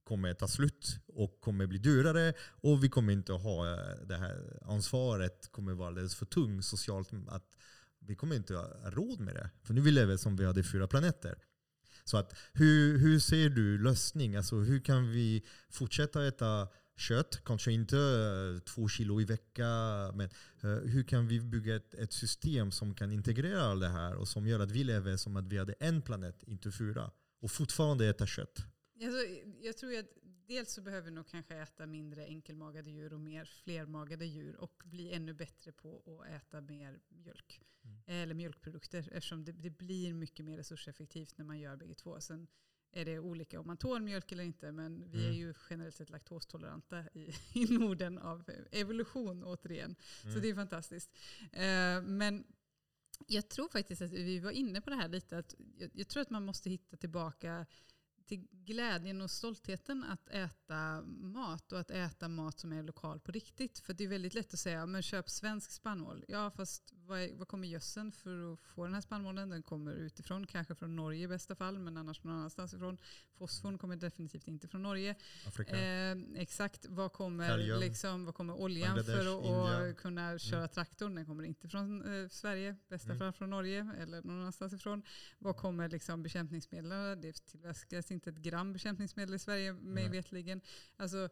[0.05, 4.61] kommer ta slut och kommer bli dyrare och vi kommer inte ha eh, det här
[4.63, 7.11] ansvaret kommer vara alldeles för tungt socialt.
[7.29, 7.57] att
[7.99, 9.51] Vi kommer inte ha råd med det.
[9.63, 11.39] För nu vi lever som vi hade fyra planeter.
[12.05, 14.37] Så att, hur, hur ser du lösning?
[14.37, 20.17] Alltså, hur kan vi fortsätta äta kött, kanske inte eh, två kilo i veckan.
[20.17, 20.29] Men
[20.63, 24.29] eh, hur kan vi bygga ett, ett system som kan integrera allt det här och
[24.29, 27.11] som gör att vi lever som att vi hade en planet, inte fyra.
[27.41, 28.59] Och fortfarande äta kött.
[29.03, 29.19] Alltså,
[29.61, 30.07] jag tror att
[30.47, 34.83] dels så behöver vi nog kanske äta mindre enkelmagade djur och mer flermagade djur och
[34.85, 37.61] bli ännu bättre på att äta mer mjölk.
[37.85, 38.03] Mm.
[38.07, 42.21] Eller mjölkprodukter eftersom det, det, blir mycket mer resurseffektivt när man gör bägge två.
[42.21, 42.47] Sen
[42.97, 45.31] är det olika om man tål mjölk eller inte men vi mm.
[45.31, 49.97] är ju generellt sett laktostoleranta i, i Norden av evolution återigen.
[50.23, 50.35] Mm.
[50.35, 51.11] Så det är fantastiskt.
[51.43, 52.45] Uh, men
[53.27, 55.39] jag tror faktiskt att vi var inne på det här lite.
[55.39, 57.67] Att jag, jag tror att man måste hitta tillbaka
[58.27, 63.33] till glädjen och stoltheten att äta mat och att äta mat som är lokal på
[63.33, 63.79] riktigt.
[63.79, 66.25] För det är väldigt lätt att säga, men köp svensk spannmål.
[66.29, 69.49] Ja, fast vad, är, vad kommer gödseln för att få den här spannmålen?
[69.49, 72.99] Den kommer utifrån, kanske från Norge i bästa fall, men annars någon annanstans ifrån.
[73.39, 75.15] Fosforn kommer definitivt inte från Norge.
[75.69, 80.39] Eh, exakt, vad kommer, liksom, vad kommer oljan för att kunna mm.
[80.39, 80.69] köra mm.
[80.69, 81.15] traktorn?
[81.15, 83.19] Den kommer inte från eh, Sverige, bästa mm.
[83.19, 85.03] fall från Norge eller någon annanstans ifrån.
[85.39, 87.21] Vad kommer liksom bekämpningsmedel?
[87.21, 90.13] Det tillverkas inte ett gram bekämpningsmedel i Sverige mig mm.
[90.13, 90.61] vetligen.
[90.97, 91.29] Alltså,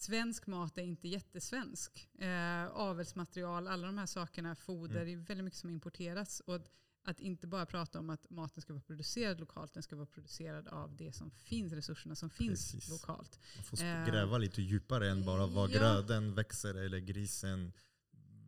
[0.00, 2.08] svensk mat är inte jättesvensk.
[2.18, 5.20] Eh, avelsmaterial, alla de här sakerna, foder, mm.
[5.20, 6.40] är väldigt mycket som importeras.
[6.40, 6.60] Och
[7.04, 10.68] att inte bara prata om att maten ska vara producerad lokalt, den ska vara producerad
[10.68, 12.90] av det som finns, resurserna som finns Precis.
[12.90, 13.38] lokalt.
[13.56, 15.78] Man får eh, gräva lite djupare än bara var ja.
[15.78, 17.72] gröden växer eller grisen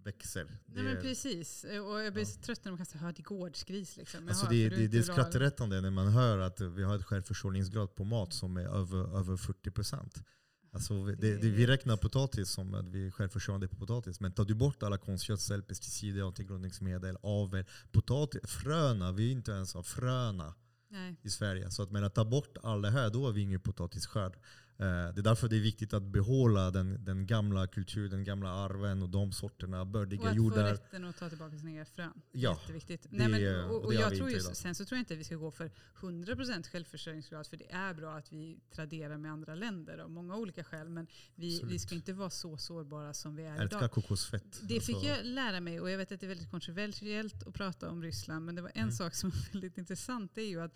[0.05, 0.59] växer.
[0.67, 1.65] Nej, men precis.
[1.65, 2.43] Och jag blir ja.
[2.43, 3.97] trött när de säga att det är gårdsgris.
[3.97, 4.29] Liksom.
[4.29, 8.05] Alltså det, det, det är skrattretande när man hör att vi har ett självförsörjningsgrad på
[8.05, 10.25] mat som är över, över 40 procent.
[10.73, 14.21] Alltså det, det, vi räknar potatis som att vi är självförsörjande på potatis.
[14.21, 19.77] Men tar du bort alla konstgödsel, pesticider, antigrundningsmedel, avel, potatis, fröna, vi är inte ens
[19.77, 20.55] av fröna
[20.91, 21.17] Nej.
[21.23, 21.71] i Sverige.
[21.71, 24.37] Så att, men att ta bort allt det här, då har vi ingen potatisskörd.
[24.81, 28.51] Eh, det är därför det är viktigt att behålla den, den gamla kulturen, den gamla
[28.51, 30.63] arven och de sorterna, bördiga jordar.
[30.63, 32.13] Och att få rätten att ta tillbaka sina egna frön.
[32.33, 33.03] Ja, Jätteviktigt.
[33.11, 35.25] Det, Nej, men, och, och jag tror just, sen så tror jag inte att vi
[35.25, 39.99] ska gå för 100% självförsörjningsgrad, för det är bra att vi traderar med andra länder
[39.99, 40.89] av många olika skäl.
[40.89, 43.91] Men vi, vi ska inte vara så sårbara som vi är Älskar idag.
[43.91, 44.61] kokosfett.
[44.63, 45.11] Det fick alltså.
[45.11, 48.45] jag lära mig och jag vet att det är väldigt kontroversiellt att prata om Ryssland,
[48.45, 48.93] men det var en mm.
[48.93, 50.35] sak som var väldigt intressant.
[50.35, 50.75] Det är ju att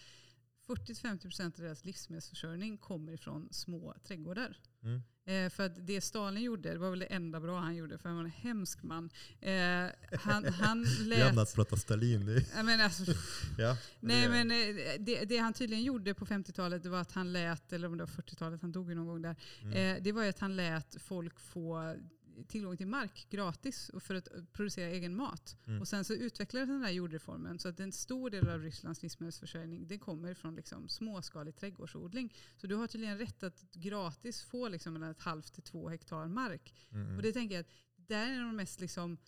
[0.67, 4.57] 40-50% av deras livsmedelsförsörjning kommer ifrån små trädgårdar.
[4.83, 5.02] Mm.
[5.26, 8.09] Eh, för att det Stalin gjorde, det var väl det enda bra han gjorde, för
[8.09, 9.10] han var en hemsk man.
[9.41, 9.52] Eh,
[10.20, 11.18] han, han lät...
[11.18, 12.44] Jämna att prata Stalin.
[12.65, 13.05] Men alltså,
[13.59, 14.57] ja, nej, men eh,
[15.01, 18.23] det, det, han tydligen gjorde på 50-talet var att han lät, eller om det var
[18.23, 19.36] 40-talet, han dog ju någon gång där.
[19.62, 20.02] Mm.
[20.02, 21.97] Det var att han lät folk få
[22.49, 25.57] tillgång till mark gratis för att producera egen mat.
[25.67, 25.81] Mm.
[25.81, 29.87] Och sen så utvecklades den här jordreformen så att en stor del av Rysslands livsmedelsförsörjning
[29.87, 32.35] det kommer från liksom småskalig trädgårdsodling.
[32.57, 36.29] Så du har tydligen rätt att gratis få liksom mellan ett halvt till två hektar
[36.29, 36.75] mark.
[36.91, 37.17] Mm.
[37.17, 39.19] Och det tänker jag att det är de mest liksom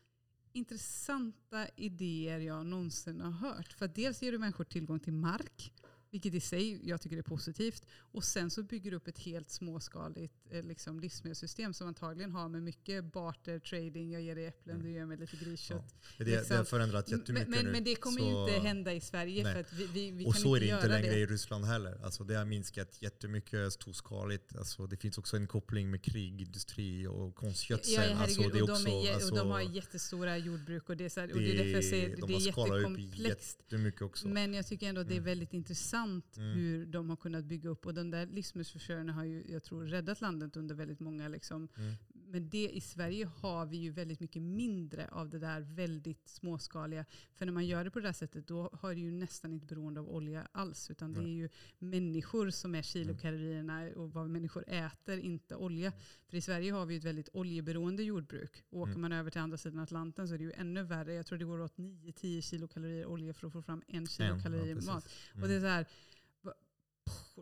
[0.53, 3.73] intressanta idéer jag någonsin har hört.
[3.73, 5.73] För dels ger du människor tillgång till mark
[6.11, 7.87] vilket i sig jag tycker är positivt.
[7.97, 12.49] Och sen så bygger du upp ett helt småskaligt eh, liksom, livsmedelssystem som antagligen har
[12.49, 14.87] med mycket barter, trading, jag ger dig äpplen, mm.
[14.87, 15.95] du ger mig lite griskött.
[16.19, 16.25] Ja.
[16.25, 16.47] Det, liksom.
[16.49, 17.73] det har förändrat jättemycket men, nu.
[17.73, 19.53] Men det kommer så, ju inte hända i Sverige.
[19.53, 21.21] För att vi, vi, vi och kan så inte är det inte längre det.
[21.21, 22.05] i Ryssland heller.
[22.05, 24.57] Alltså, det har minskat jättemycket storskaligt.
[24.57, 27.95] Alltså, det finns också en koppling med krig, industri och konstgödsel.
[27.95, 30.89] Ja, ja, alltså, det och, också, de är, alltså, och de har jättestora jordbruk.
[30.89, 33.63] Och det är, så här, och det är därför jag säger de det är jättekomplext.
[34.01, 34.29] Också.
[34.29, 35.25] Men jag tycker ändå att det är mm.
[35.25, 36.59] väldigt intressant intressant mm.
[36.59, 37.87] hur de har kunnat bygga upp.
[37.87, 41.29] Och den där livsmedelsförsörjningen har ju, jag tror, räddat landet under väldigt många.
[41.29, 41.69] Liksom.
[41.77, 41.95] Mm.
[42.29, 47.05] Men det, i Sverige har vi ju väldigt mycket mindre av det där väldigt småskaliga.
[47.35, 49.67] För när man gör det på det där sättet då har det ju nästan inte
[49.67, 50.91] beroende av olja alls.
[50.91, 51.23] Utan mm.
[51.25, 51.49] det är ju
[51.79, 55.93] människor som är kilokalorierna och vad människor äter, inte olja.
[56.29, 58.65] För i Sverige har vi ett väldigt oljeberoende jordbruk.
[58.71, 59.01] Och åker mm.
[59.01, 61.15] man över till andra sidan Atlanten så är det ju ännu värre.
[61.15, 64.93] Jag tror det går åt 9-10 kilokalorier olja för att få fram en kilokalorier ja,
[64.93, 65.09] mat.
[65.43, 65.87] Och det är så här,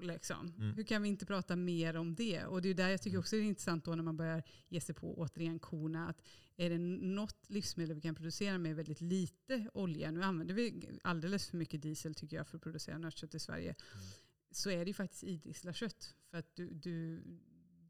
[0.00, 0.54] Liksom.
[0.58, 0.76] Mm.
[0.76, 2.44] Hur kan vi inte prata mer om det?
[2.44, 3.20] Och det är där jag tycker mm.
[3.20, 6.08] också det är intressant då när man börjar ge sig på återigen korna.
[6.08, 6.22] Att
[6.56, 11.50] är det något livsmedel vi kan producera med väldigt lite olja, nu använder vi alldeles
[11.50, 14.04] för mycket diesel tycker jag för att producera nötkött i Sverige, mm.
[14.50, 16.14] så är det ju faktiskt idisslarkött.
[16.30, 17.22] För att du, du,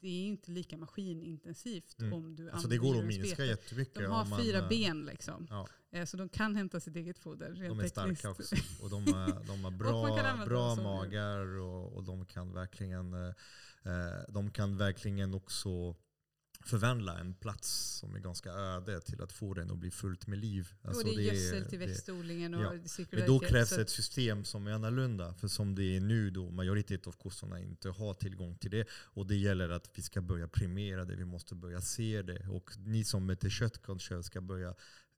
[0.05, 2.13] det är inte lika maskinintensivt mm.
[2.13, 3.95] om du alltså Det går att minska jättemycket.
[3.95, 5.47] De har man, fyra ben liksom.
[5.49, 5.67] Ja.
[5.91, 7.67] Eh, så de kan hämta sitt eget foder.
[7.69, 8.55] De är starka också.
[8.81, 13.33] Och de, är, de har bra, bra magar och, och, de kan verkligen, eh,
[14.29, 15.95] de kan verkligen också
[16.65, 17.69] förvandla en plats
[17.99, 20.73] som är ganska öde till att få den att bli fullt med liv.
[20.81, 23.05] Alltså och det är gödsel till växtodlingen och ja.
[23.11, 25.33] Men då krävs ett system som är annorlunda.
[25.33, 28.87] För som det är nu då, majoriteten av kossorna inte har tillgång till det.
[28.91, 32.47] Och det gäller att vi ska börja premiera det, vi måste börja se det.
[32.47, 34.75] Och ni som äter kött kanske ska börja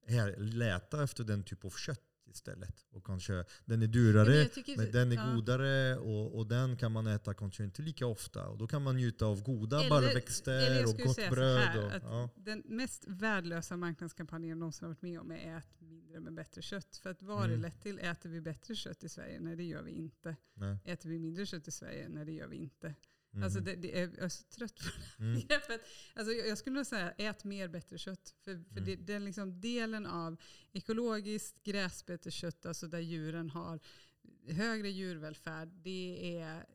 [0.07, 2.85] här, leta efter den typ av kött istället.
[2.89, 5.33] Och kanske, den är dyrare, men, men den är ja.
[5.35, 8.47] godare och, och den kan man äta kanske inte lika ofta.
[8.47, 11.59] Och då kan man njuta av goda eller, barrväxter och gott bröd.
[11.59, 12.29] Här, och, ja.
[12.35, 16.61] Den mest värdelösa marknadskampanjen jag någonsin har varit med om är ät mindre med bättre
[16.61, 16.97] kött.
[16.97, 17.51] För att vad mm.
[17.51, 17.99] det lett till?
[17.99, 19.39] Äter vi bättre kött i Sverige?
[19.39, 20.35] Nej det gör vi inte.
[20.53, 20.77] Nej.
[20.85, 22.09] Äter vi mindre kött i Sverige?
[22.09, 22.95] Nej det gör vi inte.
[23.33, 23.43] Mm.
[23.43, 25.35] Alltså det, det är, jag är så trött på det här mm.
[25.35, 25.81] begreppet.
[26.13, 28.35] Alltså jag, jag skulle nog säga ät mer bättre kött.
[28.43, 28.85] För, för mm.
[28.85, 30.37] det, den liksom delen av
[30.73, 33.79] ekologiskt gräsbeteskött, alltså där djuren har
[34.47, 36.65] högre djurvälfärd, det är,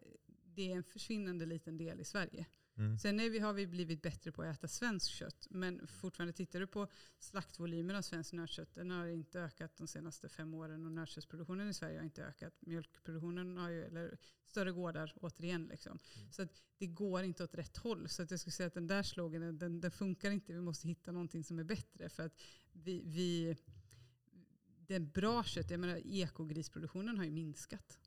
[0.45, 2.47] det är en försvinnande liten del i Sverige.
[2.79, 2.99] Mm.
[2.99, 5.47] Sen är vi, har vi blivit bättre på att äta svenskt kött.
[5.51, 8.75] Men fortfarande tittar du på slaktvolymen av svenskt nötkött.
[8.75, 10.87] Den har inte ökat de senaste fem åren.
[10.87, 12.55] Och nötköttsproduktionen i Sverige har inte ökat.
[12.61, 15.67] Mjölkproduktionen har ju, eller större gårdar återigen.
[15.67, 15.99] Liksom.
[16.17, 16.33] Mm.
[16.33, 16.47] Så
[16.79, 18.09] det går inte åt rätt håll.
[18.09, 20.53] Så att jag skulle säga att den där sloganen, den, den funkar inte.
[20.53, 22.09] Vi måste hitta någonting som är bättre.
[22.09, 22.41] För att
[22.73, 23.57] vi, vi
[24.87, 27.99] det är bra kött, jag menar ekogrisproduktionen har ju minskat.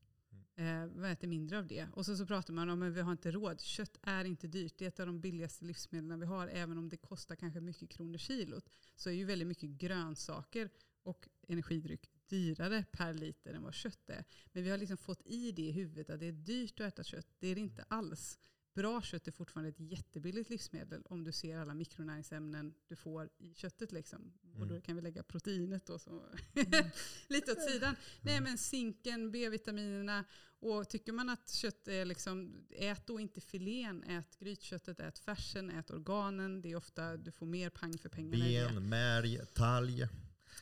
[0.58, 1.88] Eh, vad äter mindre av det?
[1.94, 3.62] Och så, så pratar man om att vi har inte råd.
[3.62, 4.74] Kött är inte dyrt.
[4.78, 6.48] Det är ett av de billigaste livsmedlen vi har.
[6.48, 8.70] Även om det kostar kanske mycket kronor kilot.
[8.96, 10.70] Så är ju väldigt mycket grönsaker
[11.04, 14.24] och energidryck dyrare per liter än vad kött är.
[14.52, 17.04] Men vi har liksom fått i det i huvudet att det är dyrt att äta
[17.04, 17.28] kött.
[17.40, 18.40] Det är det inte alls
[18.76, 23.54] bra kött är fortfarande ett jättebilligt livsmedel om du ser alla mikronäringsämnen du får i
[23.54, 23.92] köttet.
[23.92, 24.34] Liksom.
[24.44, 24.62] Mm.
[24.62, 26.86] Och då kan vi lägga proteinet då, så mm.
[27.28, 27.90] lite åt sidan.
[27.90, 28.00] Mm.
[28.22, 30.26] Nej men zinken, B-vitaminerna.
[30.60, 35.70] Och tycker man att kött är liksom, ät då inte filén, ät grytköttet, ät färsen,
[35.70, 36.62] ät organen.
[36.62, 38.46] Det är ofta du får mer pang för pengarna.
[38.46, 40.08] Ben, märg, talg.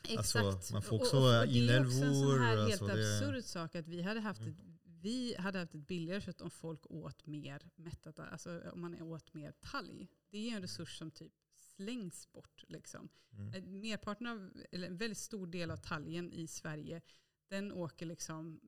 [0.04, 0.46] Exakt.
[0.46, 1.60] Alltså, man får också och, och inälvor.
[1.60, 4.73] Det är också en sån här helt alltså absurd sak att vi hade haft ett
[5.04, 9.34] vi hade haft ett billigare kött om folk åt mer mättat, alltså om man åt
[9.34, 10.08] mer talg.
[10.30, 12.64] Det är en resurs som typ slängs bort.
[12.68, 13.10] Liksom.
[13.32, 13.54] Mm.
[13.54, 17.02] Eh, merparten av, eller en väldigt stor del av talgen i Sverige,
[17.48, 18.60] den åker liksom,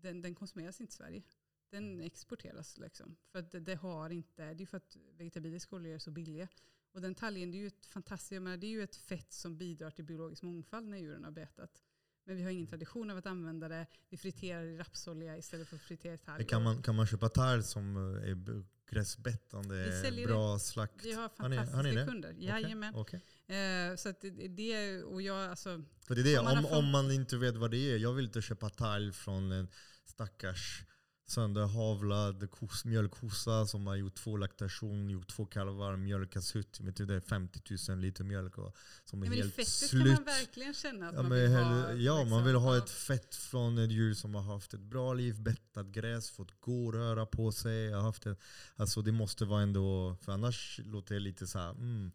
[0.00, 1.22] den, den konsumeras inte i Sverige.
[1.70, 2.06] Den mm.
[2.06, 3.16] exporteras liksom.
[3.32, 6.48] För det, det har inte, det är för att vegetabiliska oljor är så billiga.
[6.92, 9.90] Och den talgen, det är ju ett fantastiskt, det är ju ett fett som bidrar
[9.90, 11.82] till biologisk mångfald när djuren har betat.
[12.28, 13.86] Men vi har ingen tradition av att använda det.
[14.10, 16.46] Vi friterar i rapsolja istället för att fritera i talg.
[16.46, 20.58] Kan man, kan man köpa talg som eh, är gräsbettande, bra det.
[20.60, 21.04] slakt?
[21.04, 22.34] Vi har fantastiska har ni, har ni kunder.
[22.38, 22.94] Jajamän.
[22.94, 23.20] Okay.
[23.46, 27.36] Eh, så att det, och jag, alltså, För det är det, om, om, man inte
[27.36, 27.96] vet vad det är.
[27.96, 29.68] Jag vill inte köpa talg från en
[30.04, 30.84] stackars
[31.30, 37.14] sönderhavlad kos, mjölkkossa som har gjort två laktation, gjort två kalvar, mjölkats ut du, det
[37.14, 40.02] är 50 000 liter mjölk och, som är ja, men helt fettet slut.
[40.02, 41.92] kan man verkligen känna att ja, man vill ha.
[41.92, 45.14] Ja, liksom, man vill ha ett fett från ett djur som har haft ett bra
[45.14, 47.92] liv, bettat gräs, fått gå och röra på sig.
[47.92, 48.38] Haft ett,
[48.76, 52.12] alltså det måste vara ändå, för annars låter det lite så här, mm,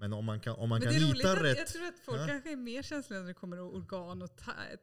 [0.00, 1.58] men om man kan, om man kan hitta rätt...
[1.58, 2.26] Jag tror att folk ja.
[2.26, 4.30] kanske är mer känsliga när det kommer organ och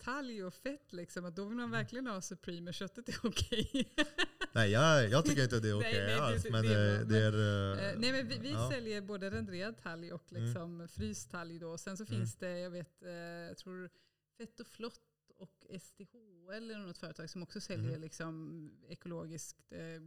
[0.04, 0.94] talg och fett.
[0.94, 1.72] Liksom, att då vill man mm.
[1.72, 3.70] verkligen ha Supreme, men köttet är okej.
[3.74, 4.06] Okay.
[4.52, 6.46] nej, jag, jag tycker inte det är okej okay alls.
[6.50, 7.96] Men det, det, är...
[7.98, 8.70] Nej, men vi, vi ja.
[8.72, 10.44] säljer både renderad talg och mm.
[10.44, 10.88] liksom mm.
[10.88, 11.60] fryst talg.
[11.60, 11.78] Då.
[11.78, 12.20] Sen så mm.
[12.20, 13.90] finns det, jag vet, uh, jag tror
[14.38, 15.02] Fett och Flott
[15.38, 18.02] och STHL eller något företag som också säljer mm.
[18.02, 20.02] liksom, ekologiskt eh,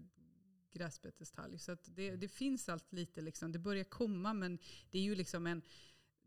[0.72, 1.60] gräsbetestalg.
[1.60, 3.52] Så det, det, finns allt lite, liksom.
[3.52, 4.58] det börjar komma men
[4.90, 5.62] det är ju liksom en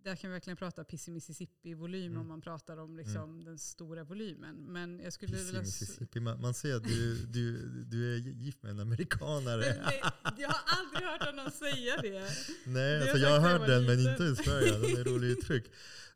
[0.03, 2.21] där kan vi verkligen prata Pissi Mississippi-volym mm.
[2.21, 3.45] om man pratar om liksom mm.
[3.45, 4.55] den stora volymen.
[4.55, 5.61] Men jag skulle Pissi vilja...
[5.61, 9.59] Mississippi, man, man ser att du, du, du är gift med en amerikanare.
[9.85, 10.03] Nej,
[10.37, 12.21] jag har aldrig hört någon säga det.
[12.65, 14.71] Nej, det alltså jag har hört den men inte i Sverige.
[14.71, 15.65] Den är rolig uttryck.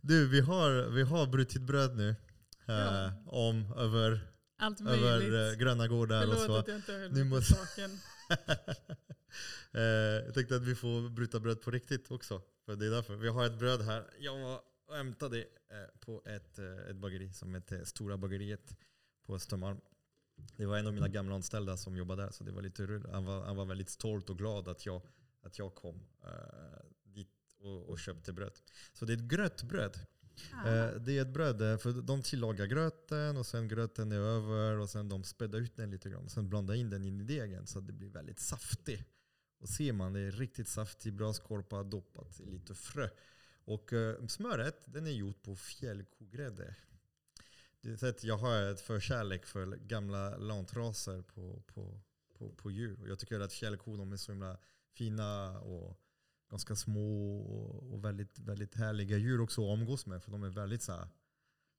[0.02, 2.16] Du, vi har, vi har brutit bröd nu.
[2.66, 3.06] Ja.
[3.06, 4.28] Uh, om över,
[4.88, 6.56] över uh, gröna gårdar Förlåt och så.
[6.56, 7.54] att jag inte höll nu måste...
[7.54, 8.00] saken.
[9.72, 9.82] Eh,
[10.26, 12.42] jag tänkte att vi får bryta bröd på riktigt också.
[12.66, 13.16] För det är därför.
[13.16, 14.04] Vi har ett bröd här.
[14.20, 15.48] Jag var och hämtade det
[16.00, 18.78] på ett, eh, ett bageri som heter Stora bageriet
[19.26, 19.78] på Östermalm.
[20.58, 23.12] Det var en av mina gamla anställda som jobbade där, så det var lite roligt.
[23.12, 25.02] Han var, han var väldigt stolt och glad att jag,
[25.42, 26.32] att jag kom uh,
[27.04, 28.54] dit och, och, köpte bröd.
[28.94, 30.00] Så det är ett grötbröd.
[30.54, 34.80] Uh, det är ett bröd, eh, för de tillagar gröten och sen gröten är över
[34.80, 36.24] och sen de spädar ut den lite grann.
[36.26, 39.08] Och sen blandar in den in i degen så att det blir väldigt saftigt.
[39.60, 43.10] Och ser man, det är riktigt saftig, bra skorpa, doppat i lite frö.
[43.66, 46.76] Och eh, smöret, den är gjort på fjällkogrädde.
[48.22, 52.02] Jag har ett förkärlek för gamla lantraser på, på,
[52.38, 53.08] på, på djur.
[53.08, 54.58] Jag tycker att fjällkor är så himla
[54.94, 56.00] fina och
[56.50, 57.40] ganska små
[57.94, 60.24] och väldigt, väldigt härliga djur också att umgås med.
[60.24, 61.10] För de är väldigt så här,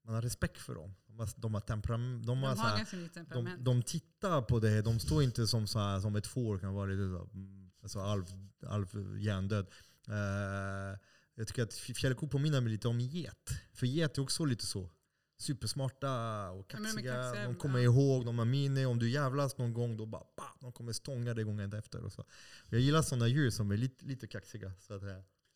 [0.05, 0.95] man har respekt för dem.
[1.07, 3.65] De har, de har, temperam, de har, De har här, mycket de, temperament.
[3.65, 6.87] de tittar på det, de står inte som, så här, som ett får kan vara
[6.87, 8.25] lite så, mm, alltså halv,
[8.67, 9.67] halv hjärndöd.
[10.09, 10.99] Eh,
[11.35, 13.51] jag tycker att fjällkor påminner mig lite om get.
[13.73, 14.91] För get är också lite så.
[15.37, 17.15] Supersmarta och Ja, kaxiga.
[17.15, 17.85] kaxiga, De kommer ja.
[17.85, 18.87] ihåg, de har minne.
[18.87, 22.05] Om du jävlas någon gång, då bara bah, de kommer stånga dig gången efter.
[22.05, 22.25] Och så.
[22.71, 24.73] Jag gillar sådana djur som är lite, lite kaxiga.
[24.79, 25.03] Så att,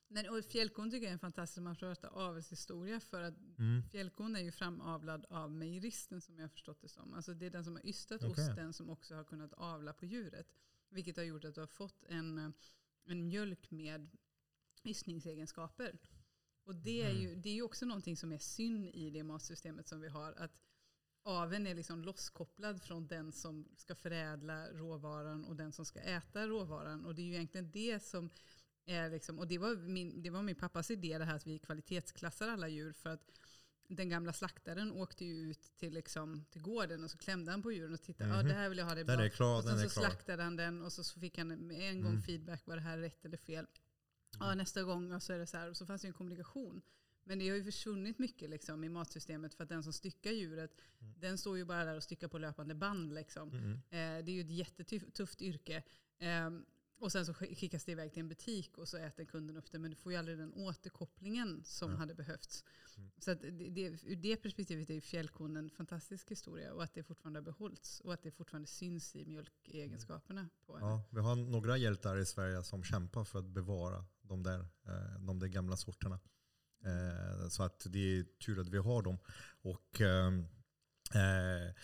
[0.09, 3.01] Men, och fjällkon tycker jag är en fantastisk man pratar avelshistoria.
[3.01, 3.83] För att mm.
[3.83, 7.15] fjällkon är ju framavlad av mejeristen som jag har förstått det som.
[7.15, 8.45] Alltså det är den som har ystat Okej.
[8.45, 10.47] osten som också har kunnat avla på djuret.
[10.91, 12.53] Vilket har gjort att du har fått en,
[13.05, 14.11] en mjölk med
[14.85, 15.99] ystningsegenskaper.
[16.71, 19.89] Och det är, ju, det är ju också någonting som är synd i det matsystemet
[19.89, 20.33] som vi har.
[20.33, 20.51] Att
[21.23, 26.47] aveln är liksom losskopplad från den som ska förädla råvaran och den som ska äta
[26.47, 27.05] råvaran.
[27.05, 28.31] Och det är ju egentligen det som
[28.85, 31.59] är liksom, och det var min, det var min pappas idé det här att vi
[31.59, 33.31] kvalitetsklassar alla djur för att
[33.89, 37.73] den gamla slaktaren åkte ju ut till, liksom, till gården och så klämde han på
[37.73, 38.31] djuren och tittade.
[38.31, 38.49] Ja, Mhm.
[38.49, 39.25] det här vill jag ha det Den bra.
[39.25, 42.11] är klar, och sen den så slaktade han den och så fick han en gång
[42.13, 42.23] Mm.
[42.23, 42.67] feedback.
[42.67, 43.67] Var det här rätt eller fel?
[44.39, 45.71] Ja, nästa gång och så är det så här.
[45.71, 46.83] Och så fanns det en kommunikation.
[47.25, 50.71] Men det har ju försvunnit mycket liksom, i matsystemet för att den som styckar djuret,
[50.99, 53.15] den står ju bara där och styckar på löpande band.
[53.15, 53.49] Liksom.
[53.49, 53.73] Mm.
[53.73, 55.83] Eh, det är ju ett jättetufft yrke.
[56.19, 56.65] Ehm,
[57.01, 59.73] och sen så sk- skickas det iväg till en butik och så äter kunden upp
[59.73, 59.79] det.
[59.79, 61.97] Men du får ju aldrig den återkopplingen som Ja.
[61.97, 62.65] hade behövts.
[62.97, 63.11] Mm.
[63.19, 66.73] Så att det, det, ur det perspektivet är ju fjällkon en fantastisk historia.
[66.73, 68.01] Och att det fortfarande har behållits.
[68.01, 70.91] Och att det fortfarande syns i mjölkegenskaperna på henne.
[70.91, 75.21] Ja, vi har några hjältar i Sverige som kämpar för att bevara de där, eh,
[75.21, 76.21] de där gamla sorterna.
[76.85, 79.19] Eh, Så att det är tur att vi har dem.
[79.63, 80.39] Och ehm,
[81.15, 81.75] eh,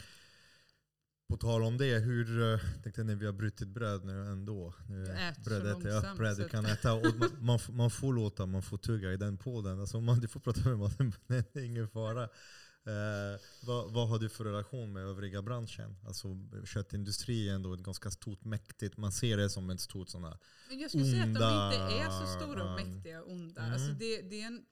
[1.29, 4.75] på tal om det, hur, eh, tänkte när vi har brutit bröd nu ändå.
[4.89, 6.93] Nu är äter så långsamt, bröd du kan äta.
[6.95, 9.81] Och man, man, får- man får låta, man får tugga i den podden.
[9.81, 12.23] Alltså man, du får prata med maten, det är ingen fara.
[12.23, 15.97] Eh, vad, vad har du för relation med övriga branschen?
[16.07, 16.29] Alltså
[16.65, 20.39] köttindustri är ändå ett ganska stort, mäktigt, man ser det som ett stort här
[20.69, 23.61] Men jag skulle säga att de onda, inte är så stora och mäktiga och onda.
[23.61, 23.73] mm.
[23.73, 24.65] Alltså det, det, är en,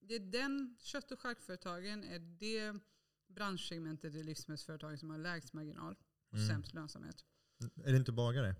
[0.00, 2.74] det är den kött och charkföretagen är det
[3.34, 5.96] branschsegmentet i livsmedelsföretagen som har lägst marginal
[6.30, 6.48] och Mm.
[6.48, 7.24] sämst lönsamhet.
[7.84, 8.56] Är det inte bagare?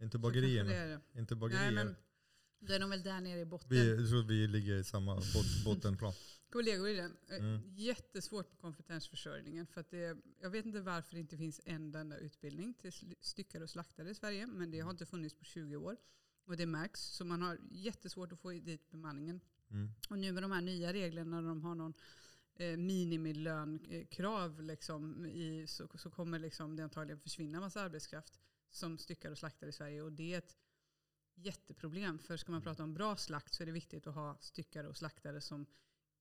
[0.00, 0.70] Inte bagerierna?
[0.70, 1.00] det är det.
[1.20, 1.72] Inte Nej, bagerier?
[1.84, 1.96] men
[2.60, 3.68] då är de väl där nere i botten.
[3.70, 6.12] vi, jag tror vi ligger i samma bot, bottenplan.
[6.50, 7.16] Kollegor i den.
[7.28, 7.60] Eh, Mm.
[7.76, 9.66] Jättesvårt med kompetensförsörjningen.
[9.66, 13.62] För att det, jag vet inte varför det inte finns en enda utbildning till styckare
[13.64, 14.46] och slaktare i Sverige.
[14.46, 15.96] Men det har inte funnits på 20 år.
[16.44, 17.00] Och det märks.
[17.00, 19.40] Så man har jättesvårt att få dit bemanningen.
[19.70, 19.90] Mm.
[20.10, 21.94] Och nu med de här nya reglerna när de har någon
[22.54, 28.40] eh, minimilönkrav liksom, i, så, så kommer liksom det antagligen försvinna massa arbetskraft
[28.70, 30.02] som styckar och slaktar i Sverige.
[30.02, 30.56] Och det är ett
[31.34, 32.18] jätteproblem.
[32.18, 34.96] För ska man prata om bra slakt så är det viktigt att ha styckare och
[34.96, 35.66] slaktare som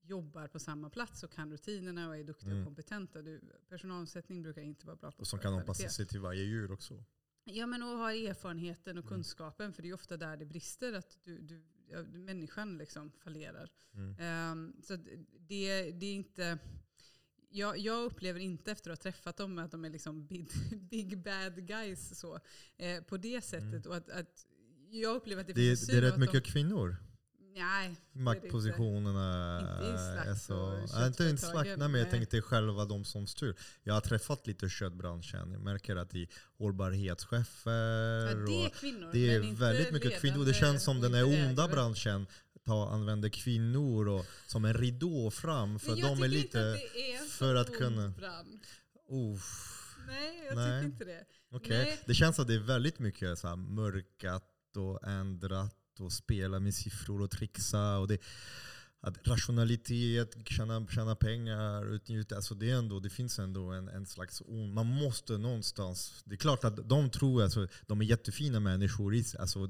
[0.01, 2.61] jobbar på samma plats och kan rutinerna och är duktiga Mm.
[2.61, 3.21] och kompetenta.
[3.21, 6.71] Du, personalomsättning brukar inte vara bra på Och som kan anpassa sig till varje djur
[6.71, 7.03] också.
[7.43, 9.13] Ja, men och ha erfarenheten och Mm.
[9.15, 9.73] kunskapen.
[9.73, 10.93] För det är ofta där det brister.
[10.93, 11.63] Att du, du,
[12.03, 13.69] människan liksom fallerar.
[13.93, 14.15] Mm.
[14.19, 14.95] Ehm, så
[15.47, 16.57] det, det är inte...
[17.53, 20.49] Jag, jag upplever inte efter att ha träffat dem att de är liksom big,
[20.89, 22.39] big bad guys så,
[22.77, 23.85] eh, på det sättet.
[23.85, 24.45] Och att, att
[24.89, 25.75] jag upplever att det, Mm.
[25.75, 26.95] Det, det är rätt mycket att kvinnor.
[27.55, 30.55] Nej, Maktpositionerna Inte i slakt är så...
[30.99, 33.55] och inte i slakt, nej, men jag tänkte själva de som styr.
[33.83, 35.51] Jag har träffat lite köttbranschen.
[35.51, 37.71] Jag märker att i hållbarhetschefer
[38.29, 39.09] ja, det är kvinnor.
[39.13, 40.45] det är inte väldigt mycket kvinnor.
[40.45, 41.73] Det känns som den här inte onda ägare.
[41.75, 42.27] branschen
[42.65, 45.79] tar, använder kvinnor och, som en ridå fram.
[45.79, 46.43] För Men jag de är lite...
[46.59, 48.81] inte att det är för att kunna- bransch.
[49.09, 49.77] Uff.
[50.07, 50.81] Nej, jag Nej.
[50.81, 51.25] tycker inte det.
[51.51, 51.77] Okej.
[51.85, 51.99] Nej.
[52.05, 54.43] Det känns att det är väldigt mycket så mörkat
[54.75, 57.97] och ändrat och spela med siffror och trixa.
[57.97, 58.17] Och det,
[59.01, 62.35] att rationalitet, tjäna, tjäna pengar, utnjuta.
[62.35, 64.41] Alltså det, ändå, det finns ändå en, en slags...
[64.41, 66.21] on- Man måste någonstans...
[66.25, 69.15] Det är klart att de tror alltså, de är jättefina människor.
[69.39, 69.69] Alltså,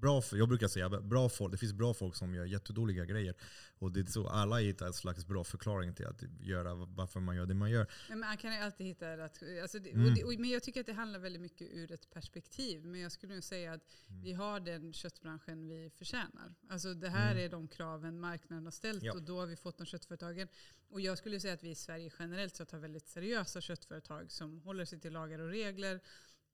[0.00, 3.34] bra, jag brukar säga bra folk, det finns bra folk som gör jättedåliga grejer.
[3.78, 7.36] Och det är så, alla hittar en slags bra förklaring till att göra varför man
[7.36, 7.86] gör det man gör.
[8.08, 9.42] Men man kan alltid hitta rätt.
[9.62, 10.06] Alltså det, Mm.
[10.06, 12.84] och det, och, men jag tycker att det handlar väldigt mycket ur ett perspektiv.
[12.84, 14.22] Men jag skulle nog säga att Mm.
[14.22, 16.54] vi har den köttbranschen vi förtjänar.
[16.68, 17.44] Alltså det här Mm.
[17.44, 19.12] är de kraven marknaden har ställt Ja.
[19.12, 20.48] och då har vi fått de köttföretagen.
[20.88, 24.60] Och jag skulle säga att vi i Sverige generellt sett har väldigt seriösa köttföretag som
[24.62, 26.00] håller sig till lagar och regler.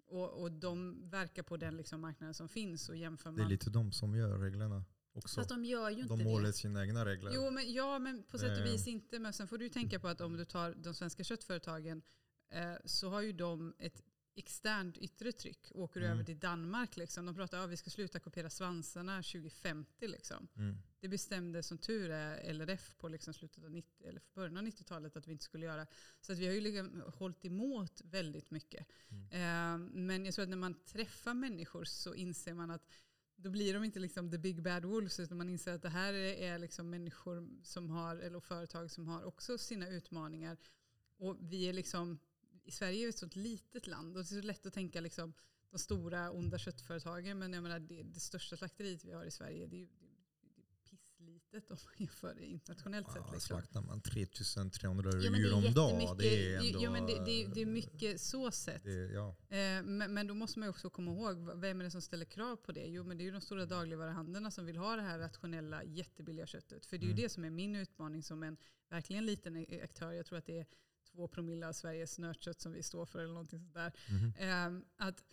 [0.08, 3.48] Och, och de verkar på den liksom marknaden som finns och jämför Det är man.
[3.48, 5.40] lite de som gör reglerna också.
[5.40, 6.24] Fast de gör ju inte De det.
[6.24, 7.30] håller sina egna regler.
[7.34, 8.72] Jo, men, ja, men på sätt och Eh.
[8.72, 9.18] vis inte.
[9.18, 12.02] Men sen får du tänka på att om du tar de svenska köttföretagen
[12.50, 14.02] eh, så har ju de ett
[14.38, 15.70] externt yttre tryck.
[15.74, 16.14] Åker du Mm.
[16.18, 20.08] över till Danmark, liksom, de pratar om att vi ska sluta kopiera svansarna 2050.
[20.08, 20.48] Liksom.
[20.56, 20.76] Mm.
[21.06, 25.16] Det bestämde som tur är LRF på liksom slutet av 90, eller början av 90-talet
[25.16, 25.86] att vi inte skulle göra.
[26.20, 28.86] Så att vi har ju liksom hållit emot väldigt mycket.
[29.08, 29.24] Mm.
[29.30, 32.88] Eh, men jag tror att när man träffar människor så inser man att
[33.36, 36.12] då blir de inte liksom the big bad wolves utan man inser att det här
[36.14, 40.56] är liksom människor som har, eller företag som har också sina utmaningar.
[41.16, 42.18] Och vi är liksom,
[42.64, 45.00] i Sverige är vi ett sånt litet land och det är så lätt att tänka
[45.00, 45.32] liksom
[45.70, 49.66] de stora onda köttföretagen men jag menar det, det största slakteriet vi har i Sverige
[49.66, 49.88] det är ju
[51.60, 53.16] pisslitet om man jämför det internationellt sett.
[53.26, 53.40] Ja, Liksom.
[53.56, 56.16] slaktar man 3300 Ja, men djur om dagen.
[56.18, 56.78] Det är ändå...
[56.82, 58.84] jo, men det, det, är- det är mycket så sett.
[58.84, 59.28] det, ja.
[59.48, 62.56] Eh, Men, men då måste man också komma ihåg, vem är det som ställer krav
[62.56, 62.86] på det?
[62.86, 66.46] Jo men det är ju de stora dagligvaruhandlarna som vill ha det här rationella, jättebilliga
[66.46, 66.86] köttet.
[66.86, 67.22] För det är ju Mm.
[67.22, 68.56] det som är min utmaning som en
[68.90, 70.12] verkligen liten aktör.
[70.12, 70.66] Jag tror att det är
[71.12, 73.92] två promille av Sveriges nötkött som vi står för eller någonting sånt där.
[74.10, 74.32] Mhm.
[74.38, 75.24] Eh, Att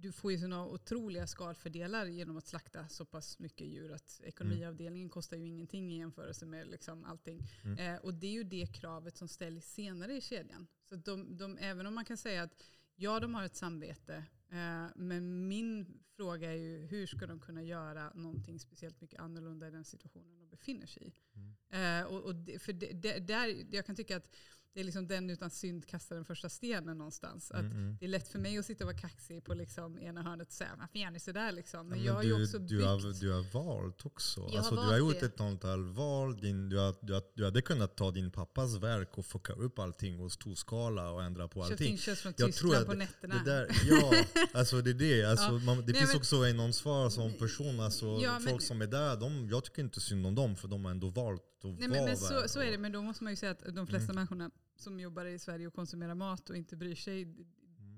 [0.00, 3.92] du får ju sådana otroliga skalfördelar genom att slakta så pass mycket djur.
[3.92, 7.48] Att ekonomiavdelningen kostar ju ingenting i jämförelse med liksom allting.
[7.64, 7.78] Mm.
[7.78, 10.66] Eh, och det är ju det kravet som ställs senare i kedjan.
[10.88, 12.62] Så de, de, även om man kan säga att
[12.96, 14.24] ja, de har ett samvete.
[14.50, 19.68] Eh, men min fråga är ju hur ska de kunna göra någonting speciellt mycket annorlunda
[19.68, 21.12] i den situationen de befinner sig i.
[21.34, 22.00] Mm.
[22.00, 24.34] Eh, och, och det, för det, det, där, jag kan tycka att
[24.74, 27.50] det är liksom den utan synd kastar den första stenen någonstans.
[27.50, 27.96] Mm, mm.
[28.00, 30.52] det är lätt för mig att sitta och vara kaxig på liksom ena hörnet och
[30.54, 31.88] säga varför gör ni sådär liksom.
[31.88, 32.86] Men, Ja, jag har du, ju också du, byggt.
[32.88, 34.40] har, du har valt också.
[34.40, 35.26] Jag har alltså, du valt har gjort det.
[35.26, 36.36] ett antal val.
[36.40, 39.78] Din, du, har, du, har, du hade kunnat ta din pappas verk och fucka upp
[39.78, 41.90] allting och storskala och ändra på Köpt allting.
[41.92, 43.42] in kött från Jag tror Tyskland att på nätterna.
[43.44, 44.14] Det där, ja,
[44.58, 45.24] alltså det är det.
[45.24, 45.58] Alltså, Ja.
[45.58, 47.80] man, det Nej, finns men- också en ansvar som person.
[47.80, 50.68] Alltså, Ja, men- folk som är där, de, jag tycker inte synd om dem för
[50.68, 52.92] de har ändå valt att Nej, vara men, men så, där så är det, men
[52.92, 54.14] då måste man ju säga att de flesta Mm.
[54.16, 54.50] människorna
[54.80, 57.34] som jobbar i Sverige och konsumerar mat och inte bryr sig,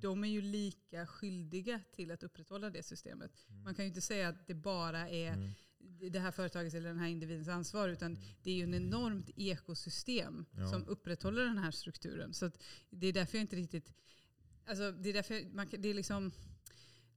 [0.01, 3.47] de är ju lika skyldiga till att upprätthålla det systemet.
[3.65, 5.53] Man kan ju inte säga att det bara är Mm.
[6.13, 10.45] det här företagets eller den här individens ansvar, utan det är ju en enormt ekosystem
[10.57, 10.71] Ja.
[10.71, 12.35] som upprätthåller den här strukturen.
[12.35, 12.51] Så
[12.91, 13.93] det är därför jag inte riktigt...
[14.67, 16.33] Alltså det är därför jag, man, det är liksom...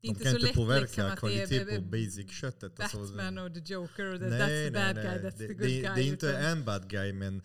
[0.03, 2.79] Det är De inte kan så inte lätt påverka liksom, kvalitet på basic-köttet.
[2.79, 5.31] Alltså, Batman och the Joker och the, Nej, that's the bad nej, guy, nej.
[5.31, 5.91] that's det, the good det, guy.
[5.95, 7.41] det är inte en bad guy, men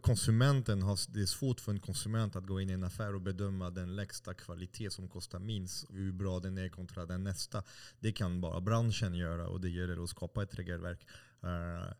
[0.00, 3.20] konsumenten har, det är svårt för en konsument att gå in i en affär och
[3.20, 7.62] bedöma den lägsta kvalitet som kostar minst, hur bra den är kontra den nästa.
[8.00, 11.06] Det kan bara branschen göra och det gäller att skapa ett regelverk.
[11.42, 11.92] Eh,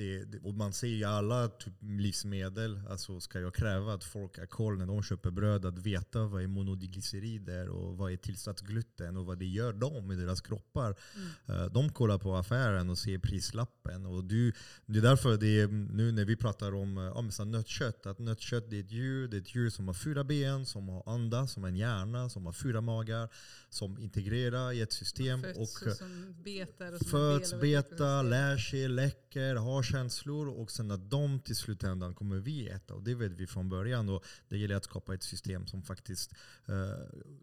[0.00, 4.04] det, det, och man ser ju i alla typ livsmedel, alltså ska jag kräva att
[4.04, 8.12] folk har koll när de köper bröd, att veta vad är monodiglycerid är och vad
[8.12, 10.96] är tillsatt gluten och vad det gör dem i deras kroppar.
[11.16, 11.60] Mm.
[11.60, 14.06] Eh, De kollar på affären och ser prislappen.
[14.06, 14.52] Och du,
[14.86, 18.18] det är därför det är, nu när vi pratar om, eh, så här nötkött, att
[18.18, 21.02] nötkött det är ett djur, det är ett djur som har fyra ben, som har
[21.06, 23.28] anda, som har en hjärna, som har fyra magar,
[23.70, 25.42] som integrerar i ett system.
[25.42, 26.92] Föds och och som betar.
[26.92, 28.30] Och som föds, har del av ett beta, ekosystem.
[28.30, 32.94] lär sig, läcker, har känslor och sen att de till slutändan kommer vi äta.
[32.94, 34.08] Och det vet vi från början.
[34.08, 36.32] Och det gäller att skapa ett system som faktiskt
[36.66, 36.74] eh,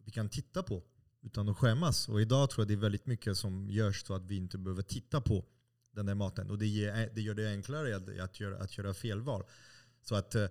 [0.05, 0.83] vi kan titta på
[1.21, 2.09] utan att skämmas.
[2.09, 4.83] Och idag tror jag det är väldigt mycket som görs så att vi inte behöver
[4.83, 5.45] titta på
[5.91, 6.49] den där maten.
[6.51, 9.43] Och det, ger, det gör det enklare att, att, göra, att göra felval.
[10.07, 10.47] Så att, eh,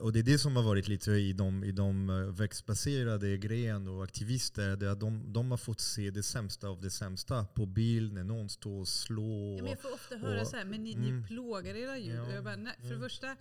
[0.00, 3.88] och det är det som har varit lite i de, i de eh, växtbaserade grejen
[3.88, 4.76] och aktivister.
[4.76, 8.12] Det är att de, de har fått se det sämsta av det sämsta på bild
[8.12, 9.56] när någon står och slår.
[9.56, 11.20] Ja, men jag får ofta höra och- så här, men ni, mm.
[11.20, 12.26] ni plågar era djur.
[12.34, 13.02] Ja, bara, nej, för det mm.
[13.02, 13.36] första,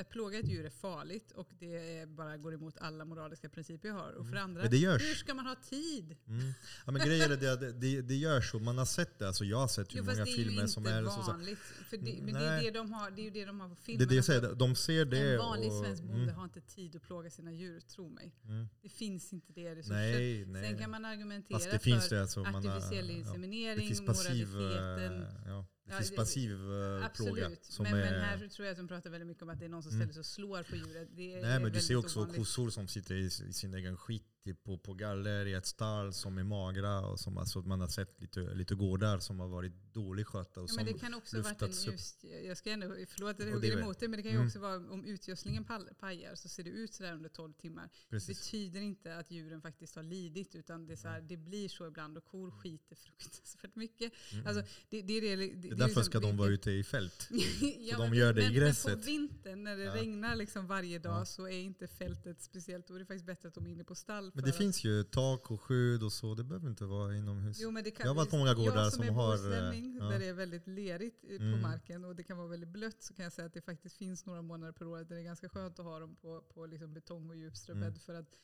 [0.00, 3.88] att plåga ett djur är farligt och det är bara går emot alla moraliska principer
[3.88, 4.12] jag har.
[4.12, 4.62] Och för det andra, Mm.
[4.62, 5.02] Men det görs.
[5.02, 6.16] hur ska man ha tid?
[6.26, 6.52] Mm.
[6.86, 9.26] Ja, men grejen är det, det, det, det görs och man har sett det.
[9.26, 11.32] Alltså jag har sett hur Jo, många det är filmer inte som så.
[11.32, 11.58] vanligt.
[11.90, 13.74] För det, men det är, det, de har, det är ju det de har på
[13.74, 14.02] Det filmen.
[14.02, 15.32] är det jag säger, de ser det.
[15.32, 18.34] en vanlig och, svensk bonde mm, har inte tid att plåga sina djur, tro mig.
[18.44, 18.68] mm.
[18.82, 19.94] Det finns inte det resurser.
[19.94, 20.62] Nej, nej.
[20.70, 22.22] Sen kan man argumentera Fast det finns för det.
[22.22, 23.16] Alltså, man artificiell ja.
[23.16, 25.22] inseminering, Det finns passiv, moraliteten.
[25.22, 27.46] eh, ja, det finns passiv eh, plåga.
[27.46, 29.58] Absolut, Som men, är, men här tror jag att de pratar väldigt mycket om att
[29.58, 30.00] det är någon som Mm.
[30.00, 31.08] ställer sig och slår på djuret.
[31.16, 34.64] Det Nej men du ser också kossor som sitter i, i sin egen skit typ
[34.64, 37.06] på, på galler i ett stall som är magra.
[37.06, 40.60] Och som, alltså, man har sett lite, lite gårdar som har varit dåligt skötta.
[40.60, 43.52] Och Ja, men det kan också varit en just, jag ska ändå, förlåt att jag
[43.54, 44.46] hugger det emot det, men det kan ju Mm.
[44.46, 45.64] också vara om utgödslingen
[46.00, 47.82] pajar så ser det ut sådär under 12 timmar.
[47.92, 48.38] Det precis.
[48.38, 52.16] betyder inte att djuren faktiskt har lidit utan det, så här, det blir så ibland
[52.18, 54.12] och kor skiter fruktansvärt mycket.
[54.32, 54.46] Mm.
[54.46, 57.28] Alltså, det, det, är det, det, det är därför ska de vara ute i fält.
[57.78, 58.86] ja, de gör det i men, gräset.
[58.90, 59.94] Men på vintern när det Ja.
[59.94, 61.24] regnar liksom varje dag Ja.
[61.24, 62.86] så är inte fältet speciellt.
[62.88, 64.32] Då är det faktiskt bättre att de är inne på stall.
[64.40, 66.34] Men det finns ju tak och skydd och så.
[66.34, 67.58] Det behöver inte vara inomhus.
[67.60, 69.96] Jo, men det kan, Jag har varit på många gårdar som, som är har, eh,
[69.98, 70.04] ja.
[70.04, 71.60] där det är väldigt lerigt på Mm.
[71.62, 74.26] marken och det kan vara väldigt blött så kan jag säga att det faktiskt finns
[74.26, 76.94] några månader per år där det är ganska skönt att ha dem på, på liksom
[76.94, 77.98] betong och djup ströbädd Mm.
[78.00, 78.34] för att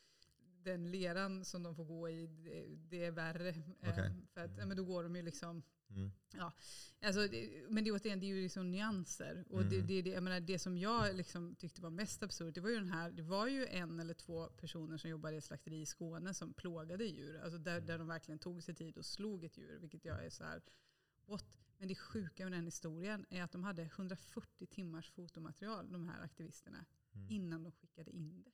[0.64, 3.48] den leran som de får gå i, det, det är värre.
[3.48, 4.12] Eh, Okej.
[4.34, 6.10] För att, men då går de ju liksom Mm.
[7.02, 9.44] Alltså, det, men det, återigen, det är ju liksom nyanser.
[9.50, 9.86] Och det, Mm.
[9.86, 12.76] det, det, jag menar, det som jag liksom tyckte var mest absurt, det var ju
[12.76, 15.86] den här, det var ju en eller två personer som jobbade i ett slakteri i
[15.86, 17.40] Skåne som plågade djur.
[17.40, 19.78] Alltså där, där de verkligen tog sig tid och slog ett djur.
[19.78, 20.62] Vilket jag är så här,
[21.26, 21.58] what?
[21.78, 26.22] Men det sjuka med den historien är att de hade 140 timmars fotomaterial, de här
[26.22, 27.30] aktivisterna, Mm.
[27.30, 28.50] innan de skickade in det.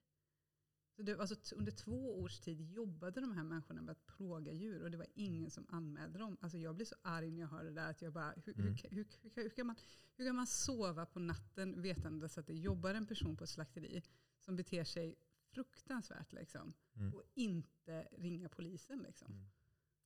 [1.01, 4.83] Så det alltså, under två års tid jobbade de här människorna med att plåga djur
[4.83, 6.37] och det var ingen som anmälde dem.
[6.41, 8.67] Alltså jag blir så arg när jag hör det där att jag bara, hur, Mm.
[8.75, 9.77] hur, hur, hur, hur, kan man,
[10.17, 14.03] hur kan man sova på natten vetandes att det jobbar en person på ett slakteri
[14.41, 15.17] som beter sig
[15.55, 17.15] fruktansvärt liksom, Mm.
[17.15, 18.99] och inte ringa polisen.
[18.99, 19.47] Liksom.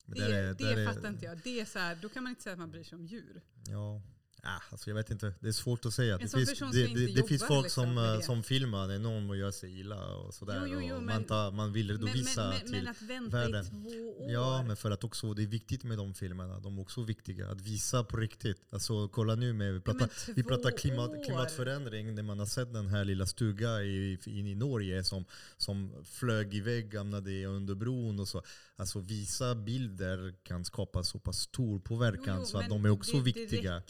[0.07, 1.39] Men Det, är- det är- fattar inte jag.
[1.45, 3.43] Det är så här, då kan man inte säga att man bryr sig om djur.
[3.67, 4.03] Ja.
[4.47, 6.15] Ah, alltså jag vet inte, det är svårt att säga.
[6.15, 8.23] En Det finns, det, det, det jobba finns folk liksom som, eh, det.
[8.23, 10.59] som filmar när någon gör sig illa och sådär.
[10.61, 13.03] Jo, jo, jo, och men- man, tar, man vill redovisa men, men, till men att
[13.03, 13.65] vänta världen.
[13.65, 14.31] i två år.
[14.31, 16.61] Ja, men för att också, det är viktigt med de filmerna.
[16.61, 17.49] De är också viktiga.
[17.49, 18.63] Att visa på riktigt.
[18.71, 22.15] Alltså kolla nu med, vi pratar, vi pratar klimat, klimatförändring.
[22.15, 25.25] När man har sett den här lilla stuga i, in i Norge som,
[25.57, 28.43] som flög iväg, hamnade under bron och så.
[28.77, 33.83] Alltså visa bilder kan skapa så pass stor påverkan så att de är också viktiga.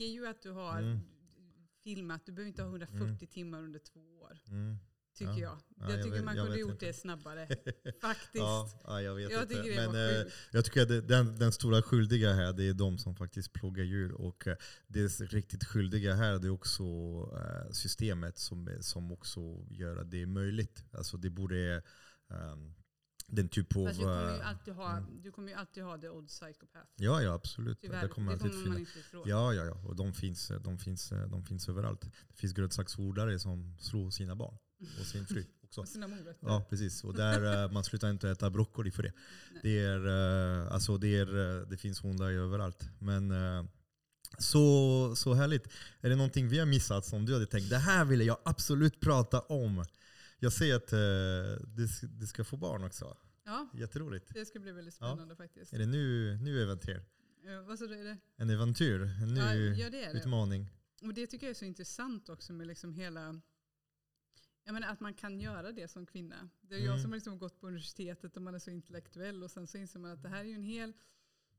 [0.45, 0.99] Du har Mm.
[1.85, 2.27] filmat.
[2.27, 3.19] Du behöver inte ha 140 Mm.
[3.27, 4.39] timmar under två år.
[4.49, 4.77] Mm.
[5.15, 5.39] Tycker Ja.
[5.39, 5.53] jag.
[5.53, 6.87] Ja, jag jag tycker vet- man jag kunde gjort inte.
[6.87, 7.47] det snabbare.
[8.01, 8.35] Faktiskt.
[8.35, 9.55] Ja, ja, jag vet jag inte.
[9.55, 10.33] tycker det Men, eh.
[10.53, 14.13] Jag tycker att den, den stora skyldiga här, det är de som faktiskt plågar djur.
[14.13, 14.57] Och eh,
[14.87, 16.83] det riktigt skyldiga här, det är också
[17.37, 19.41] eh, systemet som, som också
[19.71, 20.85] gör att det är möjligt.
[20.93, 21.83] Alltså det borde,
[22.31, 22.75] ehm,
[23.27, 23.87] den typ av...
[23.87, 25.23] Fast du, kommer ju eh, alltid ha, mm.
[25.23, 26.91] du kommer alltid ha the odd psychopath.
[26.97, 27.79] Ja, ja absolut.
[27.81, 28.89] Tyvärr, det kommer det alltid kommer man finnas.
[28.89, 29.23] inte ifrån.
[29.27, 29.75] Ja, ja, ja.
[29.89, 32.01] Och de finns, de, finns, de finns överallt.
[32.01, 34.59] Det finns grönsaksodlare som slår sina barn
[35.01, 35.45] och sin fru
[35.79, 35.81] också.
[35.81, 36.47] Och sina morötter.
[36.47, 37.05] Ja, precis.
[37.05, 39.13] Och där eh, man slutar inte äta broccoli för det.
[39.53, 39.61] Nej.
[39.63, 40.07] Det, är,
[40.67, 42.89] eh, alltså det, är, eh, det finns hundar överallt.
[42.99, 43.65] Men eh,
[44.39, 45.67] så, så härligt.
[46.01, 49.01] Är det någonting vi har missat som du hade tänkt, det här ville jag absolut
[49.01, 49.85] prata om?
[50.39, 50.99] Jag ser att eh,
[51.67, 53.17] du, du ska få barn också.
[53.45, 54.35] Ja, Jätteroligt.
[54.35, 55.73] det ska bli väldigt spännande faktiskt.
[55.73, 57.05] Är det nu, nu äventyr?
[57.47, 57.95] Eh, vad sa du?
[58.01, 58.19] Är det?
[58.37, 59.01] En äventyr?
[59.03, 60.19] En ny Ja, ja, det är det.
[60.19, 60.69] utmaning?
[61.03, 63.41] Och det tycker jag är så intressant också med liksom hela
[64.67, 66.49] jag menar att man kan göra det som kvinna.
[66.61, 67.03] Det är jag Mm.
[67.03, 69.99] som har liksom gått på universitetet och man är så intellektuell och sen så inser
[70.01, 70.93] man att det här är ju en hel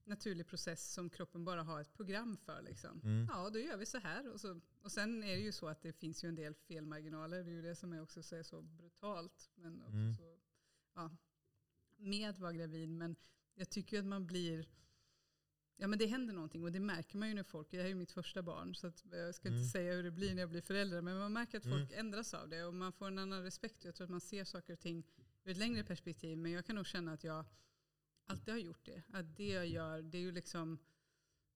[0.05, 2.61] naturlig process som kroppen bara har ett program för.
[2.61, 3.01] Liksom.
[3.03, 3.27] Mm.
[3.31, 4.33] Ja, då gör vi så här.
[4.33, 7.43] Och, så, och sen är det ju så att det finns ju en del felmarginaler.
[7.43, 9.49] Det är ju det som är också så, är så brutalt.
[9.55, 10.13] Men också Mm.
[10.13, 10.39] så,
[10.95, 11.09] ja,
[11.97, 12.89] med att vara gravid.
[12.89, 13.15] Men
[13.55, 14.67] jag tycker att man blir
[15.77, 17.95] Ja men det händer någonting och det märker man ju när folk, här är ju
[17.95, 19.59] mitt första barn så att jag ska Mm.
[19.59, 21.77] inte säga hur det blir när jag blir förälder men man märker att Mm.
[21.79, 23.85] folk ändras av det och man får en annan respekt.
[23.85, 25.03] Jag tror att man ser saker och ting
[25.43, 27.45] ur ett längre perspektiv men jag kan nog känna att jag
[28.25, 29.03] alltid har gjort det.
[29.13, 30.79] Att det jag gör, det är ju liksom,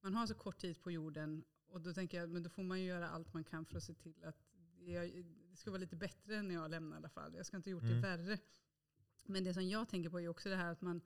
[0.02, 2.80] man har så kort tid på jorden och då tänker jag men då får man
[2.80, 4.38] ju göra allt man kan för att se till att
[4.80, 7.36] det, det ska vara lite bättre när jag lämnar i alla fall.
[7.36, 7.96] Jag ska inte ha gjort Mm.
[7.96, 8.38] det värre.
[9.26, 11.02] Men det som jag tänker på är också det här att man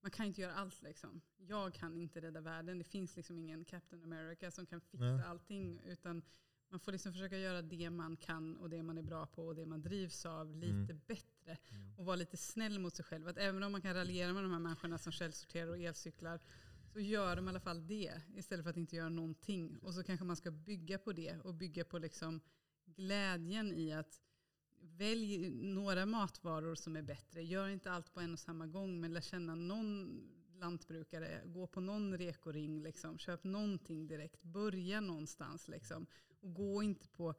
[0.00, 1.20] man kan inte göra allt liksom.
[1.36, 2.78] Jag kan inte rädda världen.
[2.78, 5.24] Det finns liksom ingen Captain America som kan fixa Nej.
[5.26, 5.80] allting.
[5.84, 6.22] Utan
[6.68, 9.54] man får liksom försöka göra det man kan och det man är bra på och
[9.54, 11.00] det man drivs av lite Mm.
[11.06, 11.31] bättre.
[11.46, 11.94] Mm.
[11.96, 13.28] Och vara lite snäll mot sig själv.
[13.28, 16.40] Att även om man kan raljera med de här människorna som källsorterar och elcyklar
[16.92, 19.78] så gör de i alla fall det istället för att inte göra någonting.
[19.78, 22.40] Och så kanske man ska bygga på det och bygga på liksom
[22.84, 24.20] glädjen i att
[24.80, 27.42] välj några matvaror som är bättre.
[27.42, 30.20] Gör inte allt på en och samma gång men lär känna någon
[30.54, 31.42] lantbrukare.
[31.44, 32.82] Gå på någon rekoring.
[32.82, 33.18] Liksom.
[33.18, 34.42] Köp någonting direkt.
[34.42, 35.68] Börja någonstans.
[35.68, 36.06] Liksom.
[36.40, 37.34] Och gå inte på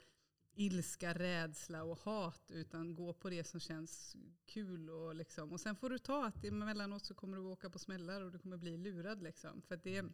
[0.55, 4.15] ilska, rädsla och hat utan gå på det som känns
[4.45, 4.89] kul.
[4.89, 5.51] Och, liksom.
[5.51, 8.39] och sen får du ta att emellanåt så kommer du åka på smällar och du
[8.39, 9.21] kommer bli lurad.
[9.23, 9.61] Liksom.
[9.61, 10.13] För det är,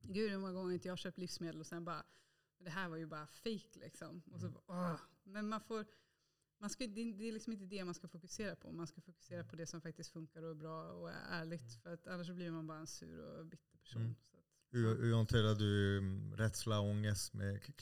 [0.00, 2.04] gud hur många gånger inte jag har köpt livsmedel och sen bara,
[2.58, 4.22] det här var ju bara fake liksom.
[4.32, 4.96] Och så, åh.
[5.24, 5.86] Men man får,
[6.58, 8.72] man ska, det är liksom inte det man ska fokusera på.
[8.72, 11.74] Man ska fokusera på det som faktiskt funkar och är bra och är ärligt.
[11.82, 14.02] För att annars blir man bara en sur och bitter person.
[14.02, 14.14] Mm.
[14.30, 17.72] Så att, Hur, hur hanterar du mm, rädsla, ångest med k-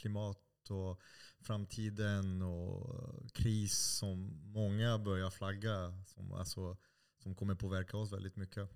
[0.62, 1.00] klimat och
[1.40, 6.76] framtiden och kris som många börjar flagga som, alltså,
[7.22, 8.70] som kommer påverka oss väldigt mycket?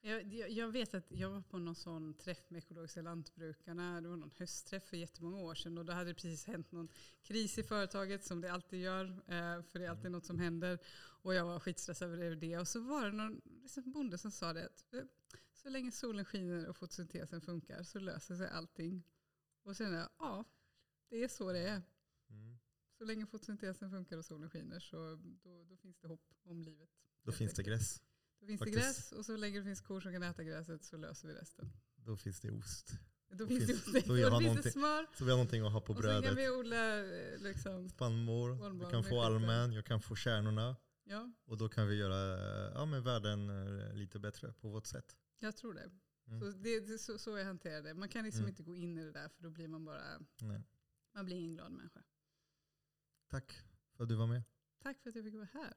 [0.00, 4.00] Jag, jag- vet att jag var på någon sån träff med ekologiska lantbrukarna.
[4.00, 5.78] Det var någon höstträff för jättemånga år sedan.
[5.78, 6.88] Och då hade det precis hänt någon
[7.22, 9.04] kris i företaget som det alltid gör.
[9.04, 10.78] eh, För det är alltid något som händer.
[11.22, 12.58] Och jag var skitstressad över det.
[12.58, 15.00] Och så var det någon liksom bonde som sa det att eh,
[15.52, 19.02] så länge solen skiner och fotosyntesen funkar så löser sig allting.
[19.62, 20.44] Och sen är jag, ja,
[21.08, 21.82] det är så det är.
[22.30, 22.58] Mm.
[22.98, 24.96] Så länge fotosyntesen funkar och solen skiner så
[25.42, 26.90] då, då finns det hopp om livet.
[27.22, 28.02] Då finns det gräs.
[28.40, 28.76] Då finns faktiskt.
[28.78, 31.34] det gräs och så länge det finns kor som kan äta gräset så löser vi
[31.34, 31.72] resten.
[31.96, 32.92] Då finns det ost.
[33.30, 35.06] Då Då finns det, då och gör då man finns det smör.
[35.14, 36.38] Så vi har någonting att ha på Och så kan brödet.
[36.38, 40.76] vi odla eh, liksom, Spannmål, du kan få almen, jag kan få kärnorna.
[41.04, 42.38] ja, Och då kan vi göra
[42.74, 43.48] ja, men världen
[43.80, 45.16] eh, lite bättre på vårt sätt.
[45.38, 45.90] jag tror det.
[46.26, 46.40] Mm.
[46.40, 47.94] Så, det, det så, så jag hanterar det.
[47.94, 48.48] Man kan liksom Mm.
[48.48, 50.02] inte gå in i det där för då blir man bara,
[50.40, 50.62] Nej.
[51.18, 52.02] Man blir ingen glad människa.
[53.28, 53.52] Tack
[53.96, 54.42] för att du var med.
[54.78, 55.74] Tack för att jag fick vara här.